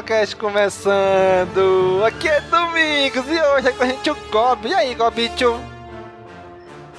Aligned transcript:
Caminocast 0.00 0.36
começando! 0.36 2.02
Aqui 2.06 2.28
é 2.28 2.40
Domingos 2.42 3.24
e 3.28 3.40
hoje 3.40 3.68
é 3.68 3.72
com 3.72 3.82
a 3.82 3.86
gente 3.86 4.10
o 4.10 4.14
Gob. 4.30 4.68
E 4.68 4.74
aí, 4.74 4.94
Gobicho? 4.94 5.60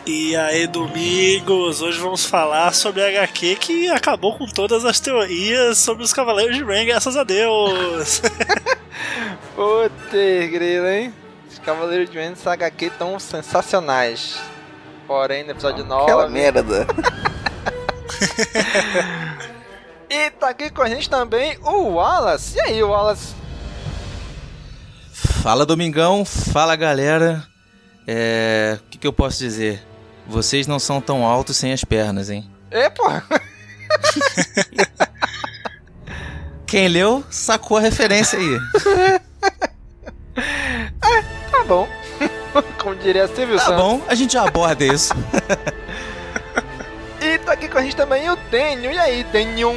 E 0.05 0.35
aí, 0.35 0.67
Domingos, 0.67 1.81
hoje 1.81 1.99
vamos 1.99 2.25
falar 2.25 2.73
sobre 2.73 3.03
a 3.03 3.07
HQ 3.07 3.55
que 3.55 3.89
acabou 3.89 4.37
com 4.37 4.45
todas 4.45 4.85
as 4.85 4.99
teorias 4.99 5.77
sobre 5.79 6.03
os 6.03 6.13
Cavaleiros 6.13 6.55
de 6.55 6.63
Ren, 6.63 6.85
graças 6.85 7.17
a 7.17 7.23
Deus! 7.23 8.21
Putz, 9.55 10.51
grilo, 10.51 10.87
hein? 10.87 11.13
Os 11.49 11.59
Cavaleiros 11.59 12.09
de 12.09 12.17
Vênus 12.17 12.45
HQ 12.45 12.91
tão 12.97 13.19
sensacionais. 13.19 14.39
Porém, 15.07 15.43
no 15.43 15.51
episódio 15.51 15.83
9. 15.83 16.03
Aquela 16.03 16.29
merda. 16.29 16.87
E 20.13 20.29
tá 20.31 20.49
aqui 20.49 20.69
com 20.69 20.81
a 20.81 20.89
gente 20.89 21.09
também 21.09 21.57
o 21.63 21.93
Wallace. 21.93 22.57
E 22.57 22.61
aí, 22.61 22.83
Wallace? 22.83 23.33
Fala 25.41 25.65
Domingão, 25.65 26.25
fala 26.25 26.75
galera. 26.75 27.41
É. 28.05 28.77
O 28.81 28.89
que, 28.89 28.97
que 28.97 29.07
eu 29.07 29.13
posso 29.13 29.39
dizer? 29.39 29.81
Vocês 30.27 30.67
não 30.67 30.79
são 30.79 30.99
tão 30.99 31.25
altos 31.25 31.55
sem 31.55 31.71
as 31.71 31.85
pernas, 31.85 32.29
hein? 32.29 32.45
E, 32.69 32.89
porra! 32.89 33.23
Quem 36.67 36.89
leu 36.89 37.23
sacou 37.29 37.77
a 37.77 37.81
referência 37.81 38.37
aí. 38.37 38.59
Tá 41.51 41.63
bom. 41.65 41.87
Como 42.81 42.95
diria 42.95 43.27
Silvio 43.27 43.57
Tá 43.57 43.65
Santos. 43.65 43.81
bom, 43.81 44.01
a 44.07 44.15
gente 44.15 44.33
já 44.33 44.47
aborda 44.47 44.85
isso. 44.85 45.13
Aqui 47.61 47.69
com 47.69 47.77
a 47.77 47.83
gente 47.83 47.95
também 47.95 48.27
o 48.27 48.35
Daniel. 48.49 48.91
E 48.91 48.97
aí, 48.97 49.23
Daniel? 49.25 49.75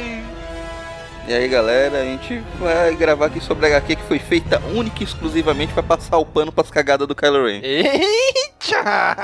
E 1.27 1.33
aí 1.35 1.47
galera, 1.47 1.99
a 1.99 2.03
gente 2.03 2.43
vai 2.57 2.95
gravar 2.95 3.27
aqui 3.27 3.39
sobre 3.39 3.67
a 3.67 3.77
HQ 3.77 3.97
que 3.97 4.03
foi 4.05 4.17
feita 4.17 4.59
única 4.73 5.01
e 5.01 5.03
exclusivamente 5.03 5.71
pra 5.71 5.83
passar 5.83 6.17
o 6.17 6.25
pano 6.25 6.51
pras 6.51 6.71
cagadas 6.71 7.07
do 7.07 7.13
Kylo 7.13 7.45
Ren. 7.45 7.61
Eita! 7.61 9.15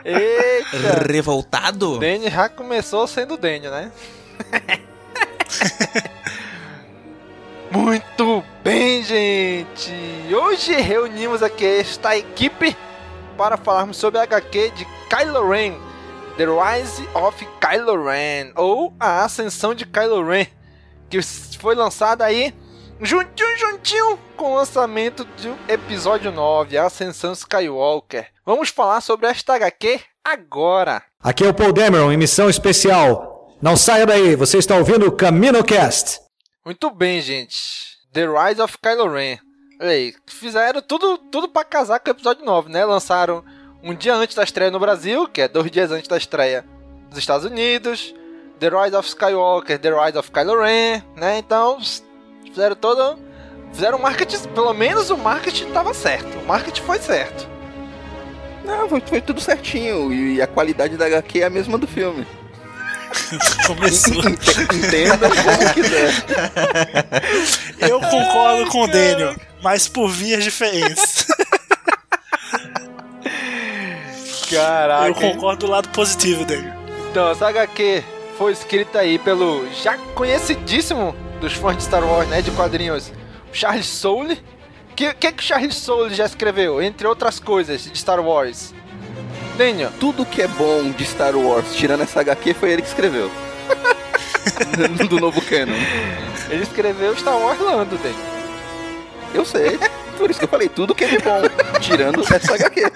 Eita! 0.06 1.06
Revoltado? 1.06 1.98
Daniel 1.98 2.30
já 2.30 2.48
começou 2.48 3.06
sendo 3.06 3.36
Daniel, 3.36 3.70
né? 3.70 3.92
Muito 7.70 8.42
bem, 8.62 9.02
gente! 9.02 9.92
Hoje 10.34 10.72
reunimos 10.80 11.42
aqui 11.42 11.66
esta 11.66 12.16
equipe 12.16 12.74
para 13.36 13.58
falarmos 13.58 13.98
sobre 13.98 14.18
a 14.18 14.22
HQ 14.22 14.70
de 14.70 14.86
Kylo 15.10 15.50
Ren, 15.50 15.74
The 16.36 16.46
Rise 16.46 17.08
of 17.14 17.46
Kylo 17.60 18.04
Ren, 18.04 18.52
ou 18.56 18.92
A 18.98 19.22
Ascensão 19.22 19.72
de 19.72 19.86
Kylo 19.86 20.26
Ren, 20.26 20.46
que 21.08 21.20
foi 21.60 21.76
lançada 21.76 22.24
aí 22.24 22.52
juntinho, 23.00 23.56
juntinho 23.56 24.18
com 24.36 24.52
o 24.52 24.56
lançamento 24.56 25.24
do 25.24 25.56
episódio 25.68 26.32
9, 26.32 26.76
A 26.76 26.86
Ascensão 26.86 27.32
Skywalker. 27.32 28.26
Vamos 28.44 28.70
falar 28.70 29.00
sobre 29.00 29.28
esta 29.28 29.54
HQ 29.54 30.00
agora! 30.24 31.04
Aqui 31.20 31.44
é 31.44 31.48
o 31.48 31.54
Paul 31.54 31.72
Dameron 31.72 32.10
em 32.10 32.16
missão 32.16 32.50
especial. 32.50 33.56
Não 33.62 33.76
saia 33.76 34.04
daí, 34.04 34.34
você 34.34 34.58
está 34.58 34.76
ouvindo 34.76 35.06
o 35.06 35.12
CaminoCast. 35.12 36.20
Muito 36.64 36.90
bem, 36.90 37.20
gente. 37.20 37.96
The 38.12 38.26
Rise 38.26 38.60
of 38.60 38.76
Kylo 38.82 39.08
Ren. 39.08 39.38
Olha 39.80 39.90
aí, 39.90 40.12
fizeram 40.26 40.82
tudo, 40.82 41.16
tudo 41.16 41.48
para 41.48 41.64
casar 41.64 42.00
com 42.00 42.10
o 42.10 42.12
episódio 42.12 42.44
9, 42.44 42.72
né? 42.72 42.84
Lançaram 42.84 43.44
um 43.84 43.94
dia 43.94 44.14
antes 44.14 44.34
da 44.34 44.42
estreia 44.42 44.70
no 44.70 44.80
Brasil, 44.80 45.28
que 45.28 45.42
é 45.42 45.48
dois 45.48 45.70
dias 45.70 45.90
antes 45.92 46.08
da 46.08 46.16
estreia 46.16 46.64
nos 47.10 47.18
Estados 47.18 47.44
Unidos. 47.44 48.14
The 48.58 48.70
Rise 48.70 48.96
of 48.96 49.06
Skywalker, 49.06 49.78
The 49.78 49.90
Rise 49.90 50.16
of 50.16 50.30
Kylo 50.30 50.58
Ren, 50.58 51.02
né? 51.16 51.38
Então, 51.38 51.78
fizeram 52.44 52.74
todo... 52.74 53.18
Fizeram 53.72 53.98
marketing, 53.98 54.38
pelo 54.54 54.72
menos 54.72 55.10
o 55.10 55.18
marketing 55.18 55.66
estava 55.66 55.92
certo. 55.92 56.38
O 56.38 56.46
marketing 56.46 56.82
foi 56.82 56.98
certo. 57.00 57.48
Não, 58.64 58.88
foi, 58.88 59.00
foi 59.00 59.20
tudo 59.20 59.40
certinho. 59.40 60.12
E 60.12 60.40
a 60.40 60.46
qualidade 60.46 60.96
da 60.96 61.06
HQ 61.06 61.40
é 61.40 61.44
a 61.44 61.50
mesma 61.50 61.76
do 61.76 61.86
filme. 61.86 62.24
Começou. 63.66 64.22
Entenda 64.22 65.28
como 65.28 65.74
quiser. 65.74 66.12
Eu 67.90 68.00
concordo 68.00 68.70
com 68.70 68.84
o 68.84 68.86
Daniel, 68.86 69.34
mas 69.60 69.88
por 69.88 70.08
vias 70.08 70.44
diferentes. 70.44 71.26
Caraca. 74.54 75.08
Eu 75.08 75.14
concordo 75.14 75.66
do 75.66 75.72
lado 75.72 75.88
positivo, 75.90 76.44
Daniel. 76.44 76.74
Então, 77.10 77.30
essa 77.30 77.48
HQ 77.48 78.02
foi 78.36 78.52
escrita 78.52 79.00
aí 79.00 79.18
pelo 79.18 79.66
já 79.72 79.96
conhecidíssimo 80.14 81.14
dos 81.40 81.52
fãs 81.54 81.76
de 81.76 81.84
Star 81.84 82.04
Wars, 82.04 82.28
né, 82.28 82.42
de 82.42 82.50
quadrinhos, 82.50 83.12
Charles 83.52 83.86
Soule. 83.86 84.34
O 84.90 84.94
que, 84.94 85.12
que 85.14 85.32
que 85.32 85.42
o 85.42 85.46
Charles 85.46 85.74
Soule 85.74 86.14
já 86.14 86.24
escreveu, 86.24 86.82
entre 86.82 87.06
outras 87.06 87.38
coisas, 87.40 87.84
de 87.84 87.98
Star 87.98 88.20
Wars? 88.20 88.74
Daniel. 89.56 89.90
Tudo 90.00 90.24
que 90.24 90.42
é 90.42 90.48
bom 90.48 90.90
de 90.90 91.04
Star 91.04 91.36
Wars, 91.36 91.74
tirando 91.74 92.02
essa 92.02 92.20
HQ, 92.20 92.54
foi 92.54 92.70
ele 92.70 92.82
que 92.82 92.88
escreveu. 92.88 93.30
do 95.08 95.20
novo 95.20 95.40
canon. 95.42 95.72
Ele 96.50 96.62
escreveu 96.62 97.16
Star 97.16 97.38
Wars 97.38 97.60
Lando, 97.60 97.96
Daniel. 97.96 98.34
Eu 99.32 99.44
sei. 99.44 99.78
Por 100.16 100.30
isso 100.30 100.38
que 100.38 100.44
eu 100.44 100.48
falei 100.48 100.68
tudo 100.68 100.94
que 100.94 101.04
é 101.04 101.08
de 101.08 101.18
bom, 101.18 101.42
tirando 101.80 102.20
essa 102.22 102.54
HQ. 102.54 102.92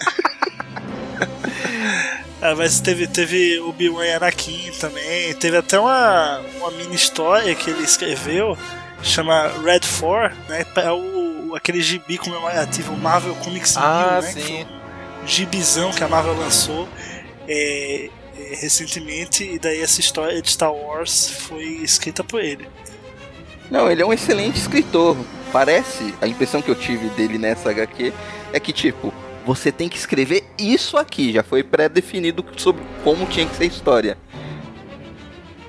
Ah, 2.41 2.55
mas 2.55 2.81
teve, 2.81 3.09
teve 3.09 3.59
o 3.59 3.71
Obi-Wan 3.71 4.05
e 4.07 4.13
Anakin 4.13 4.71
também. 4.79 5.35
Teve 5.35 5.57
até 5.57 5.79
uma, 5.79 6.39
uma 6.57 6.71
mini 6.71 6.95
história 6.95 7.53
que 7.53 7.69
ele 7.69 7.83
escreveu, 7.83 8.57
chama 9.03 9.49
Red 9.65 9.81
4, 9.99 10.37
né? 10.49 10.65
É 10.77 10.93
o, 10.93 11.57
aquele 11.57 11.83
gibi 11.83 12.17
comemorativo 12.17 12.97
Marvel 12.97 13.35
Comics 13.37 13.77
Ah, 13.77 14.21
New, 14.21 14.23
né? 14.23 14.33
que 14.33 14.41
sim. 14.41 14.47
foi 14.47 14.67
um 15.25 15.27
gibizão 15.27 15.91
que 15.91 16.05
a 16.05 16.07
Marvel 16.09 16.37
lançou 16.37 16.89
é, 17.49 18.09
é, 18.39 18.55
recentemente. 18.61 19.43
E 19.43 19.59
daí 19.59 19.83
essa 19.83 20.01
história 20.01 20.41
de 20.41 20.49
Star 20.49 20.73
Wars 20.73 21.29
foi 21.29 21.65
escrita 21.83 22.23
por 22.23 22.41
ele. 22.41 22.69
Não, 23.69 23.91
ele 23.91 24.01
é 24.01 24.07
um 24.07 24.13
excelente 24.13 24.59
escritor. 24.59 25.17
Parece, 25.53 26.15
a 26.21 26.27
impressão 26.29 26.63
que 26.63 26.71
eu 26.71 26.77
tive 26.77 27.09
dele 27.11 27.37
nessa 27.37 27.71
HQ 27.71 28.13
é 28.53 28.61
que, 28.61 28.73
tipo, 28.73 29.13
você 29.49 29.73
tem 29.73 29.89
que 29.89 29.97
escrever 29.97 30.45
isso 30.59 30.99
aqui. 30.99 31.33
Já 31.33 31.43
foi 31.43 31.63
pré-definido 31.63 32.45
sobre 32.59 32.85
como 33.03 33.25
tinha 33.25 33.47
que 33.47 33.57
ser 33.57 33.65
a 33.65 33.67
história. 33.67 34.19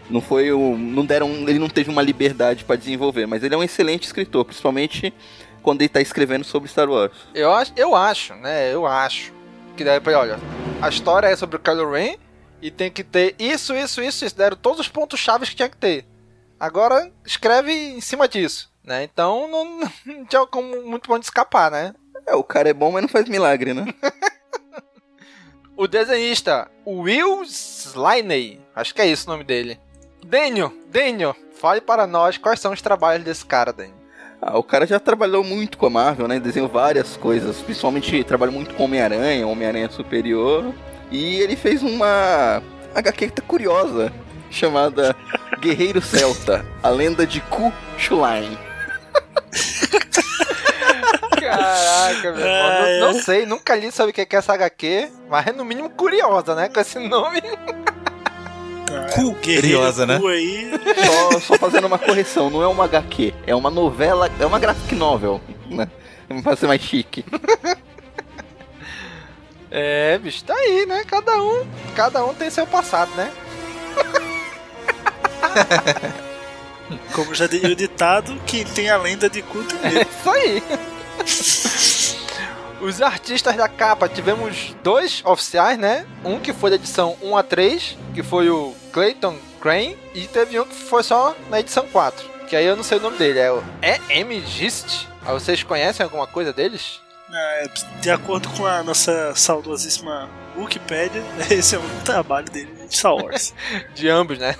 Não 0.09 0.19
foi 0.19 0.51
o. 0.51 0.77
Não 0.77 1.05
deram. 1.05 1.29
Ele 1.47 1.59
não 1.59 1.69
teve 1.69 1.89
uma 1.89 2.01
liberdade 2.01 2.65
para 2.65 2.75
desenvolver, 2.75 3.25
mas 3.25 3.41
ele 3.41 3.55
é 3.55 3.57
um 3.57 3.63
excelente 3.63 4.03
escritor, 4.03 4.43
principalmente 4.43 5.13
quando 5.63 5.81
ele 5.81 5.87
tá 5.87 6.01
escrevendo 6.01 6.43
sobre 6.43 6.67
Star 6.67 6.89
Wars. 6.89 7.13
Eu 7.33 7.53
acho, 7.53 7.71
eu 7.77 7.95
acho, 7.95 8.35
né? 8.35 8.73
Eu 8.73 8.85
acho. 8.85 9.31
Que 9.77 9.85
daí, 9.85 10.01
olha, 10.13 10.37
a 10.81 10.89
história 10.89 11.27
é 11.27 11.35
sobre 11.37 11.55
o 11.55 11.59
Kylo 11.59 11.89
Ren 11.89 12.17
e 12.61 12.69
tem 12.69 12.91
que 12.91 13.03
ter 13.03 13.33
isso, 13.39 13.73
isso, 13.73 14.01
isso, 14.01 14.25
isso. 14.25 14.35
Deram 14.35 14.57
todos 14.57 14.81
os 14.81 14.89
pontos 14.89 15.21
chaves 15.21 15.47
que 15.47 15.55
tinha 15.55 15.69
que 15.69 15.77
ter. 15.77 16.05
Agora 16.59 17.09
escreve 17.25 17.71
em 17.71 18.01
cima 18.01 18.27
disso, 18.27 18.69
né? 18.83 19.05
Então 19.05 19.47
não, 19.47 19.89
não 20.05 20.25
tinha 20.25 20.45
como 20.47 20.83
muito 20.85 21.07
bom 21.07 21.17
de 21.17 21.23
escapar, 21.23 21.71
né? 21.71 21.93
É, 22.29 22.35
o 22.35 22.43
cara 22.43 22.69
é 22.69 22.73
bom, 22.73 22.91
mas 22.91 23.01
não 23.01 23.09
faz 23.09 23.27
milagre, 23.27 23.73
né? 23.73 23.87
o 25.75 25.87
desenhista 25.87 26.69
Will 26.85 27.41
Sliney, 27.41 28.61
acho 28.75 28.93
que 28.93 29.01
é 29.01 29.07
isso 29.07 29.27
o 29.27 29.31
nome 29.31 29.43
dele. 29.43 29.79
Daniel, 30.23 30.71
Daniel, 30.91 31.35
fale 31.59 31.81
para 31.81 32.05
nós 32.05 32.37
quais 32.37 32.59
são 32.59 32.71
os 32.71 32.83
trabalhos 32.83 33.25
desse 33.25 33.43
cara, 33.43 33.73
Daniel. 33.73 33.97
Ah, 34.39 34.59
o 34.59 34.63
cara 34.63 34.85
já 34.85 34.99
trabalhou 34.99 35.43
muito 35.43 35.75
com 35.75 35.87
a 35.87 35.89
Marvel, 35.89 36.27
né? 36.27 36.39
Desenhou 36.39 36.69
várias 36.69 37.17
coisas, 37.17 37.61
principalmente 37.61 38.23
trabalhou 38.23 38.53
muito 38.53 38.75
com 38.75 38.83
Homem-Aranha, 38.83 39.47
Homem-Aranha 39.47 39.89
Superior. 39.89 40.71
E 41.09 41.37
ele 41.37 41.55
fez 41.55 41.81
uma 41.81 42.61
HQ 42.93 43.31
tá 43.31 43.41
curiosa, 43.41 44.13
chamada 44.51 45.15
Guerreiro 45.59 45.99
Celta, 45.99 46.63
a 46.83 46.89
lenda 46.89 47.25
de 47.25 47.41
Ku 47.41 47.73
Chulain. 47.97 48.55
Caraca, 51.39 52.31
meu 52.31 52.45
irmão. 52.45 52.99
Não, 52.99 53.13
não, 53.13 53.21
sei, 53.21 53.45
nunca 53.45 53.75
li 53.75 53.91
sobre 53.91 54.11
o 54.11 54.13
que 54.13 54.35
é 54.35 54.39
essa 54.39 54.53
HQ, 54.53 55.09
mas 55.29 55.47
é 55.47 55.51
no 55.51 55.65
mínimo 55.65 55.89
curiosa, 55.89 56.55
né? 56.55 56.69
Com 56.69 56.79
esse 56.79 56.99
nome. 56.99 57.41
Cu, 59.13 59.35
Curiosa, 59.35 60.05
né? 60.05 60.19
Aí. 60.25 60.71
Só, 61.05 61.39
só, 61.39 61.57
fazendo 61.57 61.87
uma 61.87 61.99
correção, 61.99 62.49
não 62.49 62.63
é 62.63 62.67
uma 62.67 62.85
HQ, 62.85 63.33
é 63.45 63.55
uma 63.55 63.69
novela, 63.69 64.29
é 64.39 64.45
uma 64.45 64.59
graphic 64.59 64.95
novel, 64.95 65.39
né? 65.69 65.87
Pra 66.43 66.55
ser 66.55 66.67
mais 66.67 66.81
chique. 66.81 67.25
É, 69.71 70.17
bicho, 70.17 70.43
tá 70.43 70.55
aí, 70.55 70.85
né? 70.87 71.03
Cada 71.05 71.41
um, 71.41 71.63
cada 71.95 72.25
um 72.25 72.33
tem 72.33 72.49
seu 72.49 72.65
passado, 72.65 73.11
né? 73.15 73.31
Como 77.13 77.35
já 77.35 77.45
deu 77.45 77.71
o 77.71 77.75
ditado, 77.75 78.39
quem 78.47 78.63
tem 78.63 78.89
a 78.89 78.97
lenda 78.97 79.29
de 79.29 79.41
culto 79.43 79.75
é 79.83 80.01
isso 80.01 80.29
aí. 80.29 80.63
Os 82.81 83.01
artistas 83.01 83.57
da 83.57 83.67
capa 83.67 84.07
tivemos 84.07 84.73
dois 84.81 85.21
oficiais, 85.25 85.77
né? 85.77 86.05
Um 86.23 86.39
que 86.39 86.53
foi 86.53 86.69
da 86.69 86.77
edição 86.77 87.17
1 87.21 87.35
a 87.35 87.43
3, 87.43 87.97
que 88.13 88.23
foi 88.23 88.49
o 88.49 88.73
Clayton 88.93 89.35
Crane, 89.59 89.97
e 90.15 90.25
teve 90.27 90.57
um 90.59 90.65
que 90.65 90.75
foi 90.75 91.03
só 91.03 91.35
na 91.49 91.59
edição 91.59 91.85
4, 91.87 92.25
que 92.47 92.55
aí 92.55 92.65
eu 92.65 92.77
não 92.77 92.83
sei 92.83 92.97
o 92.97 93.01
nome 93.01 93.17
dele, 93.17 93.39
é 93.39 93.51
o 93.51 93.61
E.M. 93.81 94.41
Gist. 94.45 95.07
Ah, 95.25 95.33
vocês 95.33 95.61
conhecem 95.61 96.05
alguma 96.05 96.25
coisa 96.25 96.53
deles? 96.53 97.01
É, 97.31 97.67
de 98.01 98.09
acordo 98.09 98.49
com 98.49 98.65
a 98.65 98.81
nossa 98.81 99.35
saudosíssima 99.35 100.29
Wikipedia, 100.57 101.23
esse 101.51 101.75
é 101.75 101.79
um 101.79 101.99
trabalho 102.03 102.49
dele 102.49 102.87
de 102.87 102.95
Star 102.95 103.13
Wars. 103.13 103.53
de 103.93 104.09
ambos, 104.09 104.39
né? 104.39 104.55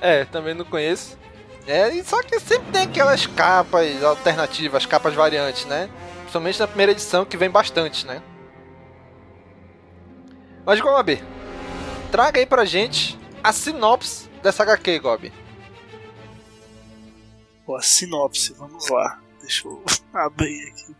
é, 0.00 0.24
também 0.24 0.52
não 0.52 0.64
conheço. 0.64 1.16
É, 1.66 2.02
só 2.04 2.22
que 2.22 2.38
sempre 2.38 2.70
tem 2.70 2.82
aquelas 2.82 3.26
capas 3.26 4.02
alternativas, 4.02 4.86
capas 4.86 5.14
variantes, 5.14 5.64
né? 5.64 5.90
Principalmente 6.20 6.60
na 6.60 6.68
primeira 6.68 6.92
edição, 6.92 7.24
que 7.24 7.36
vem 7.36 7.50
bastante, 7.50 8.06
né? 8.06 8.22
Mas, 10.64 10.80
Gob, 10.80 11.22
traga 12.10 12.38
aí 12.38 12.46
pra 12.46 12.64
gente 12.64 13.18
a 13.42 13.52
sinopse 13.52 14.28
dessa 14.42 14.62
HQ, 14.62 14.98
Gob. 15.00 15.32
Pô, 17.64 17.76
a 17.76 17.82
sinopse, 17.82 18.52
vamos 18.54 18.88
lá. 18.88 19.20
Deixa 19.40 19.66
eu 19.66 19.82
abrir 20.14 20.68
aqui. 20.68 20.96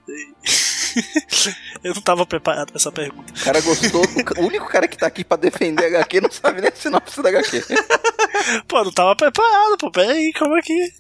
eu 1.85 1.95
não 1.95 2.03
tava 2.03 2.27
preparado 2.27 2.69
pra 2.69 2.77
essa 2.77 2.93
pergunta. 2.93 3.33
O 3.33 3.45
cara 3.45 3.61
gostou. 3.61 4.03
O 4.39 4.47
único 4.47 4.67
cara 4.67 4.89
que 4.89 4.97
tá 4.97 5.07
aqui 5.07 5.25
pra 5.25 5.37
defender 5.37 5.85
a 5.85 5.89
HQ 6.01 6.21
não 6.21 6.31
sabe 6.31 6.61
nem 6.61 6.71
a 6.71 6.75
sinopse 6.75 7.23
da 7.23 7.29
HQ. 7.29 7.63
pô, 8.69 8.85
não 8.85 8.93
tava 8.93 9.15
preparado, 9.17 9.77
pô. 9.79 9.91
Pera 9.91 10.13
aí, 10.13 10.33
calma 10.33 10.59
aqui. 10.59 10.93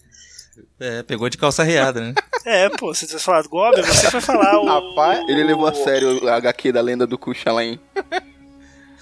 É, 0.78 1.02
pegou 1.02 1.28
de 1.28 1.38
calça 1.38 1.62
riada, 1.62 2.00
né? 2.00 2.14
É, 2.46 2.68
pô, 2.68 2.94
você 2.94 3.06
tivesse 3.06 3.24
falado 3.24 3.48
Goblin, 3.48 3.82
você 3.82 4.08
vai 4.08 4.20
falar 4.20 4.60
o. 4.60 4.66
Rapaz, 4.66 5.28
ele 5.28 5.42
levou 5.42 5.66
a 5.66 5.74
sério 5.74 6.28
a 6.28 6.36
HQ 6.36 6.70
da 6.70 6.80
lenda 6.80 7.04
do 7.04 7.18
Kuchalain. 7.18 7.80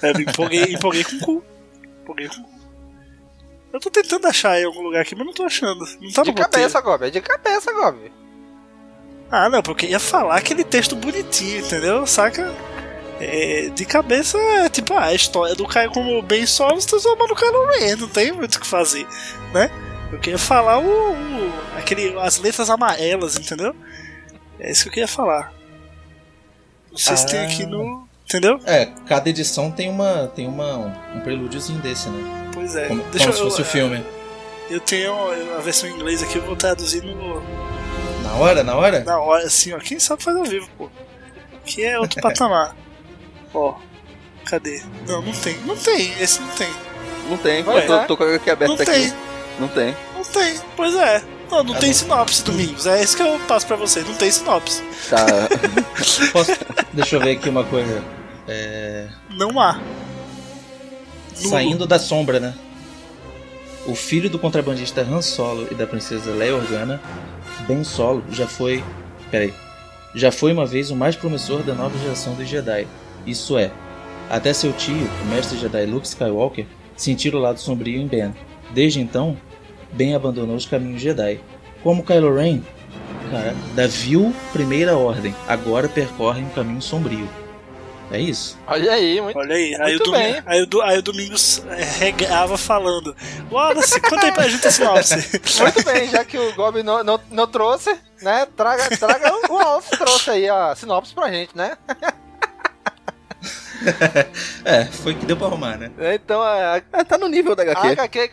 É, 0.00 0.14
me 0.14 0.23
empolguei, 0.23 0.62
empolguei 0.73 1.05
com 1.05 1.17
o 1.17 1.20
cu. 1.20 1.44
Empolguei 2.00 2.29
com 2.29 2.41
o 2.41 2.44
cu. 2.44 2.55
Eu 3.70 3.81
tô 3.81 3.91
tentando 3.91 4.26
achar 4.26 4.58
em 4.58 4.64
algum 4.64 4.81
lugar 4.81 5.02
aqui, 5.02 5.14
mas 5.14 5.26
não 5.26 5.35
tô 5.35 5.43
achando. 5.43 5.85
Não 6.00 6.11
tá 6.11 6.23
de 6.23 6.32
cabeça, 6.32 6.81
Gob, 6.81 7.06
é 7.06 7.11
de 7.11 7.20
cabeça, 7.20 7.70
Gob. 7.70 8.11
Ah, 9.31 9.49
não, 9.49 9.62
porque 9.62 9.87
ia 9.87 9.99
falar 9.99 10.37
aquele 10.37 10.65
texto 10.65 10.94
bonitinho, 10.94 11.61
entendeu? 11.61 12.06
Saca? 12.06 12.55
É, 13.21 13.71
de 13.75 13.85
cabeça, 13.85 14.37
é 14.38 14.69
tipo, 14.69 14.93
ah, 14.94 15.05
a 15.05 15.15
história 15.15 15.55
do 15.55 15.67
Caio 15.67 15.91
como 15.91 16.21
bem 16.21 16.47
solo 16.47 16.81
se 16.81 16.87
transformando 16.87 17.31
no 17.31 17.37
Kylo 17.37 17.67
Ren, 17.67 17.97
não 17.97 18.09
tem 18.09 18.32
muito 18.32 18.56
o 18.56 18.61
que 18.61 18.67
fazer, 18.67 19.06
né? 19.53 19.71
Eu 20.12 20.19
queria 20.19 20.38
falar 20.38 20.79
o, 20.79 21.12
o, 21.12 21.53
aquele, 21.76 22.19
as 22.19 22.38
letras 22.38 22.69
amarelas, 22.69 23.37
entendeu? 23.37 23.75
É 24.59 24.71
isso 24.71 24.82
que 24.85 24.88
eu 24.88 24.93
queria 24.94 25.09
falar. 25.09 25.53
Sei 26.97 27.15
ah, 27.15 27.27
tem 27.27 27.41
aqui 27.41 27.67
no. 27.67 28.09
Entendeu? 28.25 28.59
É, 28.65 28.87
cada 29.06 29.29
edição 29.29 29.70
tem 29.70 29.91
uma. 29.91 30.29
tem 30.29 30.47
uma, 30.47 30.77
um 31.15 31.20
prelúdiozinho 31.20 31.81
desse, 31.81 32.09
né? 32.09 32.50
Pois 32.53 32.75
é. 32.75 32.87
Como, 32.88 33.03
Deixa 33.05 33.27
como 33.27 33.32
eu, 33.32 33.37
se 33.37 33.43
fosse 33.43 33.62
o 33.62 33.65
filme. 33.65 34.05
Eu 34.70 34.81
tenho 34.81 35.12
a 35.56 35.61
versão 35.61 35.88
em 35.88 35.93
inglês 35.93 36.23
aqui, 36.23 36.38
eu 36.38 36.43
vou 36.43 36.56
traduzir 36.56 37.03
no, 37.03 37.43
na 38.25 38.32
hora, 38.35 38.65
na 38.65 38.75
hora? 38.75 39.05
Na 39.05 39.19
hora, 39.19 39.44
assim, 39.44 39.73
ó. 39.73 39.79
Quem 39.79 40.00
sabe 40.00 40.23
faz 40.23 40.37
ao 40.37 40.44
vivo, 40.44 40.69
pô. 40.79 40.91
Que 41.65 41.85
é 41.85 41.99
outro 41.99 42.21
patamar. 42.21 42.75
Ó. 43.53 43.75
Cadê? 44.47 44.82
Não, 45.06 45.23
não 45.23 45.32
tem. 45.32 45.59
Não 45.67 45.76
tem, 45.76 46.12
esse 46.21 46.41
não 46.41 46.49
tem. 46.49 46.69
Não 47.29 47.37
tem, 47.37 47.67
Ué, 47.67 47.81
tô, 47.82 48.05
tô 48.05 48.17
com 48.17 48.25
a 48.25 48.35
aqui 48.35 48.50
aberta 48.50 48.75
não 48.75 48.85
tem. 48.85 49.06
aqui. 49.06 49.15
Não 49.59 49.69
tem. 49.69 49.97
Não 50.15 50.25
tem, 50.25 50.61
pois 50.76 50.94
é. 50.94 51.23
Não, 51.50 51.62
não 51.62 51.75
tem 51.75 51.93
sinopse, 51.93 52.43
Domingos. 52.43 52.87
É 52.87 53.03
isso 53.03 53.17
que 53.17 53.23
eu 53.23 53.38
passo 53.47 53.67
pra 53.67 53.76
você. 53.76 54.00
Não 54.00 54.15
tem 54.15 54.31
sinopse. 54.31 54.82
Tá. 55.09 55.25
Posso... 56.32 56.53
Deixa 56.93 57.17
eu 57.17 57.20
ver 57.20 57.32
aqui 57.32 57.48
uma 57.48 57.65
coisa. 57.65 58.03
É... 58.48 59.06
Não 59.31 59.58
há. 59.60 59.81
Saindo 61.34 61.87
da 61.87 61.98
sombra, 61.98 62.41
né? 62.41 62.55
O 63.87 63.94
filho 63.94 64.31
do 64.31 64.39
contrabandista 64.39 65.03
Han 65.03 65.22
Solo 65.22 65.69
e 65.70 65.75
da 65.75 65.87
princesa 65.87 66.31
Leia 66.32 66.56
Organa 66.56 67.01
Ben 67.67 67.84
Solo 67.84 68.23
já 68.31 68.46
foi. 68.46 68.82
Peraí. 69.31 69.53
Já 70.15 70.31
foi 70.31 70.53
uma 70.53 70.67
vez 70.67 70.91
o 70.91 70.96
mais 70.96 71.17
promissor 71.17 71.63
da 71.63 71.75
nova 71.75 71.99
geração 71.99 72.34
dos 72.34 72.49
Jedi. 72.49 72.87
Isso 73.27 73.58
é, 73.58 73.70
até 74.31 74.53
seu 74.53 74.73
tio, 74.73 75.08
o 75.23 75.27
mestre 75.27 75.58
Jedi 75.58 75.87
Luke 75.87 76.06
Skywalker, 76.06 76.67
sentir 76.96 77.34
o 77.34 77.39
lado 77.39 77.61
sombrio 77.61 78.01
em 78.01 78.06
Ben. 78.06 78.32
Desde 78.70 79.01
então, 79.01 79.37
Ben 79.93 80.15
abandonou 80.15 80.56
os 80.56 80.67
caminhos 80.67 81.03
Jedi. 81.03 81.41
Como 81.82 82.05
Kylo 82.05 82.34
Ren, 82.34 82.61
cara, 83.31 83.55
da 83.75 83.87
vil 83.87 84.32
Primeira 84.53 84.96
Ordem, 84.96 85.34
agora 85.49 85.89
percorre 85.89 86.43
um 86.43 86.49
caminho 86.51 86.81
sombrio. 86.81 87.29
É 88.11 88.19
isso. 88.19 88.58
Olha 88.67 88.93
aí, 88.93 89.20
muito, 89.20 89.39
Olha 89.39 89.56
aí. 89.56 89.75
Aí, 89.75 89.94
muito 89.96 90.08
o 90.08 90.13
bem. 90.13 90.43
Aí 90.46 90.63
o, 90.63 90.82
aí 90.82 90.99
o 90.99 91.03
Domingos 91.03 91.63
é, 91.69 91.82
regava 91.82 92.56
falando. 92.56 93.17
Wallace, 93.51 94.01
conta 94.01 94.27
aí 94.27 94.32
pra 94.32 94.49
gente 94.49 94.67
a 94.67 94.70
sinopse. 94.70 95.15
muito 95.63 95.84
bem, 95.84 96.08
já 96.08 96.25
que 96.25 96.39
o 96.39 96.55
Gob 96.55 96.82
não, 96.82 97.03
não, 97.03 97.20
não 97.31 97.46
trouxe, 97.46 97.96
né? 98.23 98.46
Traga, 98.56 98.96
traga 98.96 99.32
o 99.49 99.55
Wallace 99.55 99.91
trouxe 99.91 100.31
aí 100.31 100.49
a 100.49 100.75
sinopse 100.77 101.15
pra 101.15 101.31
gente, 101.31 101.56
né? 101.56 101.77
é, 104.65 104.84
foi 104.87 105.15
que 105.15 105.27
deu 105.27 105.37
pra 105.37 105.46
arrumar, 105.46 105.77
né? 105.77 105.91
Então, 106.15 106.41
a, 106.41 106.77
a, 106.93 107.05
tá 107.05 107.19
no 107.19 107.29
nível 107.29 107.55
da 107.55 107.63
HQ. 107.63 107.87
A 107.87 107.91
HQ, 107.91 108.31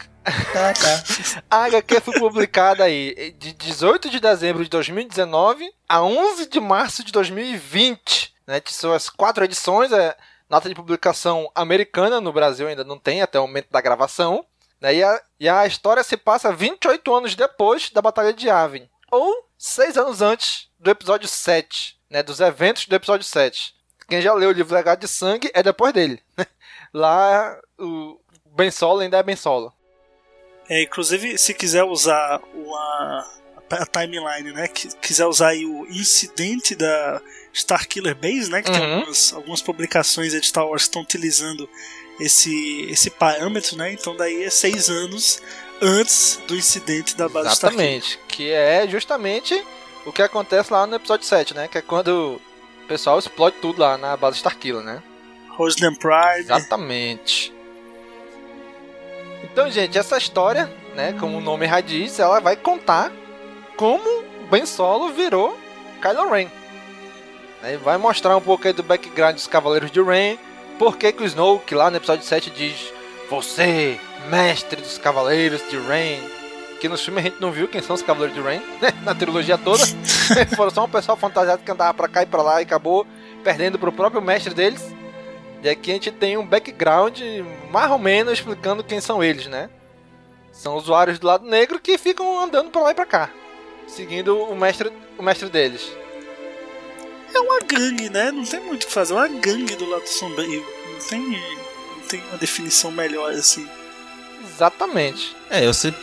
tá, 0.54 0.74
tá. 0.74 1.04
a 1.50 1.64
HQ 1.66 2.02
foi 2.02 2.20
publicada 2.20 2.84
aí 2.84 3.36
de 3.38 3.54
18 3.54 4.10
de 4.10 4.20
dezembro 4.20 4.64
de 4.64 4.70
2019 4.70 5.70
a 5.88 6.02
11 6.02 6.50
de 6.50 6.60
março 6.60 7.04
de 7.04 7.12
2020 7.12 8.32
né? 8.52 8.62
São 8.66 8.92
as 8.92 9.10
quatro 9.10 9.46
edições, 9.46 9.94
é 9.94 10.16
nota 10.50 10.68
de 10.68 10.76
publicação 10.76 11.50
americana, 11.56 12.20
no 12.20 12.34
Brasil 12.34 12.68
ainda 12.68 12.84
não 12.84 13.00
tem 13.00 13.22
até 13.22 13.40
o 13.40 13.48
momento 13.48 13.70
da 13.72 13.80
gravação. 13.80 14.46
Né? 14.82 14.96
E, 14.96 15.04
a, 15.04 15.22
e 15.40 15.48
a 15.48 15.66
história 15.66 16.04
se 16.04 16.18
passa 16.18 16.52
28 16.52 17.16
anos 17.16 17.34
depois 17.34 17.90
da 17.92 18.02
Batalha 18.02 18.34
de 18.34 18.48
Yavin, 18.48 18.90
ou 19.10 19.48
seis 19.58 19.98
anos 19.98 20.22
antes 20.22 20.68
do 20.78 20.90
episódio 20.90 21.30
7, 21.30 21.98
né? 22.10 22.22
dos 22.22 22.42
eventos 22.42 22.86
do 22.88 22.96
episódio 22.96 23.26
7. 23.26 23.74
Quem 24.10 24.22
já 24.22 24.34
leu 24.34 24.50
o 24.50 24.54
livro 24.54 24.76
Legado 24.76 25.00
de 25.00 25.08
Sangue 25.08 25.50
é 25.54 25.64
depois 25.64 25.94
dele. 25.94 26.22
Lá 26.94 27.58
o 27.80 28.20
Ben 28.48 28.70
Solo 28.70 29.00
ainda 29.00 29.18
é 29.18 29.24
Ben 29.24 29.38
Solo. 29.38 29.74
É, 30.68 30.84
inclusive, 30.84 31.38
se 31.38 31.54
quiser 31.54 31.84
usar 31.86 32.42
uma 32.54 33.42
a 33.80 33.86
timeline, 33.86 34.52
né? 34.54 34.68
Que 34.68 34.88
quiser 34.98 35.26
usar 35.26 35.50
aí 35.50 35.66
o 35.66 35.86
incidente 35.90 36.76
da 36.76 37.22
Starkiller 37.54 38.16
Base, 38.16 38.50
né? 38.50 38.62
Que 38.62 38.72
tem 38.72 38.82
Uhum. 38.82 38.94
algumas, 38.98 39.34
algumas 39.34 39.62
publicações 39.62 40.32
de 40.34 40.46
Star 40.46 40.66
Wars 40.68 40.84
que 40.84 40.90
estão 40.90 41.02
utilizando 41.02 41.68
esse, 42.20 42.88
esse 42.90 43.10
parâmetro, 43.10 43.78
né? 43.78 43.92
Então 43.94 44.16
daí 44.16 44.44
é 44.44 44.50
seis 44.50 44.90
anos 44.90 45.42
antes 45.82 46.40
do 46.48 46.56
incidente 46.56 47.16
da 47.18 47.28
base 47.28 47.50
Starkiller. 47.54 47.86
Exatamente. 47.98 48.20
Que 48.28 48.52
é 48.52 48.88
justamente 48.88 49.64
o 50.06 50.12
que 50.12 50.22
acontece 50.22 50.72
lá 50.72 50.86
no 50.88 50.96
episódio 50.96 51.26
7, 51.26 51.54
né? 51.56 51.68
Que 51.68 51.78
é 51.80 51.82
quando 51.82 52.40
o 52.84 52.88
pessoal 52.88 53.18
explode 53.20 53.56
tudo 53.62 53.82
lá 53.82 53.98
na 53.98 54.16
base 54.18 54.38
Starkiller, 54.38 54.84
né? 54.84 55.02
Roseland 55.50 55.98
Pride. 55.98 56.40
Exatamente. 56.42 57.54
Então, 59.44 59.70
gente, 59.70 59.98
essa 59.98 60.18
história, 60.18 60.72
né, 60.96 61.14
como 61.20 61.38
o 61.38 61.42
nome 61.42 61.68
já 61.68 61.82
diz, 61.82 62.20
ela 62.20 62.40
vai 62.40 62.56
contar 62.56 63.12
como 63.82 64.24
Ben 64.52 64.64
Solo 64.64 65.10
virou 65.12 65.58
Kylo 66.04 66.30
Ren. 66.30 66.48
Né, 67.64 67.78
vai 67.78 67.98
mostrar 67.98 68.38
um 68.38 68.42
pouco 68.42 68.68
aí 68.68 68.74
do 68.74 68.84
background 68.84 69.34
dos 69.34 69.48
Cavaleiros 69.48 69.90
de 69.90 70.00
Ren, 70.00 70.38
por 70.78 70.98
que 70.98 71.12
que 71.12 71.24
o 71.24 71.26
Snoke 71.26 71.74
lá 71.74 71.90
no 71.90 71.98
episódio 71.98 72.24
7 72.24 72.52
diz 72.52 72.94
Você, 73.28 74.00
mestre 74.30 74.80
dos 74.80 75.00
Cavaleiros 75.00 75.68
de 75.68 75.80
Ren. 75.80 76.20
Que 76.80 76.88
no 76.88 76.96
filme 76.96 77.22
a 77.22 77.24
gente 77.24 77.42
não 77.42 77.52
viu 77.52 77.68
quem 77.68 77.82
são 77.82 77.96
os 77.96 78.04
Cavaleiros 78.04 78.36
de 78.38 78.48
Ren, 78.48 78.62
né, 78.80 78.94
na 79.02 79.16
trilogia 79.16 79.58
toda. 79.58 79.84
Foram 80.56 80.70
só 80.70 80.86
um 80.86 80.90
pessoal 80.90 81.18
fantasiado 81.18 81.64
que 81.64 81.72
andava 81.72 81.96
pra 81.96 82.08
cá 82.08 82.22
e 82.22 82.28
pra 82.28 82.44
lá 82.44 82.62
e 82.62 82.66
acabou 82.66 83.08
perdendo 83.44 83.80
pro 83.80 83.92
próprio 83.92 84.22
mestre 84.22 84.54
deles. 84.54 84.94
E 85.64 85.68
aqui 85.68 85.90
a 85.90 85.96
gente 85.96 86.12
tem 86.12 86.38
um 86.38 86.46
background 86.46 87.20
mais 87.72 87.90
ou 87.90 87.98
menos 87.98 88.34
explicando 88.34 88.84
quem 88.84 89.02
são 89.02 89.24
eles, 89.24 89.48
né? 89.48 89.72
São 90.52 90.76
usuários 90.76 91.18
do 91.18 91.26
lado 91.26 91.48
negro 91.48 91.80
que 91.80 91.98
ficam 91.98 92.40
andando 92.40 92.70
pra 92.70 92.82
lá 92.84 92.92
e 92.92 92.96
pra 92.96 93.06
cá, 93.08 93.32
seguindo 93.96 94.36
o 94.38 94.56
mestre, 94.56 94.92
o 95.18 95.24
mestre 95.24 95.50
deles. 95.50 95.82
É 97.34 97.40
uma 97.40 97.60
gangue, 97.62 98.10
né? 98.10 98.32
Não 98.32 98.44
tem 98.44 98.60
muito 98.60 98.84
o 98.84 98.88
que 98.88 98.94
fazer. 98.94 99.14
É 99.14 99.18
uma 99.18 99.28
gangue 99.28 99.76
do 99.76 99.90
lado 99.90 100.08
sombrio. 100.08 100.66
Não 100.94 101.00
tem, 101.08 101.22
não 101.22 102.08
tem 102.08 102.22
uma 102.30 102.38
definição 102.38 102.92
melhor 102.92 103.32
assim. 103.32 103.68
Exatamente. 104.44 105.36
É, 105.50 105.66
eu, 105.66 105.74
se- 105.74 105.94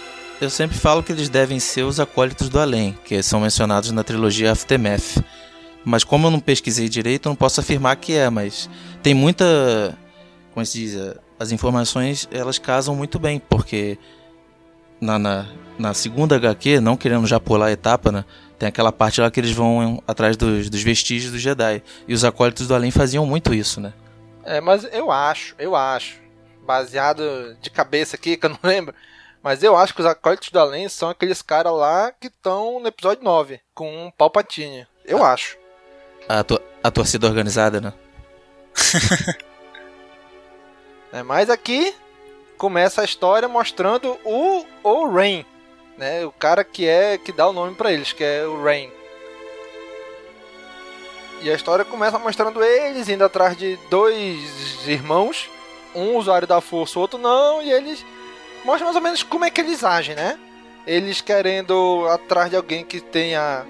eu 0.41 0.49
sempre 0.49 0.79
falo 0.79 1.03
que 1.03 1.13
eles 1.13 1.29
devem 1.29 1.61
ser 1.61 1.83
os 1.83 2.01
acólitos 2.01 2.49
do 2.49 2.59
além, 2.59 2.97
que 3.05 3.23
são 3.23 3.41
mencionados 3.41 3.91
na 3.91 4.03
trilogia 4.03 4.53
Aftermath. 4.53 5.23
Mas 5.85 6.05
como 6.05 6.27
eu 6.27 6.31
não 6.31 6.41
pesquisei 6.41 6.89
direito, 6.89 7.27
eu 7.27 7.31
não 7.31 7.37
posso 7.37 7.61
afirmar 7.61 7.97
que 7.97 8.13
é, 8.15 8.29
mas 8.31 8.69
tem 9.03 9.15
muita. 9.15 9.97
Como 10.53 10.65
se 10.67 10.79
diz? 10.79 10.95
eh, 10.95 11.17
As 11.39 11.53
informações 11.53 12.29
elas 12.31 12.59
casam 12.59 12.95
muito 12.97 13.19
bem, 13.19 13.39
porque 13.39 13.97
na, 15.01 15.19
na, 15.19 15.47
na 15.79 15.95
segunda 15.95 16.37
HQ, 16.37 16.81
não 16.81 16.97
querendo 16.97 17.27
já 17.27 17.39
pular 17.39 17.67
a 17.67 17.73
etapa, 17.73 18.11
né? 18.11 18.25
Tem 18.59 18.69
aquela 18.69 18.91
parte 18.91 19.21
lá 19.21 19.31
que 19.31 19.39
eles 19.39 19.53
vão 19.53 20.03
atrás 20.07 20.37
dos, 20.37 20.69
dos 20.69 20.83
vestígios 20.83 21.31
do 21.33 21.39
Jedi. 21.39 21.83
E 22.07 22.13
os 22.15 22.25
acólitos 22.25 22.67
do 22.67 22.75
além 22.75 22.91
faziam 22.91 23.25
muito 23.25 23.55
isso, 23.55 23.81
né? 23.81 23.93
É, 24.45 24.61
mas 24.61 24.85
eu 24.93 25.11
acho, 25.13 25.55
eu 25.59 25.77
acho, 25.77 26.17
baseado 26.67 27.57
de 27.61 27.71
cabeça 27.71 28.17
aqui, 28.17 28.37
que 28.37 28.47
eu 28.47 28.51
não 28.51 28.59
lembro, 28.65 28.95
mas 29.43 29.63
eu 29.63 29.77
acho 29.77 29.95
que 29.95 30.01
os 30.01 30.07
acólitos 30.07 30.51
do 30.51 30.59
além 30.59 30.89
são 30.89 31.09
aqueles 31.11 31.41
caras 31.43 31.73
lá 31.73 32.11
que 32.11 32.27
estão 32.27 32.81
no 32.81 32.89
episódio 32.89 33.23
9, 33.23 33.61
com 33.75 34.07
um 34.07 34.11
Palpatine. 34.11 34.87
Eu 35.05 35.23
acho. 35.25 35.57
A, 36.29 36.43
to- 36.43 36.61
a 36.83 36.91
torcida 36.91 37.27
organizada, 37.27 37.81
né? 37.81 37.93
É, 41.13 41.23
mas 41.23 41.49
aqui 41.49 41.95
começa 42.59 43.01
a 43.01 43.05
história 43.05 43.49
mostrando 43.49 44.19
o, 44.25 44.65
o 44.83 45.09
Rain, 45.09 45.45
né? 45.99 46.25
O 46.25 46.33
cara 46.33 46.65
que 46.65 46.87
é 46.87 47.19
que 47.19 47.33
dá 47.33 47.47
o 47.49 47.53
nome 47.53 47.75
pra 47.75 47.93
eles, 47.93 48.13
que 48.13 48.25
é 48.25 48.47
o 48.47 48.63
Rain. 48.63 48.91
E 51.43 51.51
a 51.51 51.55
história 51.55 51.85
começa 51.85 52.19
mostrando 52.19 52.63
eles 52.63 53.09
indo 53.09 53.25
atrás 53.25 53.57
de 53.57 53.77
dois 53.91 54.87
irmãos, 54.87 55.49
um 55.95 56.17
usuário 56.17 56.49
da 56.49 56.61
força, 56.61 56.99
o 56.99 57.03
outro 57.03 57.19
não, 57.19 57.63
e 57.63 57.71
eles 57.71 58.05
mostram 58.65 58.87
mais 58.87 58.97
ou 58.97 59.03
menos 59.03 59.23
como 59.23 59.45
é 59.45 59.51
que 59.51 59.61
eles 59.61 59.85
agem, 59.85 60.15
né? 60.15 60.39
Eles 60.87 61.21
querendo 61.21 62.07
atrás 62.11 62.51
de 62.51 62.57
alguém 62.57 62.85
que 62.85 63.01
tenha 63.01 63.65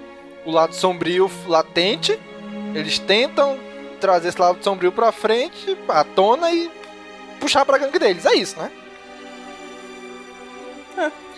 o 0.45 0.51
lado 0.51 0.73
sombrio 0.73 1.29
latente, 1.47 2.19
eles 2.73 2.97
tentam 2.97 3.59
trazer 3.99 4.29
esse 4.29 4.39
lado 4.39 4.63
sombrio 4.63 4.91
pra 4.91 5.11
frente, 5.11 5.77
à 5.87 6.03
tona 6.03 6.51
e 6.51 6.71
puxar 7.39 7.65
pra 7.65 7.77
gangue 7.77 7.99
deles. 7.99 8.25
É 8.25 8.33
isso, 8.33 8.57
né? 8.57 8.71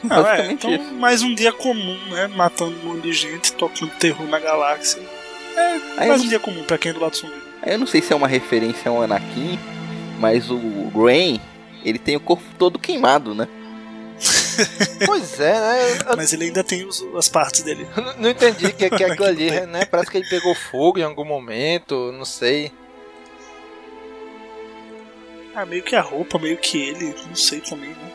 Não, 0.03 0.17
é, 0.20 0.22
Basicamente 0.24 0.67
então, 0.67 0.74
isso. 0.75 0.93
mais 0.96 1.22
um 1.22 1.34
dia 1.36 1.51
comum, 1.51 1.98
né? 2.10 2.27
Matando 2.27 2.75
um 2.84 2.93
monte 2.93 3.03
de 3.03 3.13
gente, 3.13 3.53
tocando 3.53 3.91
terror 3.98 4.27
na 4.27 4.39
galáxia. 4.39 5.01
É 5.55 5.62
Aí 5.98 6.08
mais 6.10 6.22
eu- 6.22 6.25
um 6.25 6.29
dia 6.29 6.39
comum 6.39 6.63
pra 6.63 6.77
quem 6.77 6.91
é 6.91 6.93
do 6.93 7.00
lado 7.01 7.15
sombrio. 7.15 7.41
Eu 7.65 7.77
não 7.77 7.86
sei 7.88 8.01
se 8.01 8.12
é 8.12 8.15
uma 8.15 8.27
referência 8.27 8.89
ao 8.89 9.01
Anakin, 9.01 9.60
mas 10.20 10.50
o 10.50 10.89
Rain, 10.96 11.39
ele 11.86 12.00
tem 12.00 12.15
o 12.15 12.20
corpo 12.20 12.43
todo 12.58 12.79
queimado, 12.79 13.36
né? 13.36 13.48
Pois 15.05 15.39
é, 15.39 15.53
né? 15.60 15.98
Eu 16.10 16.15
Mas 16.17 16.31
ele 16.34 16.46
ainda 16.46 16.63
tem 16.63 16.86
os- 16.86 17.03
as 17.15 17.27
partes 17.29 17.62
dele. 17.63 17.88
não 18.20 18.29
entendi 18.29 18.72
que, 18.74 18.89
que 18.89 19.03
aquilo 19.03 19.25
ali, 19.27 19.50
né? 19.67 19.86
Parece 19.86 20.10
que 20.12 20.17
ele 20.17 20.29
pegou 20.29 20.53
fogo 20.55 21.00
em 21.00 21.03
algum 21.03 21.25
momento, 21.25 22.12
não 22.12 22.25
sei. 22.25 22.72
Ah, 25.55 25.65
meio 25.65 25.84
que 25.84 25.96
a 25.96 26.01
roupa, 26.01 26.39
meio 26.39 26.58
que 26.58 26.77
ele, 26.77 27.13
não 27.27 27.36
sei 27.36 27.60
também, 27.60 27.89
né? 27.89 28.12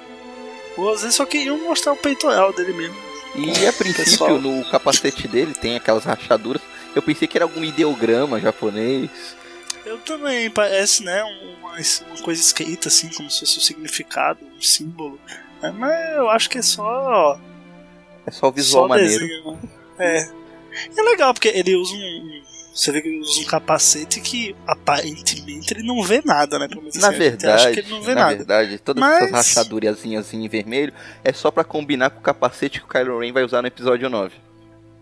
Às 0.93 1.03
vezes 1.03 1.17
só 1.17 1.25
queriam 1.25 1.59
mostrar 1.59 1.93
o 1.93 1.97
peitoral 1.97 2.53
dele 2.53 2.73
mesmo. 2.73 2.97
E 3.35 3.67
a 3.67 3.73
princípio, 3.73 4.05
Pessoal. 4.05 4.39
no 4.41 4.65
capacete 4.71 5.29
dele 5.29 5.55
tem 5.55 5.77
aquelas 5.77 6.05
rachaduras. 6.05 6.63
Eu 6.95 7.03
pensei 7.03 7.29
que 7.29 7.37
era 7.37 7.45
algum 7.45 7.63
ideograma 7.63 8.41
japonês. 8.41 9.11
Eu 9.85 9.99
também, 9.99 10.51
parece, 10.51 11.05
né? 11.05 11.23
Uma, 11.23 11.73
uma 11.73 12.23
coisa 12.23 12.41
escrita 12.41 12.89
assim, 12.89 13.09
como 13.11 13.31
se 13.31 13.41
fosse 13.41 13.59
o 13.59 13.61
significado, 13.61 14.41
um 14.45 14.61
símbolo. 14.61 15.21
É, 15.63 15.71
mas 15.71 16.17
eu 16.17 16.29
acho 16.31 16.49
que 16.49 16.59
é 16.59 16.63
só. 16.63 17.39
É 18.27 18.31
só 18.31 18.49
o 18.49 18.53
visual 18.53 18.85
só 18.85 18.89
maneiro. 18.89 19.21
desenho, 19.27 19.53
né? 19.53 19.69
É. 19.99 20.31
É 20.97 21.03
legal, 21.03 21.33
porque 21.33 21.49
ele 21.49 21.75
usa 21.77 21.95
um. 21.95 22.43
Você 22.77 22.93
vê 22.93 23.01
que 23.01 23.09
ele 23.09 23.21
usa 23.21 23.41
um 23.41 23.45
capacete 23.45 24.21
que 24.21 24.55
aparentemente 24.67 25.73
ele 25.73 25.83
não 25.83 26.03
vê 26.03 26.21
nada, 26.25 26.59
né? 26.59 26.69
Na 26.97 27.09
assim, 27.09 27.19
verdade, 27.19 27.73
que 27.73 27.81
ele 27.81 27.89
não 27.91 28.03
vê 28.03 28.15
na 28.15 28.21
nada. 28.25 28.37
verdade, 28.37 28.79
todas 28.79 29.01
Mas- 29.01 29.23
essas 29.23 29.33
rachadurazinhas 29.33 30.35
em 30.35 30.47
vermelho 30.47 30.93
é 31.25 31.33
só 31.33 31.51
pra 31.51 31.65
combinar 31.65 32.11
com 32.11 32.19
o 32.19 32.23
capacete 32.23 32.79
que 32.81 32.85
o 32.85 32.89
Kylo 32.89 33.19
Ren 33.21 33.33
vai 33.33 33.45
usar 33.45 33.63
no 33.63 33.69
episódio 33.69 34.11
9. 34.11 34.35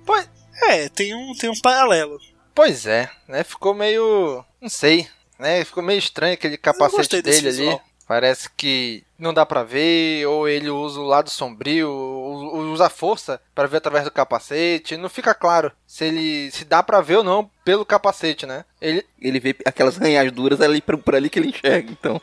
Pois, 0.06 0.28
É, 0.68 0.88
tem 0.88 1.12
um, 1.16 1.34
tem 1.34 1.50
um 1.50 1.60
paralelo. 1.60 2.18
pois 2.54 2.86
é, 2.86 3.10
né? 3.26 3.42
Ficou 3.42 3.74
meio. 3.74 4.44
Não 4.62 4.68
sei, 4.68 5.08
né? 5.36 5.64
Ficou 5.64 5.82
meio 5.82 5.98
estranho 5.98 6.34
aquele 6.34 6.56
capacete 6.56 7.20
dele 7.20 7.48
ali. 7.48 7.56
visual. 7.58 7.82
Parece 8.06 8.50
que 8.54 9.02
não 9.18 9.32
dá 9.32 9.46
pra 9.46 9.62
ver, 9.62 10.26
ou 10.26 10.46
ele 10.46 10.68
usa 10.68 11.00
o 11.00 11.06
lado 11.06 11.30
sombrio, 11.30 11.90
usa 11.90 12.86
a 12.86 12.90
força 12.90 13.40
pra 13.54 13.66
ver 13.66 13.78
através 13.78 14.04
do 14.04 14.10
capacete. 14.10 14.96
Não 14.96 15.08
fica 15.08 15.34
claro 15.34 15.72
se 15.86 16.04
ele 16.04 16.50
se 16.50 16.64
dá 16.64 16.82
pra 16.82 17.00
ver 17.00 17.18
ou 17.18 17.24
não 17.24 17.50
pelo 17.64 17.84
capacete, 17.84 18.44
né? 18.44 18.64
Ele 18.80 19.04
Ele 19.20 19.40
vê 19.40 19.56
aquelas 19.64 19.96
ranhaduras 19.96 20.60
ali 20.60 20.82
por, 20.82 20.98
por 20.98 21.14
ali 21.14 21.30
que 21.30 21.38
ele 21.38 21.48
enxerga, 21.48 21.90
então. 21.90 22.20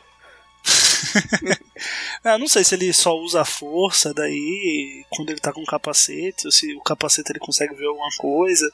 Ah, 2.24 2.38
não 2.38 2.46
sei 2.46 2.62
se 2.62 2.76
ele 2.76 2.92
só 2.92 3.12
usa 3.16 3.40
a 3.40 3.44
força 3.44 4.14
daí 4.14 5.04
quando 5.10 5.30
ele 5.30 5.40
tá 5.40 5.52
com 5.52 5.60
o 5.60 5.66
capacete, 5.66 6.46
ou 6.46 6.52
se 6.52 6.72
o 6.76 6.80
capacete 6.80 7.32
ele 7.32 7.40
consegue 7.40 7.74
ver 7.74 7.86
alguma 7.86 8.08
coisa. 8.18 8.70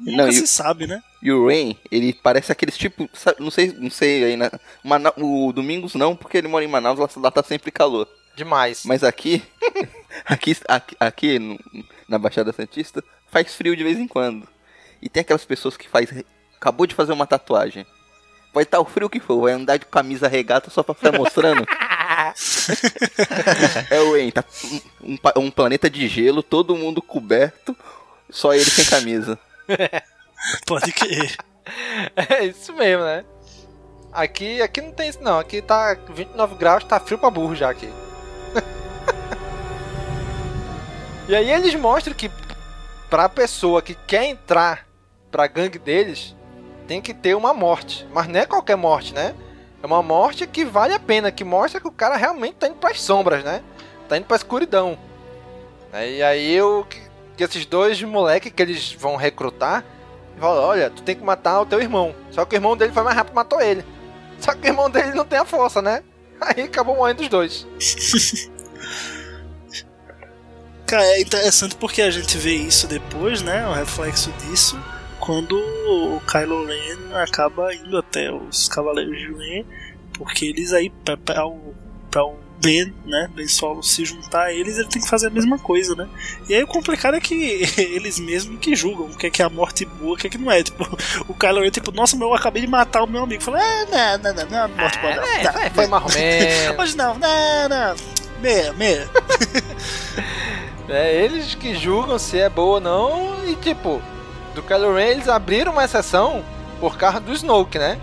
Nunca 0.00 0.16
Não, 0.16 0.28
e 0.28 0.32
se 0.32 0.42
o- 0.42 0.46
sabe, 0.46 0.86
né? 0.86 1.02
E 1.22 1.32
o 1.32 1.46
Rain, 1.46 1.76
ele 1.90 2.12
parece 2.12 2.52
aqueles 2.52 2.76
tipo. 2.76 3.08
sabe, 3.12 3.40
Não 3.40 3.50
sei, 3.50 3.72
não 3.72 3.90
sei 3.90 4.24
aí 4.24 4.36
na. 4.36 4.50
Mana- 4.84 5.12
o 5.16 5.52
Domingos 5.52 5.94
não, 5.94 6.14
porque 6.14 6.38
ele 6.38 6.48
mora 6.48 6.64
em 6.64 6.68
Manaus, 6.68 6.98
lá, 6.98 7.08
lá 7.16 7.30
tá 7.30 7.42
sempre 7.42 7.70
calor. 7.70 8.06
demais. 8.36 8.82
Mas 8.84 9.02
aqui. 9.02 9.42
aqui, 10.24 10.56
aqui, 10.68 10.96
aqui 11.00 11.38
no- 11.38 11.58
na 12.08 12.18
Baixada 12.18 12.52
Santista, 12.52 13.02
faz 13.30 13.54
frio 13.54 13.76
de 13.76 13.82
vez 13.84 13.98
em 13.98 14.06
quando. 14.06 14.46
E 15.02 15.08
tem 15.08 15.20
aquelas 15.22 15.44
pessoas 15.44 15.76
que 15.76 15.88
faz. 15.88 16.08
Acabou 16.56 16.86
de 16.86 16.94
fazer 16.94 17.12
uma 17.12 17.26
tatuagem. 17.26 17.84
Vai 18.54 18.62
estar 18.62 18.80
o 18.80 18.84
frio 18.84 19.10
que 19.10 19.20
for, 19.20 19.42
vai 19.42 19.52
andar 19.52 19.76
de 19.76 19.86
camisa 19.86 20.26
regata 20.28 20.70
só 20.70 20.82
pra 20.82 20.94
ficar 20.94 21.12
mostrando. 21.12 21.66
é 23.90 24.00
o 24.00 24.12
Rain, 24.12 24.30
tá 24.30 24.44
um, 25.02 25.14
um 25.36 25.40
um 25.46 25.50
planeta 25.50 25.90
de 25.90 26.06
gelo, 26.08 26.42
todo 26.42 26.76
mundo 26.76 27.02
coberto, 27.02 27.76
só 28.30 28.54
ele 28.54 28.64
sem 28.64 28.84
camisa. 28.86 29.38
Pode 30.66 30.92
crer. 30.92 31.36
É 32.16 32.44
isso 32.44 32.72
mesmo, 32.72 33.04
né? 33.04 33.24
Aqui, 34.12 34.62
aqui 34.62 34.80
não 34.80 34.92
tem 34.92 35.08
isso 35.08 35.22
não. 35.22 35.38
Aqui 35.38 35.60
tá 35.60 35.96
29 36.08 36.54
graus, 36.54 36.84
tá 36.84 36.98
frio 36.98 37.18
pra 37.18 37.30
burro 37.30 37.54
já 37.54 37.70
aqui. 37.70 37.92
e 41.28 41.36
aí 41.36 41.50
eles 41.50 41.74
mostram 41.74 42.14
que 42.14 42.30
pra 43.10 43.28
pessoa 43.28 43.82
que 43.82 43.94
quer 43.94 44.24
entrar 44.24 44.86
pra 45.30 45.46
gangue 45.46 45.78
deles, 45.78 46.34
tem 46.86 47.00
que 47.00 47.12
ter 47.12 47.34
uma 47.34 47.52
morte. 47.52 48.06
Mas 48.12 48.28
não 48.28 48.40
é 48.40 48.46
qualquer 48.46 48.76
morte, 48.76 49.12
né? 49.12 49.34
É 49.82 49.86
uma 49.86 50.02
morte 50.02 50.46
que 50.46 50.64
vale 50.64 50.94
a 50.94 50.98
pena, 50.98 51.30
que 51.30 51.44
mostra 51.44 51.80
que 51.80 51.86
o 51.86 51.92
cara 51.92 52.16
realmente 52.16 52.54
tá 52.54 52.66
indo 52.66 52.76
pras 52.76 53.00
sombras, 53.00 53.44
né? 53.44 53.62
Tá 54.08 54.16
indo 54.16 54.24
pra 54.24 54.36
escuridão. 54.36 54.98
E 55.92 56.22
aí 56.22 56.60
o 56.60 56.84
que, 56.84 57.00
que 57.38 57.44
esses 57.44 57.64
dois 57.64 58.02
moleques 58.02 58.52
que 58.52 58.60
eles 58.60 58.92
vão 58.92 59.14
recrutar, 59.14 59.84
falam, 60.40 60.64
olha, 60.64 60.90
tu 60.90 61.02
tem 61.02 61.14
que 61.14 61.22
matar 61.22 61.60
o 61.60 61.66
teu 61.66 61.80
irmão. 61.80 62.12
Só 62.32 62.44
que 62.44 62.56
o 62.56 62.58
irmão 62.58 62.76
dele 62.76 62.92
foi 62.92 63.04
mais 63.04 63.16
rápido 63.16 63.32
e 63.32 63.36
matou 63.36 63.60
ele. 63.60 63.84
Só 64.40 64.52
que 64.54 64.66
o 64.66 64.70
irmão 64.70 64.90
dele 64.90 65.12
não 65.12 65.24
tem 65.24 65.38
a 65.38 65.44
força, 65.44 65.80
né? 65.80 66.02
Aí 66.42 66.64
acabou 66.64 66.96
morrendo 66.96 67.22
os 67.22 67.28
dois. 67.28 67.64
Cara, 70.84 71.04
é 71.04 71.20
interessante 71.20 71.76
porque 71.76 72.02
a 72.02 72.10
gente 72.10 72.36
vê 72.36 72.54
isso 72.54 72.88
depois, 72.88 73.40
né? 73.40 73.68
O 73.68 73.72
reflexo 73.72 74.32
disso, 74.32 74.76
quando 75.20 75.56
o 75.56 76.20
Kylo 76.26 76.66
Ren 76.66 77.14
acaba 77.22 77.72
indo 77.72 77.96
até 77.98 78.32
os 78.32 78.68
Cavaleiros 78.68 79.16
de 79.16 79.32
Ren, 79.32 79.64
porque 80.14 80.46
eles 80.46 80.72
aí, 80.72 80.90
para 81.24 81.46
o, 81.46 81.74
o 82.16 82.47
Ben, 82.60 82.92
né? 83.04 83.30
Ben 83.34 83.46
Solo 83.46 83.82
se 83.82 84.04
juntar 84.04 84.46
a 84.46 84.52
eles, 84.52 84.78
ele 84.78 84.88
tem 84.88 85.00
que 85.00 85.08
fazer 85.08 85.28
a 85.28 85.30
mesma 85.30 85.58
coisa, 85.58 85.94
né? 85.94 86.08
E 86.48 86.54
aí 86.54 86.62
o 86.62 86.66
complicado 86.66 87.14
é 87.14 87.20
que 87.20 87.34
eles 87.78 88.18
mesmos 88.18 88.58
que 88.58 88.74
julgam 88.74 89.06
o 89.06 89.16
que 89.16 89.28
é, 89.28 89.30
que 89.30 89.42
é 89.42 89.44
a 89.44 89.50
morte 89.50 89.84
boa, 89.84 90.14
o 90.14 90.16
que 90.16 90.26
é 90.26 90.30
que 90.30 90.38
não 90.38 90.50
é. 90.50 90.62
Tipo, 90.62 90.84
o 91.28 91.34
Kylo 91.34 91.60
Ren, 91.60 91.70
tipo, 91.70 91.92
nossa, 91.92 92.16
meu, 92.16 92.28
eu 92.28 92.34
acabei 92.34 92.62
de 92.62 92.68
matar 92.68 93.02
o 93.02 93.06
meu 93.06 93.22
amigo. 93.22 93.42
Fala, 93.42 93.62
é, 93.62 93.86
não, 93.86 94.22
não, 94.22 94.34
não, 94.34 94.50
não, 94.50 94.58
é 94.58 94.68
morte 94.68 94.98
boa, 95.00 95.14
não. 95.14 95.24
É, 95.24 95.44
não, 95.44 95.52
foi, 95.52 95.70
foi 95.70 95.86
marromeno. 95.86 96.80
Hoje 96.82 96.96
não, 96.96 97.14
não, 97.18 97.68
não. 97.68 97.96
Meia, 98.40 98.72
meia. 98.72 99.08
É 100.88 101.14
eles 101.14 101.54
que 101.54 101.74
julgam 101.74 102.18
se 102.18 102.38
é 102.38 102.48
boa 102.48 102.76
ou 102.76 102.80
não. 102.80 103.46
E 103.46 103.54
tipo, 103.56 104.00
do 104.54 104.62
Kylo 104.62 104.94
Ren 104.94 105.08
eles 105.08 105.28
abriram 105.28 105.72
uma 105.72 105.84
exceção 105.84 106.42
por 106.80 106.96
causa 106.96 107.20
do 107.20 107.32
Snoke, 107.32 107.78
né? 107.78 108.00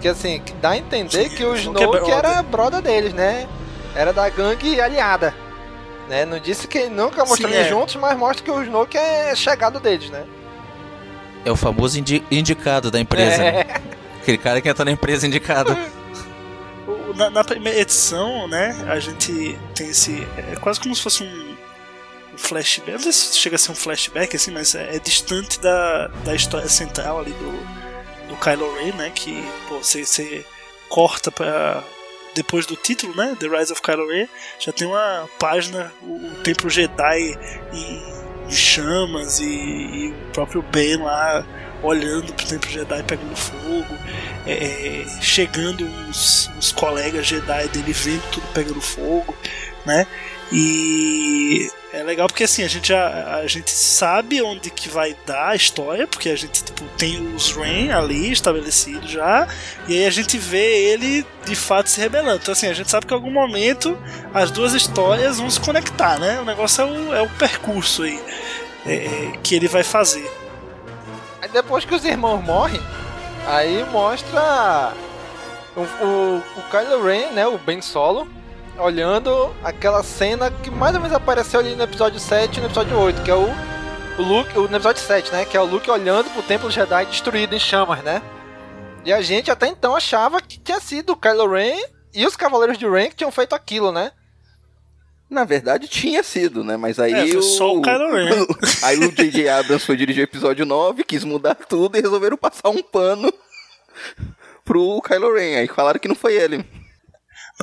Que 0.00 0.08
assim, 0.08 0.40
dá 0.60 0.70
a 0.70 0.76
entender 0.76 1.30
que 1.30 1.44
o 1.44 1.54
Snoke 1.56 1.82
é 1.82 1.86
Snoke 1.86 1.98
brother. 1.98 2.14
era 2.14 2.42
brother 2.42 2.82
deles, 2.82 3.12
né? 3.12 3.48
Era 3.94 4.12
da 4.12 4.28
gangue 4.28 4.80
aliada. 4.80 5.34
Né? 6.08 6.24
Não 6.24 6.38
disse 6.38 6.66
que 6.66 6.86
nunca 6.88 7.24
mostrou 7.24 7.50
Sim, 7.50 7.56
eles 7.56 7.66
é. 7.66 7.70
juntos, 7.70 7.94
mas 7.96 8.16
mostra 8.18 8.44
que 8.44 8.50
o 8.50 8.62
Snoke 8.62 8.96
é 8.98 9.34
chegado 9.36 9.78
deles, 9.80 10.10
né? 10.10 10.24
É 11.44 11.50
o 11.50 11.56
famoso 11.56 11.98
indi- 11.98 12.24
indicado 12.30 12.90
da 12.90 12.98
empresa. 13.00 13.42
É. 13.42 13.52
né? 13.64 13.64
Aquele 14.20 14.38
cara 14.38 14.60
que 14.60 14.68
entra 14.68 14.84
na 14.84 14.90
empresa 14.90 15.26
indicada. 15.26 15.76
Na, 17.14 17.28
na 17.28 17.44
primeira 17.44 17.78
edição, 17.78 18.48
né, 18.48 18.74
a 18.88 18.98
gente 18.98 19.58
tem 19.74 19.88
esse. 19.90 20.26
É 20.50 20.56
quase 20.56 20.80
como 20.80 20.96
se 20.96 21.02
fosse 21.02 21.22
um, 21.22 21.56
um 22.32 22.38
flashback. 22.38 22.92
Não 22.92 22.98
sei 23.00 23.12
se 23.12 23.36
chega 23.36 23.56
a 23.56 23.58
ser 23.58 23.70
um 23.70 23.74
flashback, 23.74 24.34
assim, 24.34 24.50
mas 24.50 24.74
é, 24.74 24.96
é 24.96 24.98
distante 24.98 25.60
da, 25.60 26.06
da 26.24 26.34
história 26.34 26.68
central 26.70 27.20
ali 27.20 27.32
do, 27.32 28.28
do 28.28 28.36
Kylo 28.36 28.74
Ren, 28.76 28.92
né? 28.94 29.12
Que 29.14 29.44
pô, 29.68 29.76
você, 29.76 30.06
você 30.06 30.42
corta 30.88 31.30
pra. 31.30 31.84
Depois 32.34 32.66
do 32.66 32.76
título, 32.76 33.14
né? 33.14 33.36
The 33.38 33.46
Rise 33.46 33.72
of 33.72 33.82
Kylo 33.82 34.08
Ren, 34.08 34.26
já 34.58 34.72
tem 34.72 34.86
uma 34.86 35.28
página, 35.38 35.92
o, 36.02 36.26
o 36.26 36.30
Templo 36.42 36.70
Jedi 36.70 37.38
em, 37.72 38.48
em 38.48 38.50
chamas 38.50 39.38
e, 39.40 39.44
e 39.44 40.14
o 40.28 40.32
próprio 40.32 40.62
Ben 40.62 40.96
lá 40.96 41.44
olhando 41.82 42.32
pro 42.32 42.46
Templo 42.46 42.70
Jedi 42.70 43.02
pegando 43.02 43.36
fogo, 43.36 43.98
é, 44.46 45.04
chegando 45.20 45.84
uns, 45.84 46.50
uns 46.56 46.72
colegas 46.72 47.26
Jedi 47.26 47.68
dele 47.68 47.92
vendo 47.92 48.22
tudo 48.30 48.46
pegando 48.54 48.80
fogo, 48.80 49.36
né? 49.84 50.06
E 50.52 51.70
é 51.92 52.02
legal 52.02 52.26
porque 52.26 52.44
assim, 52.44 52.62
a 52.62 52.68
gente 52.68 52.88
já 52.88 53.36
a 53.36 53.46
gente 53.46 53.70
sabe 53.70 54.40
onde 54.40 54.70
que 54.70 54.88
vai 54.88 55.14
dar 55.26 55.50
a 55.50 55.54
história, 55.54 56.06
porque 56.06 56.30
a 56.30 56.36
gente 56.36 56.64
tipo, 56.64 56.84
tem 56.96 57.34
os 57.34 57.52
Rain 57.52 57.90
ali 57.90 58.32
estabelecidos 58.32 59.10
já, 59.10 59.46
e 59.86 59.98
aí 59.98 60.06
a 60.06 60.10
gente 60.10 60.38
vê 60.38 60.90
ele 60.90 61.26
de 61.44 61.54
fato 61.54 61.90
se 61.90 62.00
rebelando. 62.00 62.40
Então 62.42 62.52
assim, 62.52 62.66
a 62.66 62.72
gente 62.72 62.90
sabe 62.90 63.06
que 63.06 63.12
em 63.12 63.16
algum 63.16 63.30
momento 63.30 63.98
as 64.32 64.50
duas 64.50 64.72
histórias 64.72 65.38
vão 65.38 65.50
se 65.50 65.60
conectar, 65.60 66.18
né? 66.18 66.40
O 66.40 66.44
negócio 66.44 66.82
é 66.82 66.84
o, 66.86 67.14
é 67.14 67.22
o 67.22 67.28
percurso 67.30 68.04
aí 68.04 68.18
é, 68.86 69.32
que 69.42 69.54
ele 69.54 69.68
vai 69.68 69.82
fazer. 69.82 70.28
Aí 71.42 71.48
depois 71.50 71.84
que 71.84 71.94
os 71.94 72.04
irmãos 72.06 72.42
morrem, 72.42 72.80
aí 73.46 73.84
mostra 73.90 74.94
o, 75.76 75.80
o, 75.80 76.42
o 76.56 76.62
Kylo 76.70 77.04
Ren, 77.04 77.32
né, 77.32 77.46
o 77.46 77.58
Ben 77.58 77.82
Solo, 77.82 78.26
olhando 78.78 79.54
aquela 79.62 80.02
cena 80.02 80.50
que 80.50 80.70
mais 80.70 80.94
ou 80.94 81.00
menos 81.00 81.14
apareceu 81.16 81.60
ali 81.60 81.74
no 81.74 81.82
episódio 81.84 82.18
7 82.18 82.56
e 82.56 82.60
no 82.60 82.66
episódio 82.66 82.98
8, 82.98 83.22
que 83.22 83.30
é 83.30 83.34
o, 83.34 83.46
o 84.18 84.22
Luke, 84.22 84.58
o, 84.58 84.68
no 84.68 84.76
episódio 84.76 85.02
7, 85.02 85.32
né, 85.32 85.44
que 85.44 85.56
é 85.56 85.60
o 85.60 85.64
Luke 85.66 85.90
olhando 85.90 86.30
pro 86.30 86.42
Templo 86.42 86.70
Jedi 86.70 87.06
destruído 87.06 87.54
em 87.54 87.58
chamas, 87.58 88.02
né? 88.02 88.22
E 89.04 89.12
a 89.12 89.20
gente 89.20 89.50
até 89.50 89.66
então 89.66 89.96
achava 89.96 90.40
que 90.40 90.58
tinha 90.60 90.78
sido 90.80 91.12
o 91.12 91.16
Kylo 91.16 91.50
Ren 91.50 91.76
e 92.14 92.24
os 92.26 92.36
Cavaleiros 92.36 92.78
de 92.78 92.88
Ren 92.88 93.08
que 93.08 93.16
tinham 93.16 93.32
feito 93.32 93.54
aquilo, 93.54 93.90
né? 93.90 94.12
Na 95.28 95.44
verdade, 95.44 95.88
tinha 95.88 96.22
sido, 96.22 96.62
né? 96.62 96.76
Mas 96.76 96.98
aí 97.00 97.12
É, 97.12 97.26
foi 97.26 97.36
o... 97.38 97.42
só 97.42 97.74
o 97.74 97.82
Kylo 97.82 98.12
Ren. 98.12 98.46
aí 98.84 98.98
o 98.98 99.10
J.J. 99.10 99.48
Abrams 99.48 99.84
foi 99.84 99.96
dirigir 99.96 100.22
o 100.22 100.28
episódio 100.28 100.64
9, 100.66 101.04
quis 101.04 101.24
mudar 101.24 101.54
tudo 101.54 101.96
e 101.96 102.02
resolveram 102.02 102.36
passar 102.36 102.68
um 102.68 102.82
pano 102.82 103.32
pro 104.64 105.00
Kylo 105.00 105.34
Ren. 105.34 105.56
Aí 105.56 105.68
falaram 105.68 105.98
que 105.98 106.06
não 106.06 106.14
foi 106.14 106.34
ele. 106.34 106.64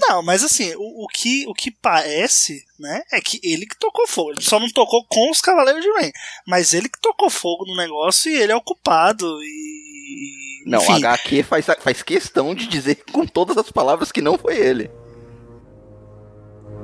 Não, 0.07 0.21
mas 0.21 0.43
assim, 0.43 0.73
o, 0.75 1.05
o 1.05 1.07
que, 1.07 1.45
o 1.47 1.53
que 1.53 1.71
parece, 1.71 2.63
né, 2.79 3.03
é 3.11 3.19
que 3.19 3.39
ele 3.43 3.65
que 3.65 3.77
tocou 3.77 4.07
fogo. 4.07 4.31
Ele 4.31 4.41
só 4.41 4.59
não 4.59 4.69
tocou 4.69 5.05
com 5.07 5.29
os 5.31 5.41
Cavaleiros 5.41 5.83
de 5.83 5.91
Rain. 5.91 6.11
Mas 6.47 6.73
ele 6.73 6.89
que 6.89 6.99
tocou 7.01 7.29
fogo 7.29 7.65
no 7.65 7.75
negócio 7.75 8.31
e 8.31 8.35
ele 8.35 8.51
é 8.51 8.55
o 8.55 8.61
culpado. 8.61 9.25
E. 9.43 10.63
Não, 10.65 10.81
enfim, 10.81 10.93
a 10.93 11.13
HQ 11.13 11.43
faz, 11.43 11.65
faz 11.79 12.01
questão 12.01 12.53
de 12.53 12.67
dizer 12.67 13.03
com 13.11 13.25
todas 13.25 13.57
as 13.57 13.71
palavras 13.71 14.11
que 14.11 14.21
não 14.21 14.37
foi 14.37 14.57
ele. 14.57 14.89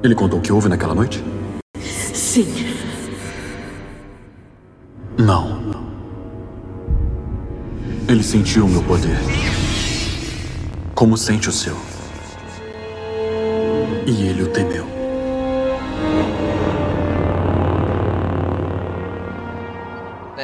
Ele 0.03 0.15
contou 0.15 0.39
o 0.39 0.41
que 0.41 0.51
houve 0.51 0.69
naquela 0.69 0.93
noite? 0.93 1.23
Sim. 2.13 2.45
Não. 5.17 5.65
Ele 8.07 8.23
sentiu 8.23 8.65
o 8.65 8.69
meu 8.69 8.83
poder. 8.83 9.17
Como 10.93 11.17
sente 11.17 11.49
o 11.49 11.51
seu. 11.51 11.75
E 14.05 14.27
ele 14.27 14.43
o 14.43 14.51
temeu. 14.51 14.95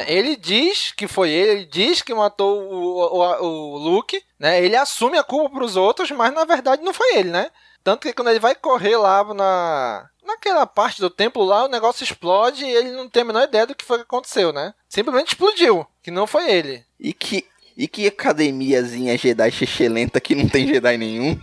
né? 0.02 0.04
Ele 0.08 0.36
diz 0.36 0.92
que 0.92 1.06
foi 1.06 1.30
ele, 1.30 1.50
ele 1.50 1.64
diz 1.66 2.02
que 2.02 2.14
matou 2.14 2.60
o, 2.60 3.18
o, 3.18 3.44
o 3.44 3.78
Luke, 3.78 4.22
né? 4.38 4.62
Ele 4.64 4.76
assume 4.76 5.18
a 5.18 5.24
culpa 5.24 5.50
pros 5.50 5.76
outros, 5.76 6.10
mas 6.10 6.32
na 6.32 6.44
verdade 6.44 6.82
não 6.82 6.92
foi 6.92 7.16
ele, 7.16 7.30
né? 7.30 7.50
Tanto 7.84 8.02
que 8.02 8.12
quando 8.12 8.28
ele 8.28 8.40
vai 8.40 8.54
correr 8.54 8.96
lá 8.96 9.24
na 9.34 10.08
naquela 10.24 10.64
parte 10.66 11.00
do 11.00 11.10
templo 11.10 11.44
lá, 11.44 11.64
o 11.64 11.68
negócio 11.68 12.04
explode 12.04 12.64
e 12.64 12.70
ele 12.70 12.92
não 12.92 13.08
tem 13.08 13.22
a 13.22 13.26
menor 13.26 13.42
ideia 13.42 13.66
do 13.66 13.74
que 13.74 13.84
foi 13.84 13.98
que 13.98 14.04
aconteceu, 14.04 14.52
né? 14.52 14.72
Simplesmente 14.88 15.28
explodiu, 15.28 15.86
que 16.02 16.10
não 16.12 16.26
foi 16.26 16.48
ele. 16.50 16.84
E 16.98 17.12
que, 17.12 17.44
e 17.76 17.88
que 17.88 18.06
academiazinha 18.06 19.18
Jedi 19.18 19.50
xixelenta 19.50 20.20
que 20.20 20.36
não 20.36 20.48
tem 20.48 20.66
Jedi 20.66 20.96
nenhum. 20.96 21.38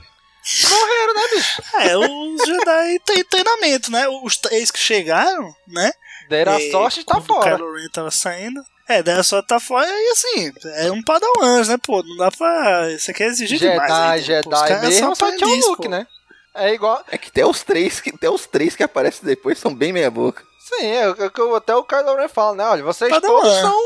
Morreram, 0.69 1.13
né, 1.13 1.21
bicho? 1.35 1.61
É, 1.75 1.97
os 1.97 2.45
Jedi 2.45 2.99
têm 3.05 3.23
treinamento, 3.23 3.91
né? 3.91 4.07
Os 4.23 4.37
três 4.37 4.71
que 4.71 4.79
chegaram, 4.79 5.53
né? 5.67 5.91
Deram 6.29 6.55
a 6.55 6.59
sorte 6.71 7.01
e 7.01 7.03
tá 7.03 7.19
fora. 7.21 7.55
O 7.55 7.57
Kylo 7.57 7.73
Ren 7.75 7.87
tava 7.91 8.11
saindo. 8.11 8.61
É, 8.87 9.03
deram 9.03 9.19
a 9.21 9.23
sorte 9.23 9.47
tá 9.47 9.59
fora 9.59 9.87
e 9.87 10.09
assim, 10.11 10.51
é 10.77 10.91
um 10.91 11.03
padawans, 11.03 11.67
né, 11.69 11.77
pô? 11.77 12.01
Não 12.03 12.17
dá 12.17 12.31
pra. 12.31 12.89
Você 12.97 13.13
quer 13.13 13.27
exigir 13.27 13.59
Jedi, 13.59 13.71
demais. 13.73 13.91
aí, 13.91 14.21
Jedi 14.21 14.43
pô, 14.49 14.55
os 14.55 14.61
caras 14.61 14.81
mesmo, 14.81 15.15
só 15.15 15.35
tinha 15.35 15.47
o 15.47 15.69
Luke, 15.69 15.87
né? 15.87 16.07
É 16.55 16.73
igual. 16.73 17.03
É 17.11 17.17
que 17.17 17.29
até 17.29 17.45
os 17.45 17.61
três 17.63 17.99
que, 17.99 18.09
até 18.09 18.29
os 18.29 18.47
três 18.47 18.75
que 18.75 18.81
aparecem 18.83 19.23
depois 19.23 19.59
são 19.59 19.73
bem 19.73 19.93
meia 19.93 20.09
boca. 20.09 20.43
Sim, 20.67 20.87
é 20.87 21.07
o 21.09 21.29
que 21.31 21.41
o- 21.41 21.55
até 21.55 21.75
o 21.75 21.83
Kylo 21.83 22.15
Ren 22.15 22.27
fala, 22.27 22.55
né? 22.55 22.65
Olha, 22.65 22.83
vocês 22.83 23.09
Padawan. 23.11 23.41
todos 23.41 23.57
são 23.59 23.79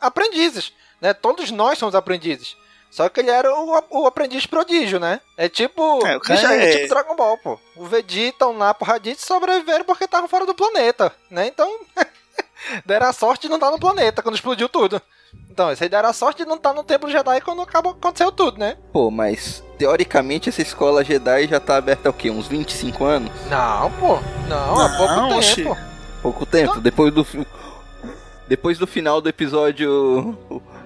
aprendizes, 0.00 0.72
né? 1.00 1.12
Todos 1.12 1.50
nós 1.50 1.78
somos 1.78 1.94
aprendizes. 1.94 2.56
Só 2.90 3.08
que 3.08 3.20
ele 3.20 3.30
era 3.30 3.52
o, 3.54 3.82
o 3.90 4.06
aprendiz 4.06 4.46
prodígio, 4.46 4.98
né? 4.98 5.20
É 5.36 5.48
tipo. 5.48 6.06
É, 6.06 6.16
o 6.16 6.20
cara 6.20 6.56
é... 6.56 6.68
é- 6.70 6.76
tipo 6.78 6.88
Dragon 6.88 7.14
Ball, 7.16 7.38
pô. 7.38 7.58
O 7.76 7.84
Vegeta, 7.84 8.46
o 8.46 8.52
Nappa, 8.52 8.84
o 8.84 8.88
Raditz 8.88 9.24
sobreviveram 9.24 9.84
porque 9.84 10.04
estavam 10.04 10.28
fora 10.28 10.46
do 10.46 10.54
planeta, 10.54 11.12
né? 11.30 11.46
Então. 11.46 11.68
deram 12.84 13.06
a 13.06 13.12
sorte 13.12 13.42
de 13.42 13.48
não 13.48 13.56
estar 13.56 13.70
no 13.70 13.78
planeta 13.78 14.22
quando 14.22 14.34
explodiu 14.34 14.68
tudo. 14.68 15.00
Então, 15.50 15.70
esse 15.70 15.82
aí 15.82 15.88
deram 15.88 16.08
a 16.08 16.12
sorte 16.12 16.42
de 16.42 16.48
não 16.48 16.56
estar 16.56 16.72
no 16.72 16.82
Templo 16.84 17.10
Jedi 17.10 17.40
quando 17.40 17.60
acabou, 17.62 17.92
aconteceu 17.92 18.30
tudo, 18.32 18.58
né? 18.58 18.76
Pô, 18.92 19.10
mas 19.10 19.62
teoricamente 19.76 20.48
essa 20.48 20.62
escola 20.62 21.04
Jedi 21.04 21.48
já 21.48 21.60
tá 21.60 21.76
aberta 21.76 22.08
há 22.08 22.10
o 22.10 22.14
quê? 22.14 22.30
Uns 22.30 22.46
25 22.46 23.04
anos? 23.04 23.30
Não, 23.46 23.90
pô. 23.92 24.18
Não, 24.48 24.80
há 24.80 24.96
pouco 24.96 25.14
Não, 25.14 25.36
oxi. 25.36 25.56
tempo. 25.64 25.76
Pouco 26.22 26.46
tempo. 26.46 26.80
Depois 26.80 27.12
do. 27.12 27.26
Depois 28.46 28.78
do 28.78 28.86
final 28.86 29.20
do 29.20 29.28
episódio. 29.28 30.36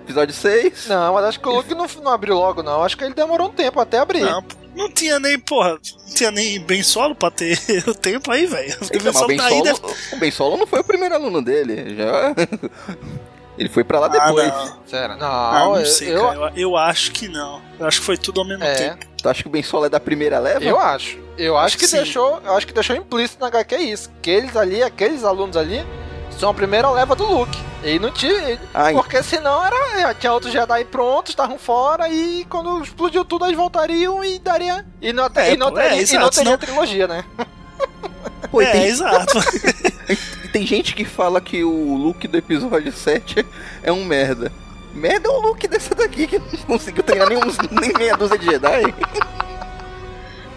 Episódio 0.05 0.35
6. 0.35 0.87
Não, 0.89 1.15
mas 1.15 1.25
acho 1.27 1.41
que 1.41 1.49
o 1.49 1.53
Luke 1.53 1.75
não, 1.75 1.87
não 2.03 2.11
abriu 2.13 2.35
logo, 2.37 2.63
não. 2.63 2.83
Acho 2.83 2.97
que 2.97 3.05
ele 3.05 3.15
demorou 3.15 3.49
um 3.49 3.53
tempo 3.53 3.81
até 3.81 3.99
abrir. 3.99 4.21
Não, 4.23 4.45
não 4.75 4.91
tinha 4.91 5.19
nem, 5.21 5.39
porra, 5.39 5.71
não 6.07 6.15
tinha 6.15 6.31
nem 6.31 6.61
bem 6.61 6.83
solo 6.83 7.15
pra 7.15 7.31
ter 7.31 7.59
o 7.87 7.95
tempo 7.95 8.31
aí, 8.31 8.47
velho. 8.47 8.77
Então, 8.83 8.89
o 8.89 8.91
Ben 8.91 9.01
Ben 9.03 9.13
Solo 9.13 9.37
tá 9.37 9.47
aí, 9.47 9.63
deve... 9.63 9.81
o 10.13 10.17
Ben 10.19 10.31
Solo 10.31 10.57
não 10.57 10.67
foi 10.67 10.81
o 10.81 10.85
primeiro 10.85 11.15
aluno 11.15 11.41
dele. 11.43 11.95
Já. 11.97 12.35
Ele 13.59 13.69
foi 13.69 13.85
pra 13.85 14.01
lá 14.01 14.07
Ah, 14.07 14.09
depois. 14.09 14.49
não. 14.49 14.79
Sério? 14.87 15.17
Não, 15.19 15.27
Ah, 15.27 15.61
não 15.67 15.79
eu, 15.79 15.87
sei, 15.87 16.09
eu. 16.09 16.23
Eu, 16.33 16.49
eu 16.57 16.77
acho 16.77 17.13
que 17.13 17.29
não. 17.29 17.61
Eu 17.79 17.87
acho 17.87 18.01
que 18.01 18.07
foi 18.07 18.17
tudo 18.17 18.41
ao 18.41 18.47
mesmo 18.47 18.65
É. 18.65 18.75
tempo. 18.75 19.07
Tu 19.23 19.29
acha 19.29 19.43
que 19.43 19.49
o 19.49 19.53
Ben 19.53 19.63
Solo 19.63 19.85
é 19.85 19.89
da 19.91 20.01
primeira 20.01 20.39
leva? 20.39 20.65
eu 20.65 20.79
acho. 20.81 21.19
Eu 21.39 21.57
acho, 21.57 21.67
Acho 21.67 21.79
que, 21.79 21.87
que 21.87 21.93
deixou, 21.93 22.41
eu 22.45 22.55
acho 22.55 22.67
que 22.67 22.73
deixou 22.73 22.97
implícito 22.97 23.41
na 23.41 23.47
HQ 23.49 23.77
isso, 23.77 24.11
que 24.21 24.31
eles 24.31 24.57
ali, 24.57 24.83
aqueles 24.83 25.23
alunos 25.23 25.57
ali, 25.57 25.85
são 26.39 26.51
a 26.51 26.55
primeira 26.55 26.91
leva 26.91 27.15
do 27.15 27.25
Luke. 27.25 27.59
E 27.85 27.99
não 27.99 28.11
tinha. 28.13 28.61
Ai. 28.73 28.93
Porque 28.93 29.23
senão 29.23 29.65
era. 29.65 30.01
já 30.01 30.15
Tinha 30.15 30.33
outros 30.33 30.53
Jedi 30.53 30.85
prontos, 30.85 31.31
estavam 31.31 31.59
fora, 31.59 32.09
e 32.09 32.45
quando 32.49 32.83
explodiu 32.83 33.25
tudo, 33.25 33.45
eles 33.45 33.57
voltariam 33.57 34.23
e 34.25 34.39
daria. 34.39 34.85
E 35.01 35.13
não, 35.13 35.29
É, 35.35 35.53
e 35.53 35.57
não 35.57 35.73
pô, 35.73 35.79
é, 35.79 35.89
teria, 35.89 36.03
e 36.03 36.19
não 36.19 36.31
teria 36.31 36.31
senão- 36.31 36.59
trilogia, 36.59 37.09
né? 37.09 37.25
Pô, 38.51 38.61
e 38.61 38.65
É, 38.67 38.71
tem, 38.73 38.85
exato. 38.85 39.39
e 40.45 40.49
tem 40.49 40.67
gente 40.67 40.95
que 40.95 41.05
fala 41.05 41.41
que 41.41 41.65
o 41.65 41.95
Luke 41.97 42.29
do 42.29 42.37
episódio 42.37 42.93
7 42.93 43.45
é 43.83 43.91
um 43.91 44.05
merda. 44.05 44.53
Merda 44.95 45.29
é 45.29 45.31
o 45.33 45.41
Luke 45.41 45.67
dessa 45.67 45.95
daqui 45.95 46.27
que 46.27 46.39
não 46.39 46.47
conseguiu 46.67 47.03
treinar 47.03 47.29
nem, 47.29 47.39
uns, 47.39 47.57
nem 47.71 47.93
meia 47.95 48.17
dúzia 48.17 48.37
de 48.39 48.45
Jedi. 48.45 48.95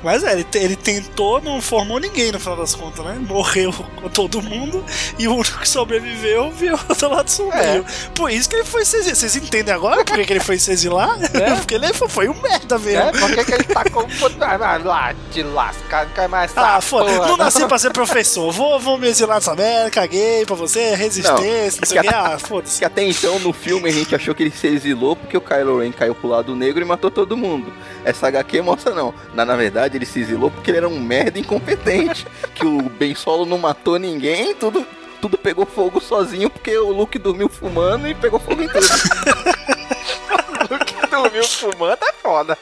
Mas 0.06 0.24
é, 0.24 0.34
ele, 0.34 0.46
ele 0.54 0.76
tentou, 0.76 1.42
não 1.42 1.60
formou 1.60 2.00
ninguém 2.00 2.32
no 2.32 2.40
final 2.40 2.56
das 2.56 2.76
contas, 2.76 3.04
né? 3.04 3.18
Morreu 3.28 3.74
com 3.74 4.08
todo 4.08 4.40
mundo 4.40 4.86
e 5.18 5.28
o 5.28 5.34
único 5.34 5.58
que 5.58 5.68
sobreviveu 5.68 6.52
viu 6.52 6.78
do 7.00 7.10
lado 7.10 7.28
sombrio. 7.28 7.84
Por 8.14 8.30
isso 8.30 8.48
que 8.48 8.56
ele 8.56 8.66
foi 8.66 8.86
se 8.86 8.98
exilar. 8.98 9.16
Vocês 9.16 9.36
entendem 9.36 9.74
agora 9.74 10.06
por 10.06 10.16
que 10.16 10.24
que 10.24 10.34
ele 10.34 10.40
foi 10.40 10.60
se 10.60 10.72
exilar? 10.72 11.18
É. 11.34 11.56
Porque 11.66 11.74
ele 11.74 11.92
foi, 11.92 12.08
foi 12.08 12.30
um 12.30 12.40
merda 12.40 12.78
mesmo. 12.78 13.02
É, 13.02 13.12
porque 13.14 13.46
que 13.46 13.54
ele 13.54 13.64
tá 13.64 13.84
com. 13.90 14.02
Ah, 14.42 14.78
lá, 14.84 15.16
te 15.32 15.42
lascar, 15.42 16.06
não 16.06 16.14
quer 16.14 16.30
mais 16.30 16.52
Ah, 16.56 16.80
foda 16.80 17.12
porra, 17.12 17.28
não 17.28 17.38
nasci 17.38 17.66
pra 17.66 17.80
ser 17.80 17.92
professor. 17.92 18.52
Vou, 18.52 18.80
vou 18.80 19.00
me 19.00 19.08
exilar 19.08 19.38
nessa 19.38 19.56
merda, 19.56 19.90
caguei 19.90 20.46
pra 20.46 20.56
você, 20.56 20.94
resistência, 20.94 21.82
não, 21.82 21.88
sei 21.88 21.98
o 21.98 22.02
que. 22.02 22.08
Ah, 22.10 22.38
foda-se. 22.38 22.78
Que 22.80 22.86
até 22.86 23.04
então 23.04 23.40
no 23.40 23.52
filme 23.52 23.90
a 23.90 23.92
gente 23.92 24.14
achou 24.14 24.36
que 24.36 24.44
ele 24.44 24.52
se 24.52 24.68
exilou 24.68 25.16
porque 25.16 25.36
o 25.36 25.42
Kylo 25.42 25.80
Ren 25.80 25.92
caiu 25.92 26.14
pro 26.14 26.28
lado 26.28 26.56
negro 26.56 26.84
e 26.84 26.86
matou 26.86 27.10
todo 27.10 27.36
mundo. 27.36 27.74
Essa 28.04 28.28
HQ 28.28 28.62
mostra 28.62 28.94
não. 28.94 29.12
Na, 29.34 29.44
na 29.44 29.56
verdade 29.56 29.95
ele 29.96 30.06
se 30.06 30.20
exilou 30.20 30.52
porque 30.52 30.72
ele 30.72 30.78
era 30.78 30.90
um 30.90 31.00
merda 31.00 31.40
incompetente. 31.40 32.26
que 32.56 32.66
o 32.66 32.82
Ben 32.84 33.16
Solo 33.16 33.46
não 33.46 33.58
matou 33.58 33.98
ninguém, 33.98 34.54
tudo, 34.56 34.86
tudo 35.22 35.38
pegou 35.38 35.66
fogo 35.66 36.00
sozinho 36.02 36.50
porque 36.50 36.78
o 36.78 36.92
Luke 36.92 37.18
dormiu 37.20 37.48
fumando 37.50 38.08
e 38.08 38.14
pegou 38.16 38.40
fogo 38.40 38.62
em 38.62 38.68
tudo. 38.68 38.86
que 40.86 41.08
dormiu 41.08 41.44
fumando 41.44 42.00
é 42.04 42.14
foda. 42.14 42.58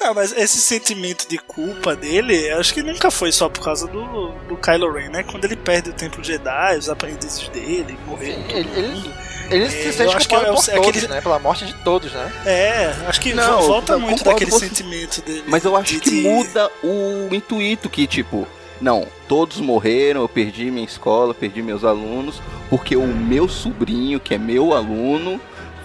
Não, 0.00 0.14
mas 0.14 0.32
esse 0.32 0.58
sentimento 0.58 1.28
de 1.28 1.36
culpa 1.38 1.94
dele, 1.94 2.50
acho 2.52 2.72
que 2.72 2.82
nunca 2.82 3.10
foi 3.10 3.30
só 3.30 3.48
por 3.50 3.62
causa 3.62 3.86
do, 3.86 4.30
do 4.48 4.56
Kylo 4.56 4.90
Ren, 4.90 5.10
né? 5.10 5.22
Quando 5.22 5.44
ele 5.44 5.56
perde 5.56 5.90
o 5.90 5.92
Templo 5.92 6.24
Jedi, 6.24 6.78
os 6.78 6.88
aprendizes 6.88 7.46
dele, 7.50 7.98
morreu 8.06 8.34
todo 8.34 8.50
ele- 8.56 8.70
ele- 8.78 8.88
mundo. 8.88 9.12
Ele 9.12 9.29
É, 9.50 9.68
se 9.68 9.86
eu 9.86 9.92
sente 9.92 10.16
acho 10.16 10.28
que 10.28 10.34
culpado 10.34 10.52
é 10.52 10.56
por 10.56 10.70
é 10.70 10.74
todos, 10.74 10.88
aquele- 10.88 11.08
né? 11.08 11.20
Pela 11.20 11.38
morte 11.38 11.64
de 11.66 11.74
todos, 11.74 12.12
né? 12.12 12.32
É, 12.46 12.94
acho 13.06 13.20
que 13.20 13.32
Não, 13.34 13.62
volta 13.62 13.92
eu 13.94 14.00
muito 14.00 14.22
daquele 14.24 14.50
você. 14.50 14.68
sentimento 14.68 15.20
dele. 15.22 15.44
Mas 15.46 15.64
eu 15.64 15.76
acho 15.76 15.94
de- 15.94 16.00
que 16.00 16.10
de- 16.10 16.22
muda 16.22 16.70
o 16.82 17.28
intuito 17.34 17.88
que, 17.88 18.06
tipo, 18.06 18.46
não, 18.80 19.06
todos 19.28 19.58
morreram, 19.60 20.22
eu 20.22 20.28
perdi 20.28 20.70
minha 20.70 20.84
escola, 20.86 21.34
perdi 21.34 21.62
meus 21.62 21.84
alunos, 21.84 22.40
porque 22.68 22.96
o 22.96 23.06
meu 23.06 23.48
sobrinho, 23.48 24.18
que 24.20 24.34
é 24.34 24.38
meu 24.38 24.72
aluno, 24.74 25.40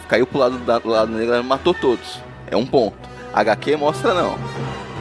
caiu 0.07 0.27
pro 0.27 0.39
lado, 0.39 0.57
da, 0.59 0.79
do 0.79 0.87
lado 0.89 1.11
negro 1.11 1.35
e 1.35 1.41
matou 1.43 1.73
todos. 1.73 2.19
É 2.49 2.55
um 2.55 2.65
ponto. 2.65 2.95
HQ 3.33 3.75
mostra 3.75 4.13
não. 4.13 4.37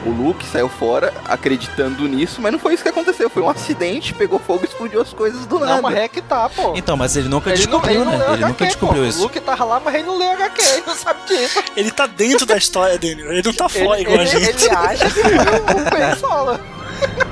O 0.07 0.11
Luke 0.11 0.45
saiu 0.47 0.69
fora 0.69 1.15
acreditando 1.25 2.07
nisso, 2.07 2.41
mas 2.43 2.53
não 2.53 2.59
foi 2.59 2.75
isso 2.75 2.83
que 2.83 2.89
aconteceu. 2.91 3.31
Foi 3.31 3.43
um 3.43 3.49
acidente, 3.49 4.13
pegou 4.13 4.39
fogo 4.39 4.61
e 4.63 4.67
explodiu 4.69 5.01
as 5.01 5.13
coisas 5.15 5.47
do 5.47 5.59
Não, 5.59 5.67
nada. 5.67 5.81
mas 5.83 5.97
é 5.97 6.09
que 6.09 6.21
tá, 6.21 6.47
pô. 6.51 6.75
Então, 6.77 6.95
mas 6.97 7.17
ele 7.17 7.29
nunca 7.29 7.51
Ele 7.51 7.59
não, 7.67 7.81
descobriu, 7.81 8.01
ele 8.03 8.05
não 8.05 8.13
né? 8.13 8.19
leu 8.19 8.35
Ele 8.35 8.45
HQ, 8.45 8.49
nunca 8.49 8.59
pô. 8.59 8.65
descobriu 8.67 9.03
O 9.03 9.07
isso. 9.07 9.23
Luke 9.23 9.41
tava 9.41 9.65
lá, 9.65 9.81
mas 9.83 9.95
ele 9.95 10.03
não 10.05 10.19
leu 10.19 10.31
HQ, 10.33 10.63
ele 10.63 10.83
não 10.87 10.95
sabe 10.95 11.21
disso. 11.27 11.63
Ele 11.75 11.91
tá 11.91 12.07
dentro 12.07 12.45
da 12.47 12.57
história, 12.57 12.99
Daniel. 12.99 13.33
Ele 13.33 13.43
não 13.43 13.53
tá 13.55 13.69
fora 13.69 13.99
ele, 13.99 14.03
igual 14.03 14.19
a 14.19 14.23
ele- 14.23 14.31
gente. 14.45 14.65
ele 14.65 14.75
acha 14.75 15.05
que 15.07 15.11
foi 15.11 15.33
o 15.33 15.91
Ben 15.91 16.17
Solo. 16.21 16.61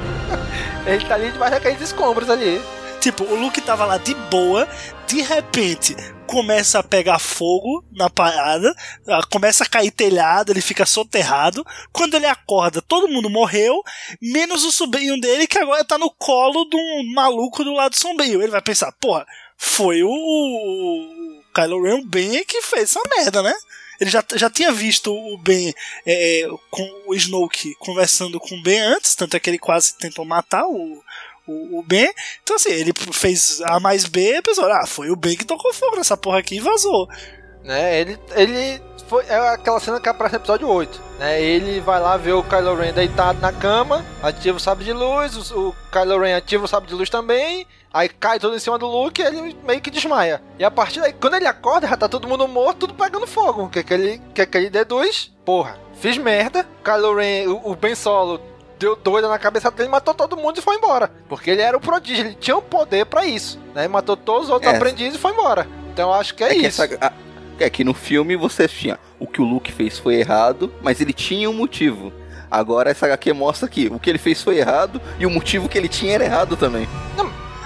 ele 0.87 1.05
tá 1.05 1.15
ali 1.15 1.31
debaixo 1.31 1.55
daqueles 1.55 1.81
escombros 1.81 2.29
ali. 2.31 2.61
Tipo, 3.03 3.25
o 3.25 3.35
Luke 3.35 3.61
tava 3.61 3.85
lá 3.85 3.99
de 3.99 4.15
boa, 4.15 4.69
de 5.09 5.23
repente 5.23 5.97
começa 6.25 6.79
a 6.79 6.85
pegar 6.85 7.19
fogo 7.19 7.85
na 7.91 8.09
parada, 8.09 8.73
ah, 9.09 9.21
começa 9.29 9.65
a 9.65 9.69
cair 9.69 9.91
telhado, 9.91 10.53
ele 10.53 10.61
fica 10.61 10.87
soterrado. 10.87 11.67
Quando 11.93 12.15
ele 12.15 12.27
acorda, 12.27 12.81
todo 12.81 13.09
mundo 13.09 13.29
morreu, 13.29 13.83
menos 14.21 14.65
o 14.65 14.71
sobrinho 14.71 15.21
dele 15.21 15.49
que 15.49 15.59
agora 15.59 15.85
tá 15.85 15.99
no 15.99 16.11
colo 16.11 16.65
de 16.67 16.77
um 16.77 17.13
maluco 17.13 17.65
do 17.65 17.73
lado 17.73 17.97
sombrio. 17.97 18.41
Ele 18.41 18.53
vai 18.53 18.63
pensar, 18.63 18.93
porra, 18.93 19.27
foi 19.57 20.05
o, 20.05 21.43
Kylo 21.53 21.83
Ren 21.83 21.97
o 21.97 22.07
Ben 22.07 22.45
que 22.45 22.63
fez 22.63 22.85
essa 22.85 23.01
merda, 23.17 23.43
né? 23.43 23.53
Ele 24.01 24.11
já, 24.11 24.25
já 24.37 24.49
tinha 24.49 24.71
visto 24.71 25.13
o 25.13 25.37
Ben 25.39 25.75
é, 26.07 26.49
com 26.71 27.03
o 27.09 27.15
Snoke 27.17 27.75
conversando 27.81 28.39
com 28.39 28.55
o 28.55 28.63
Ben 28.63 28.81
antes, 28.81 29.17
tanto 29.17 29.37
é 29.37 29.41
que 29.41 29.51
ele 29.51 29.59
quase 29.59 29.99
tentou 29.99 30.25
matar 30.25 30.65
o, 30.67 31.03
o, 31.47 31.79
o 31.79 31.83
Ben. 31.83 32.13
Então, 32.43 32.57
assim, 32.57 32.71
ele 32.71 32.93
fez 33.13 33.61
A 33.63 33.81
mais 33.81 34.05
B 34.05 34.37
e 34.37 34.43
pensou: 34.43 34.65
ah, 34.65 34.87
foi 34.87 35.11
o 35.11 35.17
Ben 35.17 35.37
que 35.37 35.45
tocou 35.45 35.73
fogo 35.73 35.97
nessa 35.97 36.17
porra 36.17 36.39
aqui 36.39 36.57
e 36.57 36.61
vazou. 36.61 37.09
Né, 37.65 38.01
ele, 38.01 38.19
ele 38.35 38.83
foi 39.13 39.27
é 39.27 39.37
aquela 39.51 39.79
cena 39.79 40.01
que 40.01 40.09
aparece 40.09 40.37
no 40.37 40.41
episódio 40.41 40.67
8, 40.67 41.01
né? 41.19 41.41
Ele 41.43 41.81
vai 41.81 42.01
lá 42.01 42.17
ver 42.17 42.33
o 42.33 42.43
Kylo 42.43 42.75
Ren 42.75 42.95
deitado 42.95 43.41
na 43.41 43.53
cama, 43.53 44.03
ativa 44.23 44.57
o 44.57 44.61
sabre 44.61 44.87
de 44.87 44.93
luz, 44.95 45.53
o, 45.53 45.69
o 45.69 45.77
Kylo 45.93 46.19
Ren 46.19 46.35
ativa 46.35 46.65
o 46.65 46.69
sabre 46.69 46.89
de 46.89 46.95
luz 46.95 47.11
também, 47.11 47.67
aí 47.93 48.09
cai 48.09 48.41
todo 48.41 48.57
em 48.57 48.59
cima 48.59 48.79
do 48.79 48.87
Luke 48.87 49.21
e 49.21 49.25
ele 49.25 49.57
meio 49.65 49.83
que 49.83 49.91
desmaia. 49.91 50.43
E 50.59 50.65
a 50.65 50.71
partir 50.71 51.01
daí, 51.01 51.13
quando 51.13 51.35
ele 51.35 51.47
acorda, 51.47 51.87
já 51.87 51.95
tá 51.95 52.09
todo 52.09 52.27
mundo 52.27 52.49
morto, 52.49 52.87
tudo 52.87 52.95
pegando 52.95 53.27
fogo. 53.27 53.65
O 53.65 53.69
que 53.69 53.85
que 53.85 53.93
ele, 53.93 54.23
que 54.35 54.47
que 54.47 54.57
ele 54.57 54.71
deduz? 54.71 55.31
Porra, 55.45 55.79
fiz 56.01 56.17
merda. 56.17 56.67
Kylo 56.83 57.15
Ren, 57.15 57.49
o, 57.49 57.71
o 57.71 57.77
Ben 57.77 57.95
Solo 57.95 58.41
deu 58.83 58.97
doida 58.97 59.29
na 59.29 59.39
cabeça 59.39 59.71
dele, 59.71 59.89
matou 59.89 60.13
todo 60.15 60.37
mundo 60.37 60.59
e 60.59 60.63
foi 60.63 60.77
embora. 60.77 61.11
Porque 61.29 61.51
ele 61.51 61.63
era 61.63 61.77
o 61.77 61.81
prodígio, 61.81 62.27
ele 62.27 62.35
tinha 62.35 62.57
o 62.57 62.63
poder 62.63 63.07
pra 63.07 63.25
isso, 63.25 63.59
né? 63.75 63.89
Matou 63.89 64.17
todos 64.17 64.45
os 64.45 64.51
outros 64.51 64.73
É. 64.73 64.77
aprendizes 64.77 65.15
e 65.15 65.19
foi 65.19 65.33
embora. 65.33 65.67
Então 65.93 66.11
eu 66.11 66.15
acho 66.15 66.35
que 66.35 66.45
é, 66.45 66.49
que 66.51 66.67
isso. 66.67 66.83
essa- 66.83 66.99
a- 67.01 67.13
é 67.59 67.71
que 67.71 67.85
no 67.85 67.95
filme 67.95 68.37
você 68.37 68.67
tinha 68.69 68.99
o 69.21 69.27
que 69.27 69.41
o 69.41 69.45
Luke 69.45 69.71
fez 69.73 69.99
foi 69.99 70.17
errado, 70.17 70.73
mas 70.83 71.01
ele 71.01 71.13
tinha 71.13 71.49
um 71.49 71.53
motivo. 71.55 72.13
Agora 72.51 72.91
essa 72.91 73.07
HQ 73.07 73.33
mostra 73.33 73.69
que 73.69 73.87
o 73.87 73.99
que 73.99 74.11
ele 74.11 74.19
fez 74.19 74.43
foi 74.43 74.59
errado 74.59 75.01
e 75.19 75.25
o 75.25 75.31
motivo 75.31 75.69
que 75.69 75.79
ele 75.79 75.89
tinha 75.89 76.15
era 76.15 76.25
errado 76.25 76.57
também. 76.57 76.87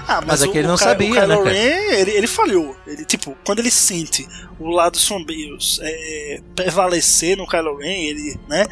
Ah, 0.09 0.21
Mas 0.25 0.41
é 0.41 0.47
que 0.47 0.57
ele 0.57 0.67
não 0.69 0.77
Ky- 0.77 0.83
sabia, 0.85 1.09
o 1.09 1.13
Kylo 1.13 1.27
né, 1.27 1.35
cara? 1.37 1.49
Ren, 1.51 1.93
ele, 1.99 2.11
ele 2.11 2.27
falhou. 2.27 2.77
Ele, 2.87 3.03
tipo, 3.03 3.35
quando 3.45 3.59
ele 3.59 3.69
sente 3.69 4.25
o 4.57 4.69
lado 4.69 4.97
sombrio 4.97 5.57
é, 5.81 6.39
prevalecer 6.55 7.35
no 7.35 7.45
Kylo 7.45 7.75
Ren, 7.77 8.05
ele, 8.05 8.39
né, 8.47 8.65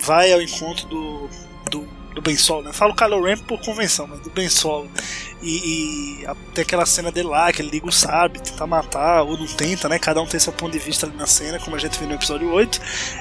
vai 0.00 0.32
ao 0.32 0.42
encontro 0.42 0.86
do, 0.88 1.30
do, 2.14 2.22
Ben 2.22 2.36
Solo, 2.36 2.62
né? 2.62 2.72
Falo 2.72 2.94
Kylo 2.94 3.22
Ren 3.22 3.36
por 3.38 3.60
convenção, 3.60 4.06
mas 4.06 4.20
do 4.20 4.30
Ben 4.30 4.48
Solo. 4.48 4.88
E, 5.42 6.20
e 6.22 6.26
a- 6.26 6.36
tem 6.54 6.62
aquela 6.62 6.86
cena 6.86 7.10
dele 7.10 7.28
lá, 7.28 7.52
que 7.52 7.62
ele 7.62 7.70
liga 7.70 7.86
o 7.86 7.92
sabre, 7.92 8.40
tenta 8.40 8.66
matar, 8.66 9.22
ou 9.22 9.36
não 9.36 9.46
tenta, 9.46 9.88
né? 9.88 9.98
Cada 9.98 10.20
um 10.22 10.26
tem 10.26 10.38
seu 10.38 10.52
ponto 10.52 10.72
de 10.72 10.78
vista 10.78 11.06
ali 11.06 11.16
na 11.16 11.26
cena, 11.26 11.58
como 11.58 11.74
a 11.76 11.78
gente 11.78 11.98
viu 11.98 12.08
no 12.08 12.14
episódio 12.14 12.50
8. 12.52 12.80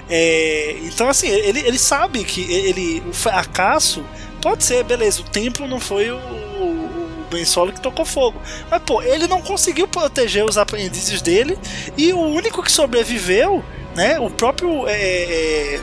É, 0.09 0.75
então, 0.83 1.09
assim, 1.09 1.27
ele, 1.27 1.59
ele 1.59 1.79
sabe 1.79 2.23
que 2.23 2.41
ele, 2.51 3.01
o 3.09 3.13
fracasso 3.13 4.03
pode 4.41 4.63
ser, 4.63 4.83
beleza, 4.83 5.21
o 5.21 5.25
templo 5.25 5.67
não 5.67 5.79
foi 5.79 6.11
o, 6.11 6.15
o 6.17 7.25
Ben 7.31 7.45
Solo 7.45 7.71
que 7.71 7.81
tocou 7.81 8.05
fogo. 8.05 8.41
Mas, 8.69 8.81
pô, 8.83 9.01
ele 9.01 9.27
não 9.27 9.41
conseguiu 9.41 9.87
proteger 9.87 10.43
os 10.45 10.57
aprendizes 10.57 11.21
dele 11.21 11.57
e 11.97 12.11
o 12.13 12.19
único 12.19 12.61
que 12.61 12.71
sobreviveu, 12.71 13.63
né, 13.95 14.19
o 14.19 14.29
próprio. 14.29 14.87
é, 14.87 15.75
é, 15.75 15.79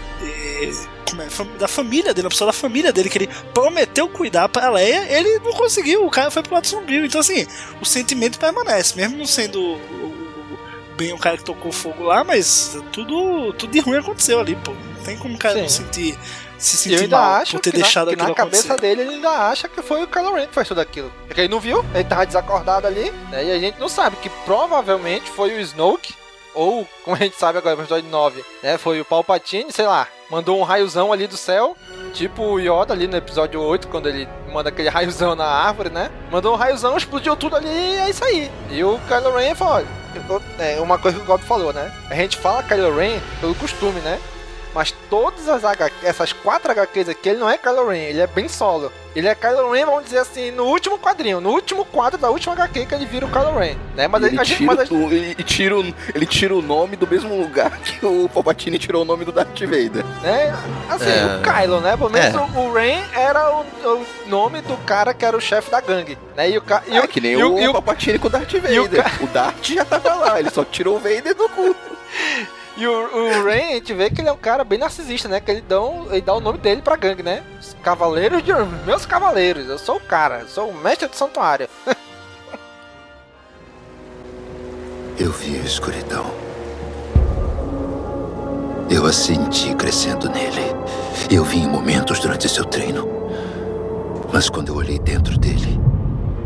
é, 1.18 1.26
é, 1.26 1.30
fam- 1.30 1.56
da 1.58 1.68
família 1.68 2.12
dele, 2.14 2.26
a 2.26 2.30
pessoa 2.30 2.46
da 2.46 2.52
família 2.52 2.92
dele, 2.92 3.08
que 3.08 3.18
ele 3.18 3.28
prometeu 3.54 4.08
cuidar 4.08 4.48
pra 4.48 4.70
Leia, 4.70 5.06
ele 5.10 5.38
não 5.40 5.52
conseguiu, 5.52 6.04
o 6.06 6.10
cara 6.10 6.30
foi 6.30 6.42
pro 6.42 6.54
lado 6.54 6.66
sombrio. 6.66 7.04
Então, 7.04 7.20
assim, 7.20 7.46
o 7.80 7.84
sentimento 7.84 8.38
permanece, 8.38 8.96
mesmo 8.96 9.16
não 9.18 9.26
sendo 9.26 9.60
o, 9.60 9.74
o- 9.74 10.18
bem 10.96 11.12
o 11.12 11.18
cara 11.18 11.36
que 11.36 11.44
tocou 11.44 11.70
fogo 11.70 12.04
lá, 12.04 12.24
mas 12.24 12.76
tudo, 12.92 13.52
tudo 13.52 13.70
de 13.70 13.80
ruim 13.80 13.98
aconteceu 13.98 14.40
ali, 14.40 14.56
pô. 14.56 14.72
Não 14.72 15.04
tem 15.04 15.16
como 15.16 15.34
o 15.34 15.38
cara 15.38 15.54
Sim. 15.54 15.60
não 15.62 15.68
sentir, 15.68 16.18
se 16.58 16.76
sentir 16.76 17.08
mal 17.08 17.40
por 17.46 17.60
ter 17.60 17.70
que, 17.70 17.78
na, 17.78 17.84
deixado 17.84 18.06
na 18.08 18.12
aquilo 18.14 18.34
cabeça 18.34 18.66
acontecer. 18.66 18.80
dele 18.96 19.02
ele 19.02 19.14
ainda 19.16 19.30
acha 19.30 19.68
que 19.68 19.80
foi 19.80 20.02
o 20.02 20.08
Kylo 20.08 20.34
Ren 20.34 20.48
que 20.48 20.54
fez 20.54 20.66
tudo 20.68 20.80
aquilo. 20.80 21.10
Porque 21.26 21.40
ele 21.42 21.48
não 21.48 21.60
viu, 21.60 21.84
ele 21.94 22.02
tava 22.04 22.26
desacordado 22.26 22.86
ali, 22.88 23.10
né? 23.30 23.44
E 23.44 23.52
a 23.52 23.58
gente 23.60 23.78
não 23.78 23.88
sabe 23.88 24.16
que 24.16 24.28
provavelmente 24.44 25.30
foi 25.30 25.54
o 25.56 25.60
Snoke, 25.60 26.14
ou, 26.52 26.86
como 27.04 27.14
a 27.16 27.20
gente 27.20 27.36
sabe 27.38 27.58
agora 27.58 27.76
no 27.76 27.82
episódio 27.82 28.10
9, 28.10 28.44
né? 28.62 28.76
Foi 28.76 29.00
o 29.00 29.04
Palpatine, 29.04 29.70
sei 29.72 29.86
lá, 29.86 30.08
mandou 30.30 30.58
um 30.58 30.62
raiozão 30.62 31.12
ali 31.12 31.26
do 31.26 31.36
céu, 31.36 31.76
tipo 32.12 32.42
o 32.42 32.58
Yoda 32.58 32.92
ali 32.92 33.06
no 33.06 33.16
episódio 33.16 33.60
8, 33.60 33.88
quando 33.88 34.08
ele 34.08 34.28
manda 34.52 34.68
aquele 34.68 34.88
raiozão 34.90 35.34
na 35.34 35.46
árvore, 35.46 35.90
né? 35.90 36.10
Mandou 36.30 36.54
um 36.54 36.56
raiozão, 36.56 36.96
explodiu 36.96 37.36
tudo 37.36 37.56
ali 37.56 37.68
e 37.68 37.96
é 37.96 38.10
isso 38.10 38.24
aí. 38.24 38.50
E 38.70 38.82
o 38.84 38.98
Kylo 39.08 39.36
Ren 39.36 39.54
falou, 39.54 39.74
olha, 39.74 39.86
é 40.58 40.80
uma 40.80 40.98
coisa 40.98 41.16
que 41.16 41.22
o 41.22 41.26
Gob 41.26 41.42
falou, 41.44 41.72
né? 41.72 41.92
A 42.10 42.14
gente 42.14 42.36
fala 42.36 42.62
Kylo 42.62 42.96
Ren 42.96 43.20
pelo 43.40 43.54
costume, 43.54 44.00
né? 44.00 44.18
Mas 44.74 44.92
todas 45.10 45.48
as 45.48 45.64
HQ, 45.64 46.06
essas 46.06 46.32
quatro 46.32 46.70
HQs 46.70 47.08
aqui, 47.08 47.30
ele 47.30 47.38
não 47.38 47.48
é 47.50 47.56
Kylo 47.58 47.88
Ren, 47.88 47.98
ele 47.98 48.20
é 48.20 48.26
bem 48.26 48.48
solo. 48.48 48.92
Ele 49.16 49.26
é 49.26 49.34
Kylo 49.34 49.72
Ren, 49.72 49.86
vamos 49.86 50.04
dizer 50.04 50.18
assim, 50.18 50.50
no 50.52 50.64
último 50.66 50.98
quadrinho, 50.98 51.40
no 51.40 51.50
último 51.50 51.84
quadro 51.86 52.18
da 52.18 52.30
última 52.30 52.52
HQ 52.54 52.86
que 52.86 52.94
ele 52.94 53.06
vira 53.06 53.26
o 53.26 53.30
Kylo 53.30 53.58
Ren, 53.58 53.74
né? 53.96 54.06
Mas 54.06 54.22
ele, 54.22 54.38
a 54.38 54.44
gente, 54.44 54.58
tira, 54.58 54.74
mas 54.74 54.88
gente- 54.88 54.94
o- 54.94 55.10
ele, 55.12 55.34
tira 55.42 55.76
o, 55.76 55.94
ele 56.14 56.26
tira 56.26 56.54
o 56.54 56.62
nome 56.62 56.94
do 56.96 57.06
mesmo 57.08 57.34
lugar 57.40 57.76
que 57.80 58.04
o 58.06 58.28
Palpatine 58.32 58.78
tirou 58.78 59.02
o 59.02 59.04
nome 59.04 59.24
do 59.24 59.32
Darth 59.32 59.58
Vader. 59.60 60.04
né? 60.22 60.54
Assim, 60.88 61.10
É. 61.10 61.36
o 61.36 61.42
Kylo, 61.42 61.80
né? 61.80 61.96
Pelo 61.96 62.10
menos 62.10 62.34
É. 62.34 62.38
o, 62.38 62.60
o 62.60 62.72
Ren 62.72 63.02
era 63.14 63.50
o, 63.56 63.60
o 63.62 64.06
nome 64.26 64.60
do 64.60 64.76
cara 64.84 65.12
que 65.14 65.24
era 65.24 65.36
o 65.36 65.40
chefe 65.40 65.70
da 65.70 65.80
gangue, 65.80 66.16
né? 66.36 66.50
E 66.50 66.58
o, 66.58 66.62
ca- 66.62 66.82
e 66.86 66.96
É 66.96 67.00
o, 67.02 67.08
que 67.08 67.20
nem 67.20 67.32
e 67.32 67.42
o, 67.42 67.58
e 67.58 67.72
Palpatine 67.72 68.18
com 68.18 68.28
o 68.28 68.30
Darth 68.30 68.52
e 68.52 68.58
o 68.78 68.84
Vader. 68.84 69.02
ca- 69.02 69.10
O, 69.22 69.26
Darth 69.28 69.64
já 69.64 69.84
tava 69.84 70.14
lá, 70.14 70.38
ele 70.38 70.50
só 70.50 70.64
tirou 70.64 70.96
o 70.96 71.00
Vader 71.00 71.34
do 71.34 71.48
cu. 71.48 71.74
E 72.78 72.86
o, 72.86 72.92
o 72.92 73.44
Ren, 73.44 73.70
a 73.70 73.74
gente 73.74 73.92
vê 73.92 74.08
que 74.08 74.20
ele 74.20 74.28
é 74.28 74.32
um 74.32 74.36
cara 74.36 74.62
bem 74.62 74.78
narcisista, 74.78 75.28
né? 75.28 75.40
Que 75.40 75.50
ele 75.50 75.60
dá, 75.62 75.76
ele 76.12 76.20
dá 76.20 76.32
o 76.32 76.40
nome 76.40 76.58
dele 76.58 76.80
pra 76.80 76.94
gangue, 76.94 77.24
né? 77.24 77.42
Os 77.58 77.74
Cavaleiros 77.82 78.40
de. 78.44 78.52
Meus 78.86 79.04
Cavaleiros, 79.04 79.68
eu 79.68 79.76
sou 79.76 79.96
o 79.96 80.00
cara, 80.00 80.46
sou 80.46 80.70
o 80.70 80.74
mestre 80.74 81.08
do 81.08 81.16
santuário. 81.16 81.68
Eu 85.18 85.32
vi 85.32 85.56
a 85.56 85.64
escuridão. 85.64 86.24
Eu 88.88 89.04
a 89.04 89.12
senti 89.12 89.74
crescendo 89.74 90.28
nele. 90.30 90.62
Eu 91.28 91.42
vi 91.42 91.58
em 91.58 91.66
momentos 91.66 92.20
durante 92.20 92.48
seu 92.48 92.64
treino. 92.64 93.08
Mas 94.32 94.48
quando 94.48 94.68
eu 94.68 94.76
olhei 94.76 95.00
dentro 95.00 95.36
dele, 95.36 95.80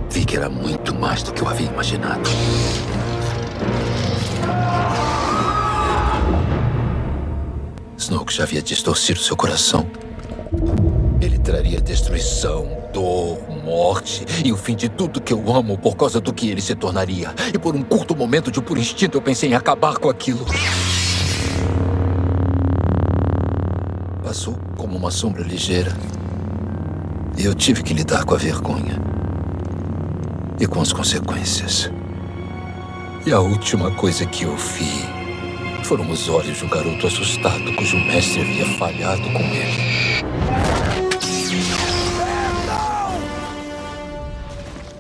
vi 0.09 0.25
que 0.25 0.39
era 0.39 0.49
muito 0.49 0.95
mais 0.95 1.23
do 1.23 1.35
que 1.35 1.43
eu 1.43 1.49
havia 1.49 1.69
imaginado. 1.69 2.31
Snoke 8.03 8.35
já 8.35 8.43
havia 8.43 8.61
distorcido 8.61 9.21
seu 9.21 9.37
coração. 9.37 9.87
Ele 11.21 11.39
traria 11.39 11.81
destruição, 11.81 12.67
dor, 12.93 13.39
morte 13.63 14.25
e 14.45 14.53
o 14.53 14.57
fim 14.57 14.75
de 14.75 14.89
tudo 14.89 15.21
que 15.21 15.33
eu 15.33 15.55
amo 15.55 15.79
por 15.79 15.97
causa 15.97 16.21
do 16.21 16.33
que 16.33 16.51
ele 16.51 16.61
se 16.61 16.75
tornaria. 16.75 17.33
E 17.55 17.59
por 17.59 17.77
um 17.77 17.83
curto 17.83 18.17
momento 18.17 18.51
de 18.51 18.61
puro 18.61 18.81
instinto 18.81 19.17
eu 19.17 19.23
pensei 19.23 19.51
em 19.51 19.55
acabar 19.55 19.99
com 19.99 20.11
aquilo. 20.11 20.45
Passou 24.25 24.59
como 24.77 24.97
uma 24.97 25.13
sombra 25.13 25.45
ligeira. 25.45 25.97
E 27.39 27.45
eu 27.45 27.55
tive 27.55 27.85
que 27.85 27.95
lidar 27.95 28.25
com 28.25 28.35
a 28.35 28.39
vergonha. 28.39 29.01
E 30.59 30.67
com 30.67 30.81
as 30.81 30.93
consequências. 30.93 31.89
E 33.25 33.33
a 33.33 33.39
última 33.39 33.93
coisa 33.93 34.27
que 34.27 34.43
eu 34.43 34.57
vi 34.57 35.22
foram 35.85 36.09
os 36.11 36.29
olhos 36.29 36.59
de 36.59 36.65
um 36.65 36.69
garoto 36.69 37.07
assustado 37.07 37.75
cujo 37.77 37.97
mestre 37.99 38.41
havia 38.41 38.67
falhado 38.79 39.23
com 39.33 39.41
ele. 39.41 40.23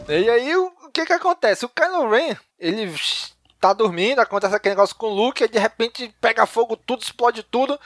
E 0.09 0.29
aí, 0.29 0.57
o, 0.57 0.71
que 0.92 1.07
que 1.07 1.12
acontece? 1.12 1.64
O 1.64 1.68
Kylo 1.68 2.11
Ren, 2.11 2.37
ele 2.59 2.92
tá 3.59 3.73
dormindo, 3.73 4.18
acontece 4.18 4.55
aquele 4.55 4.75
negócio 4.75 4.95
com 4.97 5.07
o 5.07 5.14
Luke, 5.14 5.42
e 5.42 5.49
de 5.49 5.59
repente 5.59 6.14
pega 6.21 6.45
fogo 6.45 6.77
tudo, 6.77 7.03
explode 7.03 7.42
tudo. 7.42 7.79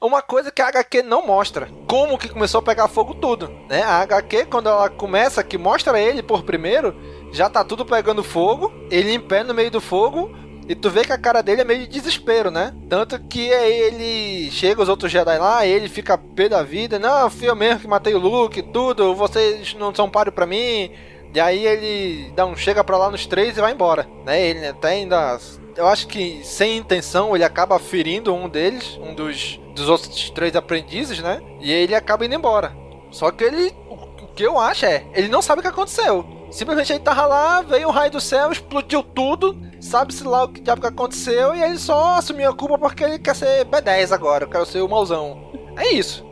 Uma 0.00 0.20
coisa 0.20 0.50
que 0.50 0.60
a 0.60 0.68
HQ 0.68 1.02
não 1.02 1.24
mostra, 1.24 1.68
como 1.86 2.18
que 2.18 2.28
começou 2.28 2.58
a 2.58 2.62
pegar 2.62 2.88
fogo 2.88 3.14
tudo, 3.14 3.48
né? 3.68 3.82
A 3.82 4.00
HQ, 4.00 4.46
quando 4.46 4.68
ela 4.68 4.90
começa, 4.90 5.44
que 5.44 5.56
mostra 5.56 6.00
ele 6.00 6.22
por 6.22 6.42
primeiro, 6.42 6.94
já 7.32 7.48
tá 7.48 7.64
tudo 7.64 7.86
pegando 7.86 8.24
fogo, 8.24 8.72
ele 8.90 9.12
em 9.12 9.20
pé 9.20 9.44
no 9.44 9.54
meio 9.54 9.70
do 9.70 9.80
fogo, 9.80 10.34
e 10.68 10.74
tu 10.74 10.90
vê 10.90 11.04
que 11.04 11.12
a 11.12 11.18
cara 11.18 11.42
dele 11.42 11.60
é 11.60 11.64
meio 11.64 11.80
de 11.80 11.86
desespero, 11.86 12.50
né? 12.50 12.74
Tanto 12.88 13.18
que 13.18 13.48
ele 13.48 14.50
chega 14.50 14.82
os 14.82 14.88
outros 14.88 15.12
Jedi 15.12 15.38
lá, 15.38 15.66
ele 15.66 15.88
fica 15.88 16.16
pé 16.16 16.48
da 16.48 16.62
vida, 16.62 16.98
não, 16.98 17.28
fui 17.28 17.48
eu 17.48 17.56
mesmo 17.56 17.80
que 17.80 17.88
matei 17.88 18.14
o 18.14 18.18
Luke, 18.18 18.62
tudo, 18.62 19.14
vocês 19.14 19.74
não 19.74 19.94
são 19.94 20.08
páreo 20.08 20.32
pra 20.32 20.46
mim. 20.46 20.90
E 21.34 21.40
aí 21.40 21.66
ele 21.66 22.32
dá 22.36 22.46
um 22.46 22.56
chega 22.56 22.84
pra 22.84 22.96
lá 22.96 23.10
nos 23.10 23.26
três 23.26 23.56
e 23.56 23.60
vai 23.60 23.72
embora, 23.72 24.08
né? 24.24 24.40
Ele 24.40 24.66
até 24.66 24.88
ainda 24.88 25.38
eu 25.76 25.86
acho 25.86 26.06
que 26.06 26.40
sem 26.44 26.76
intenção 26.76 27.34
ele 27.34 27.44
acaba 27.44 27.78
ferindo 27.78 28.32
um 28.32 28.48
deles, 28.48 28.98
um 29.02 29.14
dos, 29.14 29.60
dos 29.74 29.88
outros 29.88 30.30
três 30.30 30.54
aprendizes, 30.54 31.18
né? 31.18 31.40
E 31.60 31.70
ele 31.70 31.94
acaba 31.94 32.24
indo 32.24 32.34
embora. 32.34 32.74
Só 33.10 33.30
que 33.30 33.44
ele, 33.44 33.72
o 33.88 34.26
que 34.34 34.42
eu 34.42 34.58
acho 34.58 34.86
é, 34.86 35.04
ele 35.14 35.28
não 35.28 35.42
sabe 35.42 35.60
o 35.60 35.62
que 35.62 35.68
aconteceu. 35.68 36.24
Simplesmente 36.54 36.92
ele 36.92 37.00
tava 37.00 37.26
lá, 37.26 37.62
veio 37.62 37.88
um 37.88 37.90
raio 37.90 38.12
do 38.12 38.20
céu, 38.20 38.52
explodiu 38.52 39.02
tudo, 39.02 39.60
sabe-se 39.80 40.22
lá 40.22 40.44
o 40.44 40.48
que 40.48 40.60
diabo 40.60 40.80
que 40.80 40.86
aconteceu, 40.86 41.52
e 41.52 41.60
ele 41.60 41.76
só 41.78 42.14
assumiu 42.14 42.48
a 42.48 42.54
culpa 42.54 42.78
porque 42.78 43.02
ele 43.02 43.18
quer 43.18 43.34
ser 43.34 43.64
B10 43.64 44.12
agora, 44.12 44.44
eu 44.44 44.48
quero 44.48 44.64
ser 44.64 44.80
o 44.80 44.88
mauzão. 44.88 45.52
É 45.76 45.92
isso. 45.94 46.24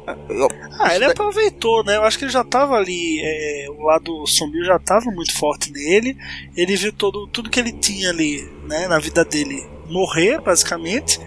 Ah, 0.78 0.94
ele 0.94 1.06
aproveitou, 1.06 1.82
né? 1.82 1.96
Eu 1.96 2.04
acho 2.04 2.16
que 2.16 2.24
ele 2.24 2.30
já 2.30 2.44
tava 2.44 2.76
ali, 2.76 3.20
é, 3.20 3.66
o 3.68 3.82
lado 3.82 4.24
sombrio 4.28 4.64
já 4.64 4.78
tava 4.78 5.06
muito 5.10 5.36
forte 5.36 5.72
nele. 5.72 6.16
Ele 6.56 6.76
viu 6.76 6.92
todo, 6.92 7.26
tudo 7.26 7.50
que 7.50 7.58
ele 7.58 7.72
tinha 7.72 8.10
ali, 8.10 8.48
né, 8.68 8.86
na 8.86 9.00
vida 9.00 9.24
dele 9.24 9.68
morrer, 9.90 10.40
basicamente. 10.40 11.18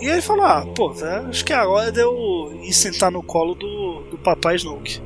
E 0.00 0.06
ele 0.06 0.22
falou: 0.22 0.46
Ah, 0.46 0.66
pô, 0.74 0.88
tá, 0.94 1.26
acho 1.28 1.44
que 1.44 1.52
é 1.52 1.56
a 1.56 1.68
hora 1.68 1.92
de 1.92 2.00
eu 2.00 2.58
ir 2.62 2.72
sentar 2.72 3.10
no 3.10 3.22
colo 3.22 3.54
do, 3.54 4.04
do 4.10 4.16
papai 4.16 4.56
Snoke. 4.56 5.02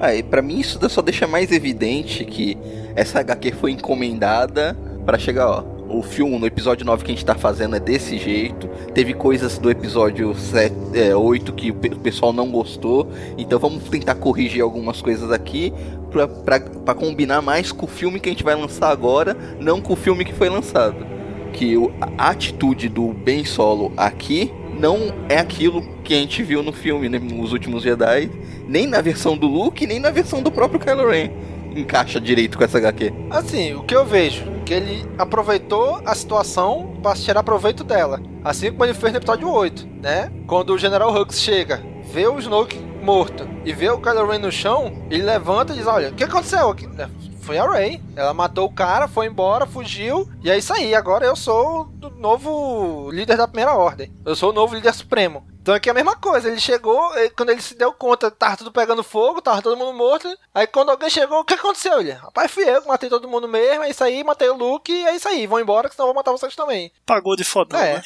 Ah, 0.00 0.14
e 0.14 0.22
pra 0.22 0.40
mim 0.42 0.58
isso 0.60 0.78
só 0.88 1.02
deixa 1.02 1.26
mais 1.26 1.50
evidente 1.50 2.24
que 2.24 2.56
essa 2.94 3.20
HQ 3.20 3.52
foi 3.52 3.72
encomendada 3.72 4.76
pra 5.04 5.18
chegar, 5.18 5.48
ó. 5.48 5.78
O 5.90 6.02
filme 6.02 6.38
no 6.38 6.44
episódio 6.46 6.84
9 6.84 7.02
que 7.02 7.10
a 7.10 7.14
gente 7.14 7.24
tá 7.24 7.34
fazendo 7.34 7.74
é 7.74 7.80
desse 7.80 8.18
jeito. 8.18 8.68
Teve 8.92 9.14
coisas 9.14 9.56
do 9.56 9.70
episódio 9.70 10.34
7, 10.34 10.74
é, 10.92 11.16
8 11.16 11.50
que 11.54 11.70
o 11.70 11.74
pe- 11.74 11.88
o 11.94 11.98
pessoal 11.98 12.30
não 12.30 12.50
gostou. 12.50 13.08
Então 13.38 13.58
vamos 13.58 13.84
tentar 13.84 14.14
corrigir 14.16 14.62
algumas 14.62 15.00
coisas 15.00 15.32
aqui 15.32 15.72
pra, 16.10 16.28
pra, 16.28 16.60
pra 16.60 16.94
combinar 16.94 17.40
mais 17.40 17.72
com 17.72 17.86
o 17.86 17.88
filme 17.88 18.20
que 18.20 18.28
a 18.28 18.32
gente 18.32 18.44
vai 18.44 18.54
lançar 18.54 18.90
agora, 18.90 19.34
não 19.58 19.80
com 19.80 19.94
o 19.94 19.96
filme 19.96 20.26
que 20.26 20.34
foi 20.34 20.50
lançado. 20.50 21.06
Que 21.54 21.74
a 22.18 22.28
atitude 22.28 22.90
do 22.90 23.08
Ben 23.14 23.42
Solo 23.46 23.90
aqui 23.96 24.52
não 24.78 25.10
é 25.30 25.38
aquilo 25.38 25.80
que 26.04 26.12
a 26.12 26.18
gente 26.18 26.42
viu 26.42 26.62
no 26.62 26.70
filme, 26.72 27.08
né, 27.08 27.18
nos 27.18 27.50
últimos 27.52 27.82
Jedi, 27.82 28.30
nem 28.68 28.86
na 28.86 29.00
versão 29.00 29.36
do 29.36 29.46
Luke, 29.48 29.86
nem 29.86 29.98
na 29.98 30.10
versão 30.10 30.42
do 30.42 30.50
próprio 30.52 30.78
Kylo 30.78 31.08
Ren. 31.10 31.30
Encaixa 31.74 32.20
direito 32.20 32.56
com 32.58 32.64
essa 32.64 32.78
HQ. 32.78 33.12
Assim, 33.30 33.74
o 33.74 33.82
que 33.82 33.94
eu 33.94 34.04
vejo, 34.04 34.44
que 34.64 34.74
ele 34.74 35.06
aproveitou 35.16 36.00
a 36.04 36.14
situação 36.14 36.94
para 37.02 37.16
tirar 37.16 37.42
proveito 37.42 37.82
dela. 37.84 38.20
Assim 38.44 38.70
como 38.70 38.84
ele 38.84 38.94
fez 38.94 39.12
no 39.12 39.18
episódio 39.18 39.50
8, 39.50 39.88
né? 40.02 40.30
Quando 40.46 40.70
o 40.74 40.78
General 40.78 41.12
Hux 41.14 41.40
chega, 41.40 41.82
vê 42.12 42.26
o 42.26 42.38
Snoke 42.38 42.78
morto 43.02 43.48
e 43.64 43.72
vê 43.72 43.88
o 43.90 43.98
Kylo 43.98 44.26
Ren 44.28 44.38
no 44.38 44.52
chão, 44.52 44.92
ele 45.10 45.22
levanta 45.22 45.72
e 45.72 45.76
diz, 45.76 45.86
olha, 45.86 46.10
o 46.10 46.14
que 46.14 46.24
aconteceu 46.24 46.68
aqui? 46.68 46.86
"É, 46.98 47.06
Foi 47.48 47.56
a 47.56 47.66
Rey. 47.66 47.98
Ela 48.14 48.34
matou 48.34 48.66
o 48.66 48.72
cara, 48.74 49.08
foi 49.08 49.24
embora, 49.26 49.64
fugiu. 49.66 50.28
E 50.44 50.50
é 50.50 50.58
isso 50.58 50.70
aí. 50.70 50.94
Agora 50.94 51.24
eu 51.24 51.34
sou 51.34 51.88
o 52.02 52.10
novo 52.10 53.10
líder 53.10 53.38
da 53.38 53.48
primeira 53.48 53.72
ordem. 53.72 54.12
Eu 54.22 54.36
sou 54.36 54.50
o 54.50 54.52
novo 54.52 54.74
líder 54.74 54.92
supremo. 54.92 55.48
Então 55.62 55.74
aqui 55.74 55.88
é 55.88 55.92
a 55.92 55.94
mesma 55.94 56.14
coisa. 56.14 56.48
Ele 56.48 56.60
chegou, 56.60 57.00
e 57.16 57.30
quando 57.30 57.48
ele 57.48 57.62
se 57.62 57.74
deu 57.74 57.90
conta, 57.90 58.30
tava 58.30 58.58
tudo 58.58 58.70
pegando 58.70 59.02
fogo, 59.02 59.40
tava 59.40 59.62
todo 59.62 59.78
mundo 59.78 59.96
morto. 59.96 60.28
Aí 60.54 60.66
quando 60.66 60.90
alguém 60.90 61.08
chegou, 61.08 61.40
o 61.40 61.44
que 61.44 61.54
aconteceu? 61.54 62.00
Ele, 62.00 62.12
rapaz, 62.12 62.50
fui 62.50 62.68
eu 62.68 62.82
que 62.82 62.88
matei 62.88 63.08
todo 63.08 63.26
mundo 63.26 63.48
mesmo. 63.48 63.82
É 63.82 63.88
isso 63.88 64.04
aí, 64.04 64.22
matei 64.22 64.50
o 64.50 64.54
Luke. 64.54 64.92
E 64.92 65.06
é 65.06 65.16
isso 65.16 65.26
aí. 65.26 65.46
Vão 65.46 65.58
embora, 65.58 65.88
que 65.88 65.94
senão 65.94 66.08
eu 66.08 66.12
vou 66.12 66.20
matar 66.20 66.32
vocês 66.32 66.54
também. 66.54 66.92
Pagou 67.06 67.34
de 67.34 67.44
fodão, 67.44 67.80
É. 67.80 67.94
né? 67.94 68.02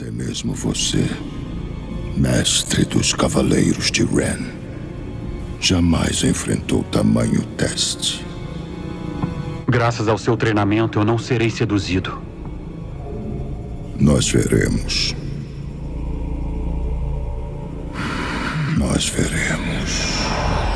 Até 0.00 0.10
mesmo 0.10 0.54
você, 0.54 1.04
mestre 2.16 2.86
dos 2.86 3.12
Cavaleiros 3.12 3.90
de 3.90 4.02
Ren, 4.02 4.46
jamais 5.60 6.24
enfrentou 6.24 6.82
tamanho 6.84 7.42
teste. 7.58 8.24
Graças 9.68 10.08
ao 10.08 10.16
seu 10.16 10.38
treinamento, 10.38 10.98
eu 10.98 11.04
não 11.04 11.18
serei 11.18 11.50
seduzido. 11.50 12.18
Nós 14.00 14.26
veremos. 14.30 15.14
Nós 18.78 19.06
veremos. 19.06 20.69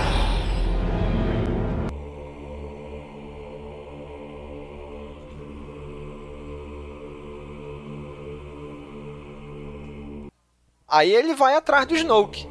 Aí 10.94 11.12
ele 11.12 11.34
vai 11.34 11.56
atrás 11.56 11.86
do 11.86 11.96
Snoke, 11.96 12.46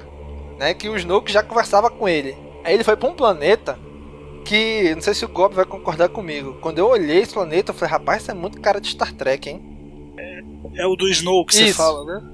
né? 0.60 0.73
Que 0.73 0.89
o 0.89 0.97
Snoke 0.97 1.32
já 1.32 1.41
conversava 1.41 1.89
com 1.89 2.10
ele. 2.10 2.36
Aí 2.62 2.73
ele 2.73 2.84
foi 2.84 2.97
pra 2.97 3.08
um 3.08 3.15
planeta 3.15 3.79
que, 4.43 4.93
não 4.93 5.01
sei 5.01 5.13
se 5.13 5.23
o 5.23 5.29
Gob 5.29 5.56
vai 5.56 5.63
concordar 5.63 6.10
comigo. 6.10 6.58
Quando 6.60 6.77
eu 6.77 6.89
olhei 6.89 7.19
esse 7.19 7.34
planeta, 7.34 7.71
eu 7.71 7.75
falei, 7.75 7.93
rapaz, 7.93 8.21
isso 8.21 8.32
é 8.32 8.34
muito 8.34 8.60
cara 8.60 8.82
de 8.82 8.89
Star 8.89 9.13
Trek, 9.13 9.49
hein? 9.49 9.73
É 10.75 10.86
o 10.86 10.95
do 10.97 11.08
Snow 11.08 11.45
que 11.45 11.56
você 11.56 11.73
fala, 11.73 12.03
né? 12.03 12.34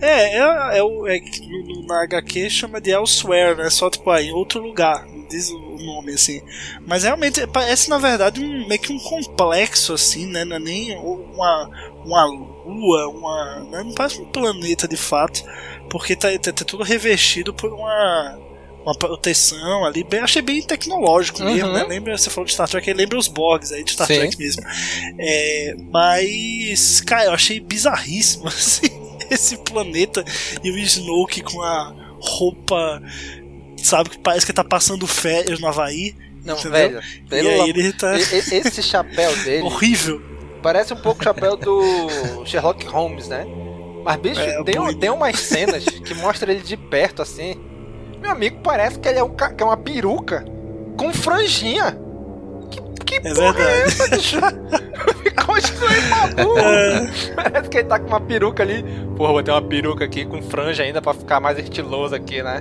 É, 0.00 0.38
é, 0.38 0.78
é, 0.78 0.82
o, 0.82 1.06
é 1.06 1.20
no, 1.20 1.86
na 1.86 2.02
HQ 2.02 2.50
chama 2.50 2.80
de 2.80 2.90
Elsewhere, 2.90 3.56
né? 3.56 3.70
Só 3.70 3.88
tipo 3.88 4.10
aí, 4.10 4.32
outro 4.32 4.60
lugar. 4.60 5.06
diz 5.30 5.48
o 5.50 5.76
nome 5.78 6.12
assim. 6.12 6.42
Mas 6.86 7.04
realmente 7.04 7.46
parece 7.46 7.88
na 7.88 7.98
verdade 7.98 8.40
um, 8.40 8.66
meio 8.66 8.80
que 8.80 8.92
um 8.92 8.98
complexo 8.98 9.94
assim, 9.94 10.26
né? 10.26 10.44
Não 10.44 10.56
é 10.56 10.58
nem 10.58 10.96
uma, 10.98 11.70
uma 12.04 12.55
lua, 12.66 13.08
uma. 13.08 13.64
Né? 13.70 13.82
Não 13.84 13.92
parece 13.94 14.20
um 14.20 14.26
planeta 14.26 14.86
de 14.88 14.96
fato, 14.96 15.42
porque 15.88 16.14
tá, 16.16 16.28
tá, 16.38 16.52
tá 16.52 16.64
tudo 16.64 16.82
revestido 16.82 17.54
por 17.54 17.72
uma 17.72 18.38
uma 18.84 18.94
proteção 18.96 19.84
ali, 19.84 20.04
bem, 20.04 20.20
achei 20.20 20.40
bem 20.40 20.62
tecnológico 20.62 21.42
mesmo, 21.42 21.66
Uhum. 21.70 21.74
né? 21.74 21.82
Lembra, 21.88 22.16
você 22.16 22.30
falou 22.30 22.46
de 22.46 22.52
Star 22.52 22.68
Trek, 22.68 22.92
lembra 22.92 23.18
os 23.18 23.26
Borgs 23.26 23.72
aí 23.72 23.82
de 23.82 23.90
Star 23.90 24.06
Sim. 24.06 24.14
Trek 24.14 24.38
mesmo. 24.38 24.62
É, 25.18 25.74
mas, 25.90 27.00
cara, 27.00 27.24
eu 27.24 27.32
achei 27.32 27.58
bizarríssimo 27.58 28.46
assim, 28.46 28.86
esse 29.28 29.56
planeta 29.56 30.24
e 30.62 30.70
o 30.70 30.78
Snoke 30.78 31.40
com 31.40 31.60
a 31.62 31.92
roupa, 32.20 33.02
sabe, 33.82 34.10
que 34.10 34.18
parece 34.20 34.46
que 34.46 34.52
tá 34.52 34.62
passando 34.62 35.04
férias 35.04 35.58
no 35.58 35.66
Havaí. 35.66 36.14
Não, 36.44 36.54
entendeu? 36.56 36.70
velho, 36.70 37.02
E 37.32 37.48
aí 37.48 37.70
ele 37.70 37.92
tá 37.92 38.16
esse 38.16 38.80
chapéu 38.84 39.34
dele 39.42 39.64
horrível. 39.64 40.22
Parece 40.66 40.92
um 40.92 40.96
pouco 40.96 41.20
o 41.20 41.22
chapéu 41.24 41.56
do 41.56 42.44
Sherlock 42.44 42.84
Holmes, 42.86 43.28
né? 43.28 43.46
Mas, 44.04 44.16
bicho, 44.16 44.40
É, 44.40 44.64
tem, 44.64 44.80
um- 44.80 44.92
tem 44.98 45.10
umas 45.10 45.38
cenas 45.38 45.84
que 45.84 46.12
mostra 46.14 46.50
ele 46.50 46.60
de 46.60 46.76
perto 46.76 47.22
assim. 47.22 47.54
Meu 48.20 48.32
amigo, 48.32 48.58
parece 48.64 48.98
que 48.98 49.08
ele 49.08 49.20
é, 49.20 49.22
um, 49.22 49.28
que 49.30 49.62
é 49.62 49.64
uma 49.64 49.76
peruca 49.76 50.44
com 50.96 51.12
franjinha. 51.12 51.96
Que, 52.68 52.80
que 53.04 53.14
É 53.28 53.32
porra 53.32 53.52
verdade. 53.52 53.62
é 53.62 53.82
essa, 53.84 54.08
bicho? 54.08 54.40
Ficou 55.22 55.56
estranho 55.56 56.02
maluco. 56.10 56.58
É. 56.58 57.10
Parece 57.36 57.70
que 57.70 57.76
ele 57.78 57.84
tá 57.88 58.00
com 58.00 58.08
uma 58.08 58.20
peruca 58.20 58.64
ali. 58.64 58.84
Porra, 59.16 59.32
vou 59.34 59.42
ter 59.44 59.52
uma 59.52 59.62
peruca 59.62 60.04
aqui 60.04 60.24
com 60.24 60.42
franja 60.42 60.82
ainda 60.82 61.00
pra 61.00 61.14
ficar 61.14 61.38
mais 61.38 61.58
estiloso 61.60 62.12
aqui, 62.12 62.42
né? 62.42 62.60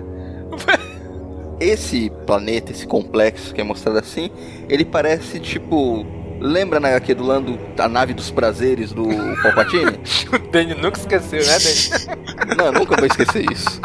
Esse 1.60 2.12
planeta, 2.28 2.72
esse 2.72 2.86
complexo 2.86 3.52
que 3.54 3.62
é 3.62 3.64
mostrado 3.64 3.98
assim, 3.98 4.30
ele 4.70 4.86
parece 4.86 5.40
tipo. 5.40 6.06
Lembra 6.40 6.80
na 6.80 6.90
HQ 6.90 7.14
do 7.16 7.24
Lando 7.24 7.58
a 7.78 7.88
nave 7.88 8.14
dos 8.14 8.30
prazeres 8.30 8.92
do 8.92 9.06
Palpatine? 9.42 9.98
o 10.34 10.38
Danny 10.52 10.74
nunca 10.76 11.00
esqueceu, 11.00 11.40
né, 11.46 11.58
Danny? 11.60 12.56
Não, 12.58 12.72
nunca 12.72 12.96
vou 12.96 13.06
esquecer 13.06 13.46
isso. 13.52 13.80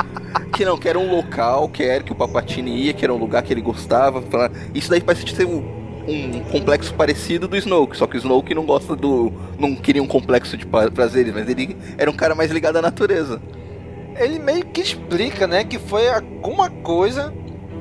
Que 0.52 0.64
não, 0.64 0.76
que 0.76 0.88
era 0.88 0.98
um 0.98 1.10
local 1.14 1.68
que 1.68 1.82
era 1.82 2.02
que 2.02 2.12
o 2.12 2.14
Papatini 2.14 2.76
ia, 2.76 2.92
que 2.92 3.04
era 3.04 3.14
um 3.14 3.16
lugar 3.16 3.42
que 3.42 3.52
ele 3.52 3.62
gostava. 3.62 4.20
fala- 4.22 4.50
Isso 4.74 4.90
daí 4.90 5.00
parece 5.00 5.26
ser 5.34 5.46
um, 5.46 5.58
um 6.06 6.40
complexo 6.50 6.92
parecido 6.94 7.48
do 7.48 7.56
Snoke, 7.56 7.96
só 7.96 8.06
que 8.06 8.16
o 8.16 8.18
Snoke 8.18 8.54
não 8.54 8.66
gosta 8.66 8.94
do. 8.94 9.32
não 9.58 9.74
queria 9.74 10.02
um 10.02 10.06
complexo 10.06 10.56
de 10.56 10.66
prazeres, 10.66 11.32
mas 11.32 11.48
ele 11.48 11.76
era 11.96 12.10
um 12.10 12.14
cara 12.14 12.34
mais 12.34 12.50
ligado 12.50 12.76
à 12.76 12.82
natureza. 12.82 13.40
ele 14.18 14.38
meio 14.38 14.66
que 14.66 14.80
explica, 14.82 15.46
né, 15.46 15.64
que 15.64 15.78
foi 15.78 16.08
alguma 16.08 16.68
coisa. 16.68 17.32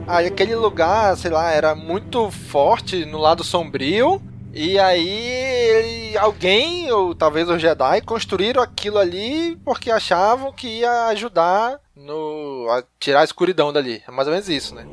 Aí 0.08 0.28
aquele 0.28 0.56
lugar, 0.56 1.18
sei 1.18 1.32
lá, 1.32 1.52
era 1.52 1.76
muito 1.76 2.32
forte 2.32 3.04
no 3.06 3.18
lado 3.18 3.44
sombrio. 3.44 4.22
E 4.54 4.80
aí 4.80 5.08
ele, 5.08 6.18
alguém, 6.18 6.92
ou 6.92 7.14
talvez 7.14 7.48
os 7.48 7.62
Jedi, 7.62 8.02
construíram 8.02 8.62
aquilo 8.62 8.98
ali 8.98 9.56
porque 9.64 9.92
achavam 9.92 10.52
que 10.52 10.80
ia 10.80 11.08
ajudar 11.08 11.80
no, 11.96 12.68
a 12.72 12.84
tirar 13.00 13.22
a 13.22 13.26
escuridão 13.26 13.72
dali. 13.72 14.02
É 14.08 14.12
mais 14.12 14.28
ou 14.28 14.34
menos 14.34 14.50
isso, 14.50 14.74
né? 14.74 14.88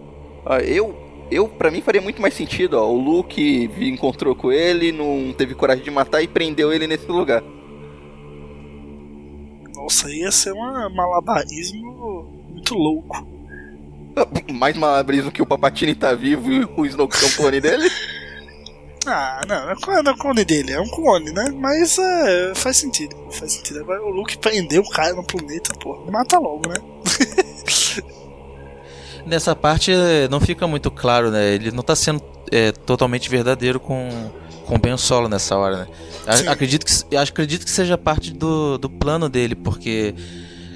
Ah, 0.44 0.60
eu, 0.60 0.94
eu, 1.30 1.48
pra 1.48 1.70
mim 1.70 1.80
faria 1.80 2.02
muito 2.02 2.20
mais 2.20 2.34
sentido, 2.34 2.74
ó. 2.74 2.86
O 2.86 2.98
Luke 2.98 3.70
encontrou 3.80 4.34
com 4.34 4.52
ele, 4.52 4.92
não 4.92 5.32
teve 5.32 5.54
coragem 5.54 5.82
de 5.82 5.90
matar 5.90 6.22
e 6.22 6.28
prendeu 6.28 6.72
ele 6.72 6.86
nesse 6.86 7.06
lugar. 7.06 7.42
Nossa, 9.74 10.10
ia 10.10 10.30
ser 10.30 10.52
um 10.52 10.94
malabarismo 10.94 12.24
muito 12.50 12.74
louco. 12.74 13.26
Mais 14.52 14.76
malabarismo 14.76 15.30
que 15.30 15.42
o 15.42 15.46
Papatini 15.46 15.94
tá 15.94 16.12
vivo 16.12 16.52
e 16.52 16.64
o 16.64 16.86
Snoke 16.86 17.16
é 17.22 17.26
um 17.26 17.30
clone 17.30 17.60
dele? 17.60 17.88
Ah, 19.06 19.40
não, 19.46 19.70
é 19.70 19.76
clone, 19.76 20.08
é 20.08 20.12
um 20.12 20.16
clone 20.16 20.44
dele, 20.44 20.72
é 20.72 20.80
um 20.80 20.88
clone, 20.88 21.30
né? 21.32 21.52
Mas 21.56 21.96
é, 21.98 22.54
faz 22.54 22.76
sentido, 22.76 23.16
faz 23.30 23.52
sentido. 23.52 23.80
Agora 23.80 24.02
o 24.02 24.10
Luke 24.10 24.36
prendeu 24.38 24.82
o 24.82 24.90
cara 24.90 25.14
no 25.14 25.22
planeta, 25.22 25.72
pô, 25.74 25.96
mata 26.10 26.38
logo, 26.38 26.68
né? 26.68 26.76
Nessa 29.24 29.56
parte 29.56 29.92
eh, 29.92 30.28
não 30.30 30.40
fica 30.40 30.68
muito 30.68 30.88
claro, 30.88 31.32
né? 31.32 31.54
Ele 31.54 31.72
não 31.72 31.82
tá 31.82 31.96
sendo 31.96 32.22
é, 32.50 32.70
totalmente 32.70 33.28
verdadeiro 33.28 33.80
com, 33.80 34.08
com 34.64 34.76
o 34.76 34.78
Ben 34.78 34.96
Solo 34.96 35.28
nessa 35.28 35.56
hora, 35.56 35.78
né? 35.78 35.86
Sim. 36.36 36.48
Acredito 36.48 36.86
que, 36.86 37.16
acredito 37.16 37.64
que 37.64 37.70
seja 37.70 37.98
parte 37.98 38.32
do, 38.32 38.78
do 38.78 38.88
plano 38.88 39.28
dele, 39.28 39.54
porque, 39.56 40.14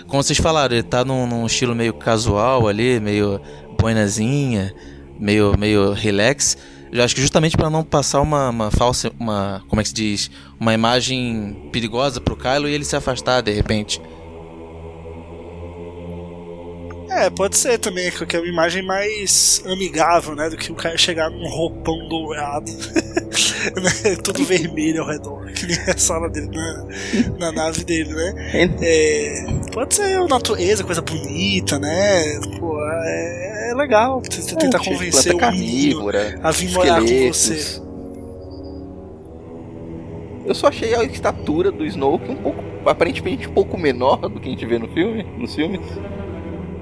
como 0.08 0.22
vocês 0.22 0.38
falaram, 0.38 0.74
ele 0.74 0.82
tá 0.82 1.04
num, 1.04 1.26
num 1.26 1.46
estilo 1.46 1.74
meio 1.76 1.94
casual 1.94 2.66
ali, 2.66 2.98
meio 2.98 3.40
boinazinha, 3.78 4.74
meio, 5.18 5.56
meio 5.58 5.92
relax. 5.92 6.56
Eu 6.92 7.04
acho 7.04 7.14
que 7.14 7.20
justamente 7.20 7.56
para 7.56 7.70
não 7.70 7.84
passar 7.84 8.20
uma, 8.20 8.50
uma 8.50 8.70
falsa, 8.70 9.12
uma, 9.18 9.62
como 9.68 9.80
é 9.80 9.82
que 9.82 9.88
se 9.88 9.94
diz, 9.94 10.30
uma 10.58 10.74
imagem 10.74 11.68
perigosa 11.70 12.20
pro 12.20 12.36
Kylo 12.36 12.68
e 12.68 12.72
ele 12.72 12.84
se 12.84 12.96
afastar 12.96 13.40
de 13.40 13.52
repente. 13.52 14.00
É, 17.10 17.28
pode 17.28 17.56
ser 17.56 17.76
também, 17.78 18.08
que 18.10 18.36
é 18.36 18.38
uma 18.38 18.48
imagem 18.48 18.82
mais 18.84 19.62
amigável, 19.66 20.36
né? 20.36 20.48
Do 20.48 20.56
que 20.56 20.70
o 20.70 20.76
cara 20.76 20.96
chegar 20.96 21.28
num 21.28 21.48
roupão 21.48 22.08
dourado, 22.08 22.70
né, 23.82 24.16
tudo 24.22 24.44
vermelho 24.44 25.02
ao 25.02 25.08
redor, 25.08 25.44
que 25.52 25.66
nem 25.66 25.76
a 25.88 25.98
sala 25.98 26.30
dele 26.30 26.48
na, 26.52 26.84
na 27.38 27.52
nave 27.52 27.82
dele, 27.82 28.14
né? 28.14 28.32
É, 28.80 29.44
pode 29.72 29.96
ser 29.96 30.18
a 30.18 30.26
natureza, 30.28 30.84
coisa 30.84 31.02
bonita, 31.02 31.80
né? 31.80 32.38
Pô, 32.60 32.78
é, 32.80 33.70
é 33.70 33.74
legal 33.74 34.22
você 34.24 34.54
tentar 34.54 34.78
cheio 34.78 34.96
de 34.96 35.04
convencer 35.04 35.34
o 35.34 35.50
menino 35.50 36.08
a 36.42 36.50
vir 36.52 36.70
morar 36.70 37.00
com 37.00 37.32
você. 37.32 37.80
Eu 40.46 40.54
só 40.54 40.68
achei 40.68 40.94
a 40.94 41.02
estatura 41.04 41.72
do 41.72 41.84
Snoke 41.84 42.30
um 42.30 42.36
pouco, 42.36 42.60
aparentemente 42.86 43.48
um 43.48 43.52
pouco 43.52 43.76
menor 43.76 44.16
do 44.16 44.40
que 44.40 44.48
a 44.48 44.50
gente 44.50 44.64
vê 44.64 44.78
no 44.78 44.88
filme, 44.88 45.24
nos 45.38 45.54
filmes. 45.54 45.80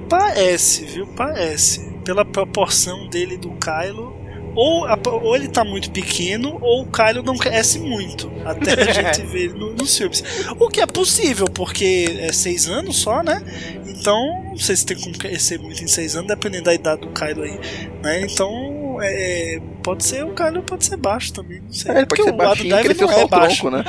Parece, 0.09 0.85
viu? 0.85 1.07
Parece. 1.07 1.89
Pela 2.03 2.25
proporção 2.25 3.07
dele 3.07 3.37
do 3.37 3.51
Kylo. 3.51 4.17
Ou, 4.55 4.85
a- 4.85 4.97
ou 5.05 5.35
ele 5.35 5.47
tá 5.47 5.63
muito 5.63 5.91
pequeno, 5.91 6.57
ou 6.59 6.81
o 6.81 6.87
Kylo 6.87 7.21
não 7.23 7.37
cresce 7.37 7.77
muito. 7.79 8.29
Até 8.43 8.73
a 8.73 8.91
gente 8.91 9.21
ver 9.27 9.43
ele 9.45 9.53
no- 9.53 9.73
nos 9.73 9.95
filmes. 9.95 10.23
O 10.59 10.67
que 10.67 10.81
é 10.81 10.87
possível, 10.87 11.45
porque 11.45 12.17
é 12.19 12.33
seis 12.33 12.67
anos 12.67 12.97
só, 12.97 13.21
né? 13.23 13.41
Então, 13.85 14.17
não 14.49 14.57
sei 14.57 14.75
se 14.75 14.85
tem 14.85 14.97
como 14.99 15.15
crescer 15.17 15.59
muito 15.59 15.81
em 15.83 15.87
seis 15.87 16.15
anos, 16.15 16.27
dependendo 16.27 16.63
da 16.63 16.73
idade 16.73 17.01
do 17.01 17.09
Kylo 17.09 17.43
aí. 17.43 17.59
Né? 18.01 18.21
Então, 18.21 18.97
é, 19.01 19.61
pode 19.83 20.03
ser 20.03 20.25
o 20.25 20.33
Kylo 20.33 20.63
pode 20.63 20.83
ser 20.83 20.97
baixo 20.97 21.31
também. 21.31 21.61
Não 21.61 21.71
sei. 21.71 21.91
É, 21.91 21.97
ele 21.99 22.05
pode 22.07 22.21
Porque 22.21 22.23
ser 22.23 22.29
o 22.33 22.37
lado 22.37 22.47
baixinho, 22.49 22.75
Dive 22.75 22.83
cresceu 22.83 23.07
não 23.07 23.13
só 23.13 23.19
é 23.21 23.23
o 23.23 23.27
baixo. 23.27 23.61
tronco, 23.69 23.77
né? 23.77 23.83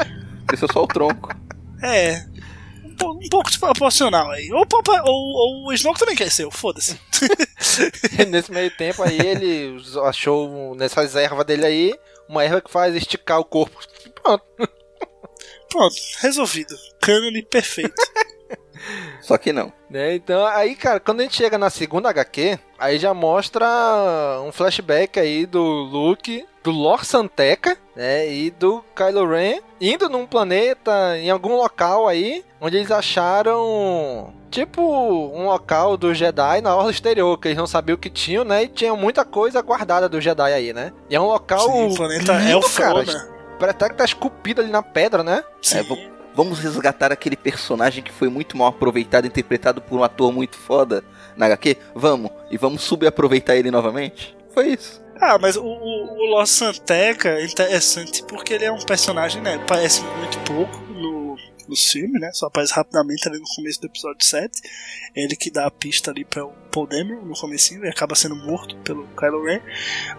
Cresceu 0.46 0.68
só 0.72 0.82
o 0.82 0.86
tronco. 0.86 1.34
É. 1.82 2.26
Um, 3.04 3.18
po- 3.18 3.28
pouco 3.30 3.48
desproporcional 3.50 4.30
aí. 4.30 4.50
Ou, 4.52 4.66
ou, 5.04 5.04
ou 5.04 5.66
o 5.68 5.72
Snoke 5.72 5.98
também 6.00 6.16
cresceu, 6.16 6.50
foda-se. 6.50 6.98
Nesse 8.28 8.50
meio 8.52 8.70
tempo 8.76 9.02
aí, 9.02 9.18
ele 9.18 9.76
achou 10.04 10.74
nessas 10.74 11.14
ervas 11.16 11.44
dele 11.46 11.66
aí 11.66 11.94
uma 12.28 12.44
erva 12.44 12.60
que 12.60 12.70
faz 12.70 12.94
esticar 12.94 13.38
o 13.40 13.44
corpo. 13.44 13.78
Pronto. 14.22 14.44
Pronto, 15.68 15.94
resolvido. 16.20 16.74
Cânone 17.00 17.42
perfeito. 17.42 17.94
Só 19.20 19.36
que 19.36 19.52
não. 19.52 19.72
Né? 19.88 20.14
Então, 20.14 20.44
aí, 20.46 20.74
cara, 20.74 20.98
quando 21.00 21.20
a 21.20 21.22
gente 21.24 21.36
chega 21.36 21.58
na 21.58 21.70
segunda 21.70 22.08
HQ, 22.08 22.58
aí 22.78 22.98
já 22.98 23.12
mostra 23.12 23.66
um 24.44 24.50
flashback 24.52 25.18
aí 25.20 25.46
do 25.46 25.60
Luke, 25.62 26.44
do 26.62 26.70
Lor 26.70 27.04
Santeca, 27.04 27.76
né? 27.96 28.30
E 28.32 28.50
do 28.50 28.82
Kylo 28.94 29.28
Ren 29.28 29.60
indo 29.80 30.08
num 30.08 30.26
planeta, 30.26 31.16
em 31.18 31.30
algum 31.30 31.56
local 31.56 32.06
aí, 32.06 32.44
onde 32.60 32.76
eles 32.76 32.90
acharam. 32.90 34.32
Tipo, 34.50 34.82
um 34.82 35.46
local 35.46 35.96
do 35.96 36.12
Jedi 36.12 36.60
na 36.60 36.74
orla 36.74 36.90
exterior, 36.90 37.38
que 37.38 37.48
eles 37.48 37.56
não 37.58 37.66
sabiam 37.68 37.94
o 37.94 37.98
que 37.98 38.10
tinham, 38.10 38.44
né? 38.44 38.64
E 38.64 38.68
tinha 38.68 38.94
muita 38.96 39.24
coisa 39.24 39.62
guardada 39.62 40.08
do 40.08 40.20
Jedi 40.20 40.52
aí, 40.52 40.72
né? 40.72 40.92
E 41.08 41.14
é 41.14 41.20
um 41.20 41.26
local. 41.26 41.60
Sim, 41.70 41.92
o 41.92 41.94
planeta 41.94 42.32
lindo, 42.34 42.50
Elfona. 42.50 43.04
cara. 43.04 43.28
Parece 43.60 43.76
até 43.76 43.88
que 43.90 43.94
tá 43.94 44.04
esculpido 44.04 44.60
ali 44.60 44.70
na 44.70 44.82
pedra, 44.82 45.22
né? 45.22 45.44
É, 45.72 45.82
v- 45.82 46.10
vamos 46.34 46.58
resgatar 46.58 47.12
aquele 47.12 47.36
personagem 47.36 48.02
que 48.02 48.10
foi 48.10 48.28
muito 48.28 48.56
mal 48.56 48.68
aproveitado, 48.68 49.26
interpretado 49.26 49.80
por 49.80 49.98
um 49.98 50.02
ator 50.02 50.32
muito 50.32 50.56
foda 50.56 51.04
na 51.36 51.46
HQ? 51.46 51.76
Vamos. 51.94 52.30
E 52.50 52.56
vamos 52.56 52.82
subaproveitar 52.82 53.54
ele 53.56 53.70
novamente? 53.70 54.36
Foi 54.52 54.66
isso. 54.68 54.99
Ah, 55.20 55.38
mas 55.38 55.56
o, 55.56 55.62
o, 55.62 56.18
o 56.18 56.30
Lost 56.30 56.54
Santeca 56.54 57.28
é 57.28 57.44
interessante 57.44 58.22
porque 58.24 58.54
ele 58.54 58.64
é 58.64 58.72
um 58.72 58.80
personagem, 58.80 59.42
né? 59.42 59.62
Parece 59.66 60.02
muito 60.02 60.38
pouco 60.40 60.78
no, 60.92 61.36
no 61.68 61.76
filme, 61.76 62.18
né? 62.18 62.30
Só 62.32 62.46
aparece 62.46 62.72
rapidamente 62.72 63.28
ali 63.28 63.38
no 63.38 63.44
começo 63.54 63.80
do 63.80 63.86
episódio 63.86 64.24
7. 64.24 64.62
Ele 65.14 65.36
que 65.36 65.50
dá 65.50 65.66
a 65.66 65.70
pista 65.70 66.10
ali 66.10 66.24
para 66.24 66.44
o 66.44 66.52
Paul 66.72 66.86
Dameron 66.86 67.22
no 67.22 67.34
comecinho 67.34 67.84
e 67.84 67.88
acaba 67.88 68.14
sendo 68.14 68.34
morto 68.34 68.76
pelo 68.78 69.06
Kylo 69.08 69.44
Ren. 69.44 69.60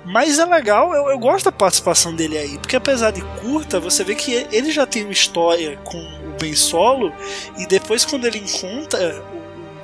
Mas 0.06 0.38
é 0.38 0.45
legal, 0.45 0.93
eu, 0.93 1.10
eu 1.10 1.18
gosto 1.18 1.45
da 1.45 1.52
participação 1.52 2.16
dele 2.16 2.38
aí, 2.38 2.58
porque 2.60 2.76
apesar 2.76 3.12
de 3.12 3.22
curta, 3.41 3.80
você 3.80 4.04
vê 4.04 4.14
que 4.14 4.34
ele 4.52 4.72
já 4.72 4.86
tem 4.86 5.04
uma 5.04 5.14
história 5.14 5.78
com 5.78 5.97
o 5.97 6.38
Ben 6.39 6.54
Solo 6.54 7.12
e 7.58 7.66
depois 7.66 8.06
quando 8.06 8.28
ele 8.28 8.38
encontra 8.38 9.24
o 9.34 9.41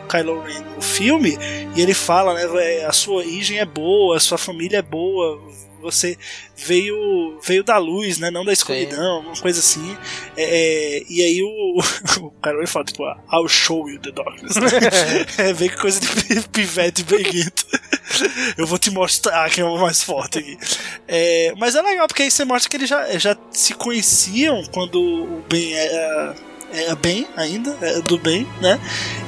Kylo 0.08 0.42
Ren 0.42 0.64
no 0.76 0.82
filme, 0.82 1.38
e 1.76 1.82
ele 1.82 1.94
fala, 1.94 2.34
né, 2.34 2.48
é, 2.64 2.86
a 2.86 2.92
sua 2.92 3.18
origem 3.18 3.60
é 3.60 3.66
boa, 3.66 4.18
a 4.18 4.20
sua 4.20 4.38
família 4.38 4.78
é 4.78 4.82
boa, 4.82 5.40
você 5.82 6.18
veio 6.56 7.40
veio 7.44 7.64
da 7.64 7.78
luz, 7.78 8.18
né? 8.18 8.32
Não 8.32 8.44
da 8.44 8.52
escuridão, 8.52 9.22
uma 9.22 9.36
coisa 9.36 9.60
assim. 9.60 9.98
É, 10.36 10.44
é, 10.44 11.04
e 11.10 11.22
aí 11.22 11.44
o, 11.44 11.80
o 12.26 12.32
cara 12.42 12.58
vai 12.58 12.68
falar, 12.68 12.86
tipo, 12.86 13.04
I'll 13.32 13.48
show 13.48 13.90
you 13.90 14.00
the 14.00 14.12
darkness. 14.12 14.56
é 15.38 15.54
bem 15.54 15.70
que 15.70 15.78
coisa 15.78 16.00
de 16.00 16.42
pivete 16.50 17.04
beguento. 17.04 17.66
Eu 18.58 18.66
vou 18.66 18.78
te 18.78 18.90
mostrar 18.90 19.50
quem 19.50 19.64
é 19.64 19.68
o 19.68 19.78
mais 19.78 20.02
forte 20.02 20.40
aqui. 20.40 20.58
É, 21.08 21.54
mas 21.58 21.76
é 21.76 21.82
legal, 21.82 22.08
porque 22.08 22.24
aí 22.24 22.32
você 22.32 22.44
mostra 22.44 22.70
que 22.70 22.78
eles 22.78 22.90
já, 22.90 23.18
já 23.18 23.38
se 23.52 23.74
conheciam 23.74 24.64
quando 24.72 25.00
o 25.00 25.44
Ben 25.48 25.74
era 25.74 26.36
é 26.72 26.96
bem 26.96 27.28
ainda, 27.36 27.78
é 27.82 28.02
do 28.02 28.18
bem, 28.18 28.44
né? 28.62 28.80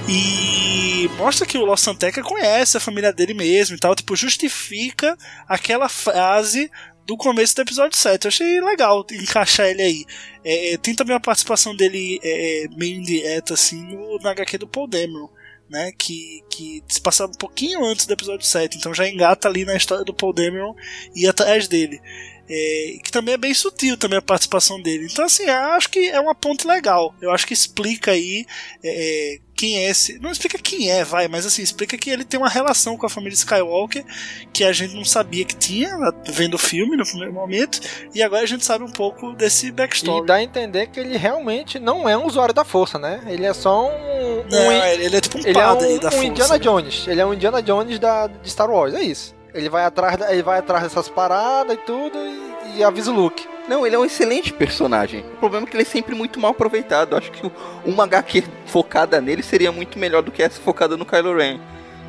E 0.07 1.09
mostra 1.17 1.45
que 1.45 1.57
o 1.57 1.65
Los 1.65 1.81
Santeca 1.81 2.21
conhece 2.21 2.77
a 2.77 2.81
família 2.81 3.13
dele 3.13 3.33
mesmo 3.33 3.75
e 3.75 3.79
tal, 3.79 3.95
tipo, 3.95 4.15
justifica 4.15 5.17
aquela 5.47 5.87
frase 5.87 6.69
do 7.05 7.17
começo 7.17 7.55
do 7.55 7.61
episódio 7.61 7.97
7. 7.97 8.25
Eu 8.25 8.29
achei 8.29 8.61
legal 8.61 9.05
encaixar 9.11 9.67
ele 9.67 9.81
aí. 9.81 10.05
É, 10.43 10.77
tem 10.77 10.93
também 10.93 11.15
a 11.15 11.19
participação 11.19 11.75
dele 11.75 12.19
é, 12.23 12.65
meio 12.77 12.99
indireta, 12.99 13.55
assim, 13.55 13.81
no, 13.81 14.19
na 14.19 14.31
HQ 14.31 14.57
do 14.59 14.67
Paul 14.67 14.87
Dameron. 14.87 15.29
Né, 15.71 15.91
que, 15.95 16.43
que 16.49 16.83
se 16.87 16.99
passa 16.99 17.27
um 17.27 17.31
pouquinho 17.31 17.85
antes 17.85 18.07
do 18.07 18.13
episódio 18.13 18.43
7, 18.43 18.75
então 18.75 18.91
já 18.91 19.07
engata 19.07 19.47
ali 19.47 19.65
na 19.65 19.75
história 19.75 20.03
do 20.03 20.15
Paul 20.15 20.33
Dameron 20.33 20.73
e 21.15 21.27
atrás 21.27 21.67
dele. 21.67 22.01
É, 22.49 22.97
que 23.03 23.11
também 23.11 23.35
é 23.35 23.37
bem 23.37 23.53
sutil 23.53 23.95
também 23.95 24.17
a 24.17 24.21
participação 24.21 24.81
dele. 24.81 25.07
Então, 25.11 25.23
assim, 25.23 25.47
acho 25.47 25.89
que 25.89 26.09
é 26.09 26.19
uma 26.19 26.33
ponte 26.33 26.65
legal. 26.65 27.13
Eu 27.21 27.31
acho 27.31 27.45
que 27.45 27.53
explica 27.53 28.11
aí 28.11 28.45
é, 28.83 29.35
é, 29.35 29.39
quem 29.55 29.77
é 29.77 29.89
esse. 29.89 30.17
Não 30.19 30.31
explica 30.31 30.57
quem 30.57 30.89
é, 30.89 31.03
vai, 31.03 31.27
mas 31.27 31.45
assim, 31.45 31.61
explica 31.61 31.97
que 31.97 32.09
ele 32.09 32.23
tem 32.23 32.39
uma 32.39 32.49
relação 32.49 32.97
com 32.97 33.05
a 33.05 33.09
família 33.09 33.35
Skywalker 33.35 34.03
que 34.51 34.63
a 34.63 34.71
gente 34.71 34.95
não 34.95 35.05
sabia 35.05 35.45
que 35.45 35.55
tinha, 35.55 35.95
vendo 36.27 36.55
o 36.55 36.57
filme 36.57 36.97
no 36.97 37.05
primeiro 37.05 37.33
momento, 37.33 37.81
e 38.15 38.23
agora 38.23 38.43
a 38.43 38.47
gente 38.47 38.65
sabe 38.65 38.83
um 38.83 38.91
pouco 38.91 39.33
desse 39.33 39.69
backstory. 39.71 40.23
E 40.23 40.25
dá 40.25 40.35
a 40.35 40.43
entender 40.43 40.87
que 40.87 40.99
ele 40.99 41.17
realmente 41.17 41.77
não 41.77 42.09
é 42.09 42.17
um 42.17 42.25
usuário 42.25 42.53
da 42.53 42.65
força, 42.65 42.97
né? 42.97 43.21
Ele 43.27 43.45
é 43.45 43.53
só 43.53 43.85
um. 43.85 44.45
Não, 44.49 44.67
um 44.67 44.71
ele 44.71 45.15
é 45.15 45.21
tipo 45.21 45.37
um 45.37 45.41
ele 45.41 45.59
é 45.59 45.71
um, 45.71 45.77
da 45.99 46.07
um 46.07 46.11
força. 46.11 46.25
Indiana 46.25 46.57
Jones. 46.57 47.07
Ele 47.07 47.21
é 47.21 47.25
um 47.25 47.33
Indiana 47.33 47.61
Jones 47.61 47.99
da, 47.99 48.27
de 48.27 48.49
Star 48.49 48.71
Wars, 48.71 48.95
é 48.95 49.03
isso. 49.03 49.38
Ele 49.59 49.69
vai 49.69 49.83
atrás, 49.83 50.17
ele 50.29 50.41
vai 50.41 50.59
atrás 50.59 50.83
dessas 50.83 51.09
paradas 51.09 51.75
e 51.75 51.77
tudo 51.77 52.17
e, 52.17 52.77
e, 52.77 52.83
avisa 52.83 53.11
o 53.11 53.13
Luke. 53.13 53.45
Não, 53.67 53.85
ele 53.85 53.95
é 53.95 53.99
um 53.99 54.05
excelente 54.05 54.53
personagem. 54.53 55.19
O 55.33 55.37
problema 55.37 55.67
é 55.67 55.69
que 55.69 55.75
ele 55.75 55.83
é 55.83 55.85
sempre 55.85 56.15
muito 56.15 56.39
mal 56.39 56.51
aproveitado. 56.51 57.15
Acho 57.15 57.29
que 57.29 57.51
uma 57.85 58.05
HQ 58.05 58.43
focada 58.65 59.19
nele 59.19 59.43
seria 59.43 59.69
muito 59.71 59.99
melhor 59.99 60.23
do 60.23 60.31
que 60.31 60.41
essa 60.41 60.61
focada 60.61 60.95
no 60.95 61.05
Kylo 61.05 61.35
Ren. 61.35 61.59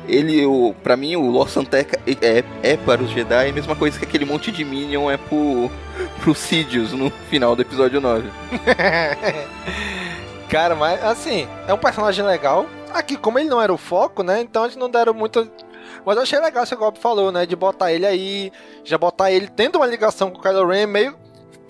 Ele, 0.07 0.45
o, 0.45 0.73
pra 0.81 0.95
mim, 0.95 1.17
o 1.17 1.29
Lor 1.29 1.49
Santeca 1.49 1.99
é, 2.21 2.43
é 2.63 2.77
para 2.77 3.03
os 3.03 3.11
Jedi 3.11 3.49
a 3.49 3.53
mesma 3.53 3.75
coisa 3.75 3.99
que 3.99 4.05
aquele 4.05 4.25
monte 4.25 4.49
de 4.51 4.63
Minion 4.63 5.11
é 5.11 5.17
pro, 5.17 5.69
pro 6.21 6.33
Sidious 6.33 6.93
no 6.93 7.11
final 7.29 7.55
do 7.55 7.61
episódio 7.61 7.99
9. 7.99 8.29
Cara, 10.49 10.73
mas 10.73 11.03
assim, 11.03 11.47
é 11.67 11.73
um 11.73 11.77
personagem 11.77 12.25
legal. 12.25 12.65
Aqui, 12.93 13.15
como 13.17 13.37
ele 13.39 13.49
não 13.49 13.61
era 13.61 13.73
o 13.73 13.77
foco, 13.77 14.23
né? 14.23 14.41
Então 14.41 14.63
eles 14.63 14.75
não 14.75 14.89
deram 14.89 15.13
muita 15.13 15.47
mas 16.05 16.15
eu 16.15 16.23
achei 16.23 16.39
legal 16.39 16.63
esse 16.63 16.75
golpe 16.75 16.99
falou, 16.99 17.31
né? 17.31 17.45
De 17.45 17.55
botar 17.55 17.91
ele 17.91 18.05
aí, 18.05 18.51
já 18.83 18.97
botar 18.97 19.31
ele 19.31 19.47
tendo 19.47 19.77
uma 19.77 19.85
ligação 19.85 20.29
com 20.29 20.39
o 20.39 20.41
Kylo 20.41 20.67
Ren, 20.67 20.87
meio 20.87 21.15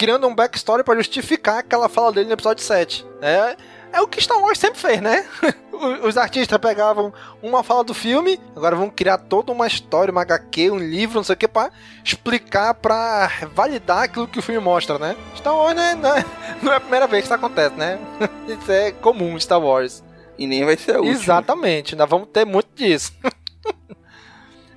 criando 0.02 0.28
um 0.28 0.34
backstory 0.34 0.84
para 0.84 0.98
justificar 0.98 1.60
aquela 1.60 1.88
fala 1.88 2.12
dele 2.12 2.26
no 2.26 2.34
episódio 2.34 2.64
7. 2.64 3.06
É, 3.22 3.56
é 3.94 4.02
o 4.02 4.08
que 4.08 4.20
Star 4.20 4.40
Wars 4.40 4.58
sempre 4.58 4.80
fez, 4.80 5.00
né? 5.00 5.28
Os 6.04 6.18
artistas 6.18 6.58
pegavam 6.58 7.14
uma 7.42 7.64
fala 7.64 7.84
do 7.84 7.94
filme, 7.94 8.40
agora 8.56 8.76
vão 8.76 8.90
criar 8.90 9.20
toda 9.20 9.52
uma 9.52 9.68
história, 9.68 10.12
uma 10.12 10.22
HQ, 10.22 10.72
um 10.72 10.78
livro, 10.80 11.18
não 11.18 11.24
sei 11.24 11.34
o 11.34 11.38
que, 11.38 11.48
pra 11.48 11.70
explicar, 12.04 12.74
pra 12.74 13.32
validar 13.54 14.04
aquilo 14.04 14.28
que 14.28 14.40
o 14.40 14.42
filme 14.42 14.60
mostra, 14.60 14.98
né? 14.98 15.16
Star 15.36 15.56
Wars 15.56 15.76
né, 15.76 15.94
não, 15.94 16.16
é, 16.16 16.26
não 16.64 16.74
é 16.74 16.76
a 16.78 16.80
primeira 16.80 17.06
vez 17.06 17.22
que 17.22 17.26
isso 17.28 17.34
acontece, 17.36 17.76
né? 17.76 18.00
Isso 18.48 18.72
é 18.72 18.92
comum 18.92 19.40
Star 19.40 19.62
Wars. 19.62 20.04
E 20.36 20.48
nem 20.48 20.66
vai 20.66 20.78
ser 20.78 20.96
a 20.96 20.98
última. 20.98 21.16
Exatamente, 21.16 21.96
nós 21.96 22.10
vamos 22.10 22.30
ter 22.30 22.44
muito 22.44 22.70
disso. 22.74 23.14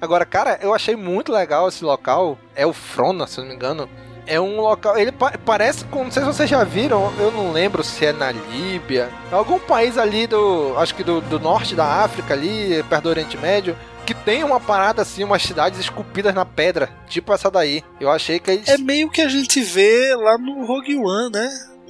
Agora, 0.05 0.27
cara, 0.27 0.59
eu 0.61 0.75
achei 0.75 0.95
muito 0.95 1.33
legal 1.33 1.67
esse 1.67 1.83
local. 1.83 2.39
É 2.55 2.67
o 2.67 2.75
Frona, 2.75 3.27
se 3.27 3.39
eu 3.39 3.43
não 3.43 3.49
me 3.49 3.57
engano. 3.57 3.89
É 4.27 4.39
um 4.39 4.61
local. 4.61 4.99
Ele 4.99 5.11
pa 5.11 5.33
parece 5.43 5.87
com. 5.87 6.05
Não 6.05 6.11
sei 6.11 6.23
se 6.23 6.27
vocês 6.27 6.51
já 6.51 6.63
viram, 6.63 7.11
eu 7.19 7.31
não 7.31 7.53
lembro 7.53 7.83
se 7.83 8.05
é 8.05 8.13
na 8.13 8.31
Líbia. 8.31 9.09
Algum 9.33 9.59
país 9.59 9.97
ali 9.97 10.27
do. 10.27 10.75
Acho 10.77 10.95
que 10.95 11.03
do, 11.03 11.23
do 11.23 11.41
norte 11.41 11.75
da 11.75 11.87
África, 11.87 12.35
ali, 12.35 12.83
perto 12.83 13.05
do 13.05 13.09
Oriente 13.09 13.39
Médio. 13.39 13.75
Que 14.05 14.13
tem 14.13 14.45
uma 14.45 14.61
parada 14.61 15.01
assim, 15.01 15.25
umas 15.25 15.43
cidades 15.43 15.81
esculpidas 15.81 16.35
na 16.35 16.45
pedra. 16.45 16.91
Tipo 17.09 17.33
essa 17.33 17.51
daí. 17.51 17.83
Eu 17.99 18.11
achei 18.11 18.39
que 18.39 18.51
eles... 18.51 18.69
É 18.69 18.77
meio 18.77 19.11
que 19.11 19.23
a 19.23 19.29
gente 19.29 19.63
vê 19.63 20.15
lá 20.15 20.37
no 20.37 20.67
Rogue 20.67 20.97
One, 20.97 21.31
né? 21.33 21.49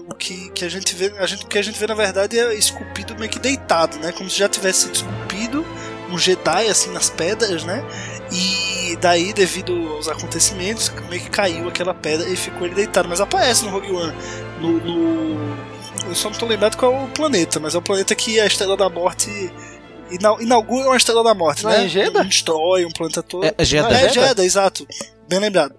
o 0.08 0.14
que, 0.14 0.50
que 0.50 0.64
a 0.64 0.68
gente 0.68 0.94
vê, 0.94 1.12
a 1.18 1.26
gente, 1.26 1.44
o 1.44 1.48
que 1.48 1.58
a 1.58 1.62
gente 1.62 1.78
vê 1.78 1.86
na 1.86 1.94
verdade 1.94 2.38
é 2.38 2.54
esculpido 2.54 3.16
meio 3.18 3.30
que 3.30 3.38
deitado, 3.38 3.98
né? 3.98 4.12
Como 4.12 4.28
se 4.28 4.38
já 4.38 4.48
tivesse 4.48 4.82
sido 4.82 4.94
esculpido 4.96 5.64
um 6.14 6.18
Jedi 6.18 6.68
assim 6.68 6.90
nas 6.92 7.10
pedras, 7.10 7.64
né? 7.64 7.84
E 8.32 8.96
daí, 9.00 9.32
devido 9.32 9.72
aos 9.92 10.08
acontecimentos, 10.08 10.92
meio 11.08 11.22
que 11.22 11.30
caiu 11.30 11.68
aquela 11.68 11.92
pedra 11.92 12.28
e 12.28 12.36
ficou 12.36 12.66
ele 12.66 12.74
deitado. 12.74 13.08
Mas 13.08 13.20
aparece 13.20 13.64
no 13.64 13.70
Rogue 13.70 13.92
One. 13.92 14.14
No, 14.60 14.72
no... 14.80 15.74
Eu 16.06 16.14
só 16.14 16.30
não 16.30 16.38
tô 16.38 16.46
lembrado 16.46 16.76
qual 16.76 16.92
é 16.92 17.04
o 17.04 17.08
planeta, 17.08 17.58
mas 17.58 17.74
é 17.74 17.78
o 17.78 17.82
planeta 17.82 18.14
que 18.14 18.40
a 18.40 18.46
Estrela 18.46 18.76
da 18.76 18.88
Morte 18.88 19.30
inaugura 20.40 20.88
uma 20.88 20.96
Estrela 20.96 21.24
da 21.24 21.34
Morte, 21.34 21.64
não 21.64 21.70
né? 21.70 21.84
É 21.84 21.88
Jeddah? 21.88 22.24
Destrói 22.24 22.84
um 22.84 22.90
planeta 22.90 23.22
todo. 23.22 23.44
É, 23.44 23.54
é 23.56 23.64
Jeddah. 23.64 24.00
É 24.00 24.08
Jeddah, 24.08 24.44
exato. 24.44 24.86
Bem 25.28 25.38
lembrado. 25.38 25.74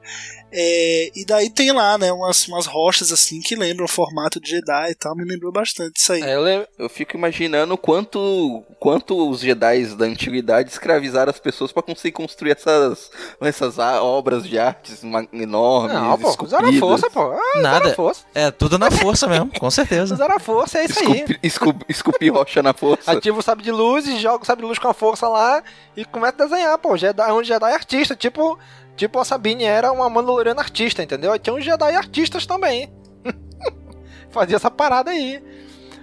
É, 0.58 1.12
e 1.14 1.26
daí 1.26 1.50
tem 1.50 1.74
lá, 1.74 1.98
né, 1.98 2.14
umas, 2.14 2.48
umas 2.48 2.66
rochas 2.66 3.12
assim 3.12 3.42
que 3.42 3.58
lembram 3.58 3.84
o 3.84 3.90
formato 3.90 4.40
de 4.40 4.52
Jedi 4.52 4.92
e 4.92 4.96
tal, 4.96 5.14
me 5.14 5.26
lembrou 5.26 5.52
bastante 5.52 5.98
isso 5.98 6.14
aí. 6.14 6.22
É, 6.22 6.36
eu, 6.36 6.42
lembro... 6.42 6.66
eu, 6.80 6.88
fico 6.88 7.18
imaginando 7.18 7.78
quanto, 7.78 8.64
quanto 8.80 9.30
os 9.30 9.42
Jedi 9.42 9.86
da 9.88 10.06
antiguidade 10.06 10.70
escravizaram 10.70 11.30
as 11.30 11.40
pessoas 11.40 11.74
para 11.74 11.84
conseguir 11.84 12.14
construir 12.14 12.52
essas, 12.52 13.12
essas 13.42 13.78
obras 13.78 14.48
de 14.48 14.58
artes 14.58 15.04
enormes. 15.34 15.94
Não, 15.94 16.18
pô, 16.18 16.46
usaram 16.46 16.70
a 16.70 16.74
força, 16.74 17.10
pô. 17.10 17.34
Ah, 17.34 17.60
Nada. 17.60 17.94
Força. 17.94 18.24
É 18.34 18.50
tudo 18.50 18.80
na 18.80 18.90
força 18.90 19.28
mesmo, 19.28 19.52
com 19.60 19.70
certeza. 19.70 20.14
Usaram 20.14 20.38
a 20.38 20.40
força, 20.40 20.80
é 20.80 20.86
isso 20.86 21.02
esculpi, 21.02 21.34
aí. 21.34 21.40
Esculpi, 21.44 21.86
esculpir 21.90 22.34
rocha 22.34 22.64
na 22.64 22.74
força. 22.74 23.12
Ativa 23.12 23.38
o 23.38 23.44
sabre 23.44 23.62
de 23.62 23.72
luz 23.72 24.08
e 24.08 24.18
joga 24.20 24.44
o 24.44 24.46
sabre 24.46 24.64
de 24.64 24.70
luz 24.70 24.80
com 24.80 24.88
a 24.88 24.94
força 24.94 25.28
lá 25.28 25.62
e 25.98 26.06
começa 26.06 26.44
a 26.44 26.48
desenhar, 26.48 26.78
pô. 26.78 26.96
Jedi, 26.96 27.30
um 27.34 27.44
Jedi 27.44 27.74
artista, 27.74 28.16
tipo 28.16 28.58
Tipo, 28.96 29.20
a 29.20 29.26
Sabine 29.26 29.66
era 29.66 29.92
uma 29.92 30.10
Mandaloriana 30.10 30.62
artista, 30.62 31.04
entendeu? 31.04 31.36
E 31.36 31.40
tinha 31.40 31.54
uns 31.54 31.66
Jedi 31.66 31.96
artistas 31.96 32.46
também. 32.46 32.94
Fazia 34.32 34.56
essa 34.56 34.72
parada 34.72 35.12
aí. 35.12 35.44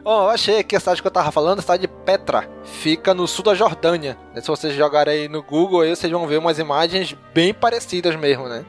Oh, 0.05 0.24
eu 0.24 0.30
achei 0.30 0.64
que 0.64 0.74
a 0.74 0.80
cidade 0.80 1.00
que 1.00 1.07
eu 1.07 1.12
tava 1.12 1.30
falando, 1.30 1.61
a 1.61 1.62
cidade 1.62 1.82
de 1.82 1.88
Petra, 1.88 2.48
fica 2.64 3.14
no 3.14 3.28
sul 3.28 3.44
da 3.44 3.55
Jordânia. 3.55 4.18
Se 4.34 4.48
vocês 4.48 4.74
jogarem 4.74 5.14
aí 5.14 5.28
no 5.28 5.42
Google, 5.42 5.82
aí 5.82 5.94
vocês 5.94 6.11
vão 6.11 6.26
ver 6.26 6.38
umas 6.38 6.59
imagens 6.59 7.16
bem 7.32 7.55
parecidas 7.55 8.16
mesmo, 8.16 8.48
né? 8.48 8.64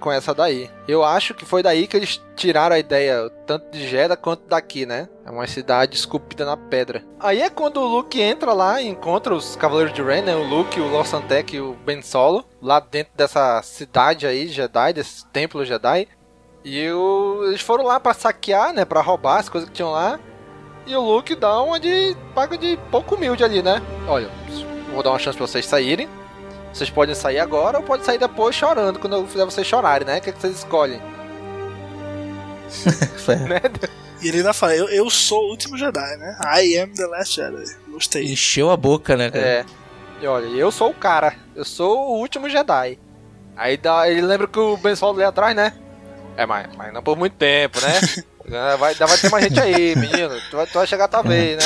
Com, 0.00 0.10
essa 0.10 0.34
daí. 0.34 0.70
Eu 0.86 1.04
acho 1.04 1.34
que 1.34 1.44
foi 1.44 1.62
daí 1.62 1.86
que 1.86 1.94
eles 1.94 2.22
tiraram 2.34 2.74
a 2.74 2.78
ideia, 2.78 3.30
tanto 3.46 3.70
de 3.70 3.86
Jeddah 3.86 4.16
quanto 4.16 4.48
daqui, 4.48 4.86
né? 4.86 5.10
É 5.26 5.30
uma 5.30 5.46
cidade 5.46 5.94
esculpida 5.94 6.46
na 6.46 6.56
pedra. 6.56 7.04
Aí 7.20 7.42
é 7.42 7.50
quando 7.50 7.82
o 7.82 7.86
Luke 7.86 8.20
entra 8.20 8.54
lá 8.54 8.80
e 8.80 8.88
encontra 8.88 9.34
os 9.34 9.56
Cavaleiros 9.56 9.92
de 9.92 10.02
Ren, 10.02 10.22
né? 10.22 10.34
O 10.34 10.44
Luke, 10.44 10.80
o 10.80 10.88
Losantec 10.88 11.54
e 11.54 11.60
o 11.60 11.74
Ben 11.84 12.00
Solo, 12.00 12.46
lá 12.62 12.80
dentro 12.80 13.12
dessa 13.14 13.60
cidade 13.62 14.26
aí, 14.26 14.48
Jedi, 14.48 14.94
desse 14.94 15.26
templo 15.26 15.66
Jedi. 15.66 16.08
E 16.64 16.78
eles 17.46 17.60
foram 17.60 17.84
lá 17.84 18.00
para 18.00 18.14
saquear, 18.14 18.72
né? 18.72 18.86
Para 18.86 19.02
roubar 19.02 19.38
as 19.38 19.48
coisas 19.48 19.68
que 19.68 19.76
tinham 19.76 19.92
lá. 19.92 20.18
E 20.88 20.96
o 20.96 21.02
Luke 21.02 21.34
dá 21.34 21.62
uma 21.62 21.78
de. 21.78 22.16
paga 22.34 22.56
de 22.56 22.78
pouco 22.90 23.14
humilde 23.14 23.44
ali, 23.44 23.62
né? 23.62 23.82
Olha, 24.06 24.30
vou 24.90 25.02
dar 25.02 25.10
uma 25.10 25.18
chance 25.18 25.36
pra 25.36 25.46
vocês 25.46 25.66
saírem. 25.66 26.08
Vocês 26.72 26.88
podem 26.88 27.14
sair 27.14 27.38
agora 27.38 27.76
ou 27.76 27.84
podem 27.84 28.06
sair 28.06 28.16
depois 28.16 28.56
chorando, 28.56 28.98
quando 28.98 29.16
eu 29.16 29.26
fizer 29.26 29.44
vocês 29.44 29.66
chorarem, 29.66 30.06
né? 30.06 30.16
O 30.16 30.22
que, 30.22 30.30
é 30.30 30.32
que 30.32 30.40
vocês 30.40 30.56
escolhem? 30.56 30.98
né? 33.48 33.60
E 34.22 34.28
ele 34.28 34.38
ainda 34.38 34.54
fala, 34.54 34.74
eu, 34.74 34.88
eu 34.88 35.10
sou 35.10 35.44
o 35.44 35.50
último 35.50 35.76
Jedi, 35.76 36.16
né? 36.16 36.38
I 36.58 36.78
am 36.78 36.94
the 36.94 37.06
last 37.06 37.36
Jedi. 37.36 37.64
Gostei. 37.88 38.24
Encheu 38.24 38.70
a 38.70 38.76
boca, 38.76 39.14
né, 39.14 39.30
cara? 39.30 39.44
É. 39.44 39.66
E 40.22 40.26
olha, 40.26 40.46
eu 40.46 40.72
sou 40.72 40.88
o 40.90 40.94
cara. 40.94 41.34
Eu 41.54 41.66
sou 41.66 42.12
o 42.12 42.18
último 42.18 42.48
Jedi. 42.48 42.98
Aí 43.54 43.76
dá, 43.76 44.08
ele 44.08 44.22
lembra 44.22 44.46
que 44.46 44.58
o 44.58 44.78
Ben 44.78 44.96
Solo 44.96 45.18
ali 45.18 45.24
atrás, 45.24 45.54
né? 45.54 45.74
É, 46.36 46.46
mas, 46.46 46.74
mas 46.76 46.94
não 46.94 47.02
por 47.02 47.14
muito 47.16 47.34
tempo, 47.34 47.78
né? 47.80 48.24
Vai, 48.50 48.94
vai 48.94 48.94
ter 49.18 49.30
mais 49.30 49.44
gente 49.44 49.60
aí, 49.60 49.94
menino. 49.96 50.34
Tu 50.50 50.56
vai, 50.56 50.66
tu 50.66 50.74
vai 50.74 50.86
chegar 50.86 51.04
a 51.04 51.08
tua 51.08 51.22
vez, 51.22 51.56
né? 51.56 51.64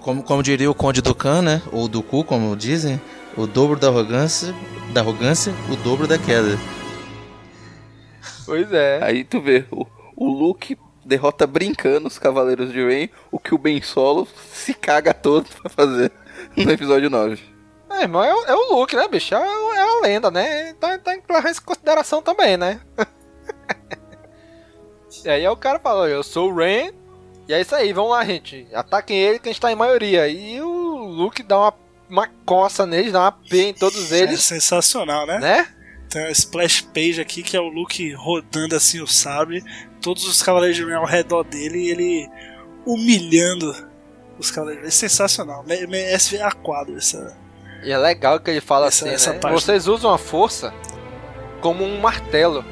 Como, 0.00 0.22
como 0.22 0.42
diria 0.42 0.70
o 0.70 0.74
Conde 0.74 1.00
do 1.00 1.14
Khan, 1.14 1.42
né? 1.42 1.62
Ou 1.72 1.88
do 1.88 2.02
cu, 2.02 2.24
como 2.24 2.56
dizem, 2.56 3.00
o 3.36 3.46
dobro 3.46 3.78
da 3.78 3.88
arrogância, 3.88 4.54
da 4.92 5.00
arrogância, 5.00 5.52
o 5.70 5.76
dobro 5.76 6.06
da 6.06 6.18
queda. 6.18 6.58
Pois 8.44 8.72
é. 8.72 8.98
Aí 9.02 9.24
tu 9.24 9.40
vê, 9.40 9.64
o, 9.70 9.86
o 10.16 10.26
Luke 10.28 10.76
derrota 11.04 11.46
brincando 11.46 12.06
os 12.08 12.18
Cavaleiros 12.18 12.72
de 12.72 12.84
Rain, 12.84 13.08
o 13.30 13.38
que 13.38 13.54
o 13.54 13.58
Ben 13.58 13.80
Solo 13.82 14.26
se 14.52 14.74
caga 14.74 15.12
todo 15.14 15.48
pra 15.60 15.68
fazer 15.70 16.12
no 16.56 16.70
episódio 16.70 17.08
9. 17.10 17.40
É, 17.90 18.02
irmão, 18.02 18.22
é, 18.24 18.34
o- 18.34 18.44
é 18.46 18.54
o 18.54 18.74
Luke, 18.76 18.96
né, 18.96 19.06
bicho? 19.08 19.34
É, 19.34 19.38
é 19.38 19.80
a 19.82 20.00
lenda, 20.02 20.30
né? 20.30 20.72
Tá, 20.74 20.98
tá 20.98 21.14
em 21.14 21.20
consideração 21.64 22.22
também, 22.22 22.56
né? 22.56 22.80
e 25.24 25.28
aí 25.28 25.46
o 25.48 25.56
cara 25.56 25.78
fala, 25.78 26.08
eu 26.08 26.22
sou 26.22 26.50
o 26.50 26.54
Ren, 26.54 26.90
e 27.48 27.52
é 27.52 27.60
isso 27.60 27.74
aí, 27.74 27.92
vamos 27.92 28.10
lá, 28.12 28.24
gente. 28.24 28.66
Ataquem 28.72 29.16
ele 29.18 29.38
que 29.38 29.48
a 29.48 29.52
gente 29.52 29.60
tá 29.60 29.70
em 29.72 29.76
maioria. 29.76 30.28
E 30.28 30.60
o 30.60 31.04
Luke 31.04 31.42
dá 31.42 31.58
uma, 31.58 31.74
uma 32.08 32.28
coça 32.46 32.86
neles, 32.86 33.12
dá 33.12 33.20
uma 33.20 33.32
P 33.32 33.62
em 33.70 33.74
todos 33.74 34.12
É 34.12 34.20
eles. 34.20 34.42
sensacional, 34.42 35.26
né? 35.26 35.38
Né? 35.38 35.68
Tem 36.08 36.22
uma 36.22 36.30
splash 36.30 36.82
page 36.94 37.20
aqui 37.20 37.42
que 37.42 37.56
é 37.56 37.60
o 37.60 37.68
Luke 37.68 38.12
rodando 38.12 38.76
assim 38.76 39.00
o 39.00 39.06
sabre, 39.06 39.64
todos 40.00 40.24
os 40.26 40.42
cavaleiros 40.42 40.76
de 40.76 40.84
Rain 40.84 40.94
ao 40.96 41.06
redor 41.06 41.42
dele 41.42 41.78
e 41.78 41.90
ele 41.90 42.30
humilhando 42.86 43.74
os 44.38 44.50
cavaleiros. 44.50 44.86
É 44.86 44.90
sensacional. 44.90 45.64
Me- 45.66 45.86
Merece 45.86 46.36
ver 46.36 46.42
a 46.42 46.52
quadro 46.52 46.96
essa. 46.96 47.36
E 47.82 47.90
é 47.90 47.98
legal 47.98 48.38
que 48.40 48.50
ele 48.50 48.60
fala 48.60 48.86
Essa- 48.88 49.06
assim, 49.06 49.14
essa 49.14 49.32
né? 49.32 49.40
Vocês 49.52 49.86
usam 49.88 50.12
a 50.12 50.18
força 50.18 50.72
como 51.60 51.82
um 51.84 51.98
martelo. 52.00 52.64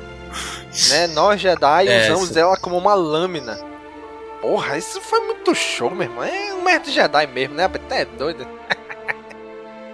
Né? 0.90 1.06
Nós 1.08 1.40
Jedi 1.40 1.88
É, 1.88 2.04
usamos 2.12 2.36
ela 2.36 2.56
como 2.56 2.76
uma 2.76 2.94
lâmina. 2.94 3.58
Porra, 4.40 4.78
isso 4.78 5.00
foi 5.00 5.20
muito 5.20 5.54
show, 5.54 5.90
meu 5.90 6.02
irmão. 6.08 6.24
É 6.24 6.54
um 6.54 6.62
mestre 6.62 6.92
Jedi 6.92 7.26
mesmo, 7.26 7.54
né? 7.54 7.64
Até 7.64 8.02
é 8.02 8.04
doido. 8.04 8.46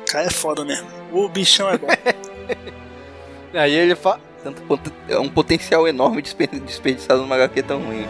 Cara, 0.08 0.26
é 0.26 0.30
foda 0.30 0.64
mesmo. 0.64 0.86
O 1.12 1.28
bichão 1.28 1.68
é 1.68 1.76
bom. 1.78 1.88
Aí 3.54 3.72
ele 3.72 3.96
fala. 3.96 4.20
Tanto 4.44 4.62
é 5.08 5.18
um 5.18 5.28
potencial 5.28 5.88
enorme 5.88 6.22
desper- 6.22 6.48
desperdiçado 6.60 7.20
numa 7.20 7.34
HQ 7.34 7.62
tão 7.64 7.80
ruim. 7.82 8.06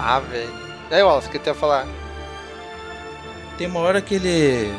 Ah, 0.00 0.18
velho. 0.20 0.48
E 0.90 0.94
aí, 0.94 1.02
Wallace, 1.02 1.28
o 1.28 1.30
que 1.30 1.38
tu 1.38 1.48
ia 1.48 1.54
falar? 1.54 1.86
Tem 3.58 3.66
uma 3.66 3.80
hora 3.80 4.00
que 4.00 4.14
ele, 4.14 4.72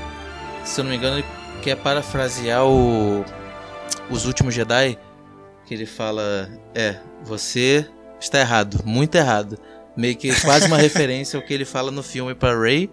se 0.64 0.80
eu 0.80 0.84
não 0.84 0.92
me 0.92 0.98
engano, 0.98 1.18
ele 1.20 1.26
quer 1.62 1.76
parafrasear 1.76 2.66
o 2.66 3.24
os 4.10 4.26
últimos 4.26 4.54
Jedi, 4.56 4.98
que 5.66 5.74
ele 5.74 5.86
fala, 5.86 6.50
é, 6.74 6.96
você 7.24 7.86
está 8.20 8.40
errado, 8.40 8.82
muito 8.86 9.16
errado. 9.16 9.58
Meio 9.98 10.16
que 10.16 10.30
quase 10.42 10.68
uma 10.68 10.78
referência 10.78 11.38
ao 11.38 11.44
que 11.46 11.54
ele 11.54 11.66
fala 11.66 11.90
no 11.92 12.04
filme 12.04 12.36
pra 12.36 12.58
Rey 12.60 12.90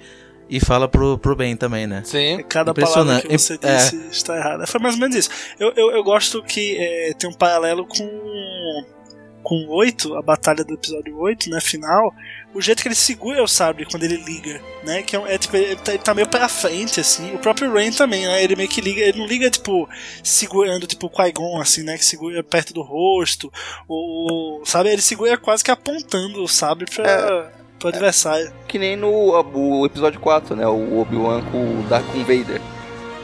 e 0.49 0.61
fala 0.61 0.87
pro, 0.89 1.18
pro 1.18 1.35
Ben 1.35 1.57
também, 1.57 1.87
né? 1.87 2.03
Sim. 2.05 2.43
Cada 2.49 2.73
palavra 2.75 3.03
Impressionante. 3.14 3.29
que 3.29 3.39
você 3.39 3.59
É. 3.62 3.77
disse 3.77 3.97
está 4.11 4.37
errada. 4.37 4.66
Foi 4.66 4.81
mais 4.81 4.95
ou 4.95 5.01
menos 5.01 5.16
isso. 5.16 5.31
Eu, 5.59 5.73
eu, 5.77 5.91
eu 5.93 6.05
gosto 6.05 6.43
que 6.43 6.77
é, 6.79 7.12
tem 7.14 7.29
um 7.29 7.33
paralelo 7.33 7.87
com 7.87 8.85
com 9.43 9.57
o 9.57 9.74
8, 9.76 10.14
a 10.16 10.22
batalha 10.22 10.64
do 10.64 10.74
episódio 10.74 11.18
8, 11.18 11.51
né, 11.51 11.61
final, 11.61 12.14
o 12.55 12.61
jeito 12.61 12.82
que 12.82 12.88
ele 12.88 12.95
segura 12.95 13.43
o 13.43 13.49
sabre 13.49 13.84
quando 13.86 14.05
ele 14.05 14.16
liga, 14.16 14.61
né, 14.84 15.03
que 15.03 15.16
é, 15.16 15.34
é, 15.34 15.38
tipo, 15.38 15.57
ele 15.57 15.76
tá, 15.76 15.93
ele 15.95 16.03
tá 16.03 16.14
meio 16.14 16.28
pra 16.28 16.49
frente, 16.49 17.01
assim, 17.01 17.34
o 17.34 17.38
próprio 17.38 17.72
Rain 17.72 17.93
também, 17.93 18.26
né, 18.26 18.43
ele 18.43 18.55
meio 18.57 18.68
que 18.68 18.80
liga, 18.80 19.01
ele 19.01 19.18
não 19.18 19.26
liga, 19.26 19.51
tipo, 19.51 19.88
segurando, 20.22 20.86
tipo, 20.86 21.07
o 21.07 21.11
Qui-Gon, 21.11 21.61
assim, 21.61 21.82
né, 21.82 21.97
que 21.99 22.05
segura 22.05 22.43
perto 22.43 22.72
do 22.72 22.82
rosto, 22.82 23.53
ou, 23.88 24.62
sabe, 24.64 24.90
ele 24.90 25.03
segura 25.03 25.36
quase 25.36 25.64
que 25.64 25.70
apontando 25.70 26.43
o 26.43 26.49
sabre 26.49 26.86
pra, 26.86 27.09
É. 27.11 27.51
pro 27.78 27.88
adversário. 27.88 28.53
Que 28.68 28.78
nem 28.78 28.97
no 28.97 29.11
o 29.11 29.84
episódio 29.86 30.20
4, 30.20 30.55
né? 30.55 30.66
O 30.66 31.01
Obi-Wan 31.01 31.43
com 31.51 31.59
o 31.80 31.82
Darth 31.88 32.07
Vader. 32.14 32.61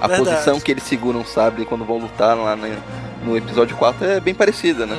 A 0.01 0.07
Verdade. 0.07 0.31
posição 0.31 0.61
que 0.61 0.71
eles 0.71 0.83
seguram 0.85 1.21
o 1.23 1.27
sabre 1.27 1.65
quando 1.65 1.85
vão 1.85 1.99
lutar 1.99 2.37
lá 2.37 2.55
no, 2.57 2.69
no 3.25 3.37
episódio 3.37 3.77
4 3.77 4.05
é 4.05 4.21
bem 4.21 4.35
parecida, 4.35 4.85
né? 4.87 4.97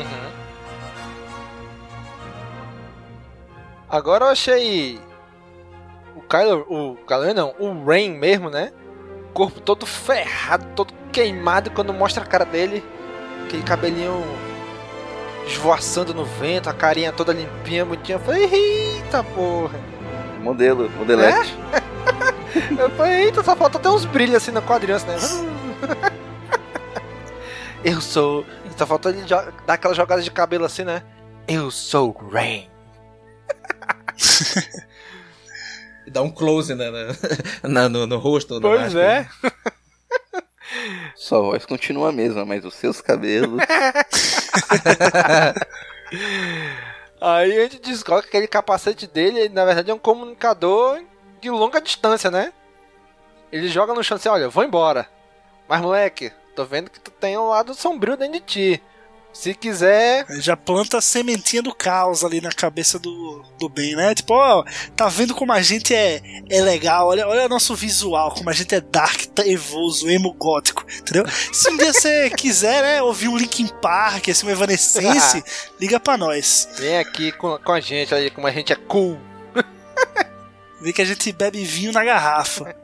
Agora 3.90 4.26
eu 4.26 4.30
achei. 4.30 5.00
O 6.16 6.22
Kylo. 6.22 6.66
O 6.70 6.98
Kylo 7.08 7.34
não, 7.34 7.56
o 7.60 7.86
Rain 7.86 8.12
mesmo, 8.12 8.50
né? 8.50 8.72
Corpo 9.34 9.60
todo 9.60 9.86
ferrado, 9.86 10.66
todo 10.76 10.94
queimado. 11.12 11.72
Quando 11.72 11.94
mostra 11.94 12.24
a 12.24 12.28
cara 12.28 12.46
dele, 12.46 12.84
aquele 13.46 13.64
cabelinho 13.64 14.24
esvoaçando 15.48 16.14
no 16.14 16.26
vento, 16.26 16.70
a 16.70 16.74
carinha 16.74 17.12
toda 17.12 17.34
limpinha, 17.34 17.86
bonitinha. 17.86 18.18
Eu 18.18 18.22
falei, 18.22 18.46
eita 18.46 19.24
porra! 19.24 19.80
Modelo, 20.42 20.90
modelete. 20.92 21.58
Eu 22.78 22.90
falei, 22.92 23.26
eita, 23.26 23.44
só 23.44 23.56
falta 23.56 23.78
até 23.78 23.90
uns 23.90 24.06
brilhos 24.06 24.36
assim 24.36 24.52
na 24.52 24.62
quadrilha, 24.62 24.98
né? 25.00 25.18
Eu 27.84 28.02
sou. 28.02 28.46
Só 28.76 28.86
falta 28.86 29.10
ele 29.10 29.24
dar 29.24 29.74
aquela 29.74 29.94
jogada 29.94 30.22
de 30.22 30.32
cabelo 30.32 30.66
assim, 30.66 30.84
né? 30.84 31.04
Eu 31.48 31.70
sou 31.72 32.16
o 32.20 32.30
Rain. 32.30 32.70
Dá 36.08 36.22
um 36.22 36.32
close 36.32 36.74
né, 36.74 36.90
na, 36.90 37.08
na- 37.70 37.90
no, 37.90 38.08
no 38.08 38.18
rosto. 38.18 38.56
na 38.56 38.62
Pois 38.62 38.96
é. 38.96 39.28
Sua 41.16 41.42
voz 41.42 41.66
continua 41.66 42.10
a 42.10 42.12
mesma, 42.12 42.46
mas 42.46 42.64
os 42.64 42.74
seus 42.76 43.02
cabelos. 43.02 43.60
Aí 47.22 47.58
a 47.58 47.64
gente 47.64 47.80
descobre 47.80 48.24
que 48.24 48.30
aquele 48.30 48.48
capacete 48.48 49.06
dele, 49.06 49.40
ele, 49.40 49.54
na 49.54 49.66
verdade, 49.66 49.92
é 49.92 49.94
um 49.94 50.00
comunicador 50.00 51.02
de 51.42 51.50
longa 51.50 51.82
distância, 51.82 52.32
né? 52.32 52.54
Ele 53.52 53.68
joga 53.68 53.94
no 53.94 54.04
chão 54.04 54.16
assim, 54.16 54.30
olha, 54.30 54.48
vou 54.48 54.64
embora. 54.64 55.08
Mas 55.68 55.82
moleque, 55.82 56.32
tô 56.56 56.66
vendo 56.66 56.90
que 56.90 57.00
tu 57.00 57.12
tem 57.12 57.38
um 57.38 57.50
lado 57.50 57.74
sombrio 57.74 58.16
dentro 58.16 58.34
de 58.34 58.40
ti. 58.42 58.84
Se 59.32 59.54
quiser. 59.54 60.26
Já 60.42 60.58
planta 60.58 60.98
a 60.98 61.02
sementinha 61.02 61.62
do 61.62 61.74
caos 61.74 62.24
ali 62.24 62.42
na 62.42 62.52
cabeça 62.52 62.98
do, 62.98 63.44
do 63.58 63.70
Ben, 63.70 63.96
né? 63.96 64.14
Tipo, 64.14 64.34
ó, 64.34 64.66
tá 64.96 65.08
vendo 65.08 65.36
como 65.36 65.54
a 65.54 65.62
gente 65.62 65.94
é, 65.94 66.22
é 66.50 66.62
legal? 66.62 67.08
Olha, 67.08 67.28
olha 67.28 67.48
nosso 67.48 67.76
visual, 67.76 68.34
como 68.34 68.50
a 68.50 68.54
gente 68.54 68.74
é 68.76 68.82
dark, 68.82 69.22
trevoso, 69.28 70.10
emo 70.10 70.34
gótico, 70.34 70.84
entendeu? 71.00 71.26
Se 71.54 71.70
um 71.70 71.78
dia 71.78 71.94
você 71.94 72.30
quiser, 72.36 72.82
né, 72.82 73.02
ouvir 73.02 73.28
um 73.28 73.38
Linkin 73.38 73.68
Park, 73.68 74.30
assim, 74.30 74.48
um 74.48 74.50
Evanescence, 74.50 75.44
liga 75.80 76.00
pra 76.00 76.18
nós. 76.18 76.68
Vem 76.78 76.98
aqui 76.98 77.32
com, 77.32 77.58
com 77.60 77.72
a 77.72 77.80
gente 77.80 78.14
aí, 78.14 78.30
como 78.30 78.48
a 78.48 78.52
gente 78.52 78.74
é 78.74 78.76
cool. 78.76 79.18
Vê 80.82 80.92
que 80.92 81.02
a 81.02 81.06
gente 81.06 81.32
bebe 81.32 81.64
vinho 81.64 81.92
na 81.92 82.04
garrafa. 82.04 82.76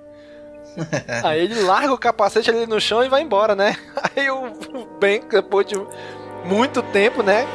Aí 1.24 1.42
ele 1.42 1.62
larga 1.62 1.94
o 1.94 1.98
capacete 1.98 2.50
ali 2.50 2.68
no 2.68 2.80
chão 2.80 3.04
e 3.04 3.10
vai 3.10 3.22
embora, 3.22 3.56
né? 3.56 3.78
Aí 4.16 4.30
o 4.30 4.48
o 4.48 4.86
Ben, 5.00 5.22
depois 5.30 5.66
de 5.66 5.76
muito 6.46 6.82
tempo, 6.82 7.24
né? 7.24 7.46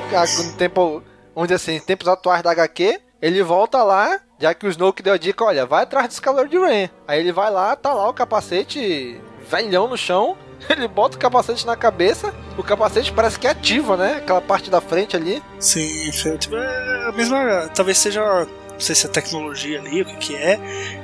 No 0.45 0.53
tempo, 0.55 1.03
onde 1.35 1.55
assim, 1.55 1.79
tempos 1.81 2.09
atuais 2.09 2.43
da 2.43 2.51
HQ, 2.51 3.01
ele 3.23 3.43
volta 3.43 3.83
lá, 3.83 4.21
já 4.39 4.55
que 4.55 4.67
o 4.67 4.71
Snoke 4.71 5.03
deu 5.03 5.15
a 5.15 5.19
dica, 5.19 5.45
olha, 5.45 5.67
vai 5.67 5.83
atrás 5.83 6.09
dos 6.09 6.21
Calor 6.21 6.49
de 6.49 6.59
Ren. 6.59 6.89
Aí 7.07 7.21
ele 7.21 7.33
vai 7.33 7.51
lá, 7.51 7.77
tá 7.77 7.93
lá 7.93 8.09
o 8.09 8.15
capacete 8.15 9.21
velhão 9.49 9.89
no 9.89 9.97
chão, 9.97 10.37
ele 10.69 10.89
bota 10.89 11.17
o 11.17 11.21
capacete 11.21 11.67
na 11.67 11.77
cabeça, 11.77 12.35
o 12.57 12.63
capacete 12.63 13.13
parece 13.13 13.39
que 13.39 13.47
ativa, 13.47 13.97
né? 13.97 14.17
Aquela 14.17 14.41
parte 14.41 14.71
da 14.71 14.81
frente 14.81 15.17
ali. 15.17 15.43
Sim, 15.59 16.11
foi, 16.13 16.39
tipo, 16.39 16.57
é 16.57 17.09
a 17.09 17.13
mesma. 17.13 17.69
Talvez 17.75 17.99
seja. 17.99 18.23
Não 18.23 18.87
sei 18.87 18.95
se 18.95 19.07
é 19.07 19.11
tecnologia 19.11 19.79
ali, 19.79 20.01
o 20.01 20.07
que, 20.07 20.17
que 20.17 20.37
é, 20.37 20.59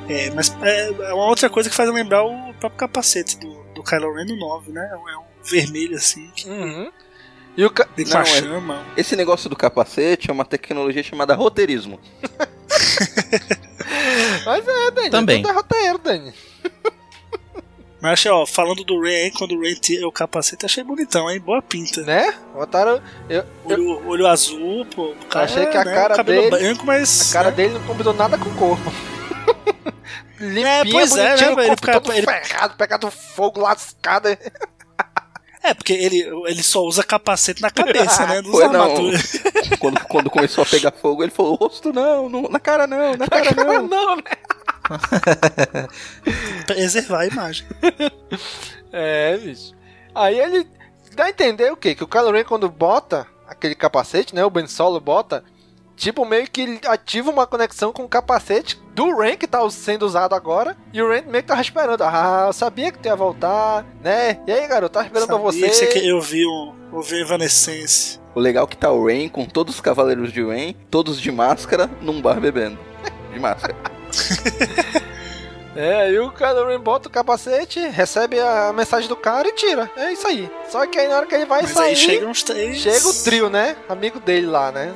é, 0.09 0.31
mas 0.31 0.57
é, 0.63 0.89
é 0.89 1.13
uma 1.13 1.27
outra 1.27 1.51
coisa 1.51 1.69
que 1.69 1.77
faz 1.77 1.91
lembrar 1.91 2.25
o 2.25 2.55
próprio 2.55 2.79
capacete 2.79 3.39
do, 3.39 3.53
do 3.75 3.83
Kylo 3.83 4.15
Ren 4.15 4.25
no 4.25 4.35
9, 4.35 4.73
né? 4.73 4.91
É 4.91 5.19
um 5.19 5.23
vermelho 5.45 5.95
assim. 5.95 6.31
Que 6.35 6.49
Uhum. 6.49 6.91
E 7.57 7.65
o 7.65 7.71
ca... 7.71 7.85
Tem 7.87 8.05
Não, 8.05 8.13
uma 8.13 8.23
é- 8.23 8.27
chama. 8.27 8.87
Esse 8.97 9.17
negócio 9.17 9.49
do 9.49 9.57
capacete 9.57 10.31
é 10.31 10.33
uma 10.33 10.45
tecnologia 10.45 11.03
chamada 11.03 11.35
roteirismo. 11.35 11.99
Mas 14.45 14.67
é, 14.69 14.91
Dani. 14.91 15.11
Também. 15.11 15.43
Tudo 15.43 15.53
é 15.53 15.55
roteiro, 15.55 15.99
Dani. 15.99 16.35
Mas 18.01 18.13
achei, 18.13 18.31
ó, 18.31 18.45
falando 18.45 18.85
do 18.85 19.01
Ren 19.01 19.11
aí, 19.25 19.31
quando 19.31 19.55
o 19.57 19.61
Ren 19.63 19.75
tira 19.75 20.07
o 20.07 20.13
capacete, 20.13 20.67
achei 20.67 20.85
bonitão, 20.85 21.31
hein? 21.31 21.41
Boa 21.41 21.63
pinta. 21.63 22.03
Né? 22.03 22.35
Botaram. 22.53 23.01
Eu, 23.29 23.45
Olho, 23.65 24.07
olho 24.07 24.27
azul, 24.27 24.85
pô. 24.95 25.13
O 25.13 25.27
cara, 25.27 25.47
Achei 25.47 25.67
que 25.67 25.77
a 25.77 25.85
né, 25.85 25.95
cara 25.95 26.15
cabelo 26.15 26.51
dele- 26.51 26.63
branco, 26.63 26.85
mas. 26.87 27.31
A 27.31 27.33
cara 27.33 27.51
né? 27.51 27.57
dele 27.57 27.75
não 27.75 27.83
combinou 27.85 28.13
nada 28.13 28.37
com 28.37 28.51
o 28.51 28.55
corpo. 28.55 28.93
Limpinha, 30.39 30.69
É, 30.69 30.85
pois 30.93 31.17
é, 31.17 31.27
bonitinho, 31.29 31.47
né, 31.49 31.53
o 31.53 31.57
velho? 31.57 31.69
corpo 31.69 31.87
Fica- 31.87 32.01
todo 32.01 32.13
ele- 32.13 32.27
ferrado, 32.27 32.77
pegado 32.77 33.11
fogo, 33.11 33.61
lascado. 33.61 34.29
É, 35.67 35.75
porque 35.75 35.93
ele, 35.93 36.21
ele 36.47 36.63
só 36.63 36.81
usa 36.85 37.03
capacete 37.03 37.61
na 37.61 37.71
cabeça, 37.71 38.25
né? 38.25 38.41
Não 38.43 38.51
usa 38.53 38.67
armadura. 38.67 39.19
quando, 39.81 40.01
quando 40.05 40.31
começou 40.31 40.63
a 40.63 40.67
pegar 40.67 40.93
fogo, 40.93 41.25
ele 41.25 41.33
falou: 41.33 41.57
rosto 41.57 41.93
não, 41.93 42.29
não 42.29 42.43
na 42.43 42.61
cara 42.61 42.87
não, 42.87 43.17
na 43.17 43.27
cara 43.27 43.53
não. 43.53 43.83
não, 43.83 44.17
né? 44.17 44.23
Preservar 46.67 47.23
a 47.23 47.27
imagem. 47.27 47.67
É, 48.93 49.37
bicho. 49.39 49.75
Aí 50.15 50.39
ele 50.39 50.69
dá 51.17 51.25
a 51.25 51.31
entender 51.31 51.73
o 51.73 51.77
quê? 51.77 51.97
Que 51.97 52.05
o 52.05 52.09
Kylo 52.09 52.31
Ren 52.31 52.45
quando 52.45 52.69
bota 52.69 53.27
aquele 53.49 53.75
capacete, 53.75 54.37
né? 54.37 54.45
O 54.45 54.51
Ben 54.51 54.69
Solo 54.69 55.01
bota, 55.01 55.43
tipo 55.97 56.25
meio 56.25 56.49
que 56.51 56.79
ativa 56.87 57.31
uma 57.31 57.47
conexão 57.47 57.93
com 57.93 58.05
o 58.05 58.09
capacete 58.09 58.81
do 58.95 59.17
Ren 59.19 59.37
que 59.37 59.47
tá 59.47 59.69
sendo 59.71 60.05
usado 60.07 60.35
agora. 60.35 60.77
E 60.93 61.03
o 61.03 61.09
Ren 61.11 61.23
meio 61.23 61.43
que 61.43 61.49
tava 61.49 61.61
esperando. 61.61 62.03
Ah, 62.03 62.45
eu 62.47 62.53
sabia 62.53 62.93
que 62.93 62.99
tu 62.99 63.07
ia 63.07 63.17
voltar, 63.17 63.85
né? 64.03 64.39
E 64.47 64.53
aí, 64.53 64.67
garoto, 64.69 64.93
tava 64.93 65.07
esperando 65.07 65.27
pra 65.29 65.37
Sabia 65.37 65.53
você. 65.53 65.69
que 65.69 65.75
você 65.75 65.87
queria 65.87 66.15
ouvir 66.15 66.47
um, 66.47 66.73
ouvir 66.93 67.21
Evanescence. 67.23 68.21
O 68.35 68.41
legal 68.41 68.65
é 68.65 68.67
que 68.69 68.77
tá 68.77 68.93
o 68.93 69.07
Rain 69.07 69.29
com 69.29 69.45
todos 69.47 69.75
os 69.77 69.81
cavaleiros 69.81 70.33
de 70.33 70.45
Rain, 70.45 70.77
todos 70.91 71.21
de 71.21 71.33
máscara, 71.33 71.91
num 72.01 72.21
bar 72.21 72.39
bebendo. 72.41 72.79
De 73.33 73.41
máscara. 73.41 73.75
É, 75.79 75.95
aí 76.05 76.19
o 76.19 76.31
Kylo 76.33 76.69
Ren 76.69 76.81
bota 76.81 77.07
o 77.07 77.13
capacete, 77.13 77.79
recebe 77.89 78.41
a 78.41 78.73
mensagem 78.73 79.11
do 79.11 79.15
cara 79.15 79.47
e 79.47 79.53
tira. 79.53 79.91
É 79.95 80.11
isso 80.11 80.27
aí. 80.27 80.51
Só 80.71 80.87
que 80.87 80.99
aí 80.99 81.07
na 81.07 81.17
hora 81.19 81.27
que 81.27 81.35
ele 81.35 81.45
vai 81.45 81.61
Mas 81.61 81.73
sair, 81.73 81.89
aí 81.91 81.97
chegam 81.97 82.31
os 82.31 82.43
três. 82.43 82.79
chega 82.79 83.07
o 83.07 83.13
trio, 83.25 83.51
né? 83.51 83.77
Amigo 83.87 84.19
dele 84.19 84.47
lá, 84.47 84.73
né? 84.73 84.95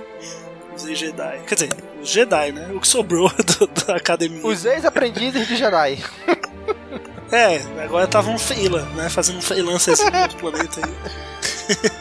Os 0.85 0.99
Jedi. 0.99 1.41
Quer 1.47 1.55
dizer, 1.55 1.70
os 2.03 2.09
Jedi, 2.09 2.53
né? 2.53 2.70
O 2.74 2.81
que 2.81 2.89
sobrou 2.89 3.31
do- 3.59 3.66
da 3.87 3.97
academia. 3.97 4.45
Os 4.47 4.64
ex-aprendizes 4.64 5.47
de 5.47 5.57
Jedi. 5.57 6.03
É, 7.33 7.59
agora 7.85 8.05
estavam 8.07 8.37
freela, 8.39 8.83
né? 8.97 9.09
Fazendo 9.09 9.41
freelance 9.41 9.91
assim 9.91 10.11
no 10.11 10.20
outro 10.22 10.39
planeta 10.39 10.81
aí. 10.85 12.01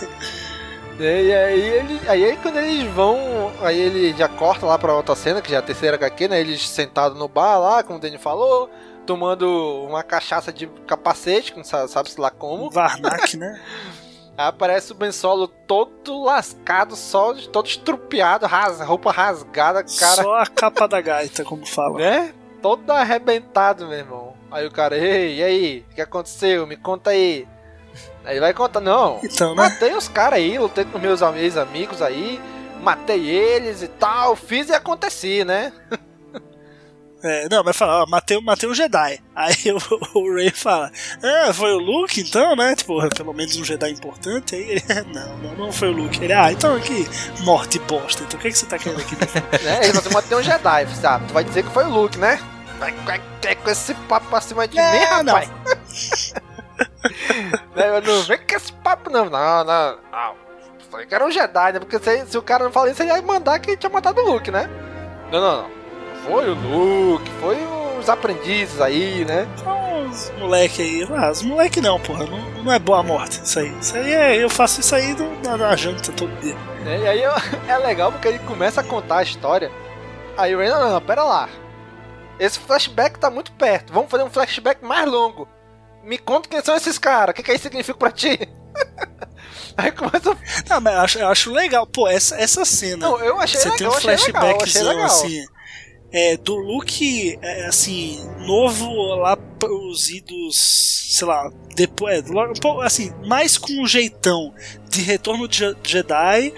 E 1.00 1.06
aí, 1.34 1.62
ele, 1.62 2.02
aí, 2.10 2.38
quando 2.42 2.58
eles 2.58 2.92
vão, 2.94 3.52
aí 3.62 3.80
ele 3.80 4.14
já 4.18 4.28
corta 4.28 4.66
lá 4.66 4.78
pra 4.78 4.94
outra 4.94 5.16
cena, 5.16 5.42
que 5.42 5.50
já 5.50 5.58
é 5.58 5.60
a 5.60 5.64
terceira 5.64 5.96
HQ, 5.96 6.28
né? 6.28 6.42
Eles 6.42 6.68
sentados 6.68 7.18
no 7.18 7.28
bar 7.30 7.58
lá, 7.58 7.84
como 7.84 7.98
o 7.98 8.02
Danny 8.02 8.18
falou, 8.18 8.70
tomando 9.06 9.86
uma 9.88 10.04
cachaça 10.04 10.52
de 10.52 10.68
capacete, 10.86 11.52
que 11.54 11.58
não 11.58 11.64
sa- 11.64 11.88
sabe-se 11.88 12.20
lá 12.20 12.30
como. 12.30 12.70
Varnak, 12.70 13.38
né? 13.38 13.62
Aí 14.40 14.48
aparece 14.48 14.94
o 14.94 14.96
Ben 14.96 15.12
Solo 15.12 15.50
todo 15.50 16.24
lascado, 16.24 16.96
só 16.96 17.34
todo 17.34 17.68
estrupiado, 17.68 18.46
ras, 18.46 18.80
roupa 18.80 19.12
rasgada, 19.12 19.84
cara. 19.84 20.24
Só 20.24 20.36
a 20.36 20.48
capa 20.48 20.88
da 20.88 21.02
gaita, 21.02 21.44
como 21.44 21.66
fala. 21.66 22.00
Né? 22.00 22.34
Todo 22.62 22.90
arrebentado, 22.90 23.86
meu 23.86 23.98
irmão. 23.98 24.34
Aí 24.50 24.66
o 24.66 24.72
cara, 24.72 24.98
ei, 24.98 25.40
e 25.40 25.44
aí? 25.44 25.86
O 25.92 25.96
que 25.96 26.02
aconteceu? 26.02 26.66
Me 26.66 26.78
conta 26.78 27.10
aí. 27.10 27.46
Aí 28.24 28.32
ele 28.36 28.40
vai 28.40 28.54
contar, 28.54 28.80
não. 28.80 29.20
Então, 29.22 29.54
né? 29.54 29.64
Matei 29.64 29.94
os 29.94 30.08
caras 30.08 30.40
aí, 30.40 30.58
lutei 30.58 30.86
com 30.86 30.98
meus 31.00 31.22
am- 31.22 31.36
ex-amigos 31.38 32.02
aí, 32.02 32.40
matei 32.82 33.28
eles 33.28 33.82
e 33.82 33.90
tal, 33.90 34.38
fiz 34.38 34.70
e 34.70 34.74
aconteci, 34.74 35.44
né? 35.44 35.74
É, 37.22 37.50
não, 37.50 37.64
vai 37.64 37.74
falar, 37.74 38.04
ó, 38.04 38.06
matei, 38.06 38.40
matei 38.42 38.70
um 38.70 38.74
Jedi. 38.74 39.20
Aí 39.36 39.56
o, 39.74 40.20
o 40.20 40.34
Ray 40.34 40.52
fala, 40.52 40.92
ah, 41.22 41.54
foi 41.54 41.74
o 41.74 41.78
Luke 41.78 42.22
então, 42.22 42.56
né? 42.56 42.76
Tipo, 42.76 43.08
pelo 43.10 43.34
menos 43.34 43.58
um 43.58 43.66
Jedi 43.66 43.92
importante. 43.92 44.56
Aí 44.56 44.62
ele, 44.72 44.84
não, 45.14 45.38
não, 45.38 45.56
não 45.56 45.72
foi 45.72 45.90
o 45.90 45.92
Luke. 45.92 46.24
Ele, 46.24 46.34
ah, 46.34 46.52
então 46.52 46.76
aqui, 46.76 47.08
morte 47.42 47.78
bosta. 47.80 48.24
Então 48.24 48.40
o 48.40 48.42
que, 48.42 48.50
que 48.50 48.58
você 48.58 48.66
tá 48.66 48.78
querendo 48.78 49.02
aqui? 49.02 49.16
né? 49.16 49.80
Ele 49.84 49.94
falou, 49.94 50.14
matei 50.14 50.38
um 50.38 50.44
Jedi, 50.44 50.88
sabe? 50.96 51.28
Tu 51.28 51.34
vai 51.34 51.44
dizer 51.44 51.64
que 51.64 51.72
foi 51.72 51.84
o 51.84 51.90
Luke, 51.90 52.18
né? 52.18 52.40
Vai, 52.80 52.94
vai, 53.06 53.22
vai 53.44 53.56
com 53.56 53.70
esse 53.70 53.94
papo 53.94 54.28
pra 54.28 54.40
cima 54.40 54.66
de 54.68 54.78
mim, 54.78 54.82
rapaz. 54.82 55.52
Né, 57.76 57.98
eu 57.98 58.02
não 58.02 58.24
vem 58.24 58.38
com 58.38 58.56
esse 58.56 58.72
papo, 58.72 59.10
não. 59.10 59.30
Não, 59.30 59.64
não. 59.66 59.98
não. 60.12 60.36
Falei 60.90 61.06
que 61.06 61.14
era 61.14 61.26
um 61.26 61.32
Jedi, 61.32 61.74
né? 61.74 61.80
Porque 61.80 62.00
se, 62.00 62.26
se 62.28 62.38
o 62.38 62.42
cara 62.42 62.64
não 62.64 62.72
fala 62.72 62.90
isso, 62.90 63.04
ele 63.04 63.12
ia 63.12 63.22
mandar 63.22 63.60
que 63.60 63.76
tinha 63.76 63.90
matado 63.90 64.22
o 64.22 64.32
Luke, 64.32 64.50
né? 64.50 64.70
Não, 65.32 65.42
não, 65.42 65.62
não. 65.64 65.79
Foi 66.26 66.50
o 66.50 66.54
Luke, 66.54 67.32
foi 67.40 67.58
os 68.00 68.10
aprendizes 68.10 68.80
aí, 68.82 69.26
né? 69.26 69.48
Os 70.10 70.32
moleque 70.40 70.82
aí, 70.82 71.08
ah, 71.16 71.32
os 71.32 71.42
moleque 71.42 71.82
não, 71.82 72.00
porra, 72.00 72.26
não, 72.26 72.64
não 72.64 72.72
é 72.72 72.80
boa 72.80 73.04
morte 73.04 73.42
isso 73.44 73.60
aí. 73.60 73.78
Isso 73.80 73.96
aí 73.96 74.14
é, 74.14 74.44
eu 74.44 74.50
faço 74.50 74.80
isso 74.80 74.96
aí 74.96 75.16
na, 75.44 75.58
na 75.58 75.76
janta 75.76 76.12
todo 76.12 76.32
dia. 76.40 76.56
Né? 76.84 77.00
E 77.02 77.08
aí 77.08 77.22
é 77.68 77.78
legal 77.78 78.12
porque 78.12 78.28
ele 78.28 78.40
começa 78.40 78.82
a 78.82 78.84
contar 78.84 79.20
a 79.20 79.24
história. 79.24 79.72
Aí 80.38 80.56
o 80.56 80.60
Ray, 80.60 80.70
não, 80.70 80.90
não, 80.90 81.02
pera 81.02 81.24
lá. 81.24 81.50
Esse 82.40 82.58
flashback 82.60 83.20
tá 83.20 83.30
muito 83.30 83.52
perto. 83.52 83.92
Vamos 83.92 84.10
fazer 84.10 84.24
um 84.24 84.30
flashback 84.30 84.84
mais 84.84 85.10
longo. 85.10 85.48
Me 86.04 86.18
conta 86.18 86.48
quem 86.48 86.64
são 86.64 86.76
esses 86.76 86.98
caras. 86.98 87.34
O 87.34 87.36
que, 87.36 87.44
que 87.44 87.52
isso 87.52 87.64
significa 87.64 87.98
pra 87.98 88.12
ti? 88.12 88.40
aí 89.76 89.92
começa. 89.92 90.38
Não, 90.70 90.80
mas 90.80 90.94
eu 90.94 91.02
acho, 91.02 91.20
eu 91.20 91.28
acho 91.28 91.52
legal, 91.52 91.86
pô, 91.86 92.08
essa, 92.08 92.36
essa 92.38 92.64
cena. 92.64 93.10
Não, 93.10 93.20
eu 93.20 93.40
achei 93.40 93.60
Você 93.60 93.70
legal, 93.70 93.78
tem 93.78 93.88
um 93.88 94.62
achei 94.64 94.82
legal, 94.82 94.96
legal. 94.96 95.06
assim. 95.06 95.46
É, 96.12 96.38
do 96.38 96.56
Luke, 96.56 97.38
é, 97.42 97.66
assim, 97.66 98.20
novo 98.46 98.92
lá 99.16 99.38
pros 99.38 100.10
idos, 100.10 100.58
sei 101.10 101.28
lá, 101.28 101.52
depois, 101.76 102.24
é, 102.26 102.86
assim, 102.86 103.12
mais 103.28 103.58
com 103.58 103.72
um 103.82 103.86
jeitão 103.86 104.54
de 104.90 105.02
Retorno 105.02 105.48
de 105.48 105.58
Je- 105.58 105.76
Jedi 105.84 106.54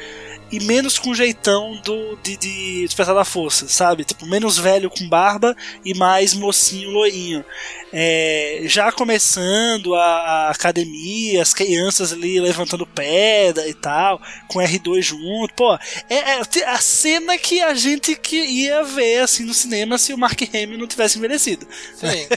e 0.52 0.60
menos 0.60 1.00
com 1.00 1.12
um 1.12 1.16
jeitão 1.16 1.80
do, 1.84 2.18
de, 2.18 2.36
de 2.36 2.86
Despertar 2.86 3.16
da 3.16 3.24
Força, 3.24 3.68
sabe? 3.68 4.04
Tipo, 4.04 4.26
menos 4.26 4.58
velho 4.58 4.90
com 4.90 5.08
barba 5.08 5.56
e 5.86 5.94
mais 5.94 6.34
mocinho 6.34 6.90
loirinho. 6.92 7.46
É, 7.94 8.62
já 8.66 8.92
começando 8.92 9.96
a, 9.96 10.02
a 10.02 10.52
academia, 10.52 11.42
as 11.42 11.54
crianças 11.54 12.12
ali 12.12 12.40
levantando 12.40 12.86
pedra 12.86 13.68
e 13.68 13.74
tal, 13.74 14.22
com 14.48 14.60
R2 14.60 15.02
junto, 15.02 15.54
pô, 15.56 15.74
é, 16.10 16.16
é 16.16 16.42
a 16.68 16.78
cena 16.78 17.38
que 17.38 17.62
a 17.62 17.74
gente 17.74 18.16
que 18.16 18.38
ia 18.38 18.84
ver 18.84 19.22
assim 19.22 19.46
no 19.46 19.54
cinema 19.54 19.98
se 19.98 20.14
o 20.14 20.18
Mark 20.18 20.42
Hamill 20.42 20.78
não 20.78 20.88
tivesse 20.88 21.18
envelhecido. 21.18 21.66
Sim. 21.96 22.28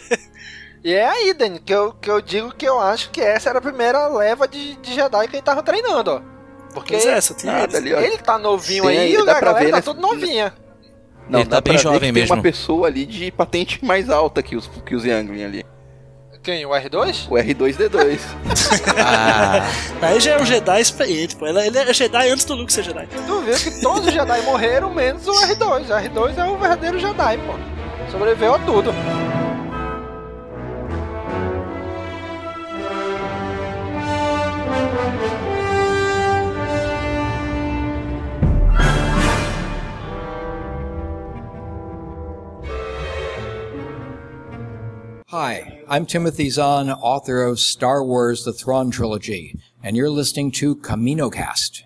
E 0.84 0.92
é 0.92 1.08
aí, 1.08 1.32
Dani, 1.32 1.58
que 1.60 1.72
eu, 1.72 1.94
que 1.94 2.10
eu 2.10 2.20
digo 2.20 2.54
que 2.54 2.68
eu 2.68 2.78
acho 2.78 3.10
que 3.10 3.18
essa 3.18 3.48
era 3.48 3.58
a 3.58 3.62
primeira 3.62 4.06
leva 4.06 4.46
de, 4.46 4.76
de 4.76 4.92
Jedi 4.92 5.28
que 5.28 5.36
ele 5.36 5.42
tava 5.42 5.62
treinando, 5.62 6.10
ó. 6.10 6.33
Porque 6.74 6.96
é, 6.96 7.20
Nada 7.44 7.78
ali, 7.78 7.94
ó. 7.94 8.00
ele 8.00 8.18
tá 8.18 8.36
novinho 8.36 8.84
Tem 8.84 8.98
aí 8.98 9.12
e 9.12 9.16
a 9.16 9.24
dá 9.24 9.34
pra 9.36 9.52
galera 9.52 9.64
ver, 9.64 9.70
tá 9.70 9.76
né? 9.76 9.82
toda 9.82 10.00
novinha. 10.00 10.52
Não, 11.28 11.40
Ele 11.40 11.48
tá 11.48 11.60
bem 11.60 11.78
jovem 11.78 12.00
que 12.00 12.04
tem 12.06 12.12
mesmo. 12.12 12.34
uma 12.34 12.42
pessoa 12.42 12.88
ali 12.88 13.06
de 13.06 13.30
patente 13.30 13.82
mais 13.84 14.10
alta 14.10 14.42
que 14.42 14.56
os, 14.56 14.68
que 14.84 14.94
os 14.94 15.04
Youngling 15.04 15.44
ali. 15.44 15.64
Quem? 16.42 16.66
O 16.66 16.70
R2? 16.70 17.28
O 17.30 17.34
R2D2. 17.36 18.18
Ah, 18.98 19.62
Aí 20.02 20.20
já 20.20 20.32
é 20.32 20.42
um 20.42 20.44
Jedi 20.44 20.80
experiente, 20.80 21.36
pô. 21.36 21.46
Ele, 21.46 21.58
ele 21.66 21.78
é 21.78 21.94
Jedi 21.94 22.28
antes 22.28 22.44
do 22.44 22.54
Luke 22.54 22.72
ser 22.72 22.82
Jedi. 22.84 23.06
Tu 23.06 23.40
viu 23.40 23.54
que 23.54 23.80
todos 23.80 24.06
os 24.06 24.12
Jedi 24.12 24.42
morreram, 24.42 24.92
menos 24.92 25.26
o 25.26 25.32
R2. 25.32 25.84
O 25.86 25.88
R2 25.88 26.38
é 26.38 26.44
o 26.44 26.58
verdadeiro 26.58 26.98
Jedi, 26.98 27.38
pô. 27.38 27.54
Sobreviveu 28.10 28.54
a 28.54 28.58
tudo. 28.58 28.92
Hi, 45.36 45.80
I'm 45.88 46.06
Timothy 46.06 46.48
Zahn, 46.48 46.88
author 46.88 47.42
of 47.42 47.58
Star 47.58 48.04
Wars 48.04 48.44
The 48.44 48.52
Thrawn 48.52 48.92
Trilogy, 48.92 49.58
and 49.82 49.96
you're 49.96 50.08
listening 50.08 50.52
to 50.52 50.76
CaminoCast. 50.76 51.82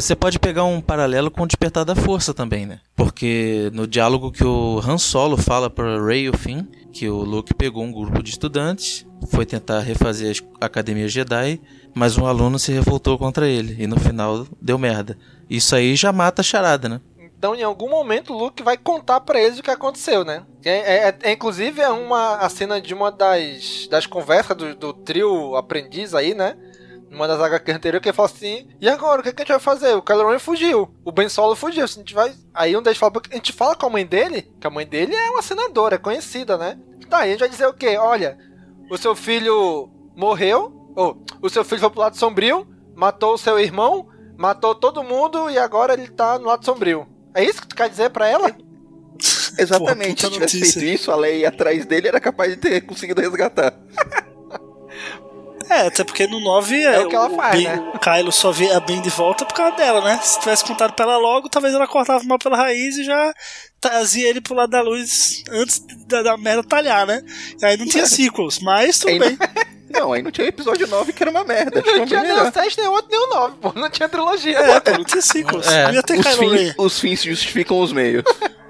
Você 0.00 0.14
pode 0.14 0.38
pegar 0.38 0.62
um 0.62 0.80
paralelo 0.80 1.28
com 1.28 1.42
o 1.42 1.46
Despertar 1.46 1.84
da 1.84 1.96
Força 1.96 2.32
também, 2.32 2.64
né? 2.64 2.78
Porque 2.94 3.68
no 3.74 3.84
diálogo 3.84 4.30
que 4.30 4.44
o 4.44 4.78
Han 4.78 4.96
Solo 4.96 5.36
fala 5.36 5.68
para 5.68 6.00
Rey 6.00 6.26
e 6.26 6.30
o 6.30 6.36
Finn, 6.38 6.62
que 6.92 7.08
o 7.08 7.16
Luke 7.16 7.52
pegou 7.52 7.82
um 7.82 7.90
grupo 7.90 8.22
de 8.22 8.30
estudantes, 8.30 9.04
foi 9.28 9.44
tentar 9.44 9.80
refazer 9.80 10.36
a 10.60 10.66
Academia 10.66 11.08
Jedi, 11.08 11.60
mas 11.92 12.16
um 12.16 12.26
aluno 12.26 12.60
se 12.60 12.70
revoltou 12.70 13.18
contra 13.18 13.48
ele 13.48 13.74
e 13.82 13.88
no 13.88 13.98
final 13.98 14.46
deu 14.62 14.78
merda. 14.78 15.18
Isso 15.50 15.74
aí 15.74 15.96
já 15.96 16.12
mata 16.12 16.42
a 16.42 16.44
charada, 16.44 16.88
né? 16.88 17.00
Então, 17.18 17.56
em 17.56 17.64
algum 17.64 17.90
momento, 17.90 18.32
o 18.32 18.38
Luke 18.38 18.62
vai 18.62 18.76
contar 18.76 19.20
pra 19.22 19.40
eles 19.40 19.58
o 19.58 19.62
que 19.64 19.70
aconteceu, 19.70 20.24
né? 20.24 20.44
É, 20.64 21.08
é- 21.08 21.18
é- 21.22 21.32
inclusive, 21.32 21.80
é 21.80 21.88
uma 21.88 22.36
a 22.36 22.48
cena 22.48 22.80
de 22.80 22.94
uma 22.94 23.10
das, 23.10 23.88
das 23.90 24.06
conversas 24.06 24.56
do, 24.56 24.76
do 24.76 24.92
trio 24.92 25.56
aprendiz 25.56 26.14
aí, 26.14 26.34
né? 26.34 26.56
Numa 27.10 27.26
das 27.26 27.40
HQ 27.40 27.72
anteriores, 27.72 28.02
que 28.02 28.08
ele 28.10 28.16
fala 28.16 28.28
assim: 28.28 28.68
E 28.80 28.88
agora, 28.88 29.20
o 29.20 29.24
que, 29.24 29.32
que 29.32 29.42
a 29.42 29.44
gente 29.44 29.52
vai 29.52 29.60
fazer? 29.60 29.94
O 29.94 30.02
Kylo 30.02 30.30
Ren 30.30 30.38
fugiu, 30.38 30.90
o 31.04 31.10
Ben 31.10 31.28
Solo 31.28 31.56
fugiu. 31.56 31.84
A 31.84 31.86
gente 31.86 32.12
vai. 32.14 32.34
Aí 32.52 32.76
um 32.76 32.82
deles 32.82 32.98
fala: 32.98 33.12
A 33.30 33.34
gente 33.34 33.52
fala 33.52 33.74
com 33.74 33.86
a 33.86 33.90
mãe 33.90 34.04
dele, 34.04 34.50
que 34.60 34.66
a 34.66 34.70
mãe 34.70 34.86
dele 34.86 35.14
é 35.14 35.30
uma 35.30 35.42
senadora, 35.42 35.94
é 35.94 35.98
conhecida, 35.98 36.58
né? 36.58 36.78
Tá, 37.08 37.20
aí 37.20 37.28
a 37.28 37.32
gente 37.32 37.40
vai 37.40 37.48
dizer 37.48 37.66
o 37.66 37.72
quê? 37.72 37.96
Olha, 37.96 38.36
o 38.90 38.98
seu 38.98 39.16
filho 39.16 39.88
morreu, 40.14 40.92
ou 40.94 41.24
o 41.40 41.48
seu 41.48 41.64
filho 41.64 41.80
foi 41.80 41.90
pro 41.90 42.00
lado 42.00 42.16
sombrio, 42.16 42.66
matou 42.94 43.32
o 43.34 43.38
seu 43.38 43.58
irmão, 43.58 44.08
matou 44.36 44.74
todo 44.74 45.02
mundo 45.02 45.48
e 45.48 45.58
agora 45.58 45.94
ele 45.94 46.08
tá 46.08 46.38
no 46.38 46.46
lado 46.46 46.64
sombrio. 46.64 47.06
É 47.34 47.42
isso 47.42 47.62
que 47.62 47.68
tu 47.68 47.76
quer 47.76 47.88
dizer 47.88 48.10
pra 48.10 48.28
ela? 48.28 48.54
Exatamente, 49.58 50.22
Pô, 50.22 50.28
se 50.28 50.34
tivesse 50.34 50.58
notícia. 50.58 50.80
feito 50.80 50.94
isso, 50.94 51.10
a 51.10 51.16
Leia 51.16 51.48
atrás 51.48 51.86
dele 51.86 52.08
era 52.08 52.20
capaz 52.20 52.50
de 52.50 52.56
ter 52.58 52.82
conseguido 52.82 53.20
resgatar. 53.20 53.72
É, 55.68 55.86
até 55.86 56.02
porque 56.04 56.26
no 56.26 56.40
9 56.40 56.82
É 56.82 57.00
o 57.00 57.08
que 57.08 57.16
ela 57.16 57.30
faz, 57.30 57.52
Ben- 57.56 57.68
né? 57.68 57.90
o 57.94 57.98
Kylo 57.98 58.32
só 58.32 58.50
vê 58.50 58.70
a 58.72 58.80
Ben 58.80 59.00
de 59.00 59.10
volta 59.10 59.44
por 59.44 59.54
causa 59.54 59.76
dela, 59.76 60.00
né? 60.00 60.18
Se 60.22 60.40
tivesse 60.40 60.64
contado 60.64 60.92
pra 60.94 61.04
ela 61.04 61.18
logo, 61.18 61.48
talvez 61.48 61.74
ela 61.74 61.86
cortava 61.86 62.22
mal 62.24 62.38
pela 62.38 62.56
raiz 62.56 62.96
e 62.96 63.04
já 63.04 63.34
trazia 63.80 64.28
ele 64.28 64.40
pro 64.40 64.54
lado 64.54 64.70
da 64.70 64.80
luz 64.80 65.42
antes 65.50 65.80
da, 66.06 66.22
da 66.22 66.36
merda 66.36 66.62
talhar, 66.64 67.06
né? 67.06 67.22
E 67.60 67.64
aí 67.64 67.76
não 67.76 67.86
tinha 67.86 68.06
sequels, 68.08 68.58
mas 68.60 68.98
tudo 68.98 69.10
Aí 69.10 69.18
bem. 69.18 69.38
Não, 69.90 70.12
aí 70.12 70.22
não 70.22 70.30
tinha 70.30 70.44
o 70.44 70.48
episódio 70.48 70.86
9 70.86 71.14
que 71.14 71.22
era 71.22 71.30
uma 71.30 71.44
merda. 71.44 71.82
Não 71.82 72.04
tinha 72.04 72.20
nem 72.22 72.30
o 72.32 72.36
melhor. 72.36 72.52
7, 72.52 72.76
nem 72.76 72.88
o 72.88 72.92
8, 72.92 73.08
nem 73.10 73.18
o 73.20 73.26
9, 73.30 73.56
pô. 73.56 73.72
Não 73.74 73.88
tinha 73.88 74.06
trilogia. 74.06 74.58
É, 74.58 74.80
pô, 74.80 74.90
não 74.90 75.02
tinha 75.04 75.22
sequels. 75.22 75.66
É. 75.66 75.84
Não 75.84 75.94
ia 75.94 76.02
ter 76.02 76.18
Os 76.18 76.26
fins, 76.36 76.74
os 76.76 77.00
fins 77.00 77.22
justificam 77.22 77.80
os 77.80 77.90
meios. 77.90 78.22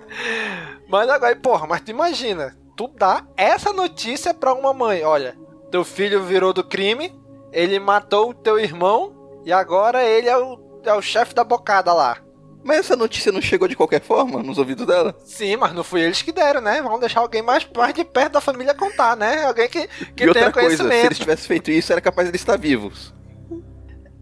Mas 0.88 1.08
agora, 1.08 1.34
porra, 1.36 1.66
mas 1.66 1.80
tu 1.82 1.90
imagina, 1.90 2.56
tu 2.76 2.88
dá 2.88 3.24
essa 3.36 3.72
notícia 3.72 4.32
pra 4.32 4.54
uma 4.54 4.72
mãe, 4.72 5.02
olha, 5.04 5.36
teu 5.70 5.84
filho 5.84 6.22
virou 6.22 6.52
do 6.52 6.64
crime, 6.64 7.14
ele 7.52 7.78
matou 7.78 8.30
o 8.30 8.34
teu 8.34 8.58
irmão 8.58 9.40
e 9.44 9.52
agora 9.52 10.04
ele 10.04 10.28
é 10.28 10.36
o, 10.36 10.80
é 10.84 10.92
o 10.92 11.02
chefe 11.02 11.34
da 11.34 11.44
bocada 11.44 11.92
lá. 11.92 12.18
Mas 12.64 12.80
essa 12.80 12.96
notícia 12.96 13.32
não 13.32 13.40
chegou 13.40 13.68
de 13.68 13.76
qualquer 13.76 14.00
forma 14.00 14.42
nos 14.42 14.58
ouvidos 14.58 14.86
dela? 14.86 15.14
Sim, 15.24 15.56
mas 15.56 15.72
não 15.72 15.84
foi 15.84 16.02
eles 16.02 16.20
que 16.22 16.32
deram, 16.32 16.60
né? 16.60 16.82
Vamos 16.82 17.00
deixar 17.00 17.20
alguém 17.20 17.40
mais, 17.40 17.66
mais 17.74 17.94
de 17.94 18.04
perto 18.04 18.32
da 18.32 18.40
família 18.40 18.74
contar, 18.74 19.16
né? 19.16 19.44
Alguém 19.44 19.68
que, 19.68 19.86
que 19.86 19.94
e 20.04 20.14
tenha 20.14 20.28
outra 20.28 20.52
coisa, 20.52 20.68
conhecimento. 20.68 21.00
se 21.00 21.06
eles 21.06 21.18
tivessem 21.18 21.46
feito 21.46 21.70
isso, 21.70 21.92
era 21.92 22.00
capaz 22.00 22.26
de 22.26 22.32
eles 22.32 22.40
estar 22.40 22.58
vivos. 22.58 23.14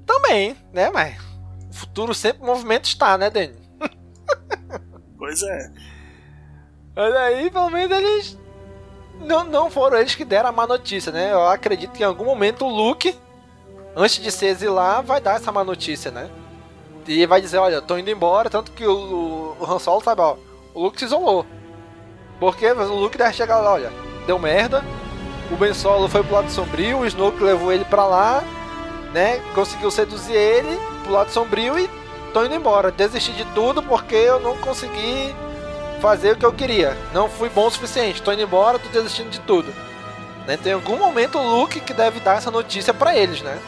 Também, 0.05 0.55
né? 0.73 0.91
Mas 0.91 1.17
o 1.71 1.75
futuro 1.75 2.15
sempre 2.15 2.43
em 2.43 2.47
movimento 2.47 2.85
está, 2.85 3.17
né, 3.19 3.31
Dani? 3.31 3.57
Pois 5.19 5.43
é. 5.43 5.73
Olha 6.95 7.21
aí, 7.21 7.51
pelo 7.51 7.71
menos 7.71 7.97
eles. 7.97 8.39
Não, 9.21 9.45
não 9.45 9.71
foram 9.71 9.99
eles 9.99 10.15
que 10.15 10.25
deram 10.25 10.51
a 10.51 10.53
má 10.53 10.67
notícia, 10.67 11.11
né? 11.11 11.33
Eu 11.33 11.47
acredito 11.47 11.93
que 11.93 12.03
em 12.03 12.07
algum 12.07 12.25
momento 12.25 12.65
o 12.65 12.69
Luke, 12.69 13.17
antes 13.95 14.23
de 14.23 14.31
se 14.31 14.47
exilar, 14.47 15.03
vai 15.03 15.21
dar 15.21 15.37
essa 15.37 15.51
má 15.51 15.65
notícia, 15.65 16.11
né? 16.11 16.31
E 17.07 17.25
vai 17.27 17.41
dizer, 17.41 17.59
olha, 17.59 17.77
eu 17.77 17.83
tô 17.83 17.97
indo 17.97 18.11
embora, 18.11 18.51
tanto 18.51 18.73
que 18.73 18.87
o, 18.87 19.57
o, 19.61 19.65
Han 19.65 19.79
Solo 19.79 20.03
sabe, 20.03 20.21
ó, 20.21 20.37
o 20.75 20.83
Luke 20.83 20.99
se 20.99 21.05
isolou. 21.05 21.47
Porque 22.39 22.71
o 22.71 22.95
Luke 22.95 23.17
deve 23.17 23.33
chegar 23.33 23.59
lá, 23.59 23.73
olha, 23.73 23.93
deu 24.27 24.39
merda, 24.39 24.85
o 25.51 25.57
Ben 25.57 25.73
Solo 25.73 26.09
foi 26.09 26.23
pro 26.25 26.35
lado 26.35 26.51
sombrio, 26.51 26.99
o 26.99 27.07
Snoke 27.07 27.43
levou 27.43 27.73
ele 27.73 27.85
pra 27.85 28.05
lá, 28.05 28.43
né? 29.13 29.41
Conseguiu 29.55 29.91
seduzir 29.91 30.35
ele 30.35 30.77
pro 31.05 31.13
lado 31.13 31.31
sombrio 31.31 31.79
e 31.79 31.89
tô 32.33 32.45
indo 32.45 32.55
embora. 32.55 32.91
Desisti 32.91 33.33
de 33.33 33.45
tudo 33.47 33.83
porque 33.83 34.17
eu 34.17 34.41
não 34.41 34.57
consegui 34.59 35.35
fazer 36.01 36.33
o 36.33 36.37
que 36.37 36.45
eu 36.47 36.53
queria. 36.53 36.97
Não 37.13 37.29
fui 37.29 37.49
bom 37.49 37.67
o 37.67 37.71
suficiente. 37.71 38.23
Tô 38.23 38.33
indo 38.33 38.43
embora, 38.43 38.79
tô 38.79 38.89
desistindo 38.89 39.31
de 39.31 39.41
tudo. 39.41 39.73
Né? 40.47 40.57
Tem 40.57 40.73
algum 40.73 40.97
momento 40.97 41.39
o 41.39 41.59
Luke 41.61 41.81
que 41.81 41.93
deve 41.93 42.21
dar 42.21 42.37
essa 42.39 42.51
notícia 42.51 42.95
pra 42.95 43.17
eles, 43.17 43.43
né? 43.43 43.59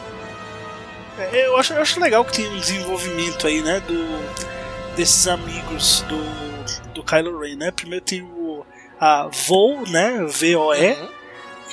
É, 1.17 1.47
Eu 1.47 1.57
acho, 1.57 1.73
eu 1.73 1.81
acho 1.81 1.99
legal 1.99 2.23
que 2.23 2.31
tem 2.33 2.47
um 2.49 2.57
desenvolvimento 2.59 3.45
aí, 3.45 3.61
né, 3.61 3.81
do, 3.81 4.95
desses 4.95 5.27
amigos 5.27 6.01
do, 6.07 6.93
do 6.93 7.03
Kylo 7.03 7.37
Ren, 7.39 7.55
né? 7.57 7.71
Primeiro 7.71 8.03
tem 8.05 8.21
o 8.21 8.65
a 9.01 9.27
Vol, 9.47 9.83
né, 9.87 10.25
V-O-E, 10.29 10.95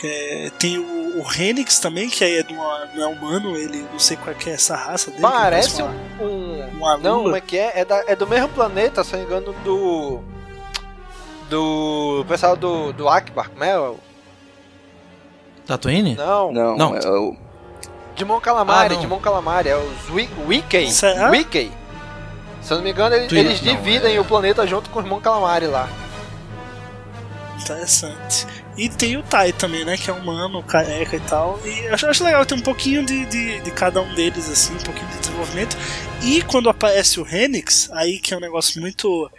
que 0.01 0.07
é- 0.07 0.51
tem 0.59 0.79
o, 0.79 1.19
o 1.19 1.23
Renix 1.23 1.79
também, 1.79 2.09
que 2.09 2.23
aí 2.25 2.39
é 2.39 2.43
de 2.43 2.53
uma, 2.55 2.87
não 2.95 3.03
é 3.03 3.07
humano, 3.07 3.57
ele 3.57 3.85
não 3.93 3.99
sei 3.99 4.17
qual 4.17 4.35
que 4.35 4.51
é 4.51 4.53
essa 4.55 4.75
raça 4.77 5.11
dele. 5.11 5.23
Parece 5.23 5.83
um. 5.83 5.89
um- 6.21 6.69
uma 6.77 6.97
não, 6.99 7.23
como 7.25 7.37
é 7.37 7.41
que 7.41 7.57
é? 7.59 7.73
É, 7.81 7.85
da- 7.85 8.05
é 8.07 8.15
do 8.17 8.27
mesmo 8.27 8.49
planeta, 8.49 9.03
se 9.05 9.13
não 9.13 9.21
me 9.21 9.27
engano, 9.27 9.53
do. 9.65 10.23
Do 11.49 12.25
pessoal 12.29 12.57
do, 12.57 12.93
do 12.93 13.09
Akbar, 13.09 13.51
como 13.51 13.63
é? 13.65 13.79
O- 13.79 13.99
Tatooine? 15.67 16.15
Não, 16.15 16.53
Não, 16.53 16.77
Não. 16.77 16.97
é 16.97 17.09
o. 17.09 17.37
Digimon 18.15 18.41
Calamari, 18.41 18.87
Ah, 18.87 18.89
não. 18.89 18.97
Digimon 18.97 19.21
Calamari, 19.21 19.69
é 19.69 19.77
os 19.77 20.11
Wi- 20.11 20.29
Wikei. 20.47 20.91
Será? 20.91 21.31
Wikei. 21.31 21.71
Se 22.63 22.73
eu 22.73 22.79
não 22.79 22.85
me 22.85 22.91
engano, 22.91 23.15
eles, 23.15 23.31
eles 23.31 23.63
não, 23.63 23.75
dividem 23.75 24.17
é- 24.17 24.21
o 24.21 24.25
planeta 24.25 24.67
junto 24.67 24.89
com 24.91 24.99
o 24.99 25.03
irmão 25.03 25.21
Calamari 25.21 25.67
lá. 25.67 25.89
Interessante. 27.61 28.47
E 28.77 28.89
tem 28.89 29.17
o 29.17 29.23
Tai 29.23 29.53
também, 29.53 29.85
né? 29.85 29.97
Que 29.97 30.11
é 30.11 30.13
humano, 30.13 30.63
careca 30.63 31.17
e 31.17 31.21
tal. 31.21 31.59
E 31.65 31.87
eu 31.87 31.95
acho, 31.95 32.07
acho 32.07 32.25
legal 32.25 32.45
ter 32.45 32.55
um 32.55 32.61
pouquinho 32.61 33.05
de, 33.05 33.25
de, 33.27 33.61
de 33.61 33.71
cada 33.71 34.01
um 34.03 34.15
deles, 34.15 34.51
assim, 34.51 34.75
um 34.75 34.79
pouquinho 34.85 35.07
de 35.09 35.19
desenvolvimento. 35.19 35.77
E 36.23 36.43
quando 36.43 36.69
aparece 36.69 37.19
o 37.19 37.23
Renix, 37.23 37.91
aí 37.93 38.19
que 38.19 38.35
é 38.35 38.37
um 38.37 38.41
negócio 38.41 38.81
muito. 38.81 39.31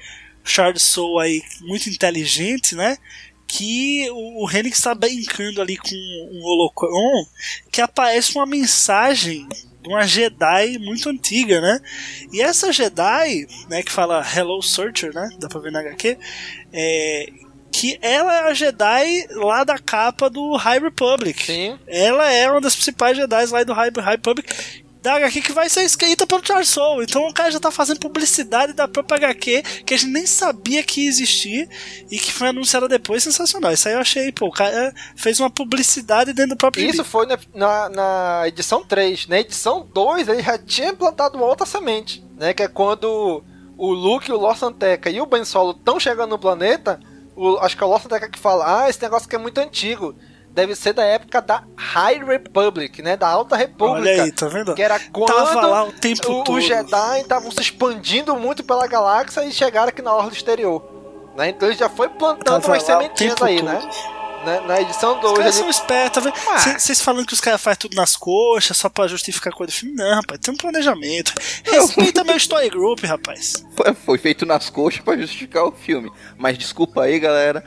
Shard 0.48 0.80
Soul 0.80 1.20
aí, 1.20 1.42
muito 1.62 1.90
inteligente, 1.90 2.76
né? 2.76 2.98
Que 3.46 4.10
o, 4.12 4.44
o 4.44 4.46
Renix 4.46 4.82
tá 4.82 4.96
brincando 4.96 5.62
ali 5.62 5.78
com 5.78 5.96
um 6.32 6.44
holocron 6.44 7.26
que 7.72 7.82
aparece 7.82 8.36
uma 8.36 8.46
mensagem 8.46 9.48
de 9.82 9.90
uma 9.90 10.06
Jedi 10.06 10.78
muito 10.80 11.10
antiga, 11.10 11.62
né? 11.62 11.80
E 12.32 12.42
essa 12.42 12.72
Jedi, 12.72 13.48
né, 13.70 13.84
que 13.84 13.92
fala 13.92 14.26
Hello 14.36 14.62
Searcher, 14.62 15.14
né? 15.14 15.30
Dá 15.40 15.48
pra 15.48 15.62
ver 15.62 15.72
na 15.72 15.80
HQ. 15.80 16.18
É, 16.74 17.28
que 17.72 17.98
ela 18.02 18.34
é 18.34 18.50
a 18.50 18.54
Jedi 18.54 19.28
lá 19.36 19.64
da 19.64 19.78
capa 19.78 20.30
do 20.30 20.56
High 20.56 20.80
Republic. 20.80 21.44
Sim. 21.44 21.78
Ela 21.88 22.32
é 22.32 22.50
uma 22.50 22.60
das 22.62 22.76
principais 22.76 23.16
Jedi 23.16 23.46
lá 23.46 23.64
do 23.64 23.74
High, 23.74 23.92
High 23.96 24.16
Republic. 24.16 24.84
Da 25.02 25.16
HQ 25.16 25.42
que 25.42 25.52
vai 25.52 25.70
ser 25.70 25.84
escrita 25.84 26.26
pelo 26.26 26.46
Charles 26.46 26.70
Soule. 26.70 27.06
Então 27.08 27.28
o 27.28 27.34
cara 27.34 27.52
já 27.52 27.60
tá 27.60 27.72
fazendo 27.72 28.00
publicidade 28.00 28.74
da 28.74 28.88
própria 28.88 29.18
HQ 29.18 29.64
que 29.86 29.94
a 29.94 29.98
gente 29.98 30.12
nem 30.12 30.26
sabia 30.26 30.84
que 30.84 31.02
ia 31.02 31.10
existir 31.10 31.70
e 32.10 32.18
que 32.18 32.32
foi 32.32 32.48
anunciada 32.48 32.88
depois. 32.88 33.24
Sensacional. 33.24 33.72
Isso 33.72 33.88
aí 33.88 33.94
eu 33.94 34.00
achei, 34.00 34.32
pô, 34.32 34.48
o 34.48 34.52
cara 34.52 34.94
fez 35.16 35.40
uma 35.40 35.50
publicidade 35.50 36.34
dentro 36.34 36.56
do 36.56 36.58
próprio 36.58 36.84
Isso 36.84 36.98
gibi. 36.98 37.10
foi 37.10 37.26
na, 37.26 37.38
na, 37.54 37.90
na 37.90 38.44
edição 38.48 38.84
3. 38.84 39.28
Na 39.28 39.40
edição 39.40 39.88
2, 39.94 40.28
ele 40.28 40.42
já 40.42 40.58
tinha 40.58 40.94
plantado 40.94 41.38
uma 41.38 41.46
outra 41.48 41.66
semente, 41.66 42.24
né? 42.38 42.54
Que 42.54 42.64
é 42.64 42.68
quando 42.68 43.44
o 43.78 43.92
Luke, 43.92 44.32
o 44.32 44.38
Lor 44.38 44.58
Santeca 44.58 45.10
e 45.10 45.22
o 45.22 45.26
Ben 45.26 45.46
Solo 45.46 45.72
estão 45.72 46.00
chegando 46.00 46.32
no 46.32 46.40
planeta. 46.40 47.00
O, 47.36 47.58
acho 47.60 47.78
que 47.78 47.84
é 47.84 47.86
o 47.86 47.90
Lor 47.90 48.02
Santeca 48.02 48.30
que 48.30 48.40
fala: 48.40 48.84
Ah, 48.84 48.90
esse 48.90 49.02
negócio 49.02 49.28
aqui 49.28 49.36
é 49.36 49.40
muito 49.40 49.60
antigo. 49.60 50.16
Deve 50.58 50.74
ser 50.76 50.92
da 50.92 51.04
época 51.04 51.40
da 51.40 51.64
High 51.78 52.24
Republic, 52.26 53.00
né? 53.04 53.16
Da 53.16 53.28
Alta 53.28 53.56
República. 53.56 54.00
Olha 54.10 54.24
aí, 54.24 54.32
tá 54.32 54.48
vendo? 54.48 54.74
Que 54.74 54.82
era 54.82 55.00
quando 55.14 55.28
Tava 55.32 55.68
lá 55.68 55.84
o 55.84 55.92
tempo 55.92 56.32
o- 56.32 56.44
todo. 56.44 56.58
os 56.58 56.64
Jedi 56.66 57.22
estavam 57.22 57.52
se 57.52 57.62
expandindo 57.62 58.36
muito 58.36 58.64
pela 58.64 58.88
galáxia 58.88 59.46
e 59.46 59.52
chegaram 59.52 59.90
aqui 59.90 60.02
na 60.02 60.12
Orla 60.16 60.32
Exterior. 60.32 60.84
Né? 61.38 61.50
Então 61.50 61.70
ele 61.70 61.78
já 61.78 61.88
foi 61.88 62.10
plantando 62.10 62.60
Tava 62.64 62.70
umas 62.70 62.82
sementinhas 62.82 63.40
aí, 63.40 63.58
todo. 63.58 63.68
né? 63.68 63.90
Na, 64.46 64.62
na 64.62 64.82
edição 64.82 65.20
2 65.20 65.26
Os 65.34 65.38
caras 65.38 65.56
ele 65.56 65.62
são 65.62 65.70
espertos, 65.70 66.24
tá 66.24 66.30
vendo? 66.32 66.50
Ah. 66.50 66.80
Vocês 66.80 67.02
falando 67.02 67.28
que 67.28 67.34
os 67.36 67.42
caras 67.42 67.62
fazem 67.62 67.78
tudo 67.82 67.96
nas 67.96 68.16
coxas 68.16 68.76
só 68.78 68.90
pra 68.90 69.08
justificar 69.08 69.54
a 69.54 69.56
coisa 69.56 69.72
do 69.72 69.76
filme. 69.76 69.96
Não, 69.96 70.16
rapaz, 70.16 70.40
tem 70.40 70.52
um 70.52 70.58
planejamento. 70.58 71.34
Respeita 71.64 72.24
meu 72.24 72.36
story 72.38 72.70
group, 72.72 73.04
rapaz. 73.04 73.64
Foi, 73.76 73.94
foi 73.94 74.18
feito 74.18 74.44
nas 74.44 74.72
coxas 74.72 75.02
pra 75.02 75.16
justificar 75.18 75.66
o 75.66 75.72
filme. 75.72 76.12
Mas 76.36 76.58
desculpa 76.58 77.04
aí, 77.04 77.20
galera. 77.20 77.64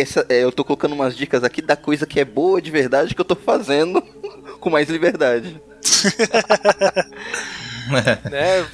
Essa, 0.00 0.26
é, 0.28 0.42
eu 0.44 0.52
tô 0.52 0.64
colocando 0.64 0.92
umas 0.92 1.16
dicas 1.16 1.42
aqui 1.44 1.62
da 1.62 1.76
coisa 1.76 2.06
que 2.06 2.20
é 2.20 2.24
boa 2.24 2.60
de 2.60 2.70
verdade 2.70 3.14
que 3.14 3.20
eu 3.20 3.24
tô 3.24 3.36
fazendo 3.36 4.02
com 4.60 4.70
mais 4.70 4.88
liberdade. 4.88 5.60
né? 8.30 8.66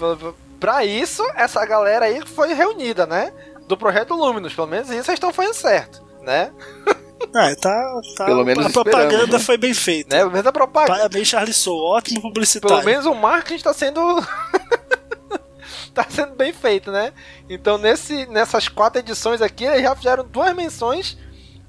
Pra 0.60 0.84
isso, 0.84 1.22
essa 1.36 1.64
galera 1.66 2.06
aí 2.06 2.20
foi 2.26 2.54
reunida, 2.54 3.06
né? 3.06 3.32
Do 3.68 3.76
projeto 3.76 4.14
Luminous, 4.14 4.54
pelo 4.54 4.66
menos 4.66 4.88
isso 4.88 5.10
eles 5.10 5.12
estão 5.14 5.32
fazendo 5.32 5.54
certo, 5.54 6.02
né? 6.22 6.50
Ah, 7.34 7.54
tá, 7.56 8.00
tá, 8.16 8.26
Pelo 8.26 8.44
menos 8.44 8.66
a 8.66 8.70
propaganda 8.70 9.26
né? 9.26 9.38
foi 9.38 9.56
bem 9.56 9.72
feita. 9.72 10.14
né? 10.14 10.20
Pelo 10.22 10.32
menos 10.32 10.46
a 10.46 10.52
propaganda. 10.52 10.98
Parabéns, 10.98 11.26
Charles 11.26 11.56
Soul. 11.56 11.82
Ótimo 11.82 12.20
publicitário. 12.20 12.76
Pelo 12.76 12.86
menos 12.86 13.06
o 13.06 13.14
marketing 13.14 13.54
está 13.54 13.72
sendo. 13.72 14.00
Tá 15.94 16.06
sendo 16.10 16.34
bem 16.34 16.52
feito, 16.52 16.90
né? 16.90 17.12
Então, 17.48 17.78
nesse, 17.78 18.26
nessas 18.26 18.68
quatro 18.68 19.00
edições 19.00 19.40
aqui, 19.40 19.64
eles 19.64 19.82
já 19.82 19.94
fizeram 19.94 20.26
duas 20.26 20.54
menções 20.54 21.16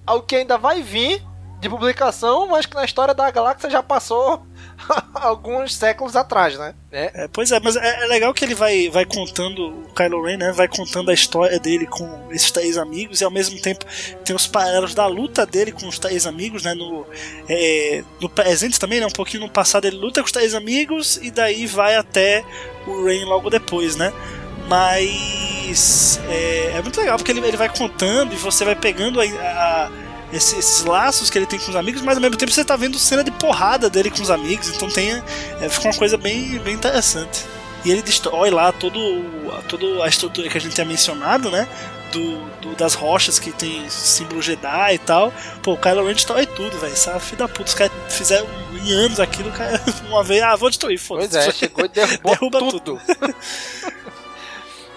ao 0.05 0.21
que 0.21 0.35
ainda 0.35 0.57
vai 0.57 0.81
vir 0.81 1.23
de 1.59 1.69
publicação, 1.69 2.47
mas 2.47 2.65
que 2.65 2.75
na 2.75 2.83
história 2.85 3.13
da 3.13 3.29
galáxia 3.31 3.69
já 3.69 3.81
passou 3.81 4.45
alguns 5.13 5.73
séculos 5.75 6.15
atrás, 6.15 6.57
né? 6.57 6.73
É, 6.91 7.23
É, 7.23 7.27
pois 7.27 7.51
é, 7.51 7.59
mas 7.59 7.75
é, 7.75 8.03
é 8.03 8.07
legal 8.07 8.33
que 8.33 8.43
ele 8.45 8.53
vai, 8.55 8.89
vai 8.89 9.05
contando, 9.05 9.69
o 9.69 9.93
Kylo 9.95 10.21
Ren, 10.23 10.37
né? 10.37 10.51
Vai 10.51 10.67
contando 10.67 11.09
a 11.09 11.13
história 11.13 11.59
dele 11.59 11.85
com 11.87 12.27
esses 12.31 12.51
três 12.51 12.77
amigos 12.77 13.21
e 13.21 13.23
ao 13.23 13.31
mesmo 13.31 13.59
tempo 13.61 13.85
tem 14.23 14.35
os 14.35 14.47
paralelos 14.47 14.93
da 14.93 15.05
luta 15.07 15.45
dele 15.45 15.71
com 15.71 15.87
os 15.87 15.97
três 15.99 16.25
amigos, 16.27 16.63
né? 16.63 16.73
No, 16.73 17.05
é, 17.49 18.03
no 18.19 18.29
presente 18.29 18.79
também, 18.79 18.99
né? 18.99 19.05
Um 19.05 19.11
pouquinho 19.11 19.43
no 19.43 19.49
passado 19.49 19.85
ele 19.85 19.97
luta 19.97 20.21
com 20.21 20.25
os 20.25 20.31
três 20.31 20.53
amigos 20.53 21.17
e 21.17 21.31
daí 21.31 21.65
vai 21.65 21.95
até 21.95 22.43
o 22.87 23.05
Ren 23.05 23.25
logo 23.25 23.49
depois, 23.49 23.95
né? 23.95 24.11
Mas 24.67 26.19
é, 26.29 26.71
é 26.77 26.81
muito 26.81 26.99
legal 26.99 27.17
porque 27.17 27.31
ele, 27.31 27.39
ele 27.45 27.57
vai 27.57 27.69
contando 27.69 28.33
e 28.33 28.37
você 28.37 28.63
vai 28.65 28.75
pegando 28.75 29.19
a, 29.21 29.23
a- 29.23 29.89
esse- 30.35 30.57
esses 30.57 30.83
laços 30.83 31.29
que 31.29 31.37
ele 31.37 31.45
tem 31.45 31.59
com 31.59 31.69
os 31.69 31.75
amigos, 31.75 32.01
mas 32.01 32.15
ao 32.17 32.21
mesmo 32.21 32.37
tempo 32.37 32.51
você 32.51 32.63
tá 32.65 32.75
vendo 32.75 32.97
cena 32.99 33.23
de 33.23 33.31
porrada 33.31 33.89
dele 33.89 34.09
com 34.11 34.21
os 34.21 34.29
amigos, 34.29 34.69
então 34.69 34.89
tem, 34.89 35.11
é, 35.61 35.69
fica 35.69 35.87
uma 35.87 35.93
coisa 35.97 36.17
bem, 36.17 36.57
bem 36.59 36.73
interessante. 36.73 37.45
E 37.83 37.91
ele 37.91 38.01
destrói 38.01 38.49
lá 38.49 38.71
todo, 38.71 38.99
toda 39.69 40.03
a 40.03 40.07
estrutura 40.07 40.49
que 40.49 40.57
a 40.57 40.61
gente 40.61 40.73
tinha 40.73 40.85
mencionado, 40.85 41.51
né? 41.51 41.67
Do, 42.11 42.39
do- 42.61 42.75
das 42.75 42.93
rochas 42.93 43.37
que 43.39 43.51
tem 43.51 43.87
símbolo 43.89 44.41
Jedi 44.41 44.93
e 44.95 44.97
tal. 44.97 45.31
Pô, 45.61 45.73
o 45.73 45.77
Kylo 45.77 46.05
Ren 46.07 46.13
destrói 46.13 46.45
tudo, 46.47 46.77
velho. 46.79 46.93
Essa 46.93 47.19
filha 47.19 47.39
da 47.39 47.47
puta. 47.47 47.65
Os 47.69 47.73
caras 47.75 47.91
fizeram 48.09 48.47
em 48.83 48.91
anos 48.91 49.19
aquilo, 49.19 49.51
cara, 49.51 49.79
uma 50.09 50.23
vez, 50.23 50.41
ah, 50.41 50.55
vou 50.55 50.69
destruir, 50.69 50.97
foda-se. 50.97 51.29
Pois 51.33 51.45
é, 51.47 51.51
chegou 51.51 51.85
e 51.85 51.87
derrubou 51.89 52.31
Derruba 52.51 52.59
tudo. 52.59 53.01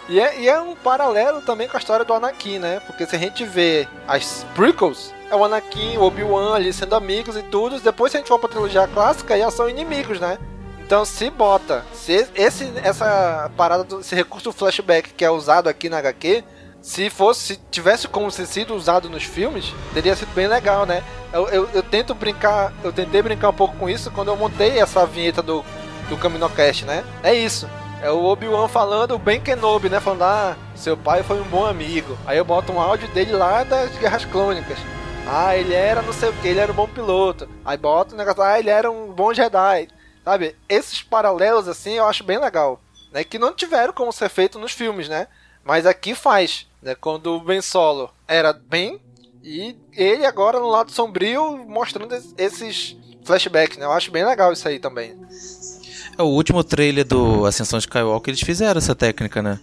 E 0.08 0.18
é, 0.18 0.40
e 0.40 0.48
é 0.48 0.58
um 0.58 0.74
paralelo 0.74 1.42
também 1.42 1.68
com 1.68 1.76
a 1.76 1.80
história 1.80 2.02
do 2.04 2.14
Anakin, 2.14 2.58
né? 2.58 2.80
Porque 2.86 3.04
se 3.06 3.14
a 3.14 3.18
gente 3.18 3.44
vê 3.44 3.86
as 4.06 4.46
prequels, 4.54 5.12
é 5.30 5.36
o 5.36 5.44
Anakin, 5.44 5.96
o 5.98 6.02
Obi-Wan 6.02 6.54
ali 6.54 6.72
sendo 6.72 6.94
amigos 6.94 7.36
e 7.36 7.42
tudo. 7.42 7.80
Depois, 7.80 8.10
se 8.10 8.16
a 8.16 8.20
gente 8.20 8.28
for 8.28 8.38
pra 8.38 8.48
trilogia 8.48 8.88
clássica, 8.88 9.38
já 9.38 9.50
são 9.50 9.68
inimigos, 9.68 10.20
né? 10.20 10.38
Então, 10.84 11.04
se 11.04 11.28
bota, 11.28 11.84
se 11.92 12.26
esse, 12.34 12.72
essa 12.82 13.50
parada, 13.56 13.86
esse 14.00 14.14
recurso 14.14 14.50
flashback 14.52 15.12
que 15.12 15.24
é 15.24 15.30
usado 15.30 15.68
aqui 15.68 15.90
na 15.90 15.98
HQ, 15.98 16.42
se 16.80 17.10
fosse, 17.10 17.40
se 17.54 17.60
tivesse 17.70 18.08
como 18.08 18.30
ser 18.30 18.46
sido 18.46 18.74
usado 18.74 19.10
nos 19.10 19.24
filmes, 19.24 19.74
teria 19.92 20.16
sido 20.16 20.32
bem 20.34 20.46
legal, 20.46 20.86
né? 20.86 21.04
Eu, 21.30 21.46
eu, 21.48 21.68
eu 21.74 21.82
tento 21.82 22.14
brincar, 22.14 22.72
eu 22.82 22.90
tentei 22.90 23.20
brincar 23.20 23.50
um 23.50 23.54
pouco 23.54 23.76
com 23.76 23.90
isso 23.90 24.10
quando 24.10 24.28
eu 24.28 24.36
montei 24.36 24.78
essa 24.78 25.04
vinheta 25.04 25.42
do, 25.42 25.62
do 26.08 26.16
Caminocast, 26.16 26.86
né? 26.86 27.04
É 27.22 27.34
isso. 27.34 27.68
É 28.00 28.10
o 28.10 28.24
Obi-Wan 28.24 28.68
falando, 28.68 29.14
o 29.14 29.18
Ben 29.18 29.40
Kenobi, 29.40 29.90
né? 29.90 30.00
Falando, 30.00 30.22
ah, 30.22 30.56
seu 30.74 30.96
pai 30.96 31.22
foi 31.22 31.38
um 31.38 31.44
bom 31.44 31.66
amigo. 31.66 32.16
Aí 32.24 32.38
eu 32.38 32.44
boto 32.44 32.72
um 32.72 32.80
áudio 32.80 33.08
dele 33.08 33.32
lá 33.32 33.64
das 33.64 33.90
Guerras 33.98 34.24
Clônicas. 34.24 34.78
Ah, 35.30 35.54
ele 35.54 35.74
era 35.74 36.00
não 36.00 36.12
sei 36.14 36.30
o 36.30 36.32
que, 36.32 36.48
ele 36.48 36.58
era 36.58 36.72
um 36.72 36.74
bom 36.74 36.88
piloto. 36.88 37.46
Aí 37.62 37.76
bota 37.76 38.14
o 38.14 38.16
negócio, 38.16 38.40
ah, 38.40 38.58
ele 38.58 38.70
era 38.70 38.90
um 38.90 39.12
bom 39.12 39.34
Jedi. 39.34 39.88
Sabe? 40.24 40.56
Esses 40.66 41.02
paralelos, 41.02 41.68
assim, 41.68 41.92
eu 41.92 42.06
acho 42.06 42.24
bem 42.24 42.38
legal. 42.38 42.80
Né? 43.12 43.22
Que 43.24 43.38
não 43.38 43.52
tiveram 43.52 43.92
como 43.92 44.10
ser 44.10 44.30
feito 44.30 44.58
nos 44.58 44.72
filmes, 44.72 45.06
né? 45.06 45.28
Mas 45.62 45.84
aqui 45.84 46.14
faz. 46.14 46.66
Né? 46.80 46.94
Quando 46.94 47.26
o 47.34 47.40
Ben 47.40 47.60
Solo 47.60 48.10
era 48.26 48.54
bem. 48.54 48.98
E 49.44 49.76
ele 49.92 50.24
agora 50.24 50.58
no 50.58 50.68
lado 50.68 50.92
sombrio 50.92 51.58
mostrando 51.68 52.14
esses 52.38 52.96
flashbacks, 53.22 53.76
né? 53.76 53.84
Eu 53.84 53.92
acho 53.92 54.10
bem 54.10 54.24
legal 54.24 54.50
isso 54.50 54.66
aí 54.66 54.78
também. 54.78 55.14
É, 56.16 56.22
o 56.22 56.26
último 56.26 56.64
trailer 56.64 57.04
do 57.04 57.44
Ascensão 57.44 57.78
de 57.78 57.84
Skywalker 57.84 58.32
eles 58.32 58.40
fizeram 58.40 58.78
essa 58.78 58.94
técnica, 58.94 59.42
né? 59.42 59.60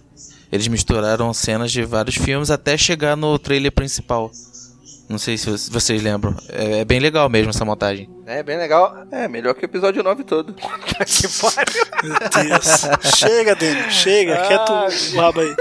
Eles 0.50 0.68
misturaram 0.68 1.34
cenas 1.34 1.72
de 1.72 1.84
vários 1.84 2.14
filmes 2.14 2.52
até 2.52 2.78
chegar 2.78 3.16
no 3.16 3.36
trailer 3.36 3.72
principal. 3.72 4.30
Não 5.08 5.18
sei 5.18 5.38
se 5.38 5.48
vocês 5.70 6.02
lembram. 6.02 6.34
É, 6.48 6.80
é, 6.80 6.84
bem 6.84 6.98
legal 6.98 7.28
mesmo 7.28 7.50
essa 7.50 7.64
montagem. 7.64 8.10
É, 8.26 8.42
bem 8.42 8.58
legal. 8.58 9.06
É, 9.12 9.28
melhor 9.28 9.54
que 9.54 9.64
o 9.64 9.66
episódio 9.66 10.02
9 10.02 10.24
todo. 10.24 10.52
que 11.06 11.28
pariu. 11.40 11.86
Meu 12.02 12.48
Deus. 12.48 13.16
chega, 13.16 13.54
Dani, 13.54 13.90
chega. 13.92 14.34
Ah, 14.34 14.46
Quieto 14.48 14.72
o 14.72 15.20
rabo 15.20 15.40
aí. 15.40 15.56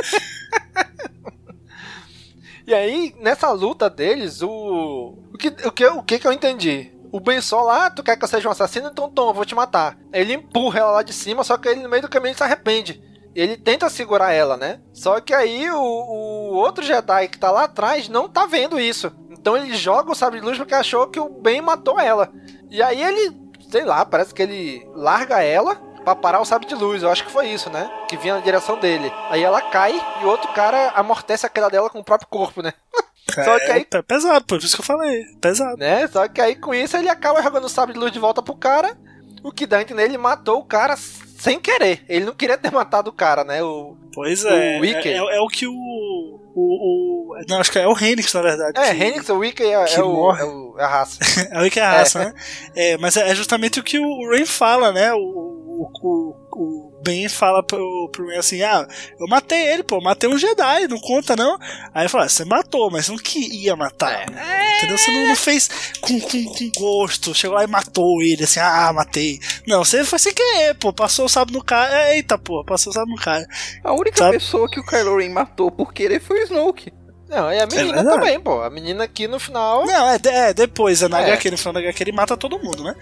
E 2.67 2.73
aí, 2.73 3.15
nessa 3.19 3.51
luta 3.51 3.89
deles, 3.89 4.41
o. 4.41 5.19
O 5.31 5.37
que, 5.37 5.49
o 5.67 5.71
que, 5.71 5.85
o 5.85 6.03
que, 6.03 6.19
que 6.19 6.27
eu 6.27 6.33
entendi? 6.33 6.91
O 7.11 7.19
Ben 7.19 7.39
Solo, 7.39 7.69
ah, 7.69 7.89
tu 7.89 8.01
quer 8.01 8.17
que 8.17 8.23
eu 8.23 8.27
seja 8.27 8.47
um 8.47 8.51
assassino? 8.51 8.89
Então 8.91 9.09
toma, 9.09 9.31
vou 9.31 9.45
te 9.45 9.53
matar. 9.53 9.97
Ele 10.11 10.33
empurra 10.33 10.79
ela 10.79 10.91
lá 10.91 11.03
de 11.03 11.13
cima, 11.13 11.43
só 11.43 11.57
que 11.57 11.67
ele 11.67 11.83
no 11.83 11.89
meio 11.89 12.01
do 12.01 12.09
caminho 12.09 12.35
se 12.35 12.43
arrepende. 12.43 13.01
Ele 13.35 13.57
tenta 13.57 13.89
segurar 13.89 14.31
ela, 14.31 14.55
né? 14.55 14.79
Só 14.93 15.19
que 15.19 15.33
aí 15.33 15.69
o, 15.69 15.77
o 15.77 16.53
outro 16.53 16.83
Jedi 16.83 17.27
que 17.27 17.37
tá 17.37 17.51
lá 17.51 17.65
atrás 17.65 18.07
não 18.07 18.29
tá 18.29 18.45
vendo 18.45 18.79
isso. 18.79 19.11
Então 19.29 19.57
ele 19.57 19.75
joga 19.75 20.11
o 20.11 20.15
sabre 20.15 20.39
de 20.39 20.45
luz 20.45 20.57
porque 20.57 20.73
achou 20.73 21.07
que 21.07 21.19
o 21.19 21.29
Ben 21.29 21.61
matou 21.61 21.99
ela. 21.99 22.31
E 22.71 22.81
aí 22.81 23.03
ele, 23.03 23.35
sei 23.69 23.83
lá, 23.83 24.05
parece 24.05 24.33
que 24.33 24.41
ele 24.41 24.87
larga 24.95 25.43
ela 25.43 25.75
pra 26.03 26.15
parar 26.15 26.39
o 26.39 26.45
sabre 26.45 26.67
de 26.67 26.75
luz. 26.75 27.03
Eu 27.03 27.11
acho 27.11 27.25
que 27.25 27.31
foi 27.31 27.49
isso, 27.49 27.69
né? 27.69 27.91
Que 28.07 28.15
vinha 28.15 28.35
na 28.35 28.39
direção 28.39 28.79
dele. 28.79 29.11
Aí 29.29 29.43
ela 29.43 29.61
cai 29.61 30.01
e 30.21 30.25
o 30.25 30.29
outro 30.29 30.51
cara 30.53 30.91
amortece 30.95 31.45
a 31.45 31.49
queda 31.49 31.69
dela 31.69 31.89
com 31.89 31.99
o 31.99 32.03
próprio 32.03 32.29
corpo, 32.29 32.61
né? 32.61 32.73
Só 33.33 33.59
que 33.59 33.71
aí... 33.71 33.87
É 33.91 34.01
pesado, 34.01 34.45
por 34.45 34.59
isso 34.59 34.75
que 34.75 34.81
eu 34.81 34.85
falei. 34.85 35.25
Pesado. 35.41 35.77
Né? 35.77 36.07
Só 36.07 36.27
que 36.27 36.39
aí 36.39 36.55
com 36.55 36.73
isso 36.73 36.95
ele 36.95 37.09
acaba 37.09 37.41
jogando 37.41 37.65
o 37.65 37.69
sabre 37.69 37.93
de 37.93 37.99
luz 37.99 38.11
de 38.11 38.19
volta 38.19 38.41
pro 38.41 38.55
cara. 38.55 38.95
O 39.43 39.51
que 39.51 39.67
dá 39.67 39.77
a 39.77 39.81
entender, 39.81 40.03
ele 40.03 40.17
matou 40.17 40.59
o 40.59 40.65
cara 40.65 40.95
sem 41.37 41.59
querer. 41.59 42.03
Ele 42.07 42.25
não 42.25 42.33
queria 42.33 42.57
ter 42.57 42.71
matado 42.71 43.09
o 43.09 43.13
cara, 43.13 43.43
né? 43.43 43.61
O, 43.63 43.95
pois 44.13 44.43
é. 44.45 44.79
O 44.79 44.85
é, 44.85 44.91
é, 44.91 45.17
é, 45.17 45.39
o 45.41 45.47
que 45.47 45.67
o, 45.67 45.73
o, 45.73 47.33
o. 47.33 47.35
Não, 47.47 47.59
acho 47.59 47.71
que 47.71 47.79
é 47.79 47.87
o 47.87 47.91
Henrix, 47.91 48.33
na 48.33 48.41
verdade. 48.41 48.79
É, 48.79 48.93
que, 48.93 49.03
Henrix, 49.03 49.29
o 49.29 49.37
Wiki 49.37 49.63
é, 49.63 49.73
é, 49.73 50.03
o, 50.03 50.35
é, 50.35 50.43
o, 50.43 50.75
é 50.79 50.83
a 50.83 50.87
raça. 50.87 51.19
é 51.51 51.59
o 51.59 51.63
Wiki 51.63 51.79
é 51.79 51.83
a 51.83 51.91
raça, 51.91 52.21
é. 52.21 52.25
né? 52.25 52.33
É, 52.75 52.97
mas 52.97 53.17
é 53.17 53.35
justamente 53.35 53.79
o 53.79 53.83
que 53.83 53.99
o 53.99 54.29
Rain 54.29 54.45
fala, 54.45 54.91
né? 54.91 55.13
O, 55.13 55.19
o, 55.19 55.89
o, 56.01 56.35
o 56.51 56.84
Ben 57.05 57.29
fala 57.29 57.61
pro, 57.61 58.09
pro 58.11 58.25
Ben 58.25 58.37
assim: 58.37 58.63
Ah, 58.63 58.87
eu 59.19 59.27
matei 59.27 59.67
ele, 59.67 59.83
pô, 59.83 60.01
matei 60.01 60.27
um 60.27 60.37
Jedi, 60.37 60.87
não 60.87 60.99
conta 60.99 61.35
não. 61.35 61.57
Aí 61.93 62.09
fala: 62.09 62.27
Você 62.27 62.43
matou, 62.43 62.89
mas 62.89 63.07
não 63.07 63.17
queria 63.17 63.75
matar. 63.75 64.25
É. 64.35 64.77
Entendeu? 64.77 64.97
Você 64.97 65.11
não, 65.11 65.27
não 65.27 65.35
fez 65.35 65.69
com, 66.01 66.19
com, 66.19 66.43
com, 66.45 66.71
gosto, 66.75 67.35
chegou 67.35 67.55
lá 67.55 67.63
e 67.63 67.67
matou 67.67 68.21
ele, 68.21 68.43
assim, 68.43 68.59
ah, 68.59 68.91
matei. 68.91 69.39
Não, 69.67 69.85
você 69.85 70.03
foi 70.03 70.17
sem 70.17 70.33
querer, 70.33 70.73
pô, 70.75 70.91
passou 70.91 71.25
o 71.25 71.29
sábado 71.29 71.53
no 71.53 71.63
cara. 71.63 72.15
Eita, 72.15 72.37
pô, 72.37 72.63
passou 72.65 72.91
o 72.91 72.93
sábado 72.93 73.11
no 73.11 73.17
cara. 73.17 73.47
A 73.83 73.93
única 73.93 74.17
Sabe? 74.17 74.37
pessoa 74.37 74.69
que 74.69 74.79
o 74.79 74.85
Kylo 74.85 75.17
Ren 75.17 75.29
matou 75.29 75.71
por 75.71 75.93
querer 75.93 76.19
foi 76.19 76.41
o 76.41 76.43
Snoke. 76.43 76.91
Não, 77.27 77.51
e 77.51 77.59
a 77.59 77.65
menina 77.65 78.01
é 78.01 78.03
também, 78.03 78.39
pô. 78.39 78.61
A 78.61 78.69
menina 78.69 79.03
aqui 79.03 79.27
no 79.27 79.39
final. 79.39 79.85
Não, 79.85 80.07
é, 80.07 80.19
é 80.23 80.53
depois, 80.53 81.01
é 81.01 81.07
na 81.07 81.21
é. 81.21 81.25
HQ, 81.25 81.51
no 81.51 81.57
final 81.57 81.73
da 81.73 81.79
HQ 81.79 82.03
ele 82.03 82.11
mata 82.11 82.37
todo 82.37 82.59
mundo, 82.59 82.83
né? 82.83 82.95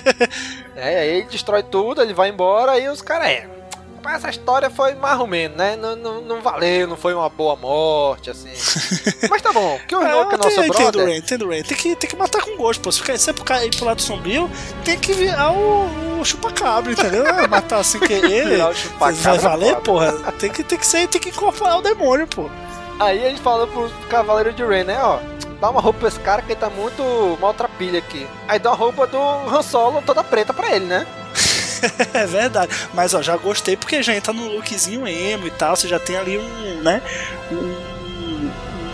é, 0.74 1.00
aí 1.00 1.08
ele 1.08 1.26
destrói 1.28 1.62
tudo, 1.62 2.00
ele 2.02 2.14
vai 2.14 2.28
embora 2.30 2.78
e 2.78 2.88
os 2.88 3.02
caras. 3.02 3.28
É. 3.28 3.62
Essa 4.04 4.30
história 4.30 4.68
foi 4.68 4.94
mais 4.96 5.20
ou 5.20 5.28
menos, 5.28 5.56
né? 5.56 5.76
Não, 5.76 5.94
não, 5.94 6.20
não 6.20 6.42
valeu, 6.42 6.88
não 6.88 6.96
foi 6.96 7.14
uma 7.14 7.28
boa 7.28 7.54
morte, 7.54 8.30
assim. 8.30 8.50
Mas 9.30 9.40
tá 9.40 9.52
bom, 9.52 9.78
que 9.86 9.94
o 9.94 10.02
Enoch 10.02 10.32
é, 10.32 10.34
é 10.34 10.36
nosso 10.38 10.60
entendo, 10.60 10.72
brother. 10.72 11.04
Ray, 11.06 11.18
entendo, 11.18 11.48
Ray. 11.48 11.62
Tem 11.62 11.76
que, 11.76 11.94
tem 11.94 12.10
que 12.10 12.16
matar 12.16 12.42
com 12.42 12.56
gosto, 12.56 12.80
pô. 12.80 12.90
Se 12.90 12.98
ficar 12.98 13.16
sempre 13.16 13.44
ir 13.64 13.76
pro 13.76 13.84
lado 13.84 14.02
sombrio, 14.02 14.50
tem 14.84 14.98
que 14.98 15.12
virar 15.12 15.52
o, 15.52 16.18
o 16.18 16.24
chupacabra, 16.24 16.92
entendeu? 16.92 17.24
É, 17.24 17.46
matar 17.46 17.84
sem 17.84 18.00
querer. 18.00 18.58
vai 18.98 19.38
valer, 19.38 19.76
porra. 19.76 20.32
Tem 20.32 20.50
que, 20.50 20.64
tem 20.64 20.78
que 20.78 20.86
ser, 20.86 21.06
tem 21.06 21.20
que 21.20 21.28
incorporar 21.28 21.78
o 21.78 21.82
demônio, 21.82 22.26
pô. 22.26 22.50
Aí 23.02 23.26
a 23.26 23.30
gente 23.30 23.42
falou 23.42 23.66
pro 23.66 23.90
Cavaleiro 24.08 24.52
de 24.52 24.64
Ren, 24.64 24.84
né? 24.84 25.02
Ó, 25.02 25.18
dá 25.60 25.70
uma 25.70 25.80
roupa 25.80 25.98
pra 25.98 26.08
esse 26.08 26.20
cara 26.20 26.40
que 26.40 26.52
ele 26.52 26.60
tá 26.60 26.70
muito 26.70 27.02
maltrapilha 27.40 27.98
aqui. 27.98 28.28
Aí 28.46 28.60
dá 28.60 28.70
uma 28.70 28.76
roupa 28.76 29.08
do 29.08 29.18
Han 29.18 29.60
Solo 29.60 30.00
toda 30.02 30.22
preta 30.22 30.54
pra 30.54 30.76
ele, 30.76 30.84
né? 30.84 31.04
é 32.14 32.26
verdade. 32.26 32.72
Mas 32.94 33.12
ó, 33.12 33.20
já 33.20 33.36
gostei 33.36 33.76
porque 33.76 34.04
já 34.04 34.14
entra 34.14 34.32
no 34.32 34.46
lookzinho 34.52 35.08
emo 35.08 35.48
e 35.48 35.50
tal. 35.50 35.74
Você 35.74 35.88
já 35.88 35.98
tem 35.98 36.16
ali 36.16 36.38
um, 36.38 36.80
né? 36.80 37.02
Um 37.50 37.92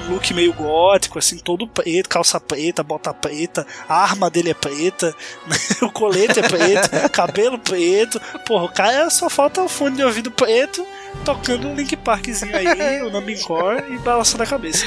look 0.08 0.32
meio 0.32 0.54
gótico, 0.54 1.18
assim, 1.18 1.36
todo 1.36 1.68
preto, 1.68 2.08
calça 2.08 2.40
preta, 2.40 2.82
bota 2.82 3.12
preta, 3.12 3.66
a 3.86 4.02
arma 4.02 4.30
dele 4.30 4.50
é 4.50 4.54
preta, 4.54 5.14
o 5.82 5.90
colete 5.90 6.40
é 6.40 6.48
preto, 6.48 6.88
cabelo 7.12 7.58
preto. 7.58 8.18
Porra, 8.46 8.64
o 8.64 8.72
cara 8.72 9.10
só 9.10 9.28
falta 9.28 9.62
o 9.62 9.68
fone 9.68 9.96
de 9.96 10.02
ouvido 10.02 10.30
preto 10.30 10.82
tocando 11.24 11.68
um 11.68 11.74
Link 11.74 11.96
Parkzinho 11.96 12.56
aí, 12.56 13.02
o 13.02 13.10
nome 13.10 13.38
Core 13.42 13.84
e 13.92 13.98
balançando 13.98 14.42
a 14.42 14.46
cabeça. 14.46 14.84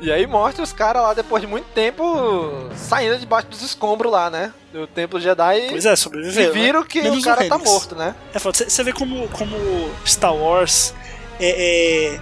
E 0.00 0.12
aí 0.12 0.26
mostra 0.26 0.62
os 0.62 0.72
caras 0.72 1.02
lá, 1.02 1.14
depois 1.14 1.40
de 1.40 1.46
muito 1.46 1.64
tempo, 1.72 2.68
saindo 2.76 3.18
debaixo 3.18 3.48
dos 3.48 3.62
escombros 3.62 4.12
lá, 4.12 4.28
né? 4.28 4.52
Do 4.70 4.86
Templo 4.86 5.18
Jedi. 5.18 5.68
Pois 5.70 5.86
é, 5.86 5.96
sobreviveu. 5.96 6.50
E 6.50 6.52
viram 6.52 6.80
né? 6.80 6.86
que 6.86 7.00
Menos 7.00 7.20
o 7.20 7.24
cara 7.24 7.48
tá 7.48 7.56
morto, 7.56 7.94
né? 7.94 8.14
É, 8.34 8.38
você 8.38 8.82
vê 8.82 8.92
como, 8.92 9.26
como 9.28 9.56
Star 10.04 10.34
Wars 10.34 10.92
é, 11.40 12.18
é, 12.18 12.20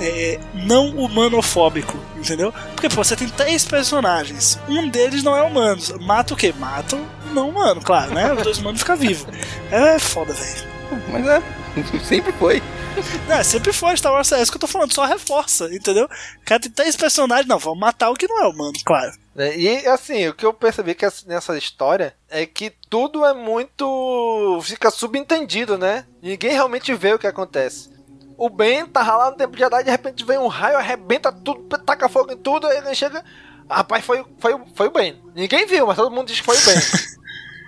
é, 0.00 0.40
não 0.54 0.88
humanofóbico, 0.96 1.98
entendeu? 2.16 2.50
Porque 2.74 2.88
pô, 2.88 3.04
você 3.04 3.14
tem 3.14 3.28
três 3.28 3.62
personagens, 3.62 4.58
um 4.66 4.88
deles 4.88 5.22
não 5.22 5.36
é 5.36 5.42
humano. 5.42 5.82
Mata 6.00 6.32
o 6.32 6.36
quê? 6.36 6.54
Mata 6.58 6.96
o 6.96 7.34
não 7.34 7.50
humano, 7.50 7.82
claro, 7.82 8.14
né? 8.14 8.32
Os 8.32 8.42
dois 8.42 8.58
humanos 8.58 8.80
ficam 8.80 8.96
vivos. 8.96 9.26
É 9.70 9.98
foda, 9.98 10.32
velho. 10.32 10.77
Mas 11.10 11.26
é, 11.26 11.42
sempre 12.04 12.32
foi. 12.32 12.62
É, 13.28 13.42
sempre 13.42 13.72
foi 13.72 13.96
Star 13.96 14.12
Wars, 14.12 14.32
é 14.32 14.42
isso 14.42 14.50
que 14.50 14.56
eu 14.56 14.60
tô 14.60 14.66
falando, 14.66 14.92
só 14.92 15.04
reforça, 15.04 15.72
entendeu? 15.72 16.08
Cara, 16.44 16.60
tem 16.60 16.70
três 16.70 16.96
personagens, 16.96 17.46
não, 17.46 17.58
vamos 17.58 17.78
matar 17.78 18.10
o 18.10 18.14
que 18.14 18.26
não 18.26 18.42
é 18.42 18.48
humano, 18.48 18.72
claro. 18.84 19.12
É, 19.36 19.56
e 19.56 19.86
assim, 19.86 20.26
o 20.26 20.34
que 20.34 20.44
eu 20.44 20.52
percebi 20.52 20.96
que 20.96 21.06
nessa 21.26 21.56
história 21.56 22.14
é 22.28 22.44
que 22.44 22.72
tudo 22.90 23.24
é 23.24 23.32
muito. 23.32 24.60
fica 24.62 24.90
subentendido, 24.90 25.78
né? 25.78 26.04
Ninguém 26.20 26.50
realmente 26.50 26.92
vê 26.92 27.12
o 27.12 27.18
que 27.18 27.26
acontece. 27.26 27.90
O 28.36 28.50
Ben 28.50 28.84
tá 28.86 29.16
lá 29.16 29.30
no 29.30 29.36
tempo 29.36 29.52
de 29.52 29.62
Jedi, 29.62 29.84
de 29.84 29.90
repente 29.90 30.24
vem 30.24 30.38
um 30.38 30.48
raio, 30.48 30.76
arrebenta 30.76 31.32
tudo, 31.32 31.78
taca 31.78 32.08
fogo 32.08 32.32
em 32.32 32.36
tudo, 32.36 32.66
aí 32.66 32.78
ele 32.78 32.94
chega. 32.94 33.24
Rapaz, 33.70 34.04
foi, 34.04 34.24
foi, 34.38 34.60
foi 34.74 34.88
o 34.88 34.90
Ben. 34.90 35.22
Ninguém 35.34 35.66
viu, 35.66 35.86
mas 35.86 35.96
todo 35.96 36.10
mundo 36.10 36.26
diz 36.26 36.40
que 36.40 36.46
foi 36.46 36.56
o 36.56 36.64
Ben. 36.64 36.76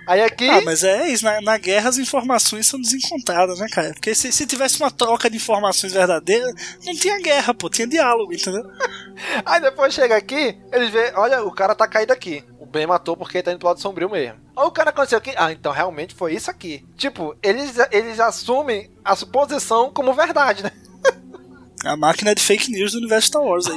Aí 0.07 0.21
aqui. 0.21 0.49
Ah, 0.49 0.61
mas 0.63 0.83
é 0.83 1.07
isso. 1.09 1.23
Na, 1.23 1.41
na 1.41 1.57
guerra 1.57 1.89
as 1.89 1.97
informações 1.97 2.67
são 2.67 2.79
desencontradas, 2.79 3.59
né, 3.59 3.67
cara? 3.69 3.93
Porque 3.93 4.13
se, 4.15 4.31
se 4.31 4.45
tivesse 4.45 4.79
uma 4.79 4.91
troca 4.91 5.29
de 5.29 5.37
informações 5.37 5.93
verdadeiras, 5.93 6.53
não 6.85 6.93
tinha 6.95 7.21
guerra, 7.21 7.53
pô, 7.53 7.69
tinha 7.69 7.87
diálogo, 7.87 8.33
entendeu? 8.33 8.63
Aí 9.45 9.61
depois 9.61 9.93
chega 9.93 10.15
aqui, 10.15 10.57
eles 10.71 10.89
vê, 10.89 11.13
olha, 11.15 11.43
o 11.43 11.51
cara 11.51 11.75
tá 11.75 11.87
caído 11.87 12.11
aqui. 12.13 12.43
O 12.59 12.65
Ben 12.65 12.87
matou 12.87 13.15
porque 13.15 13.41
tá 13.41 13.51
indo 13.51 13.59
pro 13.59 13.67
lado 13.67 13.79
sombrio 13.79 14.09
mesmo. 14.09 14.39
Aí 14.55 14.65
o 14.65 14.71
cara 14.71 14.89
aconteceu 14.89 15.17
aqui, 15.17 15.33
ah, 15.37 15.51
então 15.51 15.71
realmente 15.71 16.15
foi 16.15 16.33
isso 16.33 16.49
aqui. 16.49 16.85
Tipo, 16.97 17.35
eles, 17.41 17.75
eles 17.91 18.19
assumem 18.19 18.91
a 19.03 19.15
suposição 19.15 19.91
como 19.91 20.13
verdade, 20.13 20.63
né? 20.63 20.71
A 21.83 21.97
máquina 21.97 22.35
de 22.35 22.43
fake 22.43 22.71
news 22.71 22.91
do 22.91 22.99
universo 22.99 23.29
Star 23.29 23.41
Wars 23.41 23.65
aí. 23.65 23.75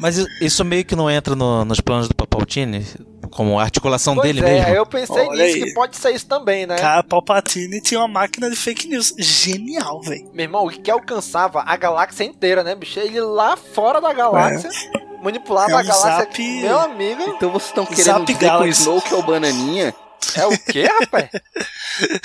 Mas 0.00 0.18
isso 0.40 0.64
meio 0.64 0.84
que 0.84 0.96
não 0.96 1.08
entra 1.08 1.36
no, 1.36 1.64
nos 1.64 1.80
planos 1.80 2.08
do 2.08 2.14
Papaltini? 2.14 2.84
Como 3.28 3.58
a 3.58 3.62
articulação 3.62 4.14
pois 4.14 4.26
dele 4.26 4.40
é, 4.40 4.54
mesmo? 4.54 4.74
eu 4.74 4.86
pensei 4.86 5.26
Olha 5.26 5.44
nisso, 5.44 5.56
aí. 5.56 5.64
que 5.64 5.74
pode 5.74 5.96
ser 5.96 6.14
isso 6.14 6.26
também, 6.26 6.66
né? 6.66 6.76
Cara, 6.76 7.02
Palpatine 7.02 7.80
tinha 7.80 8.00
uma 8.00 8.08
máquina 8.08 8.50
de 8.50 8.56
fake 8.56 8.88
news. 8.88 9.14
Genial, 9.18 10.00
velho. 10.02 10.30
Meu 10.32 10.44
irmão, 10.44 10.66
o 10.66 10.70
que 10.70 10.90
alcançava 10.90 11.62
a 11.66 11.76
galáxia 11.76 12.24
inteira, 12.24 12.62
né, 12.62 12.74
bicho? 12.74 12.98
Ele 12.98 13.20
lá 13.20 13.56
fora 13.56 14.00
da 14.00 14.12
galáxia. 14.12 14.68
É. 14.68 15.08
Manipulava 15.22 15.72
é 15.72 15.74
um 15.74 15.78
a 15.78 15.82
galáxia. 15.82 16.24
Zap... 16.24 16.42
Meu 16.60 16.78
amigo. 16.78 17.22
Então 17.36 17.50
vocês 17.50 17.70
estão 17.70 17.84
querendo 17.84 18.04
zap 18.04 18.24
dizer 18.26 18.46
Galaxy. 18.46 18.84
que 18.84 18.88
o 18.88 18.96
Snoke 18.96 19.14
é 19.14 19.16
o 19.16 19.22
bananinha? 19.22 19.94
É 20.34 20.46
o 20.46 20.58
quê, 20.58 20.82
rapaz? 21.00 21.28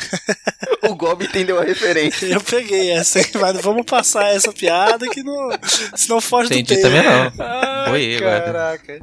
o 0.89 0.95
Gob 0.95 1.23
entendeu 1.23 1.59
a 1.59 1.63
referência. 1.63 2.25
Eu 2.25 2.41
peguei 2.41 2.91
essa, 2.91 3.19
aí, 3.19 3.25
mas 3.39 3.61
vamos 3.61 3.85
passar 3.85 4.33
essa 4.35 4.51
piada 4.51 5.07
que 5.09 5.23
não. 5.23 5.49
Senão 5.95 6.19
foge 6.19 6.47
Entendi 6.47 6.75
do 6.75 6.81
tema. 6.81 7.03
também 7.03 7.37
não. 7.37 7.45
Ai, 7.45 7.89
Boiei 7.89 8.17
agora. 8.17 8.41
caraca. 8.41 8.99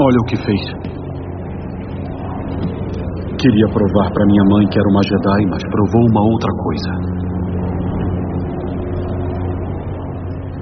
Olha 0.00 0.20
o 0.20 0.24
que 0.26 0.36
fez. 0.36 0.60
Queria 3.40 3.66
provar 3.68 4.12
para 4.12 4.26
minha 4.26 4.44
mãe 4.44 4.68
que 4.68 4.78
era 4.78 4.88
uma 4.88 5.02
Jedi, 5.02 5.46
mas 5.50 5.62
provou 5.70 6.02
uma 6.08 6.22
outra 6.22 6.52
coisa. 6.52 6.90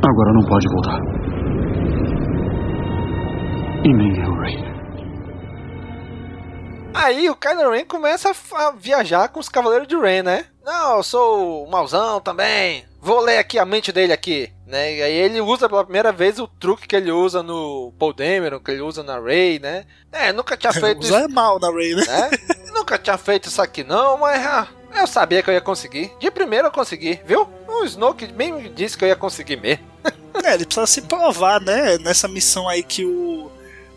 Agora 0.09 0.33
não 0.33 0.43
pode 0.47 0.67
voltar. 0.73 1.01
E 3.85 3.93
nem 3.93 4.25
eu, 4.25 4.35
Rey. 4.41 4.77
Aí 6.95 7.29
o 7.29 7.37
Kylo 7.37 7.71
Ren 7.73 7.85
começa 7.85 8.31
a 8.31 8.71
viajar 8.73 9.29
com 9.29 9.39
os 9.39 9.51
Cavaleiros 9.51 9.87
de 9.87 9.97
Ren, 9.97 10.23
né? 10.23 10.47
Não, 10.65 10.97
eu 10.97 11.03
sou 11.03 11.65
o 11.65 11.71
mauzão 11.71 12.21
também. 12.21 12.85
Vou 13.07 13.21
ler 13.21 13.39
aqui 13.39 13.57
a 13.57 13.65
mente 13.65 13.93
dele 13.93 14.13
aqui, 14.13 14.51
né? 14.67 14.97
E 14.97 15.01
aí 15.01 15.13
ele 15.13 15.41
usa 15.41 15.69
pela 15.69 15.85
primeira 15.85 16.11
vez 16.11 16.41
o 16.41 16.49
truque 16.49 16.89
que 16.89 16.97
ele 16.97 17.13
usa 17.13 17.41
no 17.41 17.93
Paul 17.97 18.13
Dameron, 18.13 18.59
que 18.59 18.73
ele 18.73 18.81
usa 18.81 19.01
na 19.05 19.21
Rey, 19.21 19.61
né? 19.61 19.85
É, 20.11 20.33
nunca 20.33 20.57
tinha 20.57 20.73
feito 20.75 21.05
Usar 21.05 21.23
é 21.23 21.29
mal 21.29 21.61
na 21.61 21.71
Ray, 21.71 21.95
né? 21.95 22.05
né? 22.05 22.31
Nunca 22.75 22.99
tinha 22.99 23.17
feito 23.17 23.47
isso 23.49 23.63
aqui 23.63 23.85
não, 23.85 24.19
mas 24.19 24.45
ah, 24.45 24.67
eu 24.93 25.07
sabia 25.07 25.41
que 25.41 25.49
eu 25.49 25.55
ia 25.55 25.61
conseguir. 25.61 26.11
De 26.19 26.29
primeiro 26.33 26.67
eu 26.67 26.73
consegui, 26.73 27.21
viu? 27.25 27.49
O 27.69 27.85
Snoke 27.85 28.27
bem 28.27 28.73
disse 28.75 28.99
que 28.99 29.05
eu 29.05 29.09
ia 29.09 29.15
conseguir 29.15 29.55
mesmo. 29.55 29.85
É, 30.43 30.55
ele 30.55 30.65
precisa 30.65 30.87
se 30.89 31.03
provar, 31.03 31.61
né? 31.61 31.99
Nessa 31.99 32.27
missão 32.27 32.69
aí 32.69 32.83
que 32.83 33.05
o, 33.05 33.49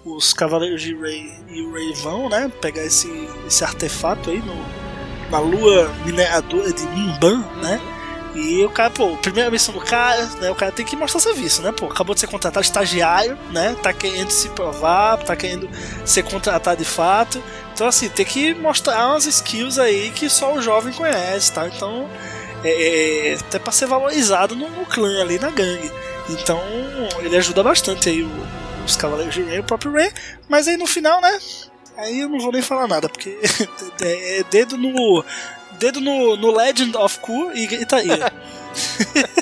os 0.05 0.33
Cavaleiros 0.33 0.83
de 0.83 0.95
Rey 0.95 1.25
e 1.49 1.63
o 1.63 1.73
Rey 1.73 1.93
vão, 1.95 2.29
né? 2.29 2.51
Pegar 2.61 2.85
esse, 2.85 3.09
esse 3.47 3.63
artefato 3.63 4.29
aí 4.29 4.37
no, 4.37 4.55
na 5.31 5.39
lua 5.39 5.91
mineradora 6.05 6.71
de 6.71 6.83
Mimban, 6.89 7.39
né? 7.59 7.81
E 8.35 8.63
o 8.63 8.69
cara, 8.69 8.89
pô, 8.91 9.17
primeira 9.17 9.49
missão 9.49 9.73
do 9.73 9.81
cara, 9.81 10.23
né? 10.39 10.51
O 10.51 10.55
cara 10.55 10.71
tem 10.71 10.85
que 10.85 10.95
mostrar 10.95 11.19
serviço, 11.19 11.61
né? 11.61 11.71
Pô, 11.71 11.87
acabou 11.87 12.13
de 12.13 12.21
ser 12.21 12.27
contratado 12.27 12.63
estagiário, 12.63 13.37
né? 13.51 13.75
Tá 13.81 13.91
querendo 13.91 14.29
se 14.29 14.49
provar, 14.49 15.17
tá 15.17 15.35
querendo 15.35 15.67
ser 16.05 16.23
contratado 16.23 16.77
de 16.77 16.85
fato. 16.85 17.41
Então, 17.73 17.87
assim, 17.87 18.07
tem 18.09 18.25
que 18.25 18.53
mostrar 18.53 19.07
umas 19.07 19.25
skills 19.25 19.79
aí 19.79 20.11
que 20.11 20.29
só 20.29 20.53
o 20.53 20.61
jovem 20.61 20.93
conhece, 20.93 21.51
tá? 21.51 21.67
Então, 21.67 22.07
é, 22.63 23.29
é, 23.29 23.33
até 23.35 23.57
pra 23.57 23.71
ser 23.71 23.87
valorizado 23.87 24.55
no, 24.55 24.69
no 24.69 24.85
clã 24.85 25.21
ali, 25.21 25.39
na 25.39 25.49
gangue. 25.49 25.91
Então, 26.29 26.61
ele 27.19 27.35
ajuda 27.35 27.63
bastante 27.63 28.09
aí 28.09 28.21
o- 28.21 28.29
os 28.85 28.95
Cavaleiros 28.95 29.33
de 29.33 29.41
Rey, 29.41 29.59
o 29.59 29.63
próprio 29.63 29.91
Rey. 29.93 30.11
Mas 30.47 30.67
aí 30.67 30.77
no 30.77 30.85
final, 30.85 31.19
né? 31.21 31.39
Aí 31.97 32.19
eu 32.21 32.29
não 32.29 32.39
vou 32.39 32.51
nem 32.51 32.61
falar 32.61 32.87
nada, 32.87 33.09
porque 33.09 33.37
é 34.01 34.43
dedo 34.51 34.77
no. 34.77 35.23
Dedo 35.79 36.01
no, 36.01 36.35
no 36.35 36.51
Legend 36.51 36.95
of 36.97 37.19
Ku 37.19 37.51
e 37.53 37.65
gritaria. 37.65 38.31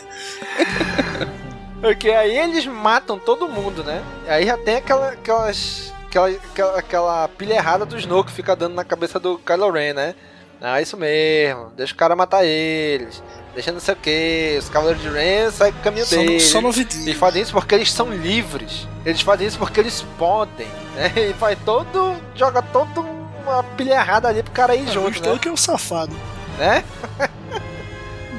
Porque 1.81 2.09
aí 2.09 2.37
eles 2.37 2.65
matam 2.65 3.19
todo 3.19 3.47
mundo, 3.47 3.83
né? 3.83 4.03
E 4.25 4.29
aí 4.29 4.45
já 4.45 4.57
tem 4.57 4.75
aquela, 4.75 5.09
aquelas, 5.09 5.93
aquela, 6.07 6.29
aquela, 6.29 6.79
aquela 6.79 7.27
pilha 7.29 7.53
errada 7.55 7.85
do 7.85 7.97
Snoke 7.97 8.29
que 8.29 8.35
fica 8.35 8.55
dando 8.55 8.75
na 8.75 8.83
cabeça 8.83 9.19
do 9.19 9.37
Kylo 9.39 9.71
Ren, 9.71 9.93
né? 9.93 10.15
Ah, 10.59 10.81
isso 10.81 10.97
mesmo, 10.97 11.71
deixa 11.77 11.93
o 11.93 11.97
cara 11.97 12.15
matar 12.15 12.43
eles, 12.43 13.21
deixa 13.53 13.71
não 13.71 13.79
sei 13.79 13.93
o 13.93 13.97
que, 13.97 14.55
os 14.57 14.67
Cavaleiros 14.69 15.03
de 15.03 15.09
Ren 15.09 15.51
saem 15.51 15.71
com 15.71 15.79
o 15.79 15.83
caminho 15.83 16.05
Só 16.05 16.15
deles. 16.15 16.51
no. 16.53 16.69
Eles 16.69 17.17
fazem 17.17 17.43
isso 17.43 17.51
porque 17.51 17.75
eles 17.75 17.91
são 17.91 18.09
livres, 18.09 18.87
eles 19.05 19.21
fazem 19.21 19.45
isso 19.45 19.59
porque 19.59 19.79
eles 19.79 20.03
podem, 20.17 20.67
né? 20.95 21.13
E 21.29 21.33
faz 21.33 21.59
todo, 21.63 22.15
joga 22.33 22.63
todo 22.63 23.05
uma 23.47 23.63
pilha 23.63 23.93
errada 23.93 24.27
ali 24.27 24.43
pro 24.43 24.51
cara 24.51 24.75
ir 24.75 24.87
junto, 24.91 25.11
Gostou 25.19 25.33
né? 25.33 25.39
que 25.39 25.47
é 25.47 25.51
o 25.51 25.57
safado. 25.57 26.13
né? 26.57 26.83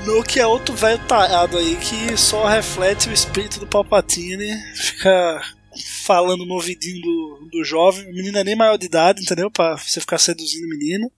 No 0.06 0.22
que 0.22 0.40
é 0.40 0.46
outro 0.46 0.74
velho 0.74 0.98
tarado 1.06 1.58
aí 1.58 1.76
que 1.76 2.16
só 2.16 2.46
reflete 2.46 3.08
o 3.08 3.12
espírito 3.12 3.60
do 3.60 3.66
Palpatine, 3.66 4.54
fica 4.74 5.42
falando 6.06 6.46
no 6.46 6.54
ouvidinho 6.54 7.00
do, 7.02 7.48
do 7.52 7.64
jovem. 7.64 8.04
O 8.10 8.14
menino 8.14 8.38
é 8.38 8.44
nem 8.44 8.56
maior 8.56 8.78
de 8.78 8.86
idade, 8.86 9.20
entendeu? 9.22 9.50
Pra 9.50 9.76
você 9.76 10.00
ficar 10.00 10.18
seduzindo 10.18 10.64
o 10.64 10.68
menino. 10.70 11.10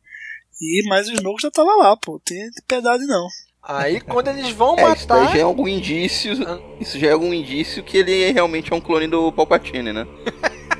E 0.60 0.82
mas 0.88 1.08
o 1.08 1.12
Snoke 1.12 1.42
já 1.42 1.50
tava 1.50 1.74
lá, 1.76 1.96
pô. 1.96 2.20
Tem 2.24 2.50
de 2.50 2.62
piedade 2.66 3.06
não. 3.06 3.26
Aí 3.62 4.00
quando 4.00 4.28
eles 4.28 4.50
vão 4.50 4.76
É, 4.76 4.92
isso 4.92 5.06
daí 5.06 5.20
matar. 5.20 5.32
já 5.34 5.38
é 5.38 5.42
algum 5.42 5.68
indício. 5.68 6.32
Isso 6.80 6.98
já 6.98 7.08
é 7.08 7.12
algum 7.12 7.32
indício 7.32 7.82
que 7.84 7.98
ele 7.98 8.32
realmente 8.32 8.72
é 8.72 8.76
um 8.76 8.80
clone 8.80 9.06
do 9.06 9.30
Palpatine, 9.30 9.92
né? 9.92 10.06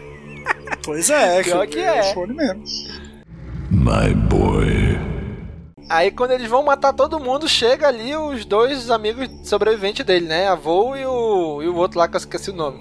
Pois 0.85 1.11
é, 1.11 1.43
Pior 1.43 1.67
que 1.67 1.79
é. 1.79 2.13
clone 2.13 2.35
mesmo. 2.35 2.63
My 3.71 4.15
boy. 4.15 4.99
Aí 5.89 6.11
quando 6.11 6.31
eles 6.33 6.49
vão 6.49 6.63
matar 6.63 6.93
todo 6.93 7.19
mundo, 7.19 7.49
chega 7.49 7.89
ali 7.89 8.15
os 8.17 8.45
dois 8.45 8.91
amigos 8.91 9.29
sobreviventes 9.49 10.05
dele, 10.05 10.27
né? 10.27 10.49
A 10.49 10.55
Vol 10.55 10.97
e 10.97 11.05
o, 11.05 11.63
e 11.63 11.69
o 11.69 11.77
outro 11.77 11.99
lá 11.99 12.07
que 12.07 12.17
eu 12.17 12.19
esqueci 12.19 12.51
o 12.51 12.55
nome. 12.55 12.81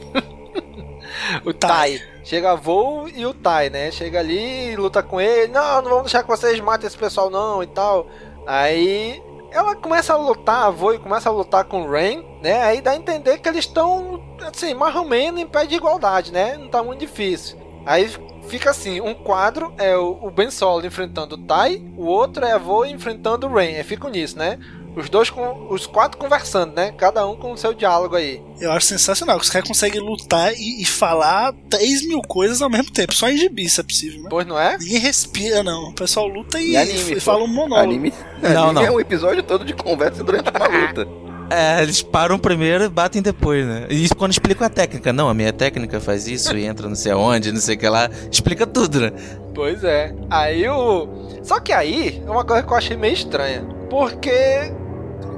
o 1.44 1.54
Tai. 1.54 2.00
Chega 2.24 2.52
a 2.52 2.56
Vol 2.56 3.10
e 3.10 3.26
o 3.26 3.34
Tai, 3.34 3.70
né? 3.70 3.92
Chega 3.92 4.20
ali 4.20 4.72
e 4.72 4.76
luta 4.76 5.02
com 5.02 5.20
ele. 5.20 5.52
Não, 5.52 5.82
não 5.82 5.90
vamos 5.90 6.04
deixar 6.04 6.22
que 6.22 6.30
vocês 6.30 6.60
matem 6.60 6.86
esse 6.88 6.98
pessoal 6.98 7.30
não 7.30 7.64
e 7.64 7.68
tal. 7.68 8.08
Aí 8.46 9.22
ela 9.52 9.76
começa 9.76 10.14
a 10.14 10.18
lutar, 10.18 10.66
a 10.66 10.70
Vol 10.70 11.00
começa 11.00 11.30
a 11.30 11.32
lutar 11.32 11.66
com 11.66 11.82
o 11.82 11.92
Rain, 11.92 12.24
né? 12.42 12.62
Aí 12.62 12.82
dá 12.82 12.92
a 12.92 12.96
entender 12.96 13.40
que 13.40 13.50
eles 13.50 13.66
estão, 13.66 14.22
assim, 14.42 14.74
mais 14.74 14.96
ou 14.96 15.06
menos 15.06 15.42
em 15.42 15.48
pé 15.48 15.66
de 15.66 15.76
igualdade, 15.76 16.32
né? 16.32 16.58
Não 16.58 16.68
tá 16.68 16.84
muito 16.84 17.00
difícil. 17.00 17.58
Aí 17.86 18.10
fica 18.48 18.70
assim, 18.72 19.00
um 19.02 19.14
quadro 19.14 19.74
é 19.78 19.96
o 19.96 20.30
Ben 20.32 20.50
Solo 20.52 20.86
enfrentando 20.86 21.36
o 21.36 21.38
Tai, 21.38 21.82
o 21.98 22.06
outro 22.06 22.46
é 22.46 22.52
a 22.52 22.58
Vo 22.58 22.86
enfrentando 22.86 23.48
o 23.48 23.54
Rain. 23.54 23.76
Aí 23.76 23.84
fica 23.84 24.10
nisso, 24.10 24.38
né? 24.38 24.58
Os 24.96 25.08
dois 25.08 25.30
com 25.30 25.68
os 25.70 25.86
quatro 25.86 26.18
conversando, 26.18 26.74
né? 26.76 26.92
Cada 26.98 27.26
um 27.26 27.36
com 27.36 27.52
o 27.54 27.58
seu 27.58 27.74
diálogo 27.74 28.16
aí. 28.16 28.42
Eu 28.60 28.72
acho 28.72 28.88
sensacional 28.88 29.38
que 29.38 29.44
os 29.46 29.50
caras 29.50 29.68
conseguem 29.68 30.02
lutar 30.02 30.52
e, 30.54 30.82
e 30.82 30.86
falar 30.86 31.54
3 31.70 32.08
mil 32.08 32.22
coisas 32.24 32.62
ao 32.62 32.70
mesmo 32.70 32.92
tempo. 32.92 33.14
Só 33.14 33.30
em 33.30 33.38
gibi 33.38 33.70
se 33.70 33.80
é 33.80 33.84
possível, 33.84 34.24
né? 34.24 34.28
Pois 34.30 34.48
não 34.48 34.60
é? 34.60 34.78
Ninguém 34.80 34.98
respira, 34.98 35.64
não. 35.64 35.90
O 35.90 35.94
pessoal 35.94 36.28
luta 36.28 36.60
e, 36.60 36.72
E 36.72 36.78
anime, 36.78 37.14
e 37.14 37.20
fala 37.20 37.44
um 37.44 37.48
monólogo. 37.48 37.84
Anime, 37.84 38.12
Não, 38.42 38.64
anime 38.64 38.74
não. 38.74 38.82
é 38.84 38.92
um 38.92 39.00
episódio 39.00 39.44
todo 39.44 39.64
de 39.64 39.74
conversa 39.74 40.24
durante 40.24 40.50
uma 40.50 40.68
luta. 40.88 41.08
É, 41.50 41.82
eles 41.82 42.02
param 42.02 42.38
primeiro 42.38 42.84
e 42.84 42.90
batem 42.90 43.22
depois, 43.22 43.66
né? 43.66 43.88
E 43.90 44.04
isso 44.04 44.16
quando 44.16 44.32
explica 44.32 44.68
a 44.68 44.70
técnica. 44.70 45.12
Não, 45.12 45.30
a 45.30 45.34
minha 45.34 45.52
técnica 45.52 46.00
faz 46.00 46.28
isso 46.28 46.56
e 46.56 46.66
entra 46.66 46.88
não 46.88 46.96
sei 46.96 47.12
aonde, 47.12 47.52
não 47.52 47.60
sei 47.60 47.76
o 47.76 47.80
que 47.80 47.90
lá. 47.90 48.10
Explica 48.32 48.68
tudo, 48.68 49.02
né? 49.02 49.12
Pois 49.54 49.84
é. 49.84 50.14
Aí 50.30 50.68
o. 50.70 51.08
Só 51.44 51.60
que 51.60 51.74
aí 51.74 52.22
é 52.26 52.30
uma 52.30 52.46
coisa 52.46 52.64
que 52.64 52.72
eu 52.72 52.78
achei 52.78 52.96
meio 52.96 53.14
estranha. 53.14 53.64
Porque 53.90 54.32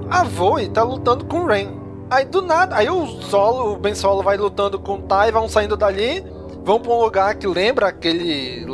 a 0.10 0.24
Voe 0.24 0.68
tá 0.68 0.84
lutando 0.84 1.26
com 1.26 1.40
o 1.40 1.48
Rain. 1.48 1.80
Aí 2.10 2.26
do 2.26 2.42
nada, 2.42 2.76
aí 2.76 2.90
o 2.90 3.08
Solo, 3.22 3.72
o 3.72 3.78
Ben 3.78 3.96
Solo 3.96 4.22
vai 4.22 4.36
lutando 4.36 4.78
com 4.78 4.96
o 4.96 5.02
Tai, 5.04 5.32
vão 5.32 5.48
saindo 5.48 5.78
dali, 5.78 6.22
vão 6.64 6.80
pra 6.80 6.92
um 6.92 7.00
lugar 7.02 7.36
que 7.36 7.48
lembra 7.48 7.88
aquele 7.88 8.66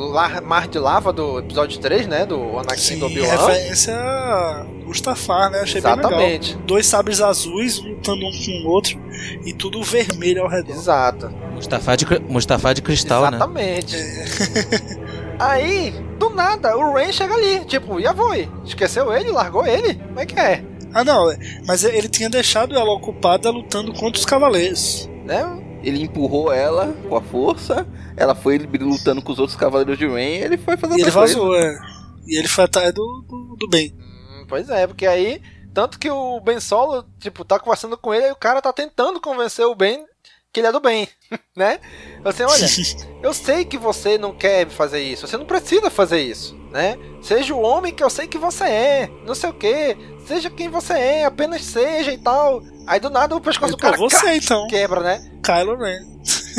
mar 0.43 0.67
de 0.67 0.77
lava 0.79 1.11
do 1.13 1.39
episódio 1.39 1.79
3, 1.79 2.07
né? 2.07 2.25
Do 2.25 2.57
Anakin 2.59 2.77
Sim, 2.81 2.99
do 2.99 3.05
Obi-Wan. 3.05 3.27
referência 3.29 3.95
a 3.95 4.65
Mustafar, 4.85 5.49
né? 5.49 5.59
Achei 5.61 5.79
Exatamente. 5.79 6.17
bem 6.17 6.39
legal. 6.55 6.61
Dois 6.67 6.85
sabres 6.85 7.21
azuis 7.21 7.79
lutando 7.81 8.25
um 8.25 8.31
com 8.31 8.67
o 8.67 8.69
outro 8.71 8.99
e 9.45 9.53
tudo 9.53 9.81
vermelho 9.83 10.43
ao 10.43 10.49
redor. 10.49 10.71
Exato. 10.73 11.29
Mustafa 11.53 11.97
de, 11.97 12.05
cri- 12.05 12.19
Mustafa 12.27 12.73
de 12.73 12.81
cristal, 12.81 13.23
né? 13.23 13.37
Exatamente. 13.37 13.97
Aí, 15.39 15.91
do 16.17 16.29
nada, 16.31 16.75
o 16.75 16.93
Rain 16.93 17.11
chega 17.11 17.33
ali, 17.35 17.63
tipo, 17.65 17.99
e 17.99 18.07
a 18.07 18.13
Voe? 18.13 18.49
Esqueceu 18.65 19.13
ele? 19.13 19.29
Largou 19.31 19.65
ele? 19.65 19.93
Como 19.95 20.19
é 20.19 20.25
que 20.25 20.39
é? 20.39 20.63
Ah, 20.93 21.03
não, 21.03 21.29
é, 21.29 21.37
mas 21.67 21.83
ele 21.83 22.07
tinha 22.09 22.29
deixado 22.29 22.75
ela 22.75 22.91
ocupada 22.91 23.49
lutando 23.51 23.93
contra 23.93 24.17
os 24.19 24.25
cavaleiros. 24.25 25.07
Né? 25.25 25.43
Ele 25.83 26.01
empurrou 26.03 26.51
ela 26.51 26.93
com 27.07 27.15
a 27.15 27.21
força, 27.21 27.87
ela 28.15 28.33
foi 28.35 28.57
lutando 28.57 29.21
com 29.21 29.31
os 29.31 29.39
outros 29.39 29.57
cavaleiros 29.57 29.97
de 29.97 30.07
Rain 30.07 30.37
e 30.37 30.43
ele 30.43 30.57
foi 30.57 30.77
fazer 30.77 30.97
E 30.97 31.01
ele 31.01 31.11
vazou, 31.11 31.55
é. 31.55 31.79
E 32.25 32.37
ele 32.37 32.47
foi 32.47 32.63
atrás 32.65 32.93
do, 32.93 33.25
do, 33.27 33.55
do 33.57 33.69
bem. 33.69 33.93
Hum, 33.97 34.45
Pois 34.47 34.69
é, 34.69 34.87
porque 34.87 35.05
aí, 35.05 35.41
tanto 35.73 35.99
que 35.99 36.09
o 36.09 36.39
Ben 36.39 36.59
Solo, 36.59 37.05
tipo, 37.19 37.43
tá 37.43 37.59
conversando 37.59 37.97
com 37.97 38.13
ele 38.13 38.27
e 38.27 38.31
o 38.31 38.35
cara 38.35 38.61
tá 38.61 38.71
tentando 38.73 39.19
convencer 39.19 39.65
o 39.65 39.75
Ben 39.75 40.05
que 40.51 40.61
ele 40.61 40.67
é 40.67 40.71
do 40.71 40.79
bem, 40.79 41.07
né? 41.55 41.79
Assim, 42.23 42.43
olha, 42.43 42.65
eu 43.21 43.33
sei 43.33 43.65
que 43.65 43.77
você 43.77 44.17
não 44.17 44.33
quer 44.33 44.67
fazer 44.67 45.01
isso, 45.01 45.27
você 45.27 45.37
não 45.37 45.45
precisa 45.45 45.89
fazer 45.89 46.21
isso, 46.21 46.55
né? 46.71 46.97
Seja 47.21 47.53
o 47.53 47.61
homem 47.61 47.93
que 47.93 48.03
eu 48.03 48.09
sei 48.09 48.27
que 48.27 48.37
você 48.37 48.63
é, 48.63 49.11
não 49.25 49.35
sei 49.35 49.49
o 49.49 49.53
que, 49.53 49.95
seja 50.25 50.49
quem 50.49 50.69
você 50.69 50.93
é, 50.93 51.25
apenas 51.25 51.63
seja 51.63 52.11
e 52.11 52.17
tal. 52.17 52.63
Aí 52.87 52.99
do 52.99 53.09
nada 53.09 53.35
o 53.35 53.41
pescoço 53.41 53.73
do 53.73 53.77
Pô, 53.77 53.83
cara 53.85 53.97
você 53.97 54.35
então. 54.35 54.65
quebra, 54.67 55.01
né? 55.01 55.21
Kylo 55.43 55.75
Ren. 55.77 55.99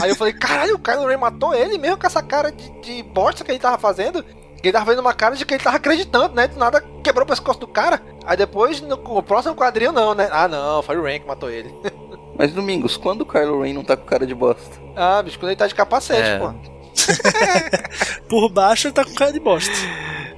Aí 0.03 0.11
eu 0.11 0.17
falei, 0.17 0.33
caralho, 0.35 0.75
o 0.77 0.79
Kylo 0.79 1.07
Ren 1.07 1.17
matou 1.17 1.55
ele 1.55 1.79
mesmo 1.79 1.97
com 1.97 2.07
essa 2.07 2.23
cara 2.23 2.53
de, 2.53 2.71
de 2.83 3.03
bosta 3.03 3.43
que 3.45 3.51
ele 3.51 3.59
tava 3.59 3.79
fazendo. 3.79 4.23
Que 4.23 4.67
ele 4.69 4.73
tava 4.73 4.85
fazendo 4.87 5.01
uma 5.01 5.15
cara 5.15 5.35
de 5.37 5.47
que 5.47 5.55
ele 5.55 5.63
tava 5.63 5.77
acreditando, 5.77 6.35
né? 6.35 6.47
Do 6.49 6.59
nada 6.59 6.85
quebrou 7.03 7.25
o 7.25 7.29
pescoço 7.29 7.61
do 7.61 7.67
cara. 7.67 8.01
Aí 8.27 8.37
depois, 8.37 8.81
no, 8.81 8.97
no 8.97 9.23
próximo 9.23 9.55
quadrinho, 9.55 9.93
não, 9.93 10.15
né? 10.15 10.29
Ah, 10.31 10.47
não, 10.49 10.83
foi 10.83 10.97
o 10.97 11.03
Ren 11.05 11.21
que 11.21 11.27
matou 11.27 11.49
ele. 11.51 11.73
Mas 12.37 12.53
Domingos, 12.53 12.97
quando 12.97 13.23
o 13.23 13.27
Kylo 13.27 13.63
Ren 13.63 13.73
não 13.73 13.83
tá 13.85 13.97
com 13.97 14.05
cara 14.05 14.27
de 14.27 14.35
bosta? 14.35 14.63
ah, 14.95 15.23
bicho, 15.23 15.39
quando 15.39 15.51
ele 15.51 15.57
tá 15.57 15.67
de 15.67 15.75
capacete, 15.75 16.21
É. 16.29 16.39
pô. 16.39 16.53
Por 18.29 18.49
baixo 18.51 18.89
ele 18.89 18.95
tá 18.95 19.05
com 19.05 19.15
cara 19.15 19.33
de 19.33 19.41
bosta. 19.41 19.73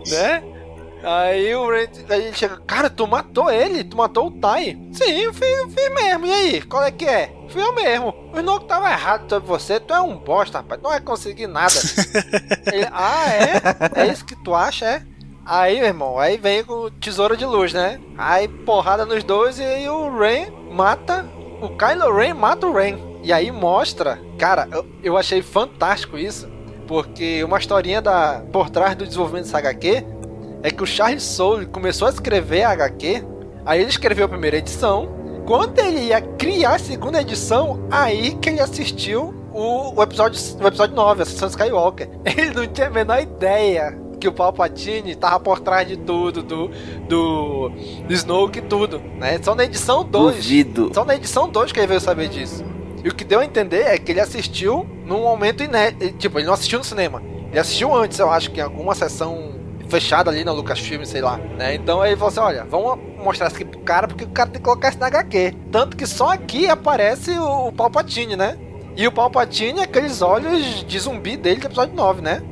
Né? 0.09 0.43
Aí 1.03 1.55
o 1.55 1.71
Ren 1.71 1.87
aí 2.09 2.27
ele 2.27 2.35
chega, 2.35 2.57
cara, 2.67 2.91
tu 2.91 3.07
matou 3.07 3.51
ele? 3.51 3.85
Tu 3.85 3.97
matou 3.97 4.27
o 4.27 4.31
Tai? 4.31 4.79
Sim, 4.93 5.11
eu 5.11 5.33
fiz, 5.33 5.59
eu 5.59 5.69
fiz 5.71 5.95
mesmo. 5.95 6.27
E 6.27 6.33
aí, 6.33 6.63
qual 6.63 6.85
é 6.85 6.91
que 6.91 7.07
é? 7.07 7.33
Fui 7.49 7.63
eu 7.63 7.75
mesmo. 7.75 8.15
O 8.33 8.39
Snoke 8.39 8.67
tava 8.67 8.91
errado 8.91 9.29
sobre 9.29 9.49
você, 9.49 9.81
tu 9.81 9.95
é 9.95 10.01
um 10.01 10.17
bosta, 10.17 10.59
rapaz. 10.59 10.81
Não 10.83 10.91
vai 10.91 11.01
conseguir 11.01 11.47
nada. 11.47 11.75
Ele, 12.73 12.87
ah, 12.93 13.25
é? 13.29 14.03
É 14.03 14.07
isso 14.07 14.25
que 14.25 14.37
tu 14.37 14.55
acha, 14.55 14.87
é? 14.87 15.03
Aí, 15.45 15.79
meu 15.79 15.87
irmão, 15.87 16.19
aí 16.19 16.37
vem 16.37 16.63
com 16.63 16.91
tesoura 17.01 17.37
de 17.37 17.45
luz, 17.45 17.73
né? 17.73 17.99
Aí 18.17 18.47
porrada 18.47 19.05
nos 19.05 19.25
dois 19.25 19.59
e 19.59 19.65
aí 19.65 19.89
o 19.89 20.17
Ren 20.17 20.51
mata. 20.71 21.27
O 21.61 21.71
Kylo 21.77 22.15
Ren 22.15 22.35
mata 22.35 22.67
o 22.67 22.73
Ren. 22.73 22.99
E 23.23 23.33
aí 23.33 23.51
mostra, 23.51 24.19
cara, 24.39 24.69
eu, 24.71 24.87
eu 25.03 25.17
achei 25.17 25.43
fantástico 25.43 26.17
isso. 26.17 26.49
Porque 26.87 27.43
uma 27.45 27.59
historinha 27.59 28.01
da, 28.01 28.45
por 28.53 28.71
trás 28.71 28.95
do 28.95 29.05
desenvolvimento 29.05 29.45
dessa 29.45 29.59
HQ 29.59 30.20
é 30.63 30.71
que 30.71 30.83
o 30.83 30.87
Charles 30.87 31.23
Soule 31.23 31.67
começou 31.67 32.07
a 32.07 32.11
escrever 32.11 32.63
a 32.63 32.71
HQ, 32.71 33.25
aí 33.65 33.81
ele 33.81 33.91
escreveu 33.91 34.27
a 34.27 34.29
primeira 34.29 34.57
edição. 34.57 35.09
Quando 35.47 35.79
ele 35.79 36.09
ia 36.09 36.21
criar 36.21 36.75
a 36.75 36.79
segunda 36.79 37.21
edição, 37.21 37.87
aí 37.91 38.35
que 38.37 38.51
ele 38.51 38.61
assistiu 38.61 39.35
o, 39.53 39.99
o 39.99 40.03
episódio, 40.03 40.41
o 40.61 40.67
episódio 40.67 40.95
9, 40.95 41.23
Ascensão 41.23 41.49
Skywalker. 41.49 42.09
Ele 42.25 42.51
não 42.51 42.67
tinha 42.67 42.87
a 42.87 42.91
menor 42.91 43.21
ideia 43.21 43.99
que 44.21 44.29
o 44.29 44.33
Palpatine 44.33 45.15
tava 45.15 45.41
por 45.41 45.61
trás 45.61 45.89
de 45.89 45.97
tudo, 45.97 46.43
do, 46.43 46.71
do, 47.09 47.71
do 48.07 48.13
Snoke 48.13 48.59
e 48.59 48.63
tudo, 48.63 49.01
né? 49.19 49.41
Só 49.43 49.55
na 49.55 49.65
edição 49.65 50.05
2. 50.05 50.37
Duvido. 50.37 50.91
Só 50.95 51.05
na 51.05 51.15
edição 51.15 51.49
2 51.49 51.73
que 51.73 51.81
ele 51.81 51.87
veio 51.87 52.01
saber 52.01 52.29
disso. 52.29 52.65
E 53.03 53.09
o 53.09 53.15
que 53.15 53.25
deu 53.25 53.41
a 53.41 53.45
entender 53.45 53.83
é 53.83 53.99
que 53.99 54.13
ele 54.13 54.21
assistiu 54.21 54.87
num 55.07 55.23
momento 55.23 55.63
inédito. 55.63 56.19
Tipo, 56.19 56.39
ele 56.39 56.47
não 56.47 56.53
assistiu 56.53 56.79
no 56.79 56.85
cinema. 56.85 57.23
Ele 57.51 57.59
assistiu 57.59 57.95
antes, 57.95 58.19
eu 58.19 58.31
acho 58.31 58.51
que 58.51 58.61
em 58.61 58.63
alguma 58.63 58.95
sessão 58.95 59.60
fechada 59.91 60.31
ali 60.31 60.45
na 60.45 60.53
Lucasfilm, 60.53 61.05
sei 61.05 61.21
lá, 61.21 61.37
né? 61.37 61.75
Então 61.75 62.01
aí 62.01 62.11
ele 62.11 62.17
falou 62.17 62.31
assim, 62.31 62.41
olha, 62.41 62.65
vamos 62.65 62.99
mostrar 63.19 63.49
isso 63.49 63.57
aqui 63.57 63.65
pro 63.65 63.81
cara, 63.81 64.09
porque 64.09 64.25
o 64.25 64.29
cara 64.29 64.49
tem 64.49 64.61
que 64.61 64.65
colocar 64.65 64.89
isso 64.89 64.99
na 64.99 65.07
HQ. 65.07 65.55
Tanto 65.71 65.97
que 65.97 66.07
só 66.07 66.31
aqui 66.31 66.69
aparece 66.69 67.33
o, 67.33 67.69
o 67.69 67.73
Palpatine, 67.73 68.37
né? 68.37 68.57
E 68.97 69.07
o 69.07 69.13
Palpatine 69.13 69.81
é 69.81 69.85
aqueles 69.85 70.23
olhos 70.23 70.85
de 70.87 70.99
zumbi 70.99 71.37
dele 71.37 71.61
do 71.61 71.67
episódio 71.67 71.95
9, 71.95 72.23
né? 72.23 72.43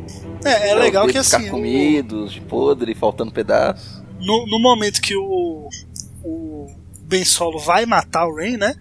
É, 0.44 0.70
é 0.70 0.74
legal 0.74 1.06
que 1.06 1.18
assim. 1.18 1.48
comidos, 1.48 2.32
de 2.32 2.40
podre, 2.40 2.94
faltando 2.94 3.32
pedaço. 3.32 4.04
No, 4.20 4.46
no 4.46 4.58
momento 4.58 5.00
que 5.00 5.16
o, 5.16 5.68
o 6.24 6.66
Ben 7.02 7.24
Solo 7.24 7.58
vai 7.58 7.86
matar 7.86 8.26
o 8.26 8.34
Rey, 8.34 8.56
né? 8.56 8.74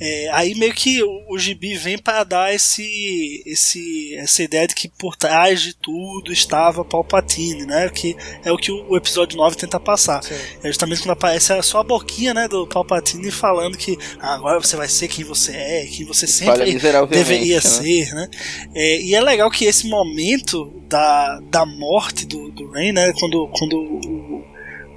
É, 0.00 0.30
aí 0.32 0.54
meio 0.54 0.72
que 0.72 1.02
o, 1.02 1.26
o 1.28 1.38
Gibi 1.38 1.74
vem 1.74 1.98
para 1.98 2.24
dar 2.24 2.54
esse, 2.54 3.42
esse, 3.44 4.14
essa 4.16 4.42
ideia 4.42 4.66
de 4.66 4.74
que 4.74 4.88
por 4.88 5.14
trás 5.14 5.60
de 5.60 5.74
tudo 5.74 6.32
estava 6.32 6.82
Palpatine, 6.82 7.66
né? 7.66 7.90
Que 7.90 8.16
é 8.42 8.50
o 8.50 8.56
que 8.56 8.72
o, 8.72 8.92
o 8.92 8.96
episódio 8.96 9.36
9 9.36 9.56
tenta 9.56 9.78
passar. 9.78 10.22
Sim. 10.22 10.34
É 10.62 10.68
justamente 10.68 11.02
quando 11.02 11.10
aparece 11.10 11.60
só 11.62 11.80
a 11.80 11.84
boquinha 11.84 12.32
né, 12.32 12.48
do 12.48 12.66
Palpatine 12.66 13.30
falando 13.30 13.76
que 13.76 13.98
ah, 14.18 14.34
agora 14.34 14.58
você 14.58 14.74
vai 14.74 14.88
ser 14.88 15.06
quem 15.08 15.22
você 15.22 15.52
é, 15.52 15.86
quem 15.86 16.06
você 16.06 16.26
sempre 16.26 16.78
deveria 17.10 17.56
né? 17.56 17.60
ser, 17.60 18.14
né? 18.14 18.28
É, 18.74 19.02
e 19.02 19.14
é 19.14 19.20
legal 19.20 19.50
que 19.50 19.66
esse 19.66 19.86
momento 19.86 20.72
da, 20.88 21.40
da 21.50 21.66
morte 21.66 22.24
do, 22.24 22.50
do 22.50 22.70
Rey, 22.70 22.90
né? 22.90 23.12
Quando, 23.18 23.48
quando 23.48 23.76
o, 23.76 24.44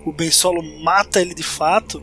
o 0.06 0.14
Ben 0.14 0.32
Solo 0.32 0.64
mata 0.82 1.20
ele 1.20 1.34
de 1.34 1.44
fato 1.44 2.02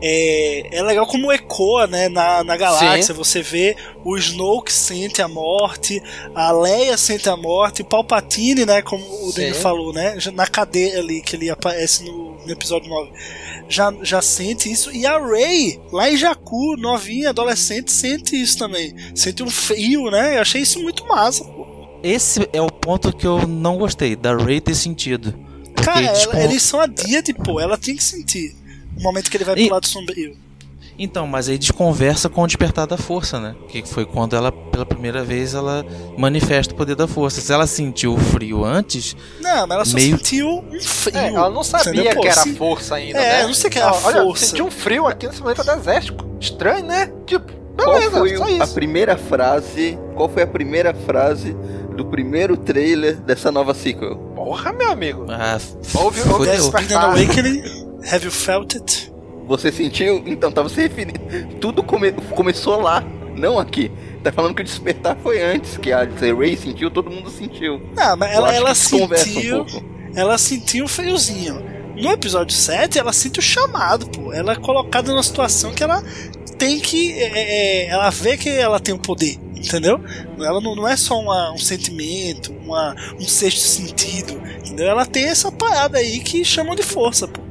é, 0.00 0.78
é 0.78 0.82
legal 0.82 1.06
como 1.06 1.32
ecoa 1.32 1.86
né, 1.86 2.08
na, 2.08 2.44
na 2.44 2.56
galáxia. 2.56 3.02
Sim. 3.02 3.12
Você 3.12 3.42
vê 3.42 3.76
o 4.04 4.16
Snoke 4.16 4.72
sente 4.72 5.20
a 5.20 5.28
morte, 5.28 6.02
a 6.34 6.52
Leia 6.52 6.96
sente 6.96 7.28
a 7.28 7.36
morte, 7.36 7.82
o 7.82 7.84
Palpatine, 7.84 8.64
né, 8.64 8.82
como 8.82 9.04
o 9.26 9.32
Daniel 9.32 9.54
falou, 9.56 9.92
né, 9.92 10.16
na 10.32 10.46
cadeia 10.46 10.98
ali 10.98 11.20
que 11.20 11.36
ele 11.36 11.50
aparece 11.50 12.04
no, 12.04 12.36
no, 12.44 12.50
episódio 12.50 12.88
9, 12.88 13.10
já, 13.68 13.92
já 14.02 14.22
sente 14.22 14.70
isso. 14.70 14.92
E 14.92 15.04
a 15.04 15.18
Rey, 15.18 15.80
lá 15.92 16.10
em 16.10 16.16
Jakku, 16.16 16.76
novinha, 16.76 17.30
adolescente, 17.30 17.90
sente 17.90 18.40
isso 18.40 18.58
também. 18.58 18.94
Sente 19.14 19.42
um 19.42 19.50
frio, 19.50 20.10
né? 20.10 20.36
Eu 20.36 20.42
achei 20.42 20.62
isso 20.62 20.80
muito 20.80 21.06
massa, 21.06 21.44
pô. 21.44 21.66
Esse 22.02 22.48
é 22.52 22.62
o 22.62 22.70
ponto 22.70 23.12
que 23.12 23.26
eu 23.26 23.46
não 23.46 23.76
gostei, 23.76 24.14
da 24.14 24.36
Rey 24.36 24.60
ter 24.60 24.74
sentido. 24.74 25.34
Cara, 25.74 26.06
ela, 26.06 26.44
eles 26.44 26.62
são 26.62 26.80
a 26.80 26.86
Deity, 26.86 27.34
pô, 27.34 27.60
ela 27.60 27.76
tem 27.76 27.96
que 27.96 28.04
sentir. 28.04 28.54
O 28.98 29.02
momento 29.02 29.30
que 29.30 29.36
ele 29.36 29.44
vai 29.44 29.54
e... 29.58 29.64
pro 29.66 29.74
lado 29.74 29.86
sombrio. 29.86 30.48
Então, 30.98 31.28
mas 31.28 31.48
aí 31.48 31.56
desconversa 31.56 32.28
com 32.28 32.42
o 32.42 32.46
despertar 32.46 32.84
da 32.84 32.96
força, 32.96 33.38
né? 33.38 33.54
Que 33.68 33.86
foi 33.86 34.04
quando 34.04 34.34
ela, 34.34 34.50
pela 34.50 34.84
primeira 34.84 35.22
vez, 35.22 35.54
ela 35.54 35.86
manifesta 36.16 36.74
o 36.74 36.76
poder 36.76 36.96
da 36.96 37.06
força. 37.06 37.40
Se 37.40 37.52
ela 37.52 37.68
sentiu 37.68 38.14
o 38.14 38.18
frio 38.18 38.64
antes. 38.64 39.16
Não, 39.40 39.64
mas 39.66 39.70
ela 39.70 39.84
só 39.84 39.94
meio... 39.94 40.16
sentiu 40.16 40.48
um 40.48 40.80
frio. 40.80 41.16
É, 41.16 41.28
ela 41.28 41.50
não 41.50 41.62
sabia 41.62 42.16
Pô, 42.16 42.20
que 42.22 42.26
era 42.26 42.44
força 42.46 42.96
ainda. 42.96 43.20
É, 43.20 43.42
né? 43.42 43.46
não 43.46 43.54
sei 43.54 43.70
que 43.70 43.78
era 43.78 43.94
Olha, 43.94 44.22
força. 44.24 44.46
sentiu 44.46 44.66
um 44.66 44.70
frio 44.72 45.06
aqui 45.06 45.28
nesse 45.28 45.40
momento 45.40 45.62
desértico. 45.62 46.26
Estranho, 46.40 46.84
né? 46.84 47.12
Tipo, 47.24 47.52
beleza, 47.76 48.10
qual 48.10 48.26
foi 48.26 48.36
só 48.36 48.48
isso. 48.48 48.62
a 48.62 48.66
primeira 48.66 49.16
frase? 49.16 49.98
Qual 50.16 50.28
foi 50.28 50.42
a 50.42 50.46
primeira 50.48 50.92
frase 50.92 51.56
do 51.96 52.04
primeiro 52.06 52.56
trailer 52.56 53.16
dessa 53.20 53.52
nova 53.52 53.72
sequel? 53.72 54.16
Porra, 54.34 54.72
meu 54.72 54.90
amigo. 54.90 55.26
Ah, 55.28 55.58
ouve, 55.94 56.22
ouve 56.28 56.50
despertar. 56.50 57.04
Awakening, 57.04 57.87
have 58.10 58.24
you 58.24 58.30
felt 58.30 58.74
it? 58.74 59.12
Você 59.46 59.72
sentiu? 59.72 60.22
Então, 60.26 60.52
tava 60.52 60.68
se 60.68 60.80
referindo. 60.80 61.18
Tudo 61.60 61.82
come... 61.82 62.12
começou 62.12 62.80
lá, 62.80 63.02
não 63.34 63.58
aqui. 63.58 63.90
Tá 64.22 64.32
falando 64.32 64.54
que 64.54 64.60
o 64.60 64.64
despertar 64.64 65.16
foi 65.22 65.42
antes, 65.42 65.76
que 65.78 65.92
a 65.92 66.00
Ray 66.04 66.56
sentiu, 66.56 66.90
todo 66.90 67.10
mundo 67.10 67.30
sentiu. 67.30 67.80
Não, 67.96 68.16
mas 68.16 68.30
ela, 68.32 68.54
ela 68.54 68.74
sentiu. 68.74 69.62
Um 69.62 69.98
ela 70.14 70.36
sentiu 70.36 70.84
o 70.84 70.88
friozinho. 70.88 71.64
No 71.96 72.12
episódio 72.12 72.54
7, 72.54 72.98
ela 72.98 73.12
sente 73.12 73.38
o 73.38 73.42
chamado, 73.42 74.08
pô. 74.08 74.32
Ela 74.32 74.52
é 74.52 74.56
colocada 74.56 75.10
numa 75.10 75.22
situação 75.22 75.72
que 75.72 75.82
ela 75.82 76.02
tem 76.58 76.80
que. 76.80 77.12
É, 77.12 77.86
é, 77.86 77.86
ela 77.86 78.10
vê 78.10 78.36
que 78.36 78.48
ela 78.48 78.78
tem 78.78 78.94
o 78.94 78.98
poder, 78.98 79.38
entendeu? 79.54 80.00
Ela 80.38 80.60
não, 80.60 80.74
não 80.74 80.86
é 80.86 80.96
só 80.96 81.18
uma, 81.18 81.52
um 81.52 81.58
sentimento, 81.58 82.52
uma, 82.64 82.94
um 83.18 83.24
sexto 83.24 83.60
sentido, 83.60 84.40
entendeu? 84.58 84.86
Ela 84.86 85.06
tem 85.06 85.24
essa 85.24 85.50
parada 85.50 85.98
aí 85.98 86.20
que 86.20 86.44
chamam 86.44 86.74
de 86.74 86.82
força, 86.82 87.26
pô. 87.26 87.47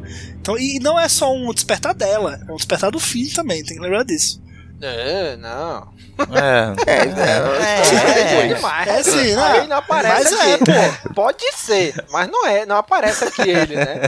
Então, 0.48 0.58
e 0.58 0.80
não 0.80 0.98
é 0.98 1.10
só 1.10 1.34
um 1.36 1.54
despertar 1.54 1.94
dela, 1.94 2.40
é 2.48 2.52
um 2.54 2.56
despertar 2.56 2.90
do 2.90 3.02
fim 3.02 3.28
também, 3.28 3.62
tem 3.66 3.76
que 3.76 3.84
lembrar 3.84 4.04
disso. 4.04 4.42
É, 4.80 5.36
não. 5.36 5.90
É, 6.32 6.74
é, 6.88 6.94
é, 6.96 8.90
é, 8.96 9.00
é 9.00 9.04
sim, 9.04 9.34
não. 9.34 9.44
Aí 9.44 9.68
não 9.68 9.78
aparece 9.78 10.36
mas 10.36 10.40
aqui. 10.40 10.72
É, 10.72 10.88
pô. 11.08 11.14
Pode 11.16 11.52
ser, 11.56 12.06
mas 12.12 12.30
não 12.30 12.46
é, 12.48 12.66
não 12.66 12.78
aparece 12.78 13.26
aqui 13.26 13.42
ele, 13.42 13.76
né? 13.76 14.02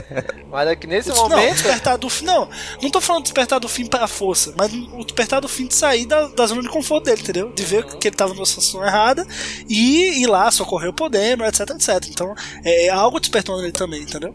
Mas 0.50 0.68
aqui 0.68 0.86
nesse 0.86 1.10
não, 1.10 1.28
momento. 1.28 1.52
despertar 1.52 1.98
do 1.98 2.08
fim. 2.08 2.24
Não, 2.24 2.48
não 2.80 2.90
tô 2.90 3.00
falando 3.00 3.24
de 3.24 3.30
despertar 3.30 3.60
do 3.60 3.68
fim 3.68 3.84
para 3.84 4.04
a 4.04 4.08
força, 4.08 4.54
mas 4.56 4.72
o 4.72 5.04
despertar 5.04 5.40
do 5.40 5.48
fim 5.48 5.66
de 5.66 5.74
sair 5.74 6.06
da, 6.06 6.26
da 6.28 6.46
zona 6.46 6.62
de 6.62 6.68
conforto 6.68 7.04
dele, 7.04 7.20
entendeu? 7.20 7.52
De 7.52 7.62
ver 7.64 7.84
que 7.84 8.08
ele 8.08 8.16
tava 8.16 8.32
numa 8.32 8.46
situação 8.46 8.84
errada 8.84 9.26
e 9.68 10.22
ir 10.22 10.26
lá 10.26 10.50
socorrer 10.50 10.88
o 10.88 10.94
poder, 10.94 11.38
etc, 11.42 11.70
etc. 11.70 12.08
Então, 12.08 12.34
é, 12.64 12.86
é 12.86 12.88
algo 12.88 13.20
despertando 13.20 13.62
ele 13.62 13.72
também, 13.72 14.02
entendeu? 14.02 14.34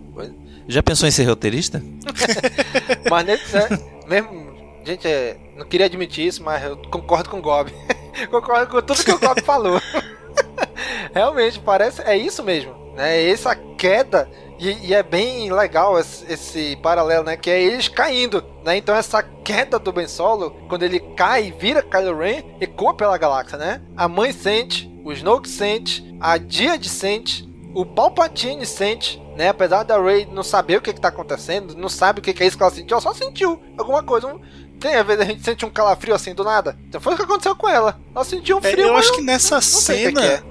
Já 0.68 0.82
pensou 0.82 1.08
em 1.08 1.12
ser 1.12 1.26
roteirista? 1.26 1.82
mas 3.10 3.26
nesse, 3.26 3.56
né, 3.56 3.70
mesmo. 4.08 4.46
Gente, 4.84 5.08
é, 5.08 5.38
não 5.56 5.66
queria 5.66 5.88
admitir 5.88 6.28
isso, 6.28 6.44
mas 6.44 6.64
eu 6.64 6.78
concordo 6.78 7.30
com 7.30 7.38
o 7.38 7.42
Gob. 7.42 7.72
concordo 8.30 8.68
com 8.68 8.82
tudo 8.82 9.04
que 9.04 9.12
o 9.12 9.20
Gob 9.20 9.42
falou. 9.42 9.82
Realmente, 11.14 11.60
parece. 11.60 12.02
É 12.04 12.16
isso 12.16 12.44
mesmo. 12.44 12.74
Né? 12.96 13.30
Essa 13.30 13.56
queda. 13.56 14.30
E, 14.60 14.88
e 14.88 14.94
é 14.94 15.04
bem 15.04 15.52
legal 15.52 16.00
esse, 16.00 16.32
esse, 16.32 16.76
paralelo, 16.78 17.26
né? 17.26 17.36
Que 17.36 17.50
é 17.50 17.62
eles 17.62 17.88
caindo. 17.88 18.44
Né? 18.64 18.78
Então 18.78 18.96
essa 18.96 19.22
queda 19.22 19.78
do 19.78 19.92
Ben 19.92 20.08
Solo, 20.08 20.52
quando 20.70 20.84
ele 20.84 21.00
cai 21.00 21.48
e 21.48 21.52
vira 21.52 21.82
Kylo 21.82 22.18
Ren, 22.18 22.44
ecoa 22.62 22.94
pela 22.94 23.18
galáxia, 23.18 23.58
né? 23.58 23.82
A 23.98 24.08
mãe 24.08 24.32
sente, 24.32 24.90
o 25.04 25.12
Snoke 25.12 25.50
sente, 25.50 26.16
a 26.22 26.38
Dia 26.38 26.82
sente, 26.82 27.48
o 27.74 27.86
Palpatine 27.86 28.66
sente, 28.66 29.22
né? 29.36 29.50
Apesar 29.50 29.84
da 29.84 30.02
Rey 30.02 30.28
não 30.32 30.44
saber 30.44 30.78
o 30.78 30.82
que, 30.82 30.92
está 30.92 31.10
acontecendo, 31.10 31.76
não 31.76 31.90
sabe 31.90 32.20
o 32.20 32.22
que, 32.22 32.34
que 32.34 32.44
é 32.44 32.48
isso 32.48 32.58
que 32.58 32.64
ela 32.64 32.72
sentiu, 32.72 32.96
ela 32.96 33.02
só 33.02 33.14
sentiu 33.14 33.62
alguma 33.78 34.02
coisa. 34.02 34.28
Um, 34.28 34.40
tem, 34.80 34.96
às 34.96 35.06
vezes 35.06 35.22
a 35.22 35.26
gente 35.26 35.44
sente 35.44 35.66
um 35.66 35.70
calafrio 35.70 36.16
assim 36.16 36.34
do 36.34 36.44
nada. 36.44 36.78
Então 36.88 37.00
foi 37.00 37.14
o 37.14 37.18
que 37.18 37.24
aconteceu 37.24 37.56
com 37.56 37.70
ela. 37.70 38.00
Ela 38.14 38.26
sentiu 38.26 38.58
um 38.58 38.60
é, 38.60 38.72
frio. 38.72 38.86
É, 38.86 38.90
eu 38.90 38.96
acho 38.96 39.10
não, 39.10 39.16
que 39.16 39.22
nessa 39.22 39.62
cena 39.62 40.22
que 40.22 40.28
é. 40.28 40.44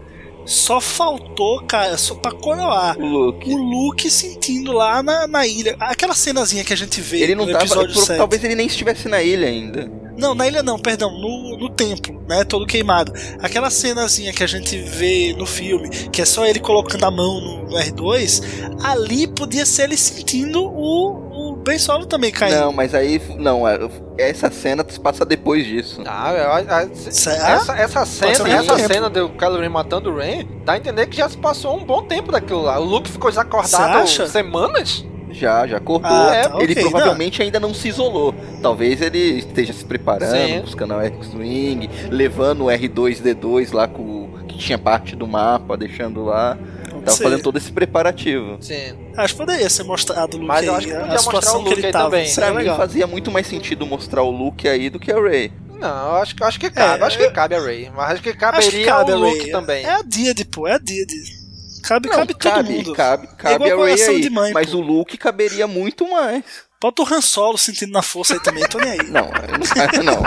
só 0.44 0.81
faltou, 0.81 1.62
cara, 1.65 1.97
só 1.97 2.15
pra 2.15 2.32
coroar 2.32 2.98
o 2.98 3.06
Luke, 3.06 3.51
o 3.51 3.56
Luke 3.56 4.11
sentindo 4.11 4.73
lá 4.73 5.02
na, 5.02 5.27
na 5.27 5.47
ilha. 5.47 5.77
Aquela 5.81 6.15
cenazinha 6.15 6.65
que 6.65 6.73
a 6.73 6.77
gente 6.77 7.01
vê 7.01 7.20
ele 7.20 7.35
não 7.35 7.47
no 7.47 7.52
tava, 7.52 7.65
episódio 7.65 7.94
por, 7.94 8.05
7. 8.05 8.19
Talvez 8.19 8.44
ele 8.44 8.55
nem 8.55 8.66
estivesse 8.66 9.09
na 9.09 9.23
ilha 9.23 9.48
ainda. 9.48 10.03
Não, 10.16 10.35
na 10.35 10.47
ilha 10.47 10.62
não, 10.62 10.78
perdão, 10.78 11.11
no, 11.11 11.57
no 11.59 11.69
templo, 11.70 12.23
né? 12.28 12.45
Todo 12.45 12.66
queimado. 12.66 13.12
Aquela 13.41 13.70
cenazinha 13.70 14.32
que 14.32 14.43
a 14.43 14.47
gente 14.47 14.77
vê 14.78 15.35
no 15.36 15.47
filme, 15.47 15.89
que 15.89 16.23
é 16.23 16.24
só 16.24 16.47
ele 16.47 16.61
colocando 16.61 17.05
a 17.05 17.11
mão 17.11 17.41
no, 17.41 17.62
no 17.70 17.77
R2, 17.77 18.43
ali 18.85 19.27
podia 19.27 19.66
ser 19.66 19.85
ele 19.85 19.97
sentindo 19.97 20.62
o, 20.65 21.53
o 21.53 21.57
Ben 21.57 21.78
Solo 21.78 22.07
também 22.07 22.31
cai. 22.31 22.51
Não, 22.55 22.73
mas 22.73 22.95
aí. 22.95 23.20
Não, 23.39 23.66
é- 23.69 23.78
essa 24.16 24.49
cena 24.51 24.85
se 24.89 25.01
passa 25.01 25.24
depois 25.24 25.66
disso. 25.66 26.01
Ah, 26.07 26.32
eu, 26.32 26.53
a- 26.53 26.81
a- 26.82 26.89
Será? 26.95 27.51
essa, 27.51 27.77
essa 27.77 28.07
cena, 28.07 28.49
essa 28.49 28.77
tempo. 28.77 28.93
cena 28.93 29.11
do 29.11 29.28
Kylo 29.31 29.59
Ren 29.59 29.69
matando 29.69 30.11
o 30.11 30.16
Ren, 30.16 30.47
dá 30.65 30.74
a 30.74 30.77
entender 30.77 31.09
que 31.09 31.16
já 31.16 31.28
se 31.28 31.36
passou 31.36 31.77
um 31.77 31.85
bom 31.85 32.03
tempo 32.05 32.31
daquilo 32.31 32.62
lá. 32.62 32.78
O 32.78 32.85
Luke 32.85 33.11
ficou 33.11 33.28
desacordado 33.31 33.99
acha? 33.99 34.27
semanas. 34.28 35.05
Já, 35.35 35.66
já 35.66 35.77
acordou. 35.78 36.11
Ah, 36.11 36.35
É, 36.35 36.48
tá, 36.48 36.61
ele 36.62 36.74
provavelmente 36.74 37.43
ainda 37.43 37.59
não 37.61 37.74
se 37.74 37.89
isolou. 37.89 38.35
Talvez 38.62 39.02
ele 39.02 39.19
esteja 39.19 39.73
se 39.73 39.85
preparando, 39.85 40.31
Sim. 40.48 40.61
buscando 40.61 40.94
a 40.94 41.05
X-Wing, 41.05 41.90
levando 42.11 42.65
o 42.65 42.69
R2D2 42.69 43.73
lá 43.73 43.89
com, 43.89 44.28
que 44.48 44.56
tinha 44.59 44.78
parte 44.78 45.16
do 45.16 45.27
mapa, 45.27 45.77
deixando 45.77 46.24
lá. 46.24 46.56
Tava 47.05 47.16
ser. 47.19 47.24
fazendo 47.24 47.43
todo 47.43 47.59
esse 47.59 47.70
preparativo. 47.70 48.56
Sim. 48.61 48.94
Acho 49.16 49.35
que 49.35 49.40
poderia 49.40 49.69
ser 49.69 49.82
mostrado 49.82 50.36
o 50.36 50.40
Luke 50.40 50.47
Mas 50.48 50.65
eu 50.65 50.73
aí, 50.73 50.78
acho 50.78 50.86
que 50.86 50.93
podia 50.94 51.06
a 51.06 51.12
mostrar 51.12 51.23
situação 51.32 51.61
o 51.61 51.65
que 51.65 51.69
Luke 51.70 51.81
ele 51.81 51.86
aí 51.89 51.93
tava. 51.93 52.05
também. 52.05 52.35
Pra 52.35 52.47
é 52.47 52.51
mim 52.52 52.77
fazia 52.77 53.06
muito 53.06 53.31
mais 53.31 53.47
sentido 53.47 53.85
mostrar 53.85 54.23
o 54.23 54.31
Luke 54.31 54.66
aí 54.69 54.89
do 54.89 54.98
que 54.98 55.12
a 55.12 55.20
Ray. 55.20 55.52
Não, 55.78 56.06
eu 56.09 56.15
acho, 56.16 56.35
que- 56.35 56.44
acho 56.44 56.59
que 56.61 56.70
cabe. 56.70 57.02
É, 57.02 57.06
acho 57.06 57.19
que 57.19 57.31
cabe 57.31 57.55
a 57.56 57.61
Ray. 57.61 57.90
Mas 57.94 58.12
acho 58.12 58.23
que 58.23 58.32
caberia 58.32 58.66
Acho 58.69 58.77
que 58.78 58.85
cabe 58.85 59.12
a 59.12 59.16
o 59.16 59.19
Luke 59.20 59.43
Rey. 59.43 59.51
também. 59.51 59.85
É 59.85 59.90
a 59.90 60.02
Didi, 60.02 60.44
pô, 60.47 60.66
é 60.66 60.74
a 60.74 60.78
Didi. 60.78 61.43
Cabe, 61.86 62.09
Não, 62.09 62.16
cabe 62.16 62.35
todo 62.35 62.52
cabe, 62.52 62.73
mundo. 62.73 62.93
cabe, 62.94 63.27
É 63.27 63.36
cabe 63.36 63.66
igual 63.69 63.82
a 63.82 63.86
Ray 63.90 64.02
aí. 64.02 64.20
de 64.20 64.31
mãe, 64.31 64.52
mas 64.52 64.70
pô. 64.70 64.78
o 64.78 64.81
Luke 64.81 65.16
caberia 65.19 65.66
muito 65.66 66.11
mais. 66.11 66.43
Bota 66.81 67.02
o 67.02 67.15
Han 67.15 67.20
Solo 67.20 67.56
sentindo 67.56 67.93
na 67.93 68.02
força 68.02 68.35
aí 68.35 68.40
também, 68.43 68.62
tô 68.69 68.78
nem 68.78 68.90
aí. 68.90 69.02
Não, 69.11 69.24
não. 70.05 70.23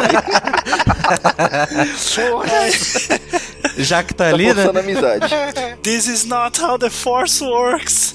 Já 3.77 4.03
que 4.03 4.13
tá 4.13 4.25
Tá 4.25 4.29
ali, 4.31 4.53
né? 4.53 4.63
amizade. 4.79 5.25
This 5.83 6.07
is 6.07 6.25
not 6.25 6.59
how 6.59 6.77
the 6.77 6.89
Force 6.89 7.43
works. 7.43 8.13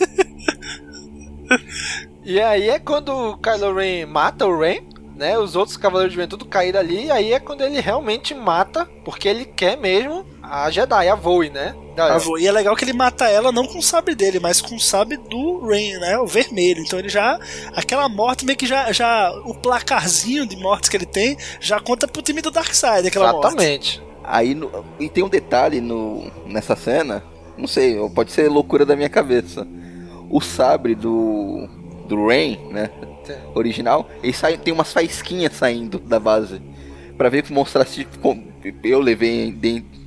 E 2.24 2.40
aí 2.40 2.68
é 2.68 2.78
quando 2.78 3.10
o 3.12 3.36
Kylo 3.38 3.74
Ren 3.74 4.06
mata 4.06 4.46
o 4.46 4.58
Ren, 4.58 4.82
né? 5.16 5.38
Os 5.38 5.54
outros 5.56 5.76
Cavaleiros 5.76 6.12
de 6.12 6.18
Vento 6.20 6.36
tudo 6.36 6.48
caíram 6.48 6.80
ali, 6.80 7.06
e 7.06 7.10
aí 7.10 7.32
é 7.32 7.40
quando 7.40 7.62
ele 7.62 7.80
realmente 7.80 8.34
mata, 8.34 8.86
porque 9.04 9.28
ele 9.28 9.44
quer 9.44 9.76
mesmo 9.76 10.24
a 10.52 10.70
Jedi, 10.70 11.08
a 11.08 11.14
Voe, 11.14 11.48
né? 11.50 11.74
Da- 11.96 12.14
Ah, 12.14 12.18
vou. 12.18 12.38
E 12.38 12.46
é 12.46 12.52
legal 12.52 12.74
que 12.76 12.84
ele 12.84 12.92
mata 12.92 13.26
ela 13.28 13.50
não 13.52 13.66
com 13.66 13.78
o 13.78 13.82
sabre 13.82 14.14
dele, 14.14 14.38
mas 14.40 14.60
com 14.60 14.74
o 14.76 14.80
sabre 14.80 15.16
do 15.16 15.60
Rain, 15.66 15.94
né? 15.98 16.18
O 16.18 16.26
vermelho. 16.26 16.82
Então 16.82 16.98
ele 16.98 17.08
já. 17.08 17.38
Aquela 17.74 18.08
morte 18.08 18.44
meio 18.44 18.56
que 18.58 18.66
já. 18.66 18.90
já 18.92 19.30
o 19.44 19.54
placarzinho 19.54 20.46
de 20.46 20.56
mortes 20.56 20.88
que 20.88 20.96
ele 20.96 21.06
tem 21.06 21.36
já 21.60 21.78
conta 21.80 22.06
pro 22.08 22.22
time 22.22 22.40
do 22.42 22.50
Darkseid, 22.50 23.06
aquela 23.08 23.32
morte. 23.32 23.46
Exatamente. 23.48 24.02
Aí 24.24 24.54
no- 24.54 24.84
e 25.00 25.08
tem 25.08 25.24
um 25.24 25.28
detalhe 25.28 25.80
no, 25.80 26.30
nessa 26.46 26.76
cena, 26.76 27.22
não 27.58 27.66
sei, 27.66 27.96
pode 28.14 28.30
ser 28.32 28.48
loucura 28.48 28.84
da 28.86 28.94
minha 28.94 29.08
cabeça. 29.08 29.66
O 30.30 30.40
sabre 30.40 30.94
do 30.94 31.68
do 32.08 32.26
Rain, 32.26 32.58
né, 32.70 32.90
original, 33.54 34.08
ele 34.22 34.32
sai, 34.32 34.58
tem 34.58 34.72
umas 34.74 34.92
faísquinhas 34.92 35.52
saindo 35.54 35.98
da 35.98 36.18
base 36.20 36.60
Pra 37.22 37.28
ver 37.28 37.44
que 37.44 37.52
mostrasse 37.52 38.04
como- 38.20 38.42
eu 38.82 38.98
levei 38.98 39.54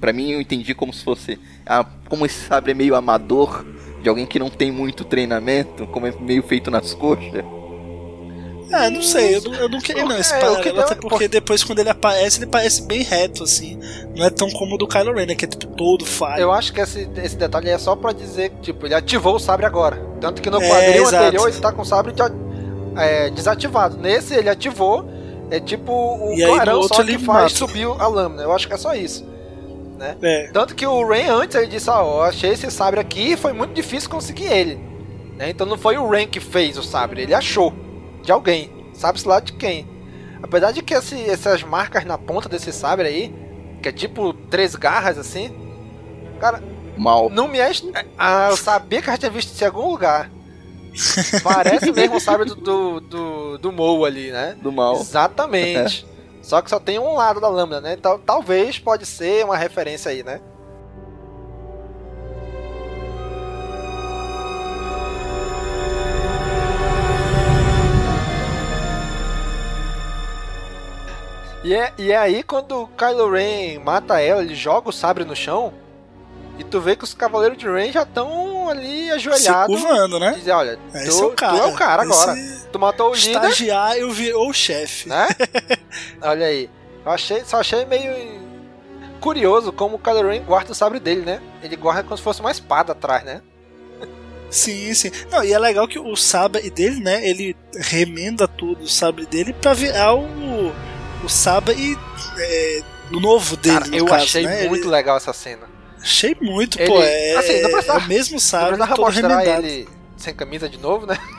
para 0.02 0.12
mim 0.12 0.32
eu 0.32 0.42
entendi 0.42 0.76
como 0.76 0.92
se 0.92 1.02
fosse 1.02 1.40
ah, 1.66 1.86
como 2.10 2.26
esse 2.26 2.46
sabre 2.46 2.72
é 2.72 2.74
meio 2.74 2.94
amador 2.94 3.66
de 4.04 4.10
alguém 4.10 4.26
que 4.26 4.38
não 4.38 4.50
tem 4.50 4.70
muito 4.70 5.06
treinamento, 5.06 5.88
como 5.88 6.06
é 6.08 6.14
meio 6.20 6.44
feito 6.44 6.70
nas 6.70 6.94
coxas. 6.94 7.42
É, 8.70 8.90
não 8.90 9.02
sei, 9.02 9.38
eu 9.38 9.42
não, 9.44 9.54
eu 9.54 9.70
não 9.70 9.80
queria 9.80 10.04
não 10.04 10.18
esse 10.18 10.34
É, 10.34 10.40
paralelo, 10.40 10.60
o 10.60 10.64
que 10.64 10.70
até 10.78 10.96
porque 10.96 11.28
depois 11.30 11.64
quando 11.64 11.80
ele 11.80 11.90
aparece, 11.90 12.40
ele 12.40 12.48
parece 12.48 12.82
bem 12.82 13.02
reto, 13.02 13.44
assim. 13.46 13.80
Não 14.14 14.26
é 14.26 14.30
tão 14.30 14.50
como 14.52 14.76
o 14.76 14.78
do 14.78 14.86
Kylo 14.86 15.14
Ren, 15.14 15.28
né, 15.28 15.36
que 15.36 15.46
é 15.46 15.48
tipo 15.48 15.68
todo 15.68 16.06
falho. 16.06 16.42
Eu 16.42 16.52
acho 16.52 16.74
que 16.74 16.82
esse, 16.82 17.08
esse 17.24 17.38
detalhe 17.38 17.70
é 17.70 17.78
só 17.78 17.96
pra 17.96 18.12
dizer 18.12 18.50
que, 18.50 18.58
tipo, 18.74 18.86
ele 18.86 18.94
ativou 18.94 19.36
o 19.38 19.40
sabre 19.40 19.66
agora. 19.66 19.96
Tanto 20.20 20.42
que 20.42 20.50
no 20.50 20.62
É, 20.62 20.68
quadril 20.68 21.04
exato. 21.04 21.16
anterior 21.24 21.48
ele 21.48 21.60
tá 21.62 21.72
com 21.72 21.82
o 21.82 21.86
sabre 21.86 22.12
de- 22.12 22.22
é, 22.98 23.30
desativado. 23.30 23.98
Nesse 23.98 24.34
ele 24.34 24.50
ativou, 24.50 25.10
é 25.51 25.59
tipo 25.59 25.91
o 25.91 26.34
E 26.34 26.45
clarão 26.45 26.84
só 26.84 27.03
que 27.03 27.17
faz 27.19 27.53
subir 27.53 27.85
a 27.99 28.07
lâmina. 28.07 28.41
Eu 28.43 28.51
acho 28.51 28.67
que 28.67 28.73
é 28.73 28.77
só 28.77 28.93
isso. 28.93 29.26
Né? 29.97 30.17
É. 30.22 30.49
Tanto 30.51 30.76
que 30.76 30.85
o 30.85 31.07
Rain 31.07 31.27
antes 31.30 31.55
ele 31.55 31.67
disse, 31.67 31.89
ó, 31.89 32.01
eu 32.01 32.22
achei 32.23 32.51
esse 32.51 32.69
sabre 32.69 32.99
aqui 32.99 33.31
e 33.34 33.38
foi 33.38 33.53
muito 33.53 33.73
difícil 33.73 34.09
conseguir 34.09 34.45
ele. 34.45 34.76
Né? 35.38 35.49
Então 35.49 35.65
não 35.65 35.77
foi 35.77 35.97
o 35.97 36.07
Rain 36.07 36.27
que 36.27 36.39
fez 36.39 36.77
o 36.77 36.84
sabre, 36.84 37.22
ele 37.22 37.34
achou 37.34 37.73
de 38.22 38.31
alguém. 38.31 38.69
Sabe-se 38.93 39.27
lá 39.27 39.39
de 39.39 39.53
quem. 39.53 39.88
Apesar 40.43 40.72
de 40.72 40.81
que 40.81 40.93
esse- 40.93 41.30
essas 41.30 41.63
marcas 41.63 42.03
na 42.05 42.17
ponta 42.17 42.47
desse 42.49 42.72
sabre 42.72 43.07
aí, 43.07 43.34
que 43.81 43.89
é 43.89 43.91
tipo 43.91 44.34
três 44.34 44.76
garras 44.76 45.17
assim, 45.17 45.53
cara, 46.39 46.61
Mal. 46.97 47.30
não 47.30 47.47
me 47.47 47.59
é. 47.59 47.72
Ah, 48.17 48.49
eu 48.51 48.57
sabia 48.57 49.01
que 49.01 49.09
eu 49.09 49.13
já 49.13 49.17
tinha 49.17 49.31
visto 49.31 49.53
isso 49.53 49.63
em 49.63 49.67
algum 49.67 49.89
lugar. 49.89 50.30
Parece 51.43 51.91
mesmo 51.91 52.15
o 52.17 52.19
sabre 52.19 52.45
do, 52.45 52.55
do, 52.55 52.99
do, 52.99 53.57
do 53.57 53.72
Mou 53.72 54.05
ali, 54.05 54.31
né? 54.31 54.55
Do 54.61 54.72
mal. 54.72 54.95
Exatamente. 54.95 56.05
Só 56.41 56.61
que 56.61 56.69
só 56.69 56.80
tem 56.80 56.99
um 56.99 57.15
lado 57.15 57.41
da 57.41 57.49
lâmina, 57.49 57.81
né? 57.81 57.95
Então, 57.97 58.19
talvez 58.19 58.77
pode 58.77 59.03
ser 59.03 59.43
uma 59.43 59.57
referência 59.57 60.11
aí, 60.11 60.22
né? 60.22 60.39
E 71.63 71.73
é, 71.73 71.91
e 71.97 72.11
é 72.11 72.15
aí 72.15 72.43
quando 72.43 72.84
o 72.84 72.88
Kylo 72.89 73.31
Ren 73.31 73.80
mata 73.80 74.22
ela, 74.22 74.43
ele 74.43 74.53
joga 74.53 74.89
o 74.89 74.93
sabre 74.93 75.26
no 75.26 75.35
chão. 75.35 75.73
E 76.57 76.64
tu 76.64 76.80
vê 76.80 76.95
que 76.95 77.03
os 77.03 77.14
Cavaleiros 77.14 77.57
de 77.57 77.68
Ren 77.69 77.91
já 77.91 78.03
estão 78.03 78.69
ali 78.69 79.06
Se 79.07 79.11
ajoelhados. 79.11 79.68
curvando, 79.82 80.19
né? 80.19 80.32
Dizer, 80.38 80.52
olha, 80.52 80.80
É, 80.94 81.03
tu, 81.03 81.10
esse 81.10 81.22
é 81.22 81.26
o 81.26 81.32
cara. 81.32 81.57
tu 81.57 81.64
é 81.64 81.65
o 81.68 81.76
cara 81.76 82.02
agora. 82.03 82.38
Esse 82.40 82.65
Tu 82.68 82.80
matou 82.80 83.11
o 83.11 83.14
líder, 83.15 83.30
Estagiário 83.36 84.11
virou 84.11 84.49
o 84.49 84.53
chefe. 84.53 85.07
né? 85.10 85.27
Olha 86.22 86.45
aí. 86.48 86.69
Eu 87.06 87.11
achei, 87.11 87.44
só 87.45 87.60
achei 87.60 87.86
meio 87.86 88.14
curioso 89.19 89.72
como 89.72 89.95
o 89.95 89.99
Kylo 89.99 90.30
Ren 90.30 90.41
guarda 90.44 90.72
o 90.72 90.76
sabre 90.76 90.99
dele, 90.99 91.22
né? 91.22 91.41
Ele 91.61 91.76
guarda 91.76 92.03
como 92.03 92.18
se 92.18 92.23
fosse 92.23 92.40
uma 92.41 92.52
espada 92.52 92.91
atrás, 92.94 93.23
né? 93.23 93.41
Sim, 94.49 94.94
sim. 94.94 95.11
Não, 95.32 95.44
e 95.44 95.52
é 95.52 95.60
legal 95.60 95.88
que 95.88 95.99
o 95.99 96.15
sabre 96.15 96.69
dele, 96.69 96.99
né? 97.02 97.27
Ele 97.27 97.56
remenda 97.77 98.48
tudo 98.48 98.84
o 98.84 98.88
sabre 98.88 99.26
dele 99.26 99.52
pra 99.53 99.73
virar 99.73 100.14
o, 100.15 100.72
o 101.23 101.27
sabre 101.30 101.98
é, 102.38 102.82
novo 103.11 103.57
dele. 103.57 103.76
Cara, 103.80 103.88
no 103.90 103.95
eu 103.98 104.06
caso, 104.06 104.23
achei 104.23 104.44
né? 104.45 104.68
muito 104.68 104.84
Ele- 104.84 104.91
legal 104.91 105.18
essa 105.18 105.34
cena. 105.34 105.68
Achei 106.06 106.38
muito, 106.40 106.80
Ele- 106.80 106.88
pô. 106.88 107.02
É, 107.02 107.36
assim, 107.36 107.61
não 107.61 107.69
é 107.69 107.72
precisava- 107.73 108.07
mesmo 108.07 108.34
Não 108.34 108.40
precisava 108.40 108.88
todo 108.95 109.06
mostrar 109.06 109.27
remendado. 109.40 109.65
ele 109.65 109.90
sem 110.15 110.34
camisa 110.36 110.69
de 110.69 110.77
novo, 110.77 111.06
né? 111.07 111.18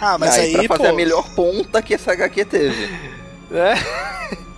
Ah, 0.00 0.18
mas 0.18 0.34
aí, 0.36 0.56
aí, 0.56 0.66
pra 0.68 0.76
pô, 0.76 0.82
fazer 0.84 0.94
a 0.94 0.96
melhor 0.96 1.28
ponta 1.34 1.82
que 1.82 1.94
essa 1.94 2.12
HQ 2.12 2.44
teve. 2.44 2.84
É. 3.52 3.74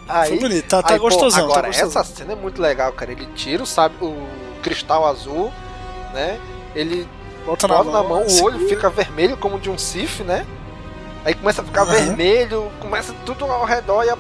Aí, 0.09 0.29
foi 0.31 0.39
bonito. 0.39 0.67
Tá, 0.69 0.83
tá 0.83 0.93
aí, 0.95 0.99
pô, 0.99 1.05
gostosão. 1.05 1.45
agora, 1.45 1.63
tá 1.63 1.67
gostosão. 1.69 2.03
essa 2.03 2.15
cena 2.15 2.33
é 2.33 2.37
muito 2.37 2.61
legal, 2.61 2.93
cara. 2.93 3.11
Ele 3.13 3.27
tira 3.35 3.63
o, 3.63 3.67
sabe, 3.67 3.95
o 4.01 4.27
cristal 4.63 5.07
azul, 5.07 5.53
né? 6.13 6.39
Ele 6.75 7.09
Bota 7.47 7.67
na 7.69 7.83
na 7.85 8.03
mão, 8.03 8.25
o 8.27 8.43
olho 8.45 8.69
fica 8.69 8.89
vermelho 8.91 9.37
como 9.37 9.59
de 9.59 9.69
um 9.71 9.77
Sif, 9.79 10.23
né? 10.23 10.47
Aí 11.25 11.35
começa 11.35 11.63
a 11.63 11.65
ficar 11.65 11.83
Aham. 11.83 11.93
vermelho, 11.93 12.71
começa 12.81 13.15
tudo 13.25 13.45
ao 13.47 13.65
redor 13.65 14.05
e 14.05 14.11
a- 14.11 14.19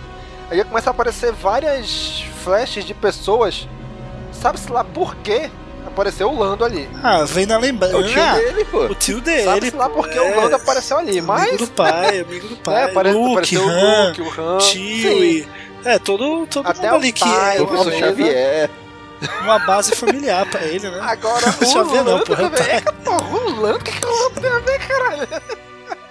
aí 0.50 0.64
começa 0.64 0.90
a 0.90 0.92
aparecer 0.92 1.32
várias 1.32 2.22
flashes 2.42 2.84
de 2.84 2.94
pessoas. 2.94 3.68
Sabe-se 4.44 4.70
lá 4.70 4.84
por 4.84 5.16
quê 5.16 5.48
apareceu 5.86 6.28
o 6.28 6.38
Lando 6.38 6.66
ali. 6.66 6.86
Ah, 7.02 7.24
vem 7.24 7.46
na 7.46 7.56
lembrança. 7.56 7.94
É 7.94 7.96
o 7.98 8.06
tio 8.06 8.22
Ah, 8.22 8.34
dele, 8.34 8.64
pô. 8.66 8.78
O 8.84 8.94
tio 8.94 9.20
dele. 9.22 9.44
Sabe-se 9.44 9.74
lá 9.74 9.88
pô, 9.88 10.02
por 10.02 10.08
que 10.10 10.18
é. 10.18 10.20
o 10.20 10.36
Lando 10.38 10.56
apareceu 10.56 10.98
ali, 10.98 11.22
mas... 11.22 11.48
Amigo 11.48 11.56
do 11.64 11.72
pai, 11.72 12.20
amigo 12.20 12.48
do 12.48 12.56
pai. 12.60 12.74
É, 12.74 12.84
apare- 12.84 13.12
Luke, 13.12 13.32
apareceu 13.56 13.64
o 13.64 13.68
Han, 13.70 14.08
Luke, 14.08 14.20
o 14.20 14.28
Han. 14.54 14.58
tio 14.58 15.10
Sim. 15.10 15.22
e... 15.22 15.48
É, 15.86 15.98
todo, 15.98 16.46
todo 16.46 16.66
Até 16.68 16.82
mundo 16.82 16.92
o 16.92 16.96
ali 16.96 17.12
que 17.12 17.20
pai, 17.20 17.56
é 17.56 17.62
o 17.62 17.66
Professor 17.66 17.90
Beleza. 17.90 18.06
Xavier. 18.08 18.70
uma 19.42 19.58
base 19.60 19.94
familiar 19.96 20.44
pra 20.50 20.62
ele, 20.62 20.90
né? 20.90 20.98
Agora 21.00 21.46
o 21.60 21.84
ver, 21.86 22.04
não, 22.04 22.20
porra. 22.20 22.50
É, 22.70 22.80
porra, 22.80 23.36
o 23.38 23.60
Lando, 23.62 23.78
o 23.78 23.82
que, 23.82 23.92
que 23.92 24.06
o 24.06 24.10
Lando 24.10 24.40
tem 24.42 24.50
a 24.50 24.58
ver, 24.58 24.78
caralho? 24.86 25.28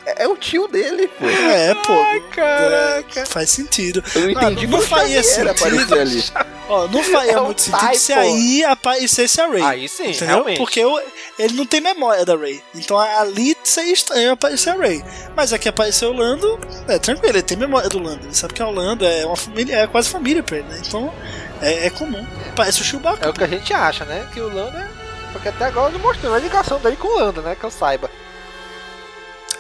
É 0.06 0.28
o 0.28 0.36
tio 0.36 0.68
dele, 0.68 1.08
pô. 1.08 1.26
É, 1.26 1.74
pô. 1.76 1.94
Ai, 1.94 2.20
caraca. 2.32 3.20
é, 3.22 3.26
faz 3.26 3.50
sentido. 3.50 4.04
Eu 4.16 4.22
não 4.24 4.30
entendi 4.32 4.66
Ah, 4.66 4.70
não 4.70 4.78
como 4.80 4.82
faria 4.90 5.24
sentido. 5.24 5.96
ali. 6.00 6.24
Ó, 6.68 6.88
não 6.88 7.02
faria 7.04 7.32
É 7.34 7.40
muito 7.40 7.62
sentido 7.62 7.80
Tai, 7.80 7.96
se 7.96 8.14
pô. 8.14 8.20
aí 8.20 8.64
aparecesse 8.66 9.40
a 9.42 9.48
Ray. 9.48 9.62
Aí 9.62 9.88
sim, 9.90 10.10
entendeu? 10.10 10.28
realmente. 10.28 10.58
Porque 10.58 10.84
o- 10.84 11.02
ele 11.40 11.54
não 11.56 11.66
tem 11.66 11.80
memória 11.82 12.26
da 12.26 12.36
Ray. 12.36 12.62
Então 12.76 13.00
ali 13.00 13.56
seria 13.64 13.94
estranho 13.94 14.32
aparecer 14.34 14.72
a 14.72 14.76
Ray. 14.76 15.04
Mas 15.36 15.54
aqui 15.54 15.70
apareceu 15.70 16.10
o 16.10 16.14
Lando, 16.14 16.60
é 16.88 17.00
tranquilo, 17.00 17.36
ele 17.36 17.42
tem 17.44 17.56
memória 17.58 17.88
do 17.90 18.00
Lando. 18.00 18.26
Ele 18.26 18.36
sabe 18.36 18.54
que 18.54 18.62
é 18.62 18.66
o 18.66 18.72
Lando, 18.72 19.06
é 19.06 19.26
uma 19.26 19.36
família, 19.38 19.76
é 19.78 19.88
quase 19.88 20.10
família 20.10 20.44
pra 20.44 20.58
ele, 20.58 20.68
né? 20.68 20.82
Então 20.86 21.14
é, 21.62 21.88
é 21.88 21.90
comum. 21.90 22.26
Parece 22.56 22.82
o 22.82 22.84
Chewbacca. 22.84 23.26
É 23.26 23.30
o 23.30 23.34
que 23.34 23.44
a 23.44 23.48
gente 23.48 23.74
acha, 23.74 24.04
né? 24.06 24.28
Que 24.34 24.42
o 24.42 24.54
Lando 24.54 24.78
é... 24.78 24.88
Porque 25.32 25.48
até 25.48 25.66
agora 25.66 25.92
não 25.92 26.00
mostrou 26.00 26.34
a 26.34 26.40
ligação 26.40 26.78
dele 26.80 26.96
com 26.98 27.08
o 27.08 27.16
Lando, 27.20 27.42
né? 27.42 27.56
Que 27.60 27.64
eu 27.66 27.72
saiba. 27.72 28.10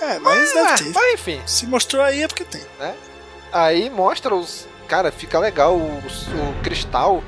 É, 0.03 0.19
mas 0.19 0.51
Ah, 0.51 0.53
deve 0.75 0.83
ter. 0.85 0.91
mas 0.93 1.13
enfim, 1.13 1.41
Se 1.45 1.65
mostrou 1.67 2.03
aí 2.03 2.21
é 2.23 2.27
porque 2.27 2.43
tem. 2.43 2.61
né? 2.79 2.93
Aí 3.51 3.89
mostra 3.89 4.33
os... 4.35 4.67
Cara, 4.87 5.11
fica 5.11 5.39
legal 5.39 5.75
o, 5.75 5.97
o 5.97 6.61
cristal. 6.63 7.23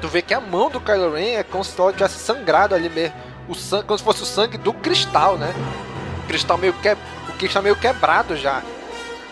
Tu 0.00 0.08
vê 0.08 0.22
que 0.22 0.32
a 0.32 0.40
mão 0.40 0.70
do 0.70 0.80
Kylo 0.80 1.12
Ren 1.14 1.34
é 1.36 1.42
como 1.42 1.64
se 1.64 1.78
ela 1.80 1.92
tivesse 1.92 2.18
sangrado 2.18 2.74
ali 2.74 2.88
mesmo. 2.88 3.14
O 3.48 3.54
sangue, 3.54 3.84
como 3.84 3.98
se 3.98 4.04
fosse 4.04 4.22
o 4.22 4.26
sangue 4.26 4.56
do 4.56 4.72
cristal, 4.72 5.36
né? 5.36 5.52
cristal 6.28 6.56
meio 6.56 6.72
que 6.74 6.88
o 7.28 7.32
cristal 7.38 7.62
meio 7.62 7.74
quebrado 7.76 8.36
já. 8.36 8.62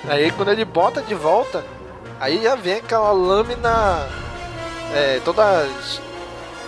Aí 0.09 0.31
quando 0.33 0.51
ele 0.51 0.65
bota 0.65 1.01
de 1.01 1.15
volta, 1.15 1.65
aí 2.19 2.43
já 2.43 2.57
vem 2.57 2.75
aquela 2.75 3.13
lâmina 3.13 4.07
é, 4.95 5.21
toda 5.25 5.65
es- 5.81 6.01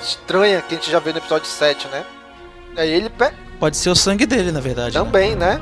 estranha 0.03 0.63
que 0.63 0.75
a 0.75 0.79
gente 0.79 0.91
já 0.91 0.99
viu 1.01 1.13
no 1.13 1.19
episódio 1.19 1.47
7, 1.49 1.89
né? 1.89 2.05
Aí 2.77 2.89
ele. 2.91 3.11
Pode 3.59 3.77
ser 3.77 3.91
o 3.91 3.97
sangue 3.97 4.25
dele, 4.25 4.53
na 4.53 4.61
verdade. 4.61 4.97
né? 4.97 5.05
também, 5.05 5.35
né? 5.35 5.61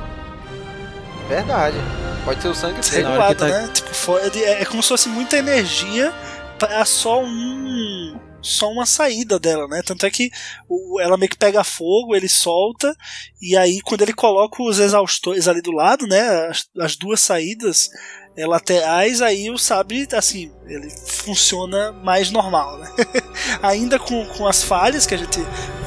Verdade. 1.28 1.76
Pode 2.24 2.42
ser 2.42 2.48
o 2.48 2.54
sangue 2.54 2.80
que 2.80 2.90
Regulado, 2.96 3.34
tá- 3.36 3.46
né? 3.48 3.68
Tipo, 3.72 4.18
é, 4.18 4.62
é 4.62 4.64
como 4.64 4.82
se 4.82 4.88
fosse 4.88 5.08
muita 5.08 5.36
energia 5.36 6.12
pra 6.58 6.84
só 6.84 7.22
um. 7.22 8.18
Só 8.40 8.70
uma 8.70 8.86
saída 8.86 9.38
dela, 9.38 9.66
né? 9.66 9.82
Tanto 9.84 10.06
é 10.06 10.10
que 10.10 10.30
o- 10.68 11.00
ela 11.00 11.16
meio 11.16 11.28
que 11.30 11.36
pega 11.36 11.64
fogo, 11.64 12.14
ele 12.14 12.28
solta, 12.28 12.94
e 13.42 13.56
aí 13.56 13.80
quando 13.80 14.02
ele 14.02 14.12
coloca 14.12 14.62
os 14.62 14.78
exaustores 14.78 15.48
ali 15.48 15.60
do 15.60 15.72
lado, 15.72 16.06
né? 16.06 16.46
As, 16.48 16.64
as 16.80 16.96
duas 16.96 17.20
saídas 17.20 17.88
é, 18.36 18.46
laterais, 18.46 19.20
aí 19.20 19.50
o 19.50 19.58
sabre, 19.58 20.06
assim, 20.12 20.52
ele 20.66 20.88
funciona 20.90 21.90
mais 21.92 22.30
normal, 22.30 22.78
né? 22.78 22.88
Ainda 23.60 23.98
com, 23.98 24.24
com 24.26 24.46
as 24.46 24.62
falhas 24.62 25.04
que 25.04 25.14
a 25.14 25.18
gente 25.18 25.40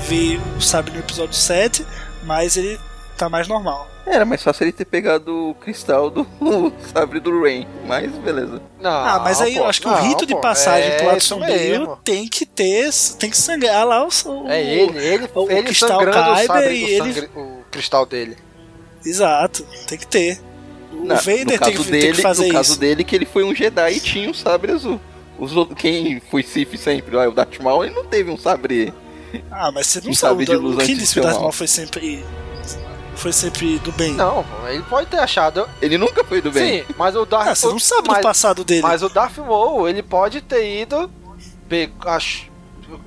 vê 0.07 0.38
o 0.57 0.61
sabre 0.61 0.91
no 0.91 0.99
episódio 0.99 1.34
7, 1.35 1.85
mas 2.23 2.57
ele 2.57 2.77
tá 3.18 3.30
mais 3.30 3.47
normal. 3.47 3.89
Era 4.06 4.26
mais 4.26 4.41
fácil 4.44 4.64
ele 4.64 4.72
ter 4.72 4.86
pegado 4.86 5.49
o 5.52 5.53
cristal 5.56 6.10
do 6.10 6.26
sabre 6.94 7.19
do 7.19 7.41
Rain, 7.41 7.68
mas 7.88 8.11
beleza. 8.14 8.61
Não, 8.80 8.90
Ah, 8.91 9.19
mas 9.23 9.40
aí 9.41 9.56
eu 9.56 9.64
pô, 9.64 9.69
acho 9.69 9.82
que 9.82 9.88
não, 9.88 9.94
o 9.94 10.02
rito 10.02 10.26
de 10.26 10.36
passagem 10.41 10.90
é 10.90 10.98
pro 10.98 11.07
lado 11.07 11.22
sombrio 11.22 11.98
tem 12.03 12.28
que 12.28 12.45
ter, 12.45 12.90
tem 13.19 13.30
que 13.30 13.38
sangrar 13.38 13.86
lá 13.86 14.03
o, 14.03 14.07
o 14.07 14.49
É 14.49 14.61
ele, 14.61 14.98
ele, 14.98 15.30
o 15.36 15.52
ele 15.52 15.64
cristal 15.64 16.02
o, 16.02 16.45
sabre, 16.48 16.76
e 16.76 16.84
o, 16.84 16.88
ele- 16.88 17.14
sangre- 17.14 17.30
o 17.36 17.64
cristal 17.69 18.06
dele. 18.06 18.38
Exato, 19.06 19.65
tem 19.88 19.98
que 19.98 20.07
ter. 20.07 20.40
O 20.91 21.06
Na- 21.06 21.15
Vader 21.15 21.40
no 21.45 21.45
tem 21.52 21.57
caso 21.60 21.72
que, 21.72 21.84
tem 21.84 21.91
dele, 22.02 22.14
que 22.14 22.22
fazer 22.22 22.41
no 22.41 22.48
isso. 22.48 22.56
caso 22.56 22.80
dele 22.80 23.03
que 23.03 23.15
ele 23.15 23.26
foi 23.26 23.44
um 23.44 23.56
Jedi 23.56 23.94
e 23.94 23.99
tinha 23.99 24.30
um 24.30 24.34
sabre 24.34 24.72
azul. 24.72 24.99
Os 25.40 25.56
outros, 25.56 25.80
quem 25.80 26.19
foi 26.30 26.44
Sith 26.44 26.76
sempre, 26.78 27.15
o 27.15 27.32
Darth 27.32 27.60
Maul, 27.60 27.86
ele 27.86 27.95
não 27.95 28.06
teve 28.06 28.30
um 28.30 28.38
sabre. 28.38 28.94
Ah, 29.49 29.72
mas 29.72 29.88
você 29.88 30.02
não 30.02 30.11
um 30.11 30.14
sabe. 30.14 30.45
de 30.45 30.56
o 30.56 30.60
luz 30.61 30.86
Quem 30.86 30.95
disse 30.95 31.14
que 31.14 31.19
o 31.19 31.23
Darth. 31.23 31.40
Maul 31.40 31.52
foi 31.52 31.68
sempre. 31.68 32.23
Foi 33.16 33.32
sempre 33.32 33.78
do 33.80 33.92
bem? 33.92 34.14
Não, 34.14 34.44
ele 34.68 34.82
pode 34.84 35.08
ter 35.08 35.20
achado. 35.20 35.68
Ele 35.82 35.98
nunca 35.98 36.24
foi 36.24 36.42
do 36.42 36.52
bem. 36.52 36.84
Sim, 36.84 36.94
mas 36.98 37.16
o 37.16 37.26
Darth 37.26 37.48
Ah, 37.50 37.56
você 37.56 37.68
não 37.68 37.80
sabe 37.80 38.08
do 38.08 38.14
mas, 38.14 38.22
passado 38.24 38.64
dele. 38.64 38.82
Mas 38.82 39.04
o 39.04 39.10
Darth 39.10 39.38
Maul, 39.38 39.88
ele 39.88 40.02
pode 40.02 40.42
ter 40.42 40.82
ido, 40.82 41.12
ach- 42.06 42.48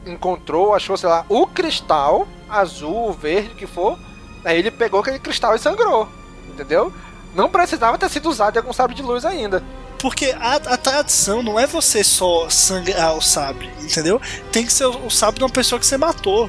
encontrou, 0.06 0.74
achou, 0.74 0.96
sei 0.96 1.08
lá, 1.08 1.24
o 1.28 1.46
cristal 1.46 2.28
azul, 2.48 3.12
verde, 3.12 3.50
o 3.50 3.54
que 3.56 3.66
for. 3.66 3.98
Aí 4.44 4.58
ele 4.58 4.70
pegou 4.70 5.00
aquele 5.00 5.18
cristal 5.18 5.54
e 5.54 5.58
sangrou. 5.58 6.08
Entendeu? 6.48 6.92
Não 7.34 7.48
precisava 7.48 7.98
ter 7.98 8.08
sido 8.10 8.28
usado 8.28 8.54
em 8.56 8.58
algum 8.60 8.72
sabre 8.72 8.94
de 8.94 9.02
luz 9.02 9.24
ainda. 9.24 9.62
Porque 9.98 10.36
a, 10.38 10.54
a 10.56 10.76
tradição 10.76 11.42
não 11.42 11.58
é 11.58 11.66
você 11.66 12.04
só 12.04 12.48
sangrar 12.50 13.16
o 13.16 13.22
sabre, 13.22 13.70
entendeu? 13.80 14.20
Tem 14.52 14.64
que 14.66 14.72
ser 14.72 14.84
o, 14.84 15.06
o 15.06 15.10
sabre 15.10 15.38
de 15.38 15.44
uma 15.44 15.50
pessoa 15.50 15.80
que 15.80 15.86
você 15.86 15.96
matou. 15.96 16.46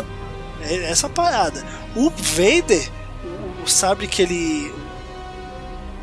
É 0.61 0.91
essa 0.91 1.07
parada. 1.07 1.63
O 1.95 2.09
Vader, 2.09 2.89
o, 3.23 3.63
o 3.63 3.67
sabre 3.67 4.07
que 4.07 4.21
ele. 4.21 4.73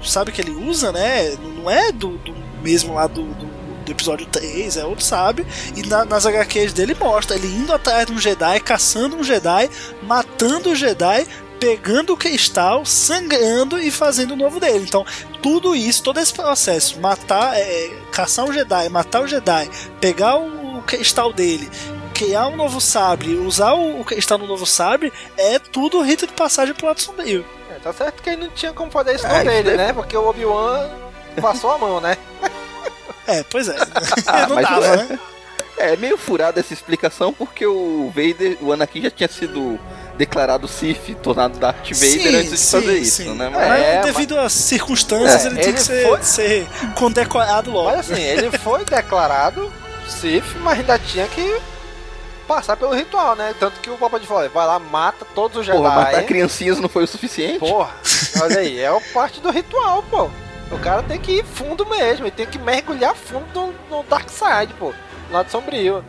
O 0.01 0.05
sabre 0.06 0.32
que 0.32 0.40
ele 0.40 0.51
usa, 0.51 0.90
né? 0.90 1.36
Não 1.56 1.70
é 1.70 1.93
do, 1.93 2.16
do 2.19 2.35
mesmo 2.62 2.94
lá 2.94 3.06
do, 3.06 3.23
do, 3.23 3.47
do 3.85 3.93
episódio 3.93 4.27
3, 4.27 4.77
é 4.77 4.85
outro 4.85 5.05
sabre. 5.05 5.47
E 5.77 5.82
na- 5.86 6.05
nas 6.05 6.27
HQs 6.27 6.73
dele 6.73 6.97
mostra 6.98 7.36
ele 7.36 7.47
indo 7.47 7.73
atrás 7.73 8.06
de 8.06 8.12
um 8.12 8.19
Jedi, 8.19 8.59
caçando 8.60 9.16
um 9.16 9.23
Jedi, 9.24 9.69
matando 10.02 10.70
o 10.70 10.74
Jedi, 10.74 11.27
pegando 11.60 12.12
o 12.12 12.16
cristal, 12.16 12.85
sangrando 12.85 13.78
e 13.78 13.90
fazendo 13.93 14.32
o 14.32 14.36
novo 14.36 14.59
dele. 14.59 14.85
Então, 14.89 15.05
tudo 15.40 15.77
isso, 15.77 16.02
todo 16.02 16.19
esse 16.19 16.32
processo, 16.32 16.98
matar, 17.01 17.56
é, 17.56 17.90
caçar 18.10 18.44
um 18.44 18.52
Jedi, 18.52 18.89
matar 18.89 19.23
o 19.23 19.28
Jedi, 19.28 19.70
pegar 20.01 20.36
o, 20.36 20.78
o 20.78 20.82
cristal 20.82 21.32
dele, 21.32 21.70
criar 22.12 22.47
um 22.48 22.56
novo 22.56 22.80
sabre, 22.80 23.34
usar 23.36 23.72
o, 23.72 24.01
o 24.01 24.05
cristal 24.05 24.39
no 24.39 24.47
novo 24.47 24.66
sabre, 24.66 25.12
é 25.36 25.59
tudo 25.59 26.01
rito 26.02 26.26
de 26.26 26.32
passagem 26.32 26.74
pro 26.74 26.86
lado 26.86 27.01
sombrio. 27.01 27.44
É, 27.70 27.74
tá 27.80 27.93
certo 27.93 28.22
que 28.22 28.30
ele 28.30 28.44
não 28.44 28.51
tinha 28.51 28.72
como 28.72 28.90
fazer 28.90 29.14
isso 29.16 29.26
É, 29.26 29.43
dele, 29.44 29.62
deve- 29.62 29.76
né? 29.76 29.93
Porque 29.93 30.16
o 30.16 30.28
Obi-Wan 30.28 30.89
passou 31.40 31.70
a 31.72 31.78
mão, 31.78 32.01
né? 32.01 32.16
É, 33.26 33.43
pois 33.44 33.68
é. 33.68 33.76
Ah, 34.26 34.47
não 34.48 34.56
mas 34.56 34.68
dava, 34.68 34.86
é, 34.86 34.97
né? 34.97 35.18
é 35.78 35.97
meio 35.97 36.18
furada 36.18 36.60
essa 36.60 36.72
explicação 36.72 37.32
porque 37.32 37.64
o 37.66 38.09
Vader, 38.14 38.59
o 38.60 38.72
Anakin 38.72 39.02
já 39.02 39.10
tinha 39.10 39.28
sido 39.28 39.78
declarado 40.16 40.68
Sith, 40.68 41.14
tornado 41.22 41.59
Darth 41.59 41.90
Vader 41.93 42.34
antes 42.40 42.51
de 42.66 42.70
fazer 42.70 42.98
isso, 42.98 43.34
né? 43.34 43.48
Mas, 43.48 43.82
É, 43.82 44.01
devido 44.02 44.39
às 44.39 44.52
circunstâncias, 44.52 45.44
É, 45.44 45.47
ele 45.48 45.55
tinha 45.56 45.68
ele 45.68 45.72
que 45.78 45.82
ser, 45.82 46.06
foi- 46.06 46.22
ser 46.22 46.66
condecorado 46.97 47.70
logo. 47.70 47.90
Mas 47.97 48.10
assim, 48.10 48.20
ele 48.20 48.51
foi 48.59 48.84
declarado 48.84 49.72
Sith, 50.06 50.44
mas 50.62 50.78
ainda 50.80 50.98
tinha 50.98 51.26
que 51.28 51.56
passar 52.55 52.77
pelo 52.77 52.95
ritual, 52.95 53.35
né? 53.35 53.55
Tanto 53.59 53.81
que 53.81 53.89
o 53.89 53.97
Palpatine 53.97 54.29
falou, 54.29 54.51
vai 54.51 54.66
lá, 54.66 54.79
mata 54.79 55.24
todos 55.35 55.57
os 55.59 55.66
Jedi. 55.66 55.79
Porra, 55.79 55.95
matar 55.95 56.23
criancinhas 56.24 56.79
não 56.79 56.89
foi 56.89 57.05
o 57.05 57.07
suficiente? 57.07 57.59
Porra, 57.59 57.95
olha 58.43 58.59
aí, 58.59 58.79
é 58.79 59.01
parte 59.15 59.41
do 59.41 59.51
ritual, 59.51 60.03
pô. 60.11 60.31
O 60.70 60.79
cara 60.79 61.03
tem 61.03 61.19
que 61.19 61.39
ir 61.39 61.45
fundo 61.45 61.87
mesmo, 61.87 62.27
ele 62.27 62.31
tem 62.31 62.47
que 62.47 62.59
mergulhar 62.59 63.15
fundo 63.15 63.47
no, 63.55 63.74
no 63.99 64.03
Dark 64.05 64.29
Side, 64.29 64.74
pô. 64.79 64.93
no 65.29 65.35
Lado 65.35 65.51
sombrio. 65.51 66.05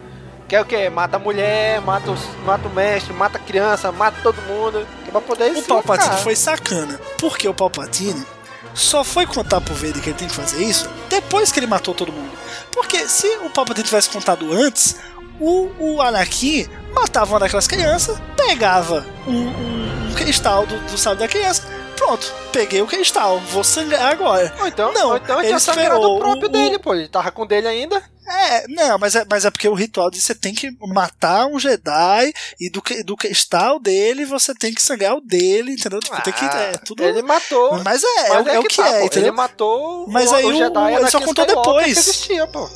Quer 0.47 0.61
o 0.61 0.65
quê? 0.65 0.89
Mata 0.89 1.15
a 1.15 1.19
mulher, 1.19 1.81
mata, 1.81 2.11
os, 2.11 2.19
mata 2.45 2.67
o 2.67 2.73
mestre, 2.73 3.13
mata 3.13 3.37
a 3.37 3.41
criança, 3.41 3.91
mata 3.91 4.17
todo 4.21 4.41
mundo. 4.43 4.85
Que 5.03 5.09
é 5.09 5.11
pra 5.11 5.21
poder 5.21 5.51
O 5.57 5.63
Palpatine 5.63 6.17
foi 6.17 6.35
sacana. 6.35 6.99
Porque 7.17 7.47
o 7.47 7.53
Palpatine 7.53 8.25
só 8.73 9.03
foi 9.03 9.25
contar 9.25 9.61
pro 9.61 9.73
Vader 9.73 10.01
que 10.01 10.09
ele 10.09 10.17
tem 10.17 10.27
que 10.27 10.35
fazer 10.35 10.63
isso 10.63 10.89
depois 11.09 11.51
que 11.51 11.59
ele 11.59 11.67
matou 11.67 11.93
todo 11.93 12.11
mundo. 12.11 12.31
Porque 12.71 13.07
se 13.07 13.27
o 13.37 13.49
Palpatine 13.49 13.85
tivesse 13.85 14.09
contado 14.09 14.51
antes, 14.51 14.97
o, 15.39 15.69
o 15.79 16.01
Anakin 16.01 16.67
matava 16.93 17.33
uma 17.33 17.39
daquelas 17.39 17.67
crianças, 17.67 18.17
pegava 18.37 19.05
um, 19.27 19.31
um- 19.31 20.09
um 20.11 20.13
cristal 20.15 20.65
do, 20.65 20.77
do 20.91 20.97
sábio 20.97 21.19
da 21.19 21.27
criança. 21.27 21.63
Pronto, 21.95 22.33
peguei 22.51 22.81
o 22.81 22.87
cristal, 22.87 23.39
vou 23.39 23.63
sangrar 23.63 24.11
agora. 24.11 24.53
Ou 24.59 24.67
então, 24.67 24.91
Não, 24.93 25.09
ou 25.11 25.17
então 25.17 25.35
ele 25.37 25.41
ele 25.41 25.47
tinha 25.49 25.59
sangrado 25.59 25.95
esperou 25.95 26.15
o 26.17 26.19
próprio 26.19 26.49
o- 26.49 26.51
dele, 26.51 26.79
pô. 26.79 26.93
Ele 26.93 27.07
tava 27.07 27.31
com 27.31 27.45
dele 27.45 27.67
ainda. 27.67 28.03
É, 28.27 28.67
não, 28.69 28.97
mas 28.97 29.15
é, 29.15 29.25
mas 29.29 29.43
é 29.45 29.51
porque 29.51 29.67
o 29.67 29.73
ritual 29.73 30.09
diz 30.09 30.21
que 30.21 30.27
você 30.27 30.35
tem 30.35 30.53
que 30.53 30.71
matar 30.87 31.45
um 31.45 31.59
Jedi 31.59 32.33
e 32.59 32.69
do, 32.69 32.81
do 33.05 33.15
cristal 33.17 33.79
dele 33.79 34.25
você 34.25 34.53
tem 34.55 34.73
que 34.73 34.81
sangrar 34.81 35.15
o 35.15 35.21
dele, 35.21 35.73
entendeu? 35.73 35.99
Tipo, 35.99 36.21
tem 36.23 36.33
que, 36.33 36.45
é 36.45 36.71
tudo. 36.85 37.03
Ah, 37.03 37.07
Ele 37.07 37.21
matou. 37.21 37.83
Mas 37.83 38.01
é, 38.03 38.29
Mas 38.29 38.47
é, 38.47 38.55
é 38.55 38.59
o 38.59 38.63
que 38.63 38.75
tá, 38.77 38.87
é, 38.87 38.99
pô. 39.01 39.05
entendeu? 39.05 39.27
Ele 39.29 39.31
matou 39.37 40.07
Mas 40.07 40.31
o, 40.31 40.35
aí 40.35 40.45
o 40.45 40.47
o- 40.49 40.53
Jedi 40.53 40.93
ele 40.95 41.09
só 41.11 41.19
contou 41.21 41.45
depois. 41.45 41.83
Que 41.85 41.89
existia, 41.91 42.47
pô. 42.47 42.69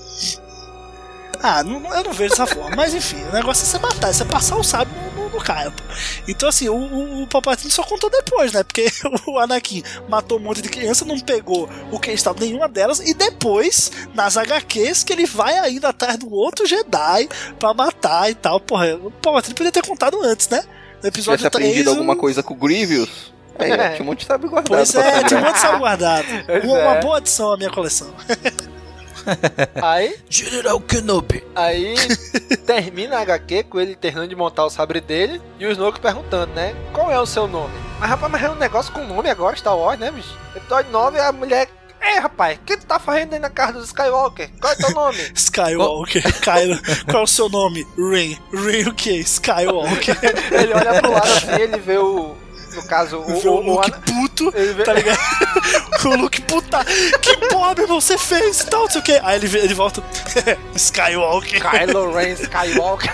Ah, 1.42 1.64
não, 1.64 1.94
eu 1.96 2.04
não 2.04 2.12
vejo 2.14 2.32
dessa 2.32 2.46
forma. 2.48 2.76
Mas 2.76 2.94
enfim, 2.94 3.22
o 3.24 3.32
negócio 3.34 3.64
é 3.64 3.66
você 3.68 3.80
matar, 3.80 4.10
é 4.10 4.14
você 4.14 4.26
passar 4.26 4.56
o 4.58 4.64
sábio 4.64 4.94
no, 5.16 5.24
no, 5.24 5.30
no 5.30 5.42
cara. 5.44 5.72
pô. 5.72 5.84
Então, 6.28 6.50
assim, 6.50 6.68
o, 6.70 6.76
o, 6.76 7.24
o 7.24 7.28
Palpatine 7.28 7.72
só 7.72 7.84
contou 7.84 8.10
depois, 8.10 8.52
né? 8.54 8.64
Porque 8.64 8.88
o 9.28 9.38
Anakin 9.40 9.84
matou 10.10 10.40
um 10.40 10.42
monte 10.42 10.62
de 10.62 10.70
criança, 10.70 11.06
não 11.06 11.20
pegou 11.20 11.70
o 11.92 12.00
cristal 12.00 12.34
de 12.34 12.46
nenhuma 12.46 12.68
delas, 12.68 13.00
e 13.00 13.14
depois, 13.14 13.92
nas 14.14 14.36
HQs, 14.38 15.04
que 15.04 15.14
ele 15.14 15.26
vai 15.26 15.58
ainda 15.58 15.90
atrás 15.90 16.18
do 16.18 16.32
outro 16.34 16.66
Jedi 16.66 17.30
pra 17.60 17.74
matar 17.74 18.30
e 18.30 18.36
tal. 18.36 18.60
Porra, 18.60 18.96
o 18.96 19.12
Palpatine 19.12 19.54
podia 19.56 19.72
ter 19.72 19.86
contado 19.86 20.22
antes, 20.24 20.50
né? 20.50 20.64
No 20.98 21.02
Se 21.04 21.08
episódio 21.10 21.50
3. 21.50 21.56
aprendido 21.66 21.88
o- 21.88 21.94
alguma 21.94 22.16
coisa 22.16 22.42
com 22.42 22.54
o 22.56 22.58
Grievous, 22.58 23.32
É. 23.60 23.90
tinha 23.92 24.02
um 24.04 24.06
monte 24.06 24.20
de 24.22 24.26
sabre 24.26 24.48
guardado. 24.50 24.68
Pois 24.76 24.96
é, 24.96 25.04
sangrar. 25.04 25.24
tinha 25.26 25.40
um 25.40 25.44
monte 25.44 25.54
de 25.56 25.60
sábio 25.62 25.80
guardado. 25.80 26.26
Pois 26.46 26.64
Uma, 26.66 26.78
é. 26.80 26.88
uma 26.88 26.96
boa 27.02 27.18
adição 27.18 27.54
à 27.54 27.58
minha 27.58 27.70
coleção. 27.72 28.12
Aí, 29.82 30.18
General 30.30 30.80
Kenobi. 30.80 31.44
aí 31.56 31.96
termina 32.66 33.18
a 33.18 33.22
HQ 33.22 33.64
com 33.64 33.80
ele 33.80 33.96
terminando 33.96 34.30
de 34.30 34.36
montar 34.36 34.66
o 34.66 34.70
sabre 34.70 35.02
dele 35.02 35.42
e 35.60 35.66
o 35.66 35.72
Snoke 35.72 36.00
perguntando, 36.00 36.54
né? 36.54 36.76
Qual 36.94 37.12
é 37.12 37.20
o 37.20 37.26
seu 37.26 37.48
nome? 37.48 37.74
Mas 38.00 38.10
rapaz, 38.10 38.32
mas 38.32 38.44
é 38.44 38.50
um 38.50 38.56
negócio 38.56 38.92
com 38.94 39.04
nome 39.06 39.30
agora, 39.30 39.56
Star 39.56 39.78
Wars, 39.78 40.00
né, 40.00 40.12
bicho? 40.12 40.38
Episódio 40.56 40.92
9 40.92 41.20
a 41.20 41.32
mulher. 41.32 41.68
Ei, 42.00 42.20
rapaz, 42.20 42.58
o 42.58 42.62
que 42.62 42.78
tu 42.78 42.86
tá 42.86 43.00
fazendo 43.00 43.34
aí 43.34 43.40
na 43.40 43.50
casa 43.50 43.74
dos 43.74 43.88
Skywalker? 43.88 44.50
Qual 44.62 44.72
é 44.72 44.76
teu 44.76 44.92
nome? 44.92 45.18
Skywalker, 45.36 46.24
Kylo, 46.42 46.80
qual 47.06 47.22
é 47.22 47.24
o 47.24 47.28
seu 47.28 47.50
nome? 47.50 47.86
Rain. 47.98 48.38
Rain 48.54 48.88
o 48.88 48.94
quê? 48.94 49.16
Skywalker. 49.18 50.16
ele 50.54 50.74
olha 50.74 51.02
pro 51.02 51.12
lado 51.12 51.28
assim, 51.28 51.62
ele 51.62 51.78
vê 51.78 51.98
o. 51.98 52.36
No 52.78 52.84
caso, 52.84 53.18
o, 53.18 53.32
o 53.32 53.48
o, 53.48 53.76
Luke 53.76 53.92
puto, 54.02 54.52
tá 54.86 54.94
ligado? 54.94 55.18
o 56.06 56.16
Luke 56.16 56.42
puta, 56.44 56.86
que 57.20 57.32
irmão, 57.32 57.74
você 57.88 58.20
fez 58.20 58.62
e 58.62 58.68
tal, 58.68 58.82
não 58.82 58.90
sei 58.92 59.02
o 59.02 59.04
que. 59.04 59.20
Aí 59.24 59.36
ele, 59.36 59.58
ele 59.58 59.74
volta, 59.74 60.04
Skywalker. 60.76 61.60
Kylo 61.60 62.14
Ren 62.14 62.34
Skywalker. 62.34 63.12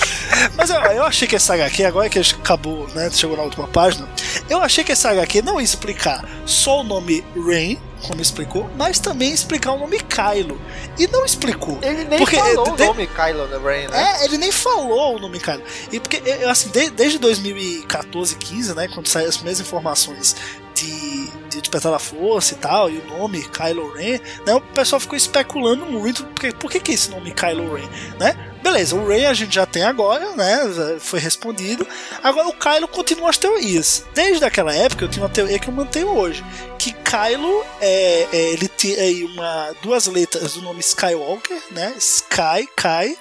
Mas 0.54 0.68
eu, 0.68 0.76
eu 0.76 1.04
achei 1.04 1.26
que 1.26 1.34
essa 1.34 1.54
HQ, 1.54 1.84
agora 1.84 2.10
que 2.10 2.18
acabou, 2.18 2.86
né, 2.88 3.08
chegou 3.10 3.38
na 3.38 3.42
última 3.42 3.66
página, 3.68 4.06
eu 4.50 4.60
achei 4.60 4.84
que 4.84 4.92
essa 4.92 5.10
HQ 5.10 5.40
não 5.40 5.58
ia 5.58 5.64
explicar 5.64 6.22
só 6.44 6.80
o 6.80 6.84
nome 6.84 7.24
Rain, 7.34 7.80
como 8.06 8.20
explicou, 8.20 8.68
mas 8.76 8.98
também 8.98 9.32
explicar 9.32 9.72
o 9.72 9.78
nome 9.78 9.98
Kylo. 10.00 10.60
E 10.98 11.06
não 11.08 11.24
explicou. 11.24 11.78
Ele 11.82 12.04
nem 12.04 12.18
Porque, 12.18 12.36
falou 12.36 12.72
o 12.72 12.76
de- 12.76 12.84
nome 12.86 13.06
Kylo 13.06 13.46
Ren, 13.64 13.88
né? 13.88 14.16
É, 14.20 14.24
ele 14.24 14.38
nem 14.38 14.52
falou 14.52 15.16
o 15.16 15.18
nome 15.18 15.40
Kylo. 15.40 15.62
E 15.90 15.98
porque, 16.00 16.22
é, 16.28 16.48
assim, 16.48 16.68
de- 16.70 16.90
desde 16.90 17.18
2014, 17.18 18.36
15, 18.36 18.74
né, 18.74 18.88
quando 18.88 19.08
saíram 19.08 19.28
as 19.30 19.36
primeiras 19.36 19.60
informações 19.60 20.36
de, 20.84 21.28
de 21.48 21.60
Despertar 21.60 21.92
da 21.92 21.98
Força 21.98 22.54
e 22.54 22.56
tal, 22.56 22.90
e 22.90 22.98
o 22.98 23.18
nome 23.18 23.42
Kylo 23.42 23.92
Ren, 23.92 24.18
né, 24.46 24.54
o 24.54 24.60
pessoal 24.60 25.00
ficou 25.00 25.16
especulando 25.16 25.86
muito, 25.86 26.24
porque, 26.26 26.52
por 26.52 26.70
que 26.70 26.80
que 26.80 26.92
esse 26.92 27.10
nome 27.10 27.32
Kylo 27.32 27.74
Ren, 27.74 27.88
né? 28.18 28.50
Beleza, 28.62 28.96
o 28.96 29.06
Ren 29.06 29.26
a 29.26 29.34
gente 29.34 29.54
já 29.54 29.66
tem 29.66 29.82
agora, 29.82 30.34
né, 30.36 30.96
foi 30.98 31.20
respondido. 31.20 31.86
Agora 32.22 32.48
o 32.48 32.54
Kylo 32.54 32.88
continua 32.88 33.28
as 33.28 33.36
teorias. 33.36 34.04
Desde 34.14 34.42
aquela 34.44 34.74
época 34.74 35.04
eu 35.04 35.08
tinha 35.08 35.22
uma 35.22 35.30
teoria 35.30 35.58
que 35.58 35.68
eu 35.68 35.74
mantenho 35.74 36.08
hoje, 36.08 36.44
que 36.78 36.92
Kylo 36.92 37.64
é, 37.80 38.26
é, 38.32 38.52
ele 38.52 38.68
tem 38.68 38.94
aí 38.94 39.24
uma 39.24 39.72
duas 39.82 40.06
letras 40.06 40.54
do 40.54 40.62
nome 40.62 40.80
Skywalker, 40.80 41.58
né? 41.70 41.94
Sky, 41.98 42.68
Kai 42.74 43.16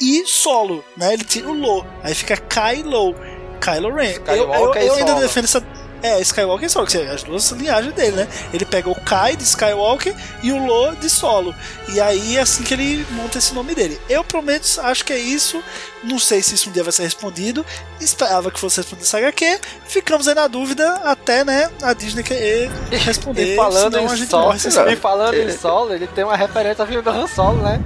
e 0.00 0.24
Solo, 0.26 0.84
né? 0.96 1.12
Ele 1.12 1.24
tira 1.24 1.48
o 1.48 1.54
Lo, 1.54 1.86
aí 2.02 2.14
fica 2.14 2.36
Kylo, 2.36 3.14
Kylo 3.60 3.94
Ren. 3.94 4.14
Eu, 4.26 4.52
eu, 4.52 4.74
eu 4.74 4.94
ainda 4.94 5.14
defendo 5.14 5.44
essa 5.44 5.60
é, 6.02 6.20
Skywalker 6.20 6.66
e 6.66 6.70
Solo, 6.70 6.86
que 6.86 6.92
são 6.92 7.02
as 7.10 7.22
duas 7.22 7.50
linhagens 7.50 7.94
dele, 7.94 8.16
né? 8.16 8.28
Ele 8.52 8.64
pega 8.64 8.88
o 8.88 8.94
Kai 8.94 9.36
de 9.36 9.44
Skywalker 9.44 10.14
e 10.42 10.52
o 10.52 10.64
Lo 10.64 10.94
de 10.96 11.10
Solo. 11.10 11.54
E 11.92 12.00
aí 12.00 12.36
é 12.36 12.40
assim 12.40 12.62
que 12.62 12.74
ele 12.74 13.06
monta 13.10 13.38
esse 13.38 13.54
nome 13.54 13.74
dele. 13.74 14.00
Eu 14.08 14.24
prometo, 14.24 14.66
acho 14.80 15.04
que 15.04 15.12
é 15.12 15.18
isso. 15.18 15.62
Não 16.02 16.18
sei 16.18 16.42
se 16.42 16.54
isso 16.54 16.70
um 16.70 16.72
dia 16.72 16.82
vai 16.82 16.92
ser 16.92 17.02
respondido. 17.02 17.64
Esperava 18.00 18.50
que 18.50 18.58
fosse 18.58 18.78
respondido 18.78 19.06
essa 19.06 19.18
HQ. 19.18 19.60
Ficamos 19.86 20.26
aí 20.26 20.34
na 20.34 20.46
dúvida 20.46 20.94
até, 21.04 21.44
né, 21.44 21.70
a 21.82 21.92
Disney 21.92 22.22
querer 22.22 22.70
responder. 22.90 23.54
E 23.54 23.56
falando 23.56 23.94
senão 23.94 24.08
a 24.08 24.14
em 24.14 24.16
gente 24.16 24.30
solo, 24.30 24.44
morre 24.46 24.92
e 24.92 24.96
falando 24.96 25.34
em 25.34 25.56
solo, 25.56 25.94
ele 25.94 26.06
tem 26.06 26.24
uma 26.24 26.36
referência 26.36 26.82
ao 26.82 26.88
filme 26.88 27.02
do 27.02 27.10
Han 27.10 27.26
Solo, 27.26 27.62
né? 27.62 27.80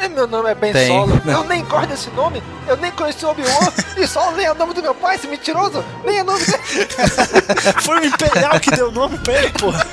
É, 0.00 0.08
meu 0.08 0.26
nome 0.26 0.50
é 0.50 0.54
Ben 0.54 0.72
Tem. 0.72 0.88
Solo. 0.88 1.20
Eu 1.26 1.44
nem 1.44 1.64
gosto 1.64 1.88
desse 1.88 2.10
nome. 2.10 2.42
Eu 2.66 2.76
nem 2.76 2.90
conheci 2.92 3.24
o 3.24 3.30
Obi-Wan. 3.30 3.72
e 3.96 4.06
Solo 4.06 4.36
nem 4.36 4.46
é 4.46 4.52
o 4.52 4.54
nome 4.54 4.74
do 4.74 4.82
meu 4.82 4.94
pai, 4.94 5.16
esse 5.16 5.26
mentiroso. 5.26 5.84
Nem 6.04 6.18
é 6.18 6.22
nome 6.22 6.44
dele. 6.44 6.88
Foi 7.82 8.00
o 8.00 8.04
Imperial 8.04 8.60
que 8.60 8.70
deu 8.70 8.88
o 8.88 8.92
nome 8.92 9.18
pra 9.18 9.34
ele, 9.34 9.50
porra. 9.52 9.86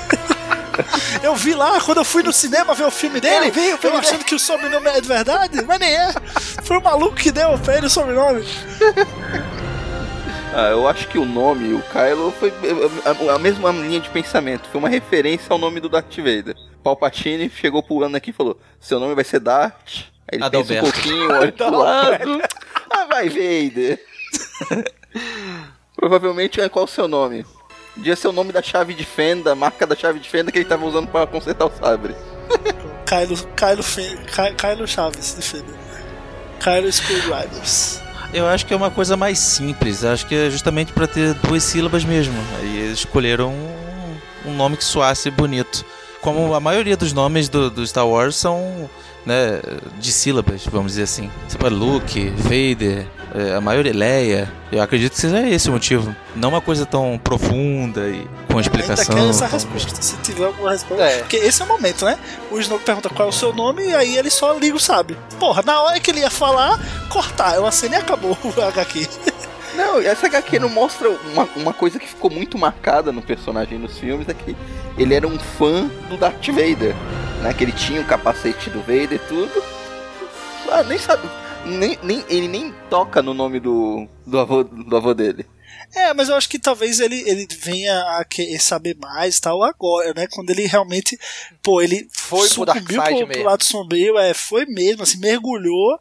Eu 1.22 1.36
vi 1.36 1.54
lá 1.54 1.80
quando 1.80 1.98
eu 1.98 2.04
fui 2.04 2.22
no 2.22 2.32
cinema 2.32 2.74
ver 2.74 2.84
o 2.84 2.90
filme 2.90 3.20
dele, 3.20 3.46
Eu 3.48 3.52
vi 3.52 3.72
o 3.72 3.78
filme 3.78 3.96
eu 3.96 4.00
achando 4.00 4.24
que 4.24 4.34
o 4.34 4.38
sobrenome 4.38 4.88
é 4.88 5.00
de 5.00 5.06
verdade, 5.06 5.62
mas 5.64 5.78
nem 5.78 5.94
é. 5.94 6.12
Foi 6.64 6.78
o 6.78 6.82
maluco 6.82 7.14
que 7.14 7.30
deu 7.30 7.56
pra 7.58 7.76
ele 7.76 7.86
o 7.86 7.90
sobrenome. 7.90 8.44
Ah, 10.54 10.70
eu 10.70 10.86
acho 10.86 11.08
que 11.08 11.18
o 11.18 11.24
nome, 11.24 11.74
o 11.74 11.82
Kylo, 11.82 12.30
foi 12.32 12.52
a, 13.04 13.34
a 13.34 13.38
mesma 13.38 13.70
linha 13.72 13.98
de 14.00 14.08
pensamento. 14.10 14.68
Foi 14.68 14.78
uma 14.78 14.88
referência 14.88 15.46
ao 15.50 15.58
nome 15.58 15.80
do 15.80 15.88
Darth 15.88 16.16
Vader. 16.16 16.54
Palpatine 16.82 17.50
chegou 17.50 17.82
pro 17.82 18.04
Anakin 18.04 18.30
e 18.30 18.32
falou: 18.32 18.58
Seu 18.78 19.00
nome 19.00 19.14
vai 19.14 19.24
ser 19.24 19.40
Darth. 19.40 20.04
Aí 20.30 20.38
ele 20.38 20.50
pensa 20.50 20.74
um 20.74 20.76
Adalberto. 20.76 20.92
pouquinho, 20.92 21.32
olha 21.32 21.52
pro 21.52 21.76
lado. 21.76 22.42
Ah, 22.90 23.04
vai, 23.06 23.28
Vader. 23.28 24.00
Provavelmente 25.96 26.60
é 26.60 26.68
qual 26.68 26.84
o 26.84 26.88
seu 26.88 27.08
nome? 27.08 27.44
Podia 27.94 28.16
ser 28.16 28.28
o 28.28 28.32
nome 28.32 28.52
da 28.52 28.62
chave 28.62 28.94
de 28.94 29.04
fenda, 29.04 29.52
a 29.52 29.54
marca 29.54 29.86
da 29.86 29.94
chave 29.96 30.18
de 30.18 30.28
fenda 30.28 30.50
que 30.52 30.58
ele 30.58 30.64
tava 30.64 30.84
usando 30.84 31.08
pra 31.08 31.26
consertar 31.26 31.66
o 31.66 31.70
sabre. 31.70 32.14
Kylo, 33.06 33.36
Kylo, 33.56 33.82
Fe, 33.82 34.16
Kylo 34.56 34.86
Chaves, 34.86 35.34
defenda. 35.34 35.72
Kylo 36.60 36.92
Screwdrivers. 36.92 38.00
Eu 38.34 38.48
acho 38.48 38.66
que 38.66 38.74
é 38.74 38.76
uma 38.76 38.90
coisa 38.90 39.16
mais 39.16 39.38
simples. 39.38 40.04
Acho 40.04 40.26
que 40.26 40.34
é 40.34 40.50
justamente 40.50 40.92
pra 40.92 41.06
ter 41.06 41.34
duas 41.34 41.62
sílabas 41.62 42.04
mesmo. 42.04 42.34
Aí 42.58 42.78
eles 42.78 42.98
escolheram 42.98 43.54
um, 44.44 44.52
nome 44.54 44.76
que 44.76 44.82
soasse 44.82 45.30
bonito. 45.30 45.84
Como 46.20 46.52
a 46.52 46.58
maioria 46.58 46.96
dos 46.96 47.12
nomes 47.12 47.48
do, 47.48 47.70
do 47.70 47.86
Star 47.86 48.08
Wars 48.08 48.34
são 48.34 48.90
né, 49.24 49.60
de 50.00 50.10
sílabas, 50.10 50.66
vamos 50.66 50.92
dizer 50.92 51.04
assim. 51.04 51.30
Pode 51.58 51.74
Luke, 51.76 52.28
Vader, 52.36 53.06
a 53.56 53.60
maioria 53.60 53.92
Leia. 53.92 54.52
Eu 54.70 54.80
acredito 54.80 55.12
que 55.12 55.20
seja 55.20 55.40
esse 55.48 55.68
o 55.68 55.72
motivo. 55.72 56.14
Não 56.36 56.48
uma 56.50 56.60
coisa 56.60 56.86
tão 56.86 57.18
profunda 57.22 58.08
e 58.08 58.26
com 58.50 58.60
explicação. 58.60 59.14
Ainda 59.14 59.14
quero 59.14 59.30
essa 59.30 59.44
tão- 59.48 59.52
resposta, 59.58 60.02
se 60.02 60.16
tiver 60.18 60.44
alguma 60.46 60.70
resposta. 60.70 61.02
É. 61.04 61.18
Porque 61.18 61.36
esse 61.36 61.60
é 61.60 61.64
o 61.64 61.68
momento, 61.68 62.04
né? 62.04 62.18
O 62.50 62.58
Snoke 62.60 62.84
pergunta 62.84 63.08
qual 63.08 63.26
é 63.26 63.30
o 63.30 63.32
seu 63.34 63.52
nome 63.52 63.84
e 63.88 63.94
aí 63.94 64.16
ele 64.16 64.30
só 64.30 64.52
liga 64.52 64.76
o 64.76 64.80
sabe. 64.80 65.16
Porra, 65.40 65.62
na 65.62 65.80
hora 65.80 65.98
que 65.98 66.10
ele 66.10 66.20
ia 66.20 66.30
falar, 66.30 66.78
cortar. 67.08 67.56
Eu 67.56 67.66
aceni 67.66 67.94
e 67.94 67.98
acabou 67.98 68.36
o 68.44 68.60
HQ. 68.60 69.08
Não, 69.74 69.98
essa 70.00 70.26
HQ 70.26 70.60
não 70.60 70.68
mostra 70.68 71.10
uma, 71.10 71.48
uma 71.56 71.72
coisa 71.72 71.98
que 71.98 72.06
ficou 72.06 72.30
muito 72.30 72.56
marcada 72.56 73.10
no 73.10 73.20
personagem 73.20 73.76
nos 73.76 73.98
filmes, 73.98 74.28
é 74.28 74.32
que 74.32 74.54
ele 74.96 75.12
era 75.12 75.26
um 75.26 75.36
fã 75.36 75.90
do 76.08 76.16
Darth 76.16 76.46
Vader, 76.46 76.94
né? 77.42 77.52
Que 77.52 77.64
ele 77.64 77.72
tinha 77.72 78.00
o 78.00 78.04
capacete 78.04 78.70
do 78.70 78.78
Vader 78.78 79.14
e 79.14 79.18
tudo. 79.18 79.50
Ah, 80.70 80.84
nem 80.84 80.96
sabe. 80.96 81.28
Nem, 81.66 81.98
nem, 82.02 82.24
ele 82.28 82.48
nem 82.48 82.72
toca 82.90 83.22
no 83.22 83.32
nome 83.34 83.58
do, 83.58 84.06
do, 84.26 84.38
avô, 84.38 84.62
do 84.64 84.96
avô 84.96 85.14
dele. 85.14 85.46
É, 85.94 86.12
mas 86.12 86.28
eu 86.28 86.34
acho 86.34 86.48
que 86.48 86.58
talvez 86.58 86.98
ele, 87.00 87.22
ele 87.28 87.46
venha 87.60 87.98
a 88.18 88.24
que- 88.24 88.58
saber 88.58 88.96
mais 88.98 89.38
e 89.38 89.40
tal 89.40 89.62
agora, 89.62 90.12
né? 90.14 90.26
Quando 90.30 90.50
ele 90.50 90.66
realmente, 90.66 91.16
pô, 91.62 91.80
ele 91.80 92.08
Foi 92.12 92.48
pro 92.48 92.64
pro, 92.64 93.26
pro 93.26 93.28
mesmo. 93.28 93.44
lado 93.44 93.64
sombrio, 93.64 94.18
é, 94.18 94.34
foi 94.34 94.66
mesmo, 94.66 95.02
assim, 95.04 95.18
mergulhou. 95.18 95.98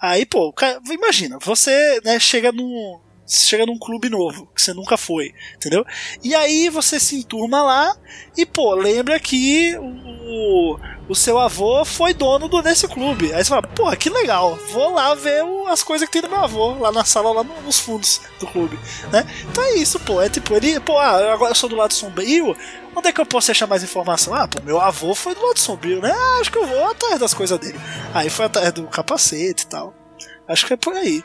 Aí, 0.00 0.26
pô, 0.26 0.52
cara, 0.52 0.80
imagina, 0.90 1.38
você, 1.38 2.00
né, 2.04 2.18
chega 2.18 2.50
num 2.52 2.98
chega 3.26 3.66
num 3.66 3.78
clube 3.78 4.08
novo, 4.08 4.46
que 4.54 4.62
você 4.62 4.72
nunca 4.72 4.96
foi, 4.96 5.32
entendeu? 5.54 5.84
E 6.22 6.34
aí 6.34 6.68
você 6.68 7.00
se 7.00 7.16
enturma 7.16 7.62
lá 7.62 7.96
e, 8.36 8.46
pô, 8.46 8.74
lembra 8.74 9.18
que 9.18 9.76
o, 9.78 10.78
o 11.08 11.14
seu 11.14 11.38
avô 11.38 11.84
foi 11.84 12.14
dono 12.14 12.48
do, 12.48 12.62
desse 12.62 12.86
clube. 12.86 13.32
Aí 13.32 13.42
você 13.44 13.48
fala, 13.50 13.62
pô, 13.62 13.90
que 13.96 14.08
legal, 14.10 14.56
vou 14.70 14.92
lá 14.94 15.14
ver 15.14 15.42
o- 15.44 15.66
as 15.68 15.82
coisas 15.82 16.06
que 16.06 16.12
tem 16.12 16.22
do 16.22 16.28
meu 16.28 16.44
avô, 16.44 16.74
lá 16.78 16.92
na 16.92 17.04
sala, 17.04 17.32
lá 17.32 17.42
no- 17.42 17.60
nos 17.62 17.80
fundos 17.80 18.20
do 18.38 18.46
clube, 18.46 18.78
né? 19.12 19.24
Então 19.50 19.62
é 19.64 19.74
isso, 19.74 19.98
pô, 20.00 20.20
é 20.22 20.28
tipo, 20.28 20.54
ele, 20.54 20.78
pô, 20.80 20.96
ah, 20.98 21.32
agora 21.32 21.50
eu 21.50 21.54
sou 21.56 21.68
do 21.68 21.76
lado 21.76 21.92
sombrio, 21.94 22.56
onde 22.94 23.08
é 23.08 23.12
que 23.12 23.20
eu 23.20 23.26
posso 23.26 23.50
achar 23.50 23.66
mais 23.66 23.82
informação? 23.82 24.34
Ah, 24.34 24.46
pô, 24.46 24.62
meu 24.62 24.80
avô 24.80 25.14
foi 25.14 25.34
do 25.34 25.44
lado 25.44 25.58
sombrio, 25.58 26.00
né? 26.00 26.12
Ah, 26.16 26.38
acho 26.40 26.50
que 26.52 26.58
eu 26.58 26.66
vou 26.66 26.84
atrás 26.90 27.18
das 27.18 27.34
coisas 27.34 27.58
dele. 27.58 27.78
Aí 28.14 28.30
foi 28.30 28.44
atrás 28.46 28.72
do 28.72 28.84
capacete 28.84 29.64
e 29.64 29.66
tal. 29.66 29.92
Acho 30.48 30.64
que 30.66 30.74
é 30.74 30.76
por 30.76 30.94
aí. 30.94 31.22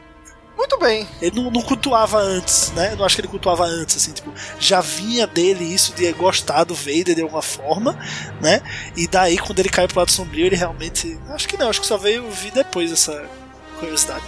Muito 0.58 0.78
bem. 0.78 1.08
Ele 1.22 1.42
não, 1.42 1.50
não 1.50 1.62
cultuava 1.62 2.20
antes, 2.20 2.72
né? 2.72 2.94
Eu 2.94 2.98
não 2.98 3.06
acho 3.06 3.16
que 3.16 3.22
ele 3.22 3.28
cultuava 3.28 3.66
antes, 3.66 3.98
assim, 3.98 4.12
tipo, 4.12 4.32
já 4.60 4.82
vinha 4.82 5.26
dele 5.26 5.64
isso 5.64 5.94
de 5.94 6.12
gostar 6.14 6.64
do 6.64 6.76
Vader 6.76 7.16
de 7.16 7.22
alguma 7.22 7.42
forma, 7.42 7.98
né? 8.40 8.62
E 8.96 9.08
daí, 9.08 9.38
quando 9.38 9.60
ele 9.60 9.70
caiu 9.70 9.88
pro 9.88 10.00
lado 10.00 10.12
sombrio, 10.12 10.46
ele 10.46 10.56
realmente. 10.56 11.20
Acho 11.30 11.48
que 11.48 11.58
não, 11.58 11.70
acho 11.70 11.82
que 11.82 11.88
só 11.88 11.98
veio 11.98 12.30
vir 12.30 12.52
depois 12.52 12.92
essa 12.92 13.26
curiosidade. 13.80 14.24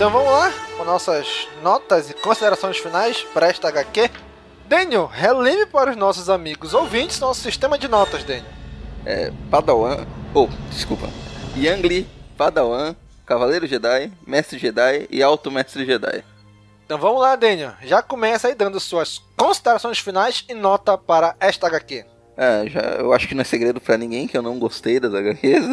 Então 0.00 0.10
vamos 0.10 0.30
lá 0.32 0.50
com 0.78 0.84
nossas 0.84 1.46
notas 1.62 2.08
e 2.08 2.14
considerações 2.14 2.78
finais 2.78 3.22
para 3.34 3.48
esta 3.48 3.68
HQ. 3.68 4.10
Daniel, 4.66 5.06
releve 5.06 5.66
para 5.66 5.90
os 5.90 5.96
nossos 5.96 6.30
amigos 6.30 6.72
ouvintes 6.72 7.20
nosso 7.20 7.42
sistema 7.42 7.76
de 7.76 7.86
notas, 7.86 8.24
Daniel. 8.24 8.59
É, 9.06 9.32
Padawan, 9.50 10.06
ou, 10.34 10.48
desculpa, 10.70 11.08
Yangli, 11.56 12.06
Padawan, 12.36 12.94
Cavaleiro 13.26 13.66
Jedi, 13.66 14.12
Mestre 14.26 14.58
Jedi 14.58 15.06
e 15.10 15.22
Alto 15.22 15.50
Mestre 15.50 15.84
Jedi. 15.86 16.22
Então 16.84 16.98
vamos 16.98 17.20
lá, 17.20 17.36
Daniel. 17.36 17.72
Já 17.84 18.02
começa 18.02 18.48
aí 18.48 18.54
dando 18.54 18.80
suas 18.80 19.22
considerações 19.36 19.98
finais 19.98 20.44
e 20.48 20.54
nota 20.54 20.98
para 20.98 21.36
esta 21.38 21.66
HQ. 21.68 22.04
É, 22.36 22.68
já, 22.68 22.80
eu 22.98 23.12
acho 23.12 23.28
que 23.28 23.34
não 23.34 23.42
é 23.42 23.44
segredo 23.44 23.80
pra 23.80 23.96
ninguém 23.96 24.26
que 24.26 24.36
eu 24.36 24.42
não 24.42 24.58
gostei 24.58 24.98
das 24.98 25.14
HQs. 25.14 25.64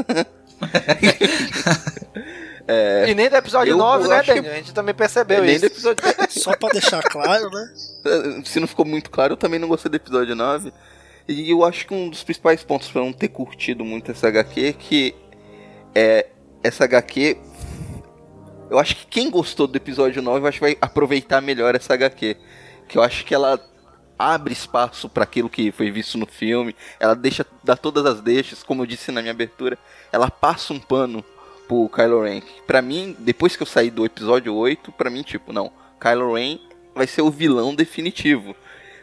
É, 2.69 3.09
e 3.09 3.15
nem 3.15 3.29
do 3.29 3.35
episódio 3.37 3.71
eu 3.71 3.77
9, 3.77 4.09
né, 4.09 4.15
acho 4.17 4.25
que- 4.25 4.35
Daniel? 4.35 4.53
A 4.53 4.57
gente 4.57 4.73
também 4.73 4.93
percebeu 4.93 5.41
nem 5.41 5.55
isso. 5.55 5.67
episódio 5.67 6.03
Só 6.29 6.53
pra 6.57 6.67
deixar 6.69 7.01
claro, 7.01 7.49
né? 7.49 7.73
Se 8.43 8.59
não 8.59 8.67
ficou 8.67 8.83
muito 8.83 9.09
claro, 9.09 9.33
eu 9.33 9.37
também 9.37 9.57
não 9.57 9.69
gostei 9.69 9.89
do 9.89 9.95
episódio 9.95 10.35
9. 10.35 10.73
E 11.27 11.51
eu 11.51 11.63
acho 11.63 11.85
que 11.85 11.93
um 11.93 12.09
dos 12.09 12.23
principais 12.23 12.63
pontos 12.63 12.89
pra 12.89 13.01
não 13.01 13.11
ter 13.11 13.27
curtido 13.27 13.83
muito 13.83 14.11
essa 14.11 14.27
HQ 14.27 14.65
é 14.65 14.73
que 14.73 15.15
é, 15.93 16.27
essa 16.63 16.85
HQ. 16.85 17.37
Eu 18.69 18.79
acho 18.79 18.95
que 18.95 19.07
quem 19.07 19.29
gostou 19.29 19.67
do 19.67 19.75
episódio 19.75 20.21
9 20.21 20.39
eu 20.39 20.47
acho 20.47 20.57
que 20.59 20.65
vai 20.65 20.77
aproveitar 20.79 21.41
melhor 21.41 21.75
essa 21.75 21.93
HQ. 21.93 22.37
Que 22.87 22.97
eu 22.97 23.01
acho 23.01 23.25
que 23.25 23.35
ela 23.35 23.59
abre 24.17 24.53
espaço 24.53 25.07
para 25.07 25.23
aquilo 25.23 25.49
que 25.49 25.71
foi 25.71 25.91
visto 25.91 26.17
no 26.17 26.25
filme. 26.25 26.75
Ela 26.99 27.15
deixa. 27.15 27.45
dá 27.63 27.75
todas 27.75 28.05
as 28.05 28.21
deixas, 28.21 28.63
como 28.63 28.83
eu 28.83 28.85
disse 28.85 29.11
na 29.11 29.21
minha 29.21 29.33
abertura. 29.33 29.77
Ela 30.11 30.31
passa 30.31 30.73
um 30.73 30.79
pano 30.79 31.23
pro 31.67 31.89
Kylo 31.89 32.23
Ren. 32.23 32.41
Pra 32.65 32.81
mim, 32.81 33.15
depois 33.19 33.55
que 33.55 33.63
eu 33.63 33.67
saí 33.67 33.91
do 33.91 34.05
episódio 34.05 34.55
8, 34.55 34.91
pra 34.93 35.09
mim, 35.09 35.23
tipo, 35.23 35.51
não. 35.51 35.71
Kylo 35.99 36.33
Ren 36.33 36.59
vai 36.95 37.05
ser 37.05 37.21
o 37.21 37.29
vilão 37.29 37.75
definitivo. 37.75 38.55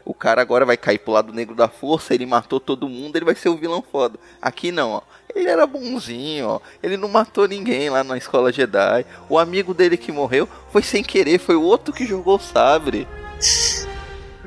O 0.05 0.13
cara 0.13 0.43
agora 0.43 0.65
vai 0.67 0.77
cair 0.77 0.99
pro 0.99 1.13
lado 1.13 1.33
negro 1.33 1.55
da 1.55 1.69
força, 1.69 2.15
ele 2.15 2.27
matou 2.27 2.61
todo 2.61 2.89
mundo, 2.89 3.17
ele 3.17 3.25
vai 3.25 3.35
ser 3.35 3.49
o 3.49 3.57
vilão 3.57 3.83
foda. 3.83 4.19
Aqui 4.41 4.71
não, 4.71 4.91
ó. 4.91 5.03
Ele 5.35 5.49
era 5.49 5.67
bonzinho, 5.67 6.47
ó. 6.47 6.61
Ele 6.83 6.97
não 6.97 7.09
matou 7.09 7.49
ninguém 7.49 7.89
lá 7.89 8.05
na 8.05 8.17
escola 8.17 8.53
Jedi. 8.53 9.07
O 9.29 9.39
amigo 9.39 9.73
dele 9.73 9.97
que 9.97 10.13
morreu 10.13 10.49
foi 10.71 10.83
sem 10.83 11.03
querer, 11.03 11.39
foi 11.39 11.57
o 11.57 11.63
outro 11.63 11.93
que 11.93 12.07
jogou 12.07 12.37
o 12.37 12.41
sabre. 12.41 13.09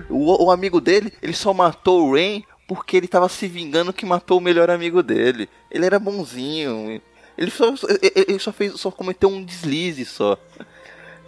O, 0.10 0.46
o 0.46 0.52
amigo 0.52 0.80
dele, 0.80 1.12
ele 1.22 1.34
só 1.34 1.54
matou 1.54 2.08
o 2.08 2.14
Rain 2.14 2.44
porque 2.68 2.98
ele 2.98 3.08
tava 3.08 3.28
se 3.28 3.48
vingando 3.48 3.94
que 3.94 4.06
matou 4.06 4.38
o 4.38 4.42
melhor 4.42 4.70
amigo 4.70 5.02
dele. 5.02 5.50
Ele 5.72 5.86
era 5.86 5.98
bonzinho. 5.98 7.02
Ele 7.38 7.52
só, 7.52 7.74
ele 8.02 8.40
só 8.40 8.52
fez, 8.52 8.80
só 8.80 8.92
cometeu 8.92 9.30
um 9.30 9.44
deslize 9.44 10.06
só. 10.06 10.38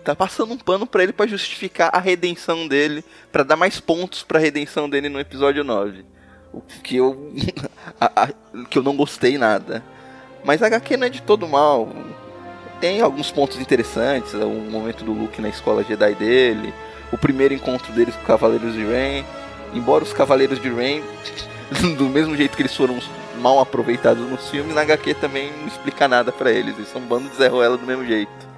Tá 0.04 0.16
passando 0.16 0.54
um 0.54 0.58
pano 0.58 0.88
para 0.88 1.04
ele 1.04 1.14
para 1.14 1.28
justificar 1.28 1.90
a 1.94 2.00
redenção 2.00 2.68
dele, 2.68 3.04
para 3.32 3.44
dar 3.44 3.56
mais 3.56 3.80
pontos 3.80 4.24
para 4.24 4.40
redenção 4.40 4.90
dele 4.90 5.10
no 5.10 5.20
episódio 5.20 5.64
9. 5.64 6.06
O 6.54 6.62
que 6.62 6.96
eu 6.96 7.34
a, 8.00 8.24
a, 8.24 8.28
que 8.70 8.78
eu 8.78 8.84
não 8.84 8.96
gostei 8.96 9.38
nada. 9.38 9.84
Mas 10.44 10.64
a 10.64 10.68
HQ 10.68 10.98
não 10.98 11.08
é 11.08 11.10
de 11.10 11.22
todo 11.22 11.48
mal. 11.48 11.90
Tem 12.80 13.02
alguns 13.02 13.30
pontos 13.30 13.60
interessantes, 13.60 14.34
o 14.34 14.48
momento 14.48 15.04
do 15.04 15.12
Luke 15.12 15.42
na 15.42 15.50
escola 15.50 15.84
Jedi 15.84 16.16
dele, 16.16 16.74
o 17.12 17.18
primeiro 17.18 17.54
encontro 17.54 17.92
deles 17.92 18.16
com 18.16 18.24
Cavaleiros 18.24 18.74
de 18.74 18.86
Rain. 18.86 19.26
Embora 19.74 20.04
os 20.04 20.14
Cavaleiros 20.14 20.62
de 20.62 20.70
Rain, 20.70 21.04
do 21.98 22.06
mesmo 22.06 22.36
jeito 22.38 22.56
que 22.56 22.62
eles 22.62 22.76
foram 22.76 22.98
mal 23.40 23.60
aproveitados 23.60 24.28
nos 24.30 24.50
filmes, 24.50 24.74
na 24.74 24.82
HQ 24.82 25.14
também 25.16 25.52
não 25.60 25.68
explica 25.68 26.08
nada 26.08 26.32
para 26.32 26.52
eles. 26.52 26.78
Eles 26.78 26.90
são 26.90 27.02
um 27.02 27.06
bando 27.06 27.30
de 27.30 27.36
Zé 27.36 27.48
Ruela 27.48 27.78
do 27.78 27.86
mesmo 27.86 28.06
jeito. 28.06 28.49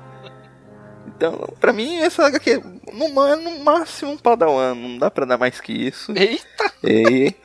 Então, 1.21 1.47
pra 1.59 1.71
mim, 1.71 1.97
essa 1.97 2.25
HQ 2.25 2.63
no, 2.93 3.27
é 3.27 3.35
no 3.35 3.63
máximo 3.63 4.13
um 4.13 4.17
padawan, 4.17 4.73
não 4.73 4.97
dá 4.97 5.11
pra 5.11 5.23
dar 5.23 5.37
mais 5.37 5.61
que 5.61 5.71
isso. 5.71 6.11
Eita! 6.15 6.73
E... 6.83 7.35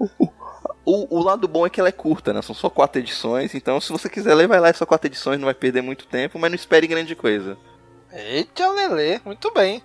O, 0.88 1.18
o, 1.18 1.20
lado 1.20 1.48
bom 1.48 1.66
é 1.66 1.70
que 1.70 1.80
ela 1.80 1.88
é 1.88 1.92
curta, 1.92 2.32
né? 2.32 2.40
São 2.40 2.54
só 2.54 2.70
quatro 2.70 3.00
edições, 3.00 3.56
então 3.56 3.80
se 3.80 3.90
você 3.90 4.08
quiser 4.08 4.36
ler, 4.36 4.46
vai 4.46 4.60
lá, 4.60 4.68
é 4.68 4.72
só 4.72 4.86
quatro 4.86 5.08
edições, 5.08 5.36
não 5.36 5.46
vai 5.46 5.54
perder 5.54 5.82
muito 5.82 6.06
tempo, 6.06 6.38
mas 6.38 6.48
não 6.48 6.54
espere 6.54 6.86
grande 6.86 7.16
coisa. 7.16 7.58
Eita, 8.12 8.70
Lele, 8.70 9.20
muito 9.24 9.52
bem. 9.52 9.82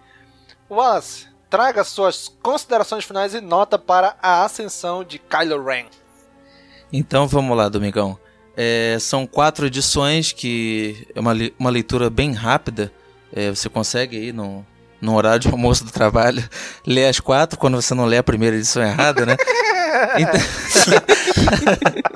Wallace, 0.70 1.28
traga 1.50 1.84
suas 1.84 2.28
considerações 2.44 3.04
finais 3.04 3.34
e 3.34 3.42
nota 3.42 3.80
para 3.80 4.16
a 4.22 4.46
ascensão 4.46 5.04
de 5.04 5.18
Kylo 5.18 5.64
Ren. 5.64 5.88
Então 6.94 7.28
vamos 7.28 7.58
lá, 7.58 7.68
Domingão. 7.68 8.20
É, 8.56 8.96
são 9.00 9.26
quatro 9.26 9.66
edições 9.66 10.32
que 10.32 11.08
é 11.16 11.20
uma, 11.20 11.34
uma 11.58 11.72
leitura 11.72 12.12
bem 12.12 12.32
rápida. 12.32 12.94
É, 13.34 13.50
você 13.50 13.70
consegue 13.70 14.18
aí 14.18 14.32
no, 14.34 14.66
no 15.02 15.16
horário 15.16 15.40
de 15.40 15.48
almoço 15.48 15.84
do 15.84 15.92
trabalho 15.92 16.44
ler 16.86 17.08
as 17.08 17.20
quatro 17.20 17.58
quando 17.58 17.82
você 17.82 17.94
não 17.94 18.06
lê 18.06 18.18
a 18.18 18.24
primeira 18.24 18.56
edição 18.56 18.84
errada, 18.84 19.26
né? 19.26 19.36
Então... 20.18 20.40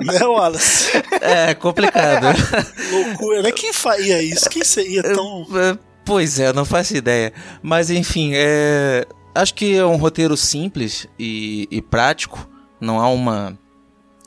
Não, 0.00 0.32
Wallace. 0.32 0.92
É 1.20 1.54
complicado. 1.54 2.26
Loucura. 2.90 3.42
Né? 3.42 3.52
Quem 3.52 3.72
faria 3.72 4.22
isso? 4.22 4.48
Quem 4.48 4.64
seria 4.64 5.02
tão. 5.02 5.46
É, 5.54 5.78
pois 6.04 6.38
é, 6.38 6.52
não 6.52 6.64
faço 6.64 6.96
ideia. 6.96 7.32
Mas 7.62 7.90
enfim, 7.90 8.32
é... 8.34 9.06
acho 9.34 9.54
que 9.54 9.76
é 9.76 9.84
um 9.84 9.96
roteiro 9.96 10.36
simples 10.36 11.06
e, 11.18 11.66
e 11.70 11.82
prático. 11.82 12.48
Não 12.80 13.00
há 13.00 13.08
uma, 13.08 13.58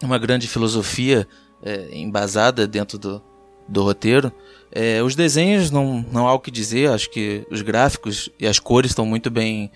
uma 0.01 0.17
grande 0.17 0.47
filosofia 0.47 1.27
é, 1.63 1.89
embasada 1.91 2.67
dentro 2.67 2.97
do, 2.97 3.21
do 3.67 3.83
roteiro. 3.83 4.31
É, 4.71 5.01
os 5.01 5.15
desenhos 5.15 5.71
não, 5.71 6.05
não 6.11 6.27
há 6.27 6.33
o 6.33 6.39
que 6.39 6.51
dizer, 6.51 6.89
acho 6.89 7.09
que 7.09 7.45
os 7.49 7.61
gráficos 7.61 8.29
e 8.39 8.45
as 8.45 8.59
cores 8.59 8.91
estão 8.91 9.05
muito 9.05 9.29
bem 9.29 9.71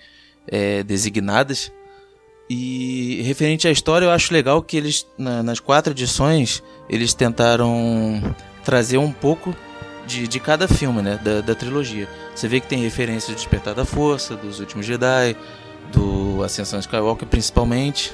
é, 0.46 0.82
designadas. 0.82 1.72
E 2.48 3.22
referente 3.24 3.66
à 3.66 3.70
história, 3.70 4.04
eu 4.04 4.10
acho 4.10 4.32
legal 4.32 4.62
que 4.62 4.76
eles, 4.76 5.06
na, 5.16 5.42
nas 5.42 5.58
quatro 5.60 5.92
edições, 5.92 6.62
eles 6.88 7.14
tentaram 7.14 8.34
trazer 8.64 8.98
um 8.98 9.10
pouco 9.10 9.54
de, 10.06 10.28
de 10.28 10.38
cada 10.38 10.68
filme, 10.68 11.00
né, 11.02 11.18
da, 11.22 11.40
da 11.40 11.54
trilogia. 11.54 12.08
Você 12.34 12.46
vê 12.46 12.60
que 12.60 12.68
tem 12.68 12.80
referências 12.80 13.34
do 13.34 13.36
Despertar 13.36 13.74
da 13.74 13.84
Força, 13.84 14.36
dos 14.36 14.60
Últimos 14.60 14.84
Jedi, 14.84 15.36
do 15.92 16.42
Ascensão 16.42 16.78
Skywalker 16.78 17.26
principalmente. 17.26 18.12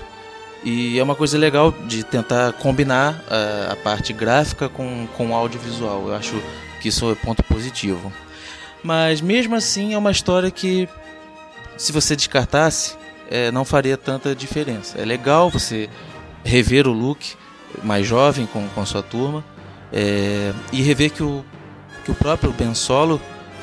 E 0.62 0.98
é 0.98 1.02
uma 1.02 1.14
coisa 1.14 1.38
legal 1.38 1.72
de 1.72 2.04
tentar 2.04 2.52
combinar 2.52 3.24
a, 3.28 3.72
a 3.72 3.76
parte 3.76 4.12
gráfica 4.12 4.68
com, 4.68 5.08
com 5.16 5.30
o 5.30 5.34
audiovisual. 5.34 6.08
Eu 6.08 6.14
acho 6.14 6.40
que 6.80 6.88
isso 6.88 7.10
é 7.10 7.14
ponto 7.14 7.42
positivo. 7.44 8.12
Mas 8.82 9.20
mesmo 9.20 9.54
assim 9.54 9.94
é 9.94 9.98
uma 9.98 10.10
história 10.10 10.50
que, 10.50 10.88
se 11.76 11.92
você 11.92 12.16
descartasse, 12.16 12.96
é, 13.30 13.50
não 13.52 13.64
faria 13.64 13.96
tanta 13.96 14.34
diferença. 14.34 14.98
É 14.98 15.04
legal 15.04 15.50
você 15.50 15.88
rever 16.42 16.88
o 16.88 16.92
Luke 16.92 17.34
mais 17.84 18.06
jovem 18.06 18.46
com, 18.46 18.66
com 18.68 18.84
sua 18.84 19.02
turma 19.02 19.44
é, 19.92 20.52
e 20.72 20.82
rever 20.82 21.10
que 21.10 21.22
o, 21.22 21.44
que 22.04 22.10
o 22.10 22.14
próprio 22.14 22.52
Ben 22.52 22.74
Solo 22.74 23.20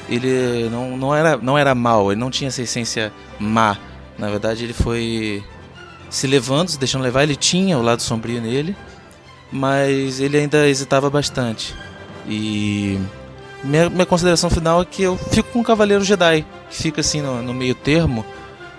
ele 0.10 0.69
não, 0.69 0.95
não, 0.95 1.15
era, 1.15 1.38
não 1.38 1.57
era 1.57 1.76
mal, 1.76 2.11
ele 2.11 2.19
não 2.19 2.31
tinha 2.31 2.48
essa 2.48 2.61
essência 2.61 3.11
má. 3.38 3.77
Na 4.18 4.30
verdade, 4.30 4.64
ele 4.64 4.73
foi 4.73 5.44
se 6.10 6.26
levando, 6.27 6.69
se 6.69 6.80
deixando 6.80 7.02
levar. 7.02 7.23
Ele 7.23 7.35
tinha 7.35 7.77
o 7.77 7.81
lado 7.81 8.02
sombrio 8.02 8.41
nele, 8.41 8.76
mas 9.52 10.19
ele 10.19 10.38
ainda 10.38 10.68
hesitava 10.68 11.10
bastante. 11.10 11.76
E 12.28 12.99
minha, 13.64 13.90
minha 13.90 14.06
consideração 14.06 14.49
final 14.49 14.82
é 14.82 14.86
que 14.86 15.04
eu 15.04 15.18
fico 15.18 15.49
com 15.52 15.62
o 15.62 15.64
Cavaleiro 15.64 16.04
Jedi, 16.04 16.45
que 16.70 16.76
fica 16.76 17.02
assim 17.02 17.22
no, 17.22 17.41
no 17.41 17.54
meio 17.54 17.76
termo 17.76 18.26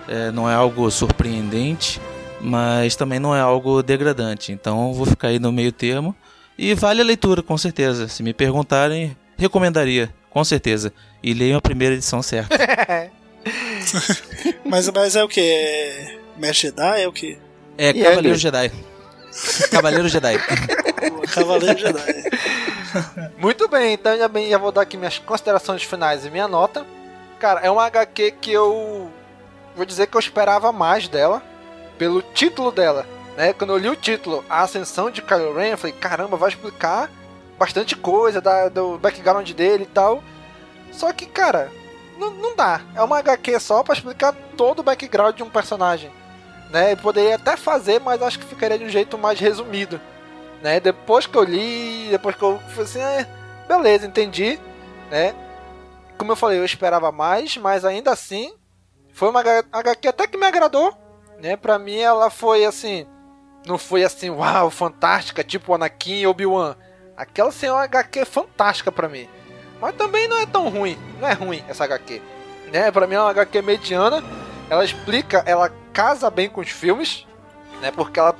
é, 0.09 0.31
não 0.31 0.49
é 0.49 0.55
algo 0.55 0.89
surpreendente, 0.89 2.01
mas 2.41 2.95
também 2.95 3.19
não 3.19 3.35
é 3.35 3.39
algo 3.39 3.83
degradante. 3.83 4.51
Então 4.51 4.91
vou 4.91 5.05
ficar 5.05 5.27
aí 5.27 5.39
no 5.39 5.51
meio 5.51 5.71
termo. 5.71 6.15
E 6.57 6.73
vale 6.73 7.01
a 7.01 7.05
leitura, 7.05 7.43
com 7.43 7.57
certeza. 7.57 8.07
Se 8.07 8.23
me 8.23 8.33
perguntarem, 8.33 9.15
recomendaria, 9.37 10.13
com 10.29 10.43
certeza. 10.43 10.91
E 11.21 11.33
leiam 11.33 11.57
a 11.57 11.61
primeira 11.61 11.93
edição 11.93 12.21
certa. 12.21 12.57
mas, 14.65 14.89
mas 14.89 15.15
é 15.15 15.23
o 15.23 15.27
que? 15.27 15.39
É... 15.39 16.17
Mestre 16.37 16.69
Jedi 16.69 17.01
é 17.01 17.07
o 17.07 17.11
que? 17.11 17.37
É 17.77 17.89
e 17.89 18.03
Cavaleiro 18.03 18.35
é 18.35 18.39
Jedi. 18.39 18.71
Cavaleiro 19.71 20.07
Jedi. 20.07 20.37
Cavaleiro 21.33 21.79
Jedi. 21.79 22.29
Muito 23.37 23.67
bem, 23.67 23.93
então 23.93 24.17
já, 24.17 24.27
bem, 24.27 24.49
já 24.49 24.57
vou 24.57 24.71
dar 24.71 24.81
aqui 24.81 24.97
minhas 24.97 25.19
considerações 25.19 25.83
finais 25.83 26.25
e 26.25 26.29
minha 26.29 26.47
nota. 26.47 26.85
Cara, 27.39 27.61
é 27.61 27.69
uma 27.69 27.85
HQ 27.85 28.31
que 28.41 28.51
eu 28.51 29.11
vou 29.75 29.85
dizer 29.85 30.07
que 30.07 30.17
eu 30.17 30.19
esperava 30.19 30.71
mais 30.71 31.07
dela 31.07 31.41
pelo 31.97 32.21
título 32.21 32.71
dela, 32.71 33.05
né? 33.37 33.53
Quando 33.53 33.73
eu 33.73 33.77
li 33.77 33.89
o 33.89 33.95
título, 33.95 34.43
A 34.49 34.61
Ascensão 34.61 35.09
de 35.09 35.21
Kylo 35.21 35.55
Ren, 35.55 35.69
eu 35.69 35.77
falei, 35.77 35.95
caramba, 35.95 36.37
vai 36.37 36.49
explicar 36.49 37.09
bastante 37.57 37.95
coisa 37.95 38.41
da, 38.41 38.69
do 38.69 38.97
background 38.97 39.49
dele 39.51 39.83
e 39.83 39.93
tal. 39.93 40.23
Só 40.91 41.11
que, 41.13 41.25
cara, 41.25 41.71
não, 42.17 42.31
não 42.31 42.55
dá. 42.55 42.81
É 42.95 43.01
uma 43.01 43.19
HQ 43.19 43.59
só 43.59 43.83
para 43.83 43.93
explicar 43.93 44.33
todo 44.57 44.79
o 44.79 44.83
background 44.83 45.35
de 45.35 45.43
um 45.43 45.49
personagem. 45.49 46.11
Né? 46.69 46.93
Eu 46.93 46.97
poderia 46.97 47.35
até 47.35 47.57
fazer, 47.57 47.99
mas 47.99 48.21
acho 48.21 48.39
que 48.39 48.45
ficaria 48.45 48.77
de 48.77 48.85
um 48.85 48.89
jeito 48.89 49.17
mais 49.17 49.39
resumido. 49.39 49.99
Né? 50.61 50.79
Depois 50.79 51.25
que 51.25 51.37
eu 51.37 51.43
li, 51.43 52.07
depois 52.11 52.35
que 52.35 52.43
eu 52.43 52.59
falei 52.69 52.83
assim, 52.83 53.01
é, 53.01 53.27
beleza, 53.67 54.05
entendi. 54.05 54.59
Né? 55.09 55.33
Como 56.17 56.31
eu 56.31 56.35
falei, 56.35 56.59
eu 56.59 56.65
esperava 56.65 57.11
mais, 57.11 57.57
mas 57.57 57.85
ainda 57.85 58.11
assim 58.11 58.53
foi 59.13 59.29
uma 59.29 59.41
HQ 59.41 60.07
até 60.07 60.27
que 60.27 60.37
me 60.37 60.45
agradou, 60.45 60.93
né? 61.41 61.55
Pra 61.57 61.79
mim 61.79 61.97
ela 61.97 62.29
foi 62.29 62.65
assim, 62.65 63.07
não 63.65 63.77
foi 63.77 64.03
assim, 64.03 64.29
uau, 64.29 64.69
fantástica, 64.69 65.43
tipo 65.43 65.73
Anakin 65.73 66.21
e 66.21 66.27
Obi-Wan. 66.27 66.75
Aquela 67.17 67.49
assim, 67.49 67.67
é 67.67 67.71
uma 67.71 67.83
HQ 67.83 68.25
fantástica 68.25 68.91
pra 68.91 69.09
mim. 69.09 69.27
Mas 69.81 69.95
também 69.95 70.27
não 70.27 70.37
é 70.37 70.45
tão 70.45 70.69
ruim, 70.69 70.97
não 71.19 71.27
é 71.27 71.33
ruim 71.33 71.63
essa 71.67 71.85
HQ. 71.85 72.21
Né? 72.71 72.91
Pra 72.91 73.07
mim 73.07 73.15
é 73.15 73.19
uma 73.19 73.31
HQ 73.31 73.61
mediana. 73.61 74.23
Ela 74.69 74.85
explica, 74.85 75.43
ela 75.45 75.69
casa 75.93 76.29
bem 76.29 76.49
com 76.49 76.61
os 76.61 76.69
filmes, 76.69 77.25
né? 77.81 77.91
Porque 77.91 78.19
ela. 78.19 78.35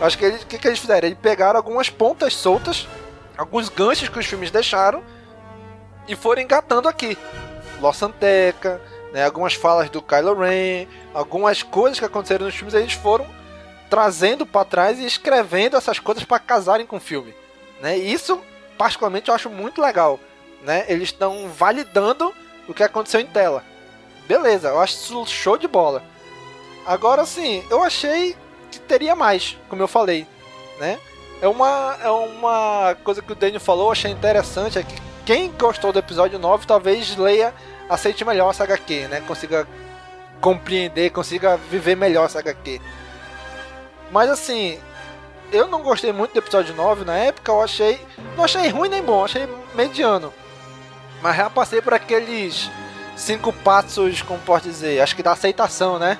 Acho 0.00 0.18
que 0.18 0.26
o 0.26 0.46
que, 0.46 0.58
que 0.58 0.66
eles 0.66 0.78
fizeram? 0.78 1.06
Eles 1.06 1.18
pegaram 1.20 1.56
algumas 1.56 1.88
pontas 1.88 2.34
soltas, 2.34 2.88
alguns 3.36 3.68
ganchos 3.68 4.08
que 4.08 4.18
os 4.18 4.26
filmes 4.26 4.50
deixaram 4.50 5.02
e 6.08 6.16
foram 6.16 6.42
engatando 6.42 6.88
aqui. 6.88 7.16
Lossanteca, 7.80 8.80
né, 9.12 9.24
algumas 9.24 9.54
falas 9.54 9.90
do 9.90 10.02
Kylo 10.02 10.34
Ren, 10.34 10.86
algumas 11.12 11.62
coisas 11.62 11.98
que 11.98 12.04
aconteceram 12.04 12.46
nos 12.46 12.54
filmes, 12.54 12.74
eles 12.74 12.92
foram 12.92 13.26
trazendo 13.90 14.46
para 14.46 14.64
trás 14.64 14.98
e 14.98 15.04
escrevendo 15.04 15.76
essas 15.76 15.98
coisas 15.98 16.24
para 16.24 16.38
casarem 16.38 16.86
com 16.86 16.96
o 16.96 17.00
filme. 17.00 17.34
Né? 17.80 17.96
Isso, 17.96 18.40
particularmente, 18.78 19.28
eu 19.28 19.34
acho 19.34 19.50
muito 19.50 19.82
legal. 19.82 20.18
Né? 20.62 20.84
Eles 20.88 21.08
estão 21.08 21.48
validando 21.48 22.32
o 22.66 22.72
que 22.72 22.82
aconteceu 22.82 23.20
em 23.20 23.26
tela. 23.26 23.62
Beleza, 24.26 24.68
eu 24.68 24.80
acho 24.80 24.94
isso 24.94 25.26
show 25.26 25.58
de 25.58 25.68
bola. 25.68 26.02
Agora 26.86 27.24
sim, 27.24 27.64
eu 27.70 27.82
achei 27.82 28.36
que 28.70 28.80
teria 28.80 29.14
mais, 29.14 29.56
como 29.68 29.82
eu 29.82 29.88
falei. 29.88 30.26
Né? 30.80 30.98
É, 31.40 31.48
uma, 31.48 31.96
é 32.02 32.10
uma 32.10 32.96
coisa 33.04 33.22
que 33.22 33.32
o 33.32 33.34
Daniel 33.34 33.60
falou, 33.60 33.86
eu 33.86 33.92
achei 33.92 34.10
interessante, 34.10 34.78
é 34.78 34.82
que 34.82 34.94
quem 35.24 35.50
gostou 35.52 35.92
do 35.92 35.98
episódio 35.98 36.38
9 36.38 36.66
talvez 36.66 37.16
leia 37.16 37.54
aceite 37.88 38.24
melhor 38.24 38.50
essa 38.50 38.64
HQ, 38.64 39.08
né? 39.08 39.20
Consiga 39.26 39.66
compreender, 40.40 41.10
consiga 41.10 41.56
viver 41.56 41.96
melhor 41.96 42.26
essa 42.26 42.40
HQ. 42.40 42.80
Mas 44.10 44.28
assim, 44.28 44.80
eu 45.52 45.68
não 45.68 45.82
gostei 45.82 46.12
muito 46.12 46.32
do 46.32 46.38
episódio 46.38 46.74
9 46.74 47.04
na 47.04 47.16
época, 47.16 47.52
eu 47.52 47.62
achei. 47.62 48.00
Não 48.36 48.44
achei 48.44 48.68
ruim 48.68 48.88
nem 48.88 49.02
bom, 49.02 49.24
achei 49.24 49.48
mediano. 49.74 50.32
Mas 51.22 51.36
já 51.36 51.48
passei 51.48 51.80
por 51.80 51.94
aqueles 51.94 52.68
cinco 53.16 53.52
passos, 53.52 54.22
como 54.22 54.40
pode 54.40 54.64
dizer, 54.64 55.00
acho 55.00 55.14
que 55.14 55.22
da 55.22 55.32
aceitação, 55.32 55.98
né? 55.98 56.18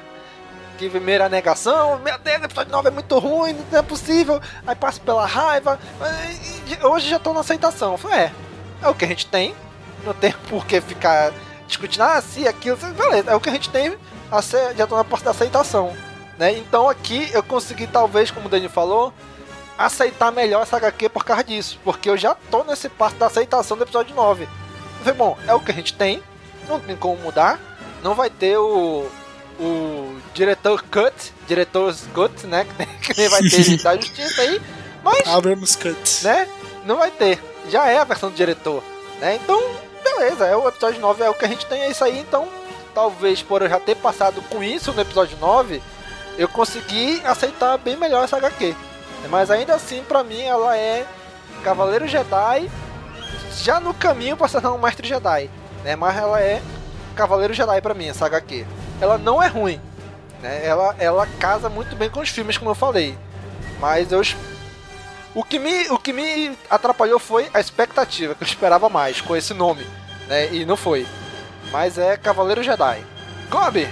Que 0.78 0.88
primeiro 0.88 1.24
a 1.24 1.28
negação, 1.28 1.98
meu 1.98 2.18
Deus, 2.18 2.42
episódio 2.42 2.72
9 2.72 2.88
é 2.88 2.90
muito 2.90 3.18
ruim, 3.18 3.56
não 3.70 3.78
é 3.78 3.82
possível. 3.82 4.40
Aí 4.66 4.74
passo 4.74 5.00
pela 5.00 5.26
raiva. 5.26 5.78
Hoje 6.82 7.08
já 7.08 7.18
tô 7.18 7.32
na 7.32 7.40
aceitação. 7.40 7.96
Falei, 7.96 8.18
é, 8.18 8.32
é 8.82 8.88
o 8.88 8.94
que 8.94 9.04
a 9.04 9.08
gente 9.08 9.26
tem. 9.26 9.54
Não 10.04 10.14
tem 10.14 10.32
por 10.48 10.66
que 10.66 10.80
ficar 10.80 11.32
discutindo, 11.66 12.02
ah, 12.02 12.20
se 12.20 12.46
aquilo, 12.46 12.76
beleza, 12.76 13.30
é 13.30 13.34
o 13.34 13.40
que 13.40 13.48
a 13.48 13.52
gente 13.52 13.70
tem, 13.70 13.96
já 14.76 14.86
tô 14.86 14.96
na 14.96 15.04
parte 15.04 15.24
da 15.24 15.30
aceitação. 15.30 15.96
Né? 16.38 16.58
Então 16.58 16.88
aqui 16.88 17.30
eu 17.32 17.42
consegui, 17.42 17.86
talvez, 17.86 18.30
como 18.30 18.46
o 18.46 18.48
Dani 18.48 18.68
falou, 18.68 19.12
aceitar 19.78 20.30
melhor 20.30 20.62
essa 20.62 20.76
HQ 20.76 21.08
por 21.08 21.24
causa 21.24 21.44
disso. 21.44 21.78
Porque 21.84 22.10
eu 22.10 22.16
já 22.16 22.34
tô 22.34 22.64
nesse 22.64 22.88
parte 22.88 23.16
da 23.16 23.26
aceitação 23.26 23.76
do 23.76 23.84
episódio 23.84 24.14
9. 24.14 24.44
Eu 24.44 24.48
falei, 24.98 25.14
bom, 25.14 25.38
é 25.46 25.54
o 25.54 25.60
que 25.60 25.70
a 25.70 25.74
gente 25.74 25.94
tem, 25.94 26.22
não 26.68 26.78
tem 26.78 26.96
como 26.96 27.16
mudar. 27.22 27.58
Não 28.02 28.14
vai 28.14 28.28
ter 28.28 28.56
o. 28.58 29.08
O 29.58 30.18
diretor 30.34 30.82
Cut, 30.82 31.32
diretor 31.46 31.94
Cut, 32.14 32.46
né? 32.46 32.66
Que 33.02 33.16
nem 33.16 33.28
vai 33.28 33.42
ter 33.42 33.82
da 33.82 33.96
justiça 33.96 34.42
aí. 34.42 34.60
Mas. 35.02 35.26
Abrams 35.26 35.76
Cut. 35.76 36.24
Né? 36.24 36.48
Não 36.84 36.96
vai 36.96 37.10
ter. 37.10 37.38
Já 37.68 37.88
é 37.88 37.98
a 37.98 38.04
versão 38.04 38.30
do 38.30 38.36
diretor. 38.36 38.82
Né? 39.20 39.36
Então, 39.36 39.60
beleza. 40.02 40.46
É 40.46 40.56
o 40.56 40.68
episódio 40.68 41.00
9 41.00 41.24
é 41.24 41.30
o 41.30 41.34
que 41.34 41.44
a 41.44 41.48
gente 41.48 41.66
tem, 41.66 41.82
é 41.82 41.90
isso 41.90 42.04
aí. 42.04 42.18
Então, 42.18 42.48
talvez 42.94 43.42
por 43.42 43.62
eu 43.62 43.68
já 43.68 43.78
ter 43.78 43.96
passado 43.96 44.42
com 44.42 44.62
isso 44.62 44.92
no 44.92 45.00
episódio 45.00 45.36
9, 45.38 45.82
eu 46.38 46.48
consegui 46.48 47.20
aceitar 47.24 47.76
bem 47.78 47.96
melhor 47.96 48.24
essa 48.24 48.36
HQ. 48.36 48.74
Mas 49.28 49.50
ainda 49.50 49.74
assim, 49.74 50.02
pra 50.02 50.24
mim, 50.24 50.42
ela 50.42 50.76
é 50.76 51.06
Cavaleiro 51.62 52.08
Jedi 52.08 52.70
já 53.60 53.78
no 53.78 53.94
caminho 53.94 54.36
para 54.36 54.48
ser 54.48 54.66
um 54.66 54.78
Mestre 54.78 55.06
Jedi. 55.06 55.50
Né? 55.84 55.94
Mas 55.96 56.16
ela 56.16 56.40
é 56.40 56.60
Cavaleiro 57.14 57.54
Jedi 57.54 57.80
pra 57.80 57.94
mim, 57.94 58.08
essa 58.08 58.26
HQ. 58.26 58.66
Ela 59.02 59.18
não 59.18 59.42
é 59.42 59.48
ruim. 59.48 59.80
Né? 60.40 60.64
Ela, 60.64 60.94
ela 60.96 61.26
casa 61.26 61.68
muito 61.68 61.96
bem 61.96 62.08
com 62.08 62.20
os 62.20 62.28
filmes, 62.28 62.56
como 62.56 62.70
eu 62.70 62.74
falei. 62.74 63.18
Mas 63.80 64.12
eu. 64.12 64.22
O 65.34 65.42
que, 65.42 65.58
me, 65.58 65.88
o 65.88 65.98
que 65.98 66.12
me 66.12 66.56
atrapalhou 66.70 67.18
foi 67.18 67.50
a 67.52 67.58
expectativa, 67.58 68.34
que 68.34 68.44
eu 68.44 68.46
esperava 68.46 68.88
mais 68.88 69.20
com 69.20 69.34
esse 69.34 69.52
nome. 69.52 69.84
Né? 70.28 70.54
E 70.54 70.64
não 70.64 70.76
foi. 70.76 71.04
Mas 71.72 71.98
é 71.98 72.16
Cavaleiro 72.16 72.62
Jedi. 72.62 73.04
Gobi, 73.50 73.88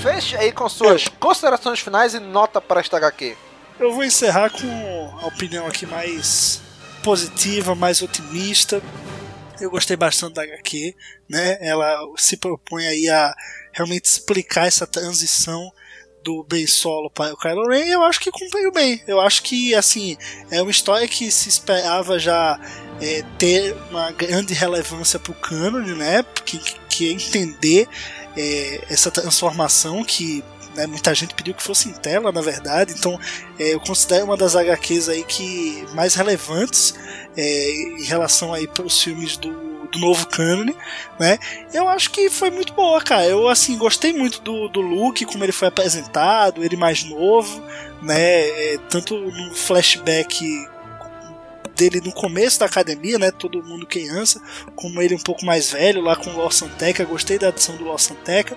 feche 0.00 0.36
aí 0.36 0.50
com 0.50 0.68
suas 0.70 1.06
considerações 1.06 1.80
finais 1.80 2.14
e 2.14 2.20
nota 2.20 2.58
para 2.58 2.80
esta 2.80 2.96
HQ. 2.96 3.36
Eu 3.78 3.92
vou 3.92 4.04
encerrar 4.04 4.48
com 4.48 5.18
a 5.20 5.26
opinião 5.26 5.66
aqui 5.66 5.84
mais 5.84 6.62
positiva, 7.02 7.74
mais 7.74 8.00
otimista. 8.00 8.80
Eu 9.60 9.70
gostei 9.70 9.96
bastante 9.96 10.34
da 10.34 10.42
HQ, 10.42 10.94
né? 11.28 11.58
Ela 11.60 11.98
se 12.16 12.36
propõe 12.36 12.86
aí 12.86 13.08
a 13.08 13.34
realmente 13.72 14.04
explicar 14.04 14.66
essa 14.66 14.86
transição 14.86 15.72
do 16.26 16.42
Ben 16.42 16.66
Solo 16.66 17.08
para 17.08 17.32
o 17.32 17.36
Kylo 17.36 17.68
Ren, 17.68 17.86
eu 17.86 18.02
acho 18.02 18.18
que 18.18 18.32
cumpriu 18.32 18.72
bem. 18.72 19.00
Eu 19.06 19.20
acho 19.20 19.44
que, 19.44 19.76
assim, 19.76 20.16
é 20.50 20.60
uma 20.60 20.72
história 20.72 21.06
que 21.06 21.30
se 21.30 21.48
esperava 21.48 22.18
já 22.18 22.58
é, 23.00 23.22
ter 23.38 23.76
uma 23.90 24.10
grande 24.10 24.52
relevância 24.52 25.20
para 25.20 25.30
o 25.30 25.36
cânone, 25.36 25.94
né? 25.94 26.24
Que, 26.44 26.58
que 26.88 27.08
é 27.08 27.12
entender 27.12 27.88
é, 28.36 28.84
essa 28.90 29.08
transformação 29.08 30.02
que 30.02 30.42
né, 30.74 30.86
muita 30.86 31.14
gente 31.14 31.34
pediu 31.34 31.54
que 31.54 31.62
fosse 31.62 31.88
em 31.88 31.92
tela, 31.92 32.32
na 32.32 32.40
verdade. 32.40 32.92
Então, 32.92 33.18
é, 33.58 33.74
eu 33.74 33.80
considero 33.80 34.24
uma 34.24 34.36
das 34.36 34.56
HQs 34.56 35.08
aí 35.08 35.22
que 35.22 35.86
mais 35.94 36.16
relevantes 36.16 36.92
é, 37.36 37.72
em 37.72 38.04
relação 38.04 38.52
aí 38.52 38.66
para 38.66 38.84
os 38.84 39.00
filmes 39.00 39.36
do, 39.36 39.86
do 39.86 39.98
novo 39.98 40.26
cânone, 40.26 40.74
né? 41.18 41.38
Eu 41.72 41.88
acho 41.88 42.10
que 42.10 42.30
foi 42.30 42.50
muito 42.50 42.72
boa, 42.72 43.00
cara. 43.00 43.24
Eu 43.26 43.48
assim 43.48 43.76
gostei 43.76 44.12
muito 44.12 44.40
do, 44.40 44.68
do 44.68 44.80
Luke, 44.80 45.24
como 45.24 45.44
ele 45.44 45.52
foi 45.52 45.68
apresentado, 45.68 46.64
ele 46.64 46.76
mais 46.76 47.04
novo, 47.04 47.62
né? 48.02 48.48
É, 48.48 48.78
tanto 48.88 49.16
no 49.16 49.54
flashback 49.54 50.66
dele 51.76 52.00
no 52.00 52.12
começo 52.12 52.58
da 52.58 52.66
academia, 52.66 53.18
né? 53.18 53.30
Todo 53.30 53.62
mundo 53.62 53.86
criança, 53.86 54.40
como 54.74 55.00
ele 55.00 55.14
um 55.14 55.20
pouco 55.20 55.44
mais 55.44 55.70
velho, 55.70 56.00
lá 56.00 56.16
com 56.16 56.30
o 56.30 56.36
Lor 56.36 56.52
Santeca. 56.52 57.04
Gostei 57.04 57.38
da 57.38 57.48
adição 57.48 57.76
do 57.76 57.84
Lor 57.84 58.00
Santeca. 58.00 58.56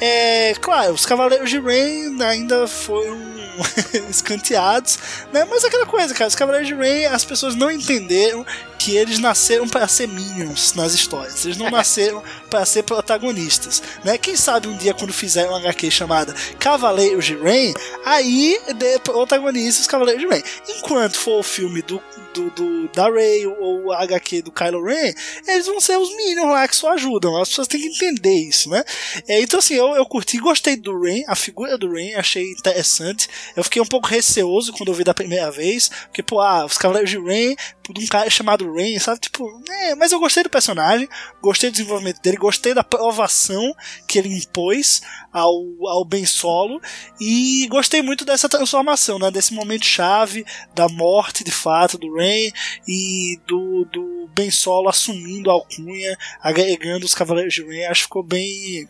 É, 0.00 0.54
claro, 0.60 0.92
os 0.92 1.06
Cavaleiros 1.06 1.48
de 1.48 1.58
Rain 1.58 2.20
ainda 2.22 2.66
foram 2.66 3.16
escanteados, 4.10 4.98
né? 5.32 5.46
Mas 5.48 5.64
aquela 5.64 5.86
coisa, 5.86 6.12
cara, 6.12 6.28
os 6.28 6.34
Cavaleiros 6.34 6.68
de 6.68 6.74
Rain, 6.74 7.06
as 7.06 7.24
pessoas 7.24 7.54
não 7.54 7.70
entenderam 7.70 8.44
que 8.78 8.96
eles 8.96 9.18
nasceram 9.18 9.68
para 9.68 9.88
ser 9.88 10.08
minions 10.08 10.74
nas 10.74 10.92
histórias. 10.92 11.44
Eles 11.44 11.56
não 11.56 11.70
nasceram 11.70 12.22
para 12.50 12.64
ser 12.64 12.82
protagonistas, 12.82 13.82
né? 14.04 14.18
Quem 14.18 14.36
sabe 14.36 14.68
um 14.68 14.76
dia 14.76 14.92
quando 14.92 15.12
fizer 15.12 15.46
uma 15.48 15.58
HQ 15.58 15.90
chamada 15.90 16.34
Cavaleiros 16.58 17.24
de 17.24 17.36
Rain, 17.36 17.72
aí 18.04 18.58
protagonista 19.04 19.80
os 19.80 19.86
Cavaleiros 19.86 20.22
de 20.22 20.28
Rain. 20.28 20.42
Enquanto 20.68 21.16
for 21.16 21.40
o 21.40 21.42
filme 21.42 21.80
do 21.82 22.02
do, 22.36 22.50
do, 22.50 22.88
da 22.88 23.10
Rey 23.10 23.46
ou 23.46 23.92
a 23.92 24.02
HQ 24.02 24.42
do 24.42 24.52
Kylo 24.52 24.84
Ren, 24.84 25.12
eles 25.48 25.66
vão 25.66 25.80
ser 25.80 25.98
os 25.98 26.14
Minions 26.16 26.50
lá 26.50 26.68
que 26.68 26.76
só 26.76 26.92
ajudam. 26.92 27.40
As 27.40 27.48
pessoas 27.48 27.66
têm 27.66 27.80
que 27.80 27.88
entender 27.88 28.34
isso, 28.34 28.68
né? 28.68 28.84
É, 29.26 29.40
então, 29.40 29.58
assim, 29.58 29.74
eu, 29.74 29.94
eu 29.94 30.04
curti, 30.06 30.38
gostei 30.38 30.76
do 30.76 31.00
Ren, 31.00 31.22
a 31.26 31.34
figura 31.34 31.78
do 31.78 31.90
Ren, 31.90 32.14
achei 32.14 32.52
interessante. 32.52 33.28
Eu 33.56 33.64
fiquei 33.64 33.80
um 33.80 33.86
pouco 33.86 34.08
receoso 34.08 34.72
quando 34.72 34.90
eu 34.90 34.94
vi 34.94 35.04
da 35.04 35.14
primeira 35.14 35.50
vez, 35.50 35.88
porque, 36.06 36.22
pô, 36.22 36.40
ah, 36.40 36.64
os 36.66 36.78
Cavaleiros 36.78 37.10
de 37.10 37.18
Ren, 37.18 37.56
de 37.92 38.04
um 38.04 38.06
cara 38.06 38.28
chamado 38.30 38.72
Ren, 38.72 38.98
sabe? 38.98 39.20
Tipo, 39.20 39.44
é, 39.68 39.94
mas 39.94 40.12
eu 40.12 40.20
gostei 40.20 40.42
do 40.42 40.50
personagem, 40.50 41.08
gostei 41.40 41.70
do 41.70 41.74
desenvolvimento 41.74 42.20
dele, 42.20 42.36
gostei 42.36 42.74
da 42.74 42.84
provação 42.84 43.74
que 44.06 44.18
ele 44.18 44.36
impôs 44.36 45.00
ao, 45.32 45.52
ao 45.88 46.04
Ben 46.04 46.24
Solo 46.24 46.80
e 47.20 47.66
gostei 47.68 48.02
muito 48.02 48.24
dessa 48.24 48.48
transformação, 48.48 49.18
né? 49.18 49.30
Desse 49.30 49.54
momento 49.54 49.84
chave 49.84 50.44
da 50.74 50.88
morte 50.88 51.44
de 51.44 51.50
fato 51.50 51.98
do 51.98 52.14
Ren 52.14 52.50
e 52.86 53.38
do, 53.46 53.84
do 53.92 54.28
Ben 54.34 54.50
Solo 54.50 54.88
assumindo 54.88 55.50
a 55.50 55.54
alcunha, 55.54 56.16
agregando 56.40 57.04
os 57.04 57.14
Cavaleiros 57.14 57.54
de 57.54 57.62
Ren, 57.62 57.86
acho 57.86 58.02
que 58.02 58.06
ficou 58.06 58.22
bem 58.22 58.88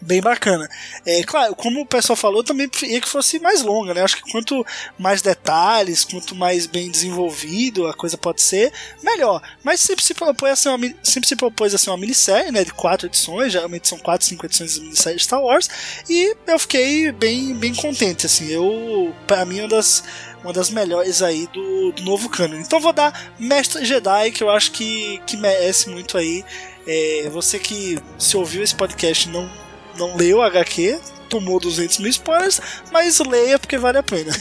bem 0.00 0.20
bacana. 0.20 0.68
É 1.04 1.22
claro, 1.22 1.54
como 1.54 1.80
o 1.80 1.86
pessoal 1.86 2.16
falou, 2.16 2.44
também 2.44 2.68
preferia 2.68 3.00
que 3.00 3.08
fosse 3.08 3.38
mais 3.38 3.62
longa, 3.62 3.94
né? 3.94 4.02
Acho 4.02 4.22
que 4.22 4.30
quanto 4.30 4.64
mais 4.98 5.22
detalhes, 5.22 6.04
quanto 6.04 6.34
mais 6.34 6.66
bem 6.66 6.90
desenvolvido 6.90 7.86
a 7.86 7.94
coisa 7.94 8.16
pode 8.16 8.42
ser, 8.42 8.72
melhor. 9.02 9.42
Mas 9.62 9.80
sempre 9.80 10.04
se 10.04 10.14
propôs 10.14 10.52
a 10.52 10.56
ser 10.56 10.68
uma, 10.68 10.94
sempre 11.02 11.28
se 11.28 11.36
propôs 11.36 11.74
a 11.74 11.78
ser 11.78 11.90
uma 11.90 11.98
minissérie, 11.98 12.52
né? 12.52 12.64
De 12.64 12.72
quatro 12.72 13.06
edições, 13.06 13.52
geralmente 13.52 13.88
são 13.88 13.98
quatro, 13.98 14.26
cinco 14.26 14.46
edições 14.46 14.74
de 14.74 14.80
minissérie 14.80 15.18
de 15.18 15.24
Star 15.24 15.40
Wars, 15.40 15.68
e 16.08 16.34
eu 16.46 16.58
fiquei 16.58 17.12
bem, 17.12 17.54
bem 17.54 17.74
contente, 17.74 18.26
assim. 18.26 18.48
Eu, 18.48 19.14
para 19.26 19.44
mim, 19.44 19.60
uma 19.60 19.68
das 19.68 20.02
uma 20.46 20.52
das 20.52 20.70
melhores 20.70 21.22
aí 21.22 21.48
do, 21.52 21.90
do 21.90 22.02
novo 22.04 22.28
canon. 22.28 22.60
Então 22.60 22.78
vou 22.78 22.92
dar 22.92 23.34
Mestre 23.36 23.84
Jedi, 23.84 24.30
que 24.30 24.44
eu 24.44 24.48
acho 24.48 24.70
que, 24.70 25.20
que 25.26 25.36
merece 25.36 25.88
muito 25.88 26.16
aí. 26.16 26.44
É, 26.86 27.28
você 27.32 27.58
que 27.58 27.98
se 28.16 28.36
ouviu 28.36 28.62
esse 28.62 28.74
podcast 28.74 29.28
não, 29.28 29.50
não 29.96 30.16
leu 30.16 30.42
HQ, 30.42 31.00
tomou 31.28 31.58
200 31.58 31.98
mil 31.98 32.10
spoilers, 32.10 32.60
mas 32.90 33.18
leia 33.20 33.58
porque 33.58 33.78
vale 33.78 33.98
a 33.98 34.02
pena. 34.02 34.32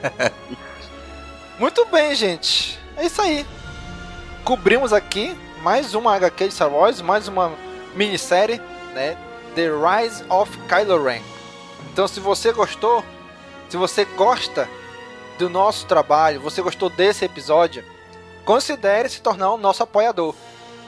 muito 1.58 1.84
bem, 1.86 2.14
gente. 2.14 2.78
É 2.96 3.06
isso 3.06 3.20
aí. 3.20 3.46
Cobrimos 4.44 4.92
aqui 4.92 5.36
mais 5.62 5.94
uma 5.94 6.14
HQ 6.16 6.48
de 6.48 6.54
Star 6.54 6.70
Wars, 6.70 7.00
mais 7.00 7.28
uma 7.28 7.52
minissérie, 7.94 8.60
né? 8.92 9.16
The 9.54 9.68
Rise 9.70 10.24
of 10.28 10.56
Kylo 10.68 11.02
Ren. 11.02 11.22
Então, 11.92 12.06
se 12.08 12.20
você 12.20 12.52
gostou, 12.52 13.04
se 13.68 13.76
você 13.76 14.04
gosta 14.04 14.68
do 15.38 15.48
nosso 15.48 15.86
trabalho, 15.86 16.40
você 16.40 16.60
gostou 16.60 16.90
desse 16.90 17.24
episódio, 17.24 17.84
considere 18.44 19.08
se 19.08 19.22
tornar 19.22 19.54
um 19.54 19.56
nosso 19.56 19.82
apoiador. 19.82 20.34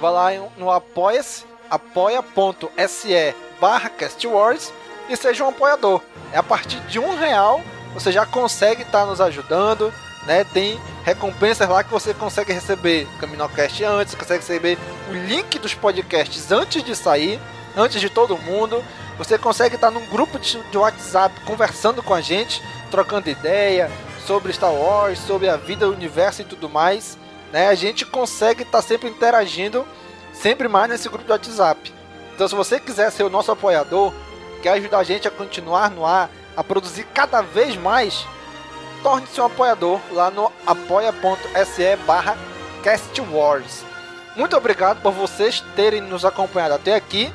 Vá 0.00 0.10
lá 0.10 0.28
no 0.56 0.70
apoia-se, 0.70 1.44
apoia.se 1.70 3.14
barra 3.60 3.88
castwars 3.88 4.72
e 5.08 5.16
seja 5.16 5.44
um 5.44 5.48
apoiador. 5.48 6.02
É 6.32 6.38
a 6.38 6.42
partir 6.42 6.80
de 6.80 6.98
um 6.98 7.16
real 7.16 7.62
você 7.96 8.12
já 8.12 8.26
consegue 8.26 8.82
estar 8.82 9.00
tá 9.00 9.06
nos 9.06 9.22
ajudando, 9.22 9.92
né? 10.26 10.44
Tem 10.44 10.78
recompensas 11.02 11.66
lá 11.66 11.82
que 11.82 11.90
você 11.90 12.12
consegue 12.12 12.52
receber 12.52 13.08
Caminocast 13.18 13.82
antes, 13.84 14.14
consegue 14.14 14.40
receber 14.40 14.78
o 15.08 15.14
link 15.14 15.58
dos 15.58 15.72
podcasts 15.72 16.52
antes 16.52 16.82
de 16.82 16.94
sair, 16.94 17.40
antes 17.74 17.98
de 17.98 18.10
todo 18.10 18.36
mundo. 18.36 18.84
Você 19.16 19.38
consegue 19.38 19.76
estar 19.76 19.90
tá 19.90 19.98
num 19.98 20.06
grupo 20.08 20.38
de 20.38 20.76
WhatsApp 20.76 21.40
conversando 21.46 22.02
com 22.02 22.12
a 22.12 22.20
gente, 22.20 22.62
trocando 22.90 23.30
ideia, 23.30 23.90
sobre 24.26 24.52
Star 24.52 24.74
Wars, 24.74 25.18
sobre 25.20 25.48
a 25.48 25.56
vida, 25.56 25.88
o 25.88 25.92
universo 25.92 26.42
e 26.42 26.44
tudo 26.44 26.68
mais, 26.68 27.16
né? 27.50 27.68
A 27.68 27.74
gente 27.74 28.04
consegue 28.04 28.62
estar 28.62 28.82
tá 28.82 28.86
sempre 28.86 29.08
interagindo, 29.08 29.86
sempre 30.34 30.68
mais 30.68 30.90
nesse 30.90 31.08
grupo 31.08 31.24
do 31.24 31.32
WhatsApp. 31.32 31.94
Então, 32.36 32.46
se 32.46 32.54
você 32.54 32.78
quiser 32.78 33.10
ser 33.10 33.22
o 33.22 33.30
nosso 33.30 33.50
apoiador, 33.50 34.12
quer 34.62 34.72
ajudar 34.72 34.98
a 34.98 35.04
gente 35.04 35.26
a 35.26 35.30
continuar 35.30 35.90
no 35.90 36.04
ar, 36.04 36.28
a 36.54 36.62
produzir 36.62 37.04
cada 37.04 37.40
vez 37.40 37.74
mais, 37.78 38.26
torne-se 39.02 39.40
um 39.40 39.46
apoiador 39.46 39.98
lá 40.12 40.30
no 40.30 40.52
apoia.se 40.66 41.96
barra. 42.06 42.36
Muito 44.36 44.54
obrigado 44.54 45.00
por 45.00 45.12
vocês 45.12 45.64
terem 45.74 46.02
nos 46.02 46.26
acompanhado 46.26 46.74
até 46.74 46.94
aqui 46.94 47.32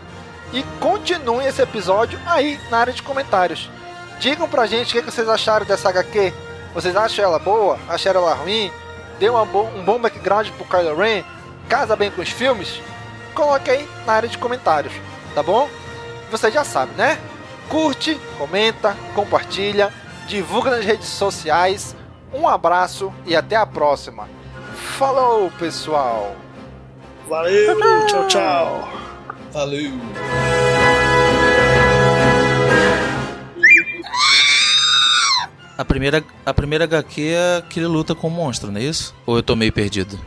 e 0.54 0.62
continuem 0.80 1.48
esse 1.48 1.64
episódio 1.64 2.20
aí 2.28 2.60
na 2.70 2.78
área 2.78 2.94
de 2.94 3.02
comentários. 3.02 3.72
Digam 4.20 4.48
pra 4.48 4.68
gente 4.68 4.96
o 4.96 5.04
que 5.04 5.12
vocês 5.12 5.28
acharam 5.28 5.66
dessa 5.66 5.90
HQ. 5.90 6.32
Vocês 6.76 6.96
acham 6.96 7.26
ela 7.26 7.40
boa? 7.40 7.80
Acharam 7.90 8.22
ela 8.22 8.36
ruim? 8.36 8.72
Deu 9.18 9.36
um 9.36 9.84
bom 9.84 10.00
background 10.00 10.48
pro 10.52 10.66
Kylo 10.66 10.96
Ren? 10.96 11.24
Casa 11.68 11.96
bem 11.96 12.12
com 12.12 12.22
os 12.22 12.30
filmes? 12.30 12.80
Coloque 13.34 13.70
aí 13.72 13.88
na 14.06 14.14
área 14.14 14.30
de 14.30 14.38
comentários, 14.38 14.94
tá 15.34 15.42
bom? 15.42 15.70
Você 16.30 16.52
já 16.52 16.64
sabe, 16.64 16.94
né? 16.96 17.18
Curte, 17.70 18.20
comenta, 18.38 18.96
compartilha, 19.16 19.92
divulga 20.28 20.72
nas 20.72 20.86
redes 20.86 21.08
sociais. 21.08 21.96
Um 22.34 22.48
abraço 22.48 23.14
e 23.26 23.36
até 23.36 23.56
a 23.56 23.66
próxima. 23.66 24.28
Falou, 24.98 25.52
pessoal! 25.52 26.36
Valeu, 27.28 28.06
tchau, 28.08 28.28
tchau! 28.28 28.90
Valeu! 29.52 29.92
A 35.78 35.86
primeira, 35.86 36.24
a 36.46 36.54
primeira 36.54 36.84
HQ 36.84 37.34
é 37.34 37.64
que 37.68 37.80
ele 37.80 37.88
luta 37.88 38.14
com 38.14 38.28
o 38.28 38.32
monstro, 38.32 38.72
não 38.72 38.80
é 38.80 38.84
isso? 38.84 39.16
Ou 39.26 39.38
eu 39.38 39.44
tô 39.44 39.56
meio 39.56 39.74
perdido? 39.74 40.20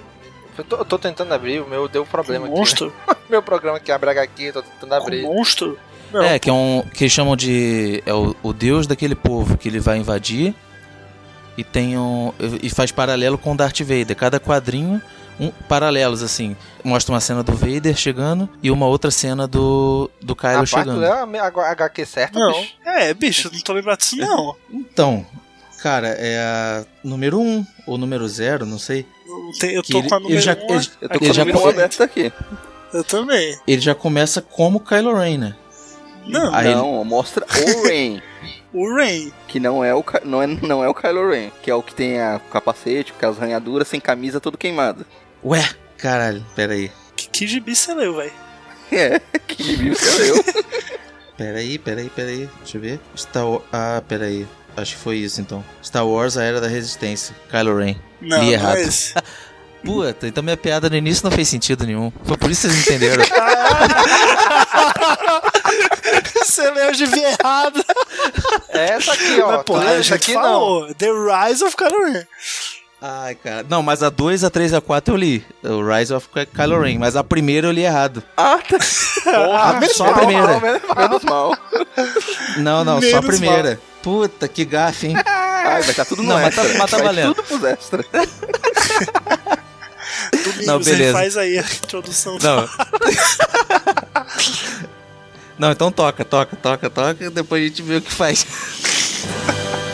Eu 0.56 0.64
tô, 0.64 0.76
eu 0.76 0.84
tô 0.84 0.98
tentando 0.98 1.32
abrir, 1.32 1.60
o 1.60 1.68
meu 1.68 1.88
deu 1.88 2.04
problema 2.06 2.46
aqui. 2.46 2.54
Monstro? 2.54 2.92
meu 3.28 3.42
programa 3.42 3.80
que 3.80 3.90
abre 3.90 4.10
HQ, 4.10 4.42
eu 4.42 4.52
tô 4.54 4.62
tentando 4.62 4.94
abrir. 4.94 5.22
monstro? 5.22 5.78
Não. 6.12 6.22
É, 6.22 6.38
que 6.38 6.48
é 6.48 6.52
um. 6.52 6.82
que 6.94 7.08
chamam 7.08 7.36
de. 7.36 8.02
É 8.06 8.14
o, 8.14 8.36
o 8.42 8.52
deus 8.52 8.86
daquele 8.86 9.14
povo 9.14 9.58
que 9.58 9.68
ele 9.68 9.80
vai 9.80 9.98
invadir. 9.98 10.54
E 11.56 11.64
tem 11.64 11.98
um. 11.98 12.32
E 12.62 12.70
faz 12.70 12.92
paralelo 12.92 13.36
com 13.36 13.56
Darth 13.56 13.80
Vader. 13.80 14.16
Cada 14.16 14.38
quadrinho 14.38 15.02
um, 15.38 15.50
paralelos, 15.68 16.22
assim. 16.22 16.56
Mostra 16.82 17.12
uma 17.12 17.20
cena 17.20 17.42
do 17.42 17.52
Vader 17.52 17.96
chegando 17.96 18.48
e 18.62 18.70
uma 18.70 18.86
outra 18.86 19.10
cena 19.10 19.46
do, 19.46 20.10
do 20.20 20.36
Kylo 20.36 20.62
a 20.62 20.66
chegando. 20.66 21.02
É 21.02 21.10
a 21.10 21.70
HQ 21.70 22.06
certa, 22.06 22.38
não. 22.38 22.52
bicho? 22.52 22.74
É, 22.84 23.14
bicho, 23.14 23.50
não 23.52 23.60
tô 23.60 23.72
lembrado 23.72 23.98
disso, 23.98 24.16
não. 24.16 24.54
Então, 24.70 25.26
cara, 25.82 26.08
é 26.08 26.38
a 26.38 26.84
número 27.02 27.38
1 27.38 27.42
um, 27.42 27.66
ou 27.86 27.98
número 27.98 28.28
0, 28.28 28.66
não 28.66 28.78
sei. 28.78 29.06
Eu 29.62 29.82
tô 29.82 29.98
ele, 29.98 30.08
com 30.08 30.14
a 30.14 30.20
número 30.20 30.38
1. 30.38 30.40
Já, 30.40 30.54
um, 30.54 30.74
ele, 30.74 30.88
eu 31.00 31.08
tô 31.08 31.18
com 31.18 31.24
a 31.24 31.34
número 31.34 31.58
1 31.58 31.68
aberta 31.68 32.04
aqui. 32.04 32.32
Eu 32.92 33.04
também. 33.04 33.58
Ele 33.66 33.80
já 33.80 33.94
começa 33.94 34.40
como 34.40 34.80
Kylo 34.80 35.14
Ren, 35.14 35.38
né? 35.38 35.56
Não, 36.26 36.54
Aí 36.54 36.74
não, 36.74 37.00
ele... 37.00 37.08
mostra 37.08 37.44
o 37.44 37.86
Ren. 37.86 38.20
o 38.72 38.96
Ren. 38.96 39.30
Que 39.48 39.60
não 39.60 39.84
é 39.84 39.94
o, 39.94 40.04
não 40.24 40.42
é, 40.42 40.46
não 40.46 40.84
é 40.84 40.88
o 40.88 40.94
Kylo 40.94 41.30
Ren, 41.30 41.50
que 41.62 41.70
é 41.70 41.74
o 41.74 41.82
que 41.82 41.94
tem 41.94 42.20
a 42.20 42.40
capacete, 42.50 43.12
com 43.12 43.26
as 43.26 43.38
ranhaduras, 43.38 43.88
sem 43.88 44.00
camisa, 44.00 44.40
todo 44.40 44.58
queimado. 44.58 45.04
Ué, 45.44 45.68
caralho, 45.98 46.44
pera 46.54 46.72
aí. 46.72 46.90
Que, 47.16 47.28
que 47.28 47.46
gibi 47.46 47.74
você 47.74 47.94
leu, 47.94 48.16
velho? 48.16 48.32
É, 48.92 49.18
que 49.48 49.62
gibi 49.62 49.90
você 49.90 50.22
leu? 50.22 50.44
pera 51.36 51.58
aí, 51.58 51.78
pera 51.78 52.00
aí, 52.00 52.10
pera 52.10 52.28
aí. 52.28 52.48
Deixa 52.58 52.76
eu 52.76 52.80
ver. 52.80 53.00
Star 53.16 53.48
Wars... 53.48 53.64
Ah, 53.72 54.00
pera 54.06 54.26
aí. 54.26 54.46
Acho 54.76 54.96
que 54.96 55.00
foi 55.02 55.16
isso 55.18 55.40
então. 55.40 55.64
Star 55.82 56.06
Wars, 56.06 56.36
a 56.36 56.42
Era 56.42 56.60
da 56.60 56.66
Resistência. 56.68 57.34
Kylo 57.50 57.76
Ren. 57.78 57.94
Não, 58.20 58.38
Li 58.38 58.46
não 58.46 58.52
errado. 58.52 58.76
é 58.76 58.82
esse. 58.82 59.14
Puta, 59.84 60.26
então 60.26 60.42
minha 60.42 60.56
piada 60.56 60.88
no 60.88 60.96
início 60.96 61.22
não 61.22 61.30
fez 61.30 61.46
sentido 61.46 61.84
nenhum. 61.86 62.10
Foi 62.24 62.38
por 62.38 62.50
isso 62.50 62.66
que 62.66 62.72
vocês 62.72 62.86
entenderam. 62.86 63.22
Você 66.34 66.70
leu 66.70 66.94
gibi 66.94 67.20
errado. 67.20 67.84
É 68.70 68.90
essa 68.92 69.12
aqui, 69.12 69.40
ó. 69.40 69.52
Mas, 69.56 69.62
pô, 69.64 69.78
tá, 69.78 69.92
essa 69.92 70.14
aqui 70.14 70.32
falou. 70.34 70.86
não. 70.86 70.94
The 70.94 71.06
Rise 71.10 71.64
of 71.64 71.76
Kylo 71.76 72.04
Ren. 72.04 72.26
Ai, 73.06 73.34
cara. 73.34 73.66
Não, 73.68 73.82
mas 73.82 74.02
a 74.02 74.08
2, 74.08 74.44
a 74.44 74.50
3 74.50 74.72
e 74.72 74.76
a 74.76 74.80
4 74.80 75.12
eu 75.12 75.18
li. 75.18 75.44
O 75.62 75.86
Rise 75.86 76.14
of 76.14 76.26
Kylo 76.54 76.80
Ren. 76.80 76.96
Mas 76.98 77.16
a 77.16 77.22
primeira 77.22 77.66
eu 77.66 77.70
li 77.70 77.82
errado. 77.82 78.22
Ah, 78.34 78.58
tá. 78.66 78.78
Porra, 79.22 79.74
menos 79.74 79.94
só 79.94 80.04
a 80.04 80.06
mal, 80.10 80.14
primeira. 80.16 80.58
Menos 80.96 81.22
mal. 81.24 81.54
Não, 82.56 82.82
não, 82.82 83.02
só 83.02 83.18
a 83.18 83.22
primeira. 83.22 83.78
Puta, 84.02 84.48
que 84.48 84.64
gafe, 84.64 85.08
hein? 85.08 85.16
Ai, 85.26 85.82
vai 85.82 85.90
estar 85.90 86.06
tudo 86.06 86.22
no 86.22 86.30
Não, 86.30 86.36
mas 86.36 86.46
extra. 86.56 86.64
tá- 86.72 86.78
mas 86.78 86.90
tá 86.90 86.96
Vai 86.96 87.06
valendo. 87.06 87.34
tudo 87.34 87.44
pros 87.46 87.64
extra. 87.64 88.02
Não, 90.66 90.78
Você 90.78 90.92
beleza. 90.92 91.12
faz 91.12 91.36
aí 91.36 91.58
a 91.58 91.62
introdução. 91.62 92.38
Não. 92.40 92.68
Não, 95.58 95.72
então 95.72 95.92
toca, 95.92 96.24
toca, 96.24 96.56
toca, 96.56 96.88
toca. 96.88 97.30
Depois 97.30 97.62
a 97.62 97.66
gente 97.66 97.82
vê 97.82 97.96
o 97.96 98.00
que 98.02 98.10
faz. 98.12 98.46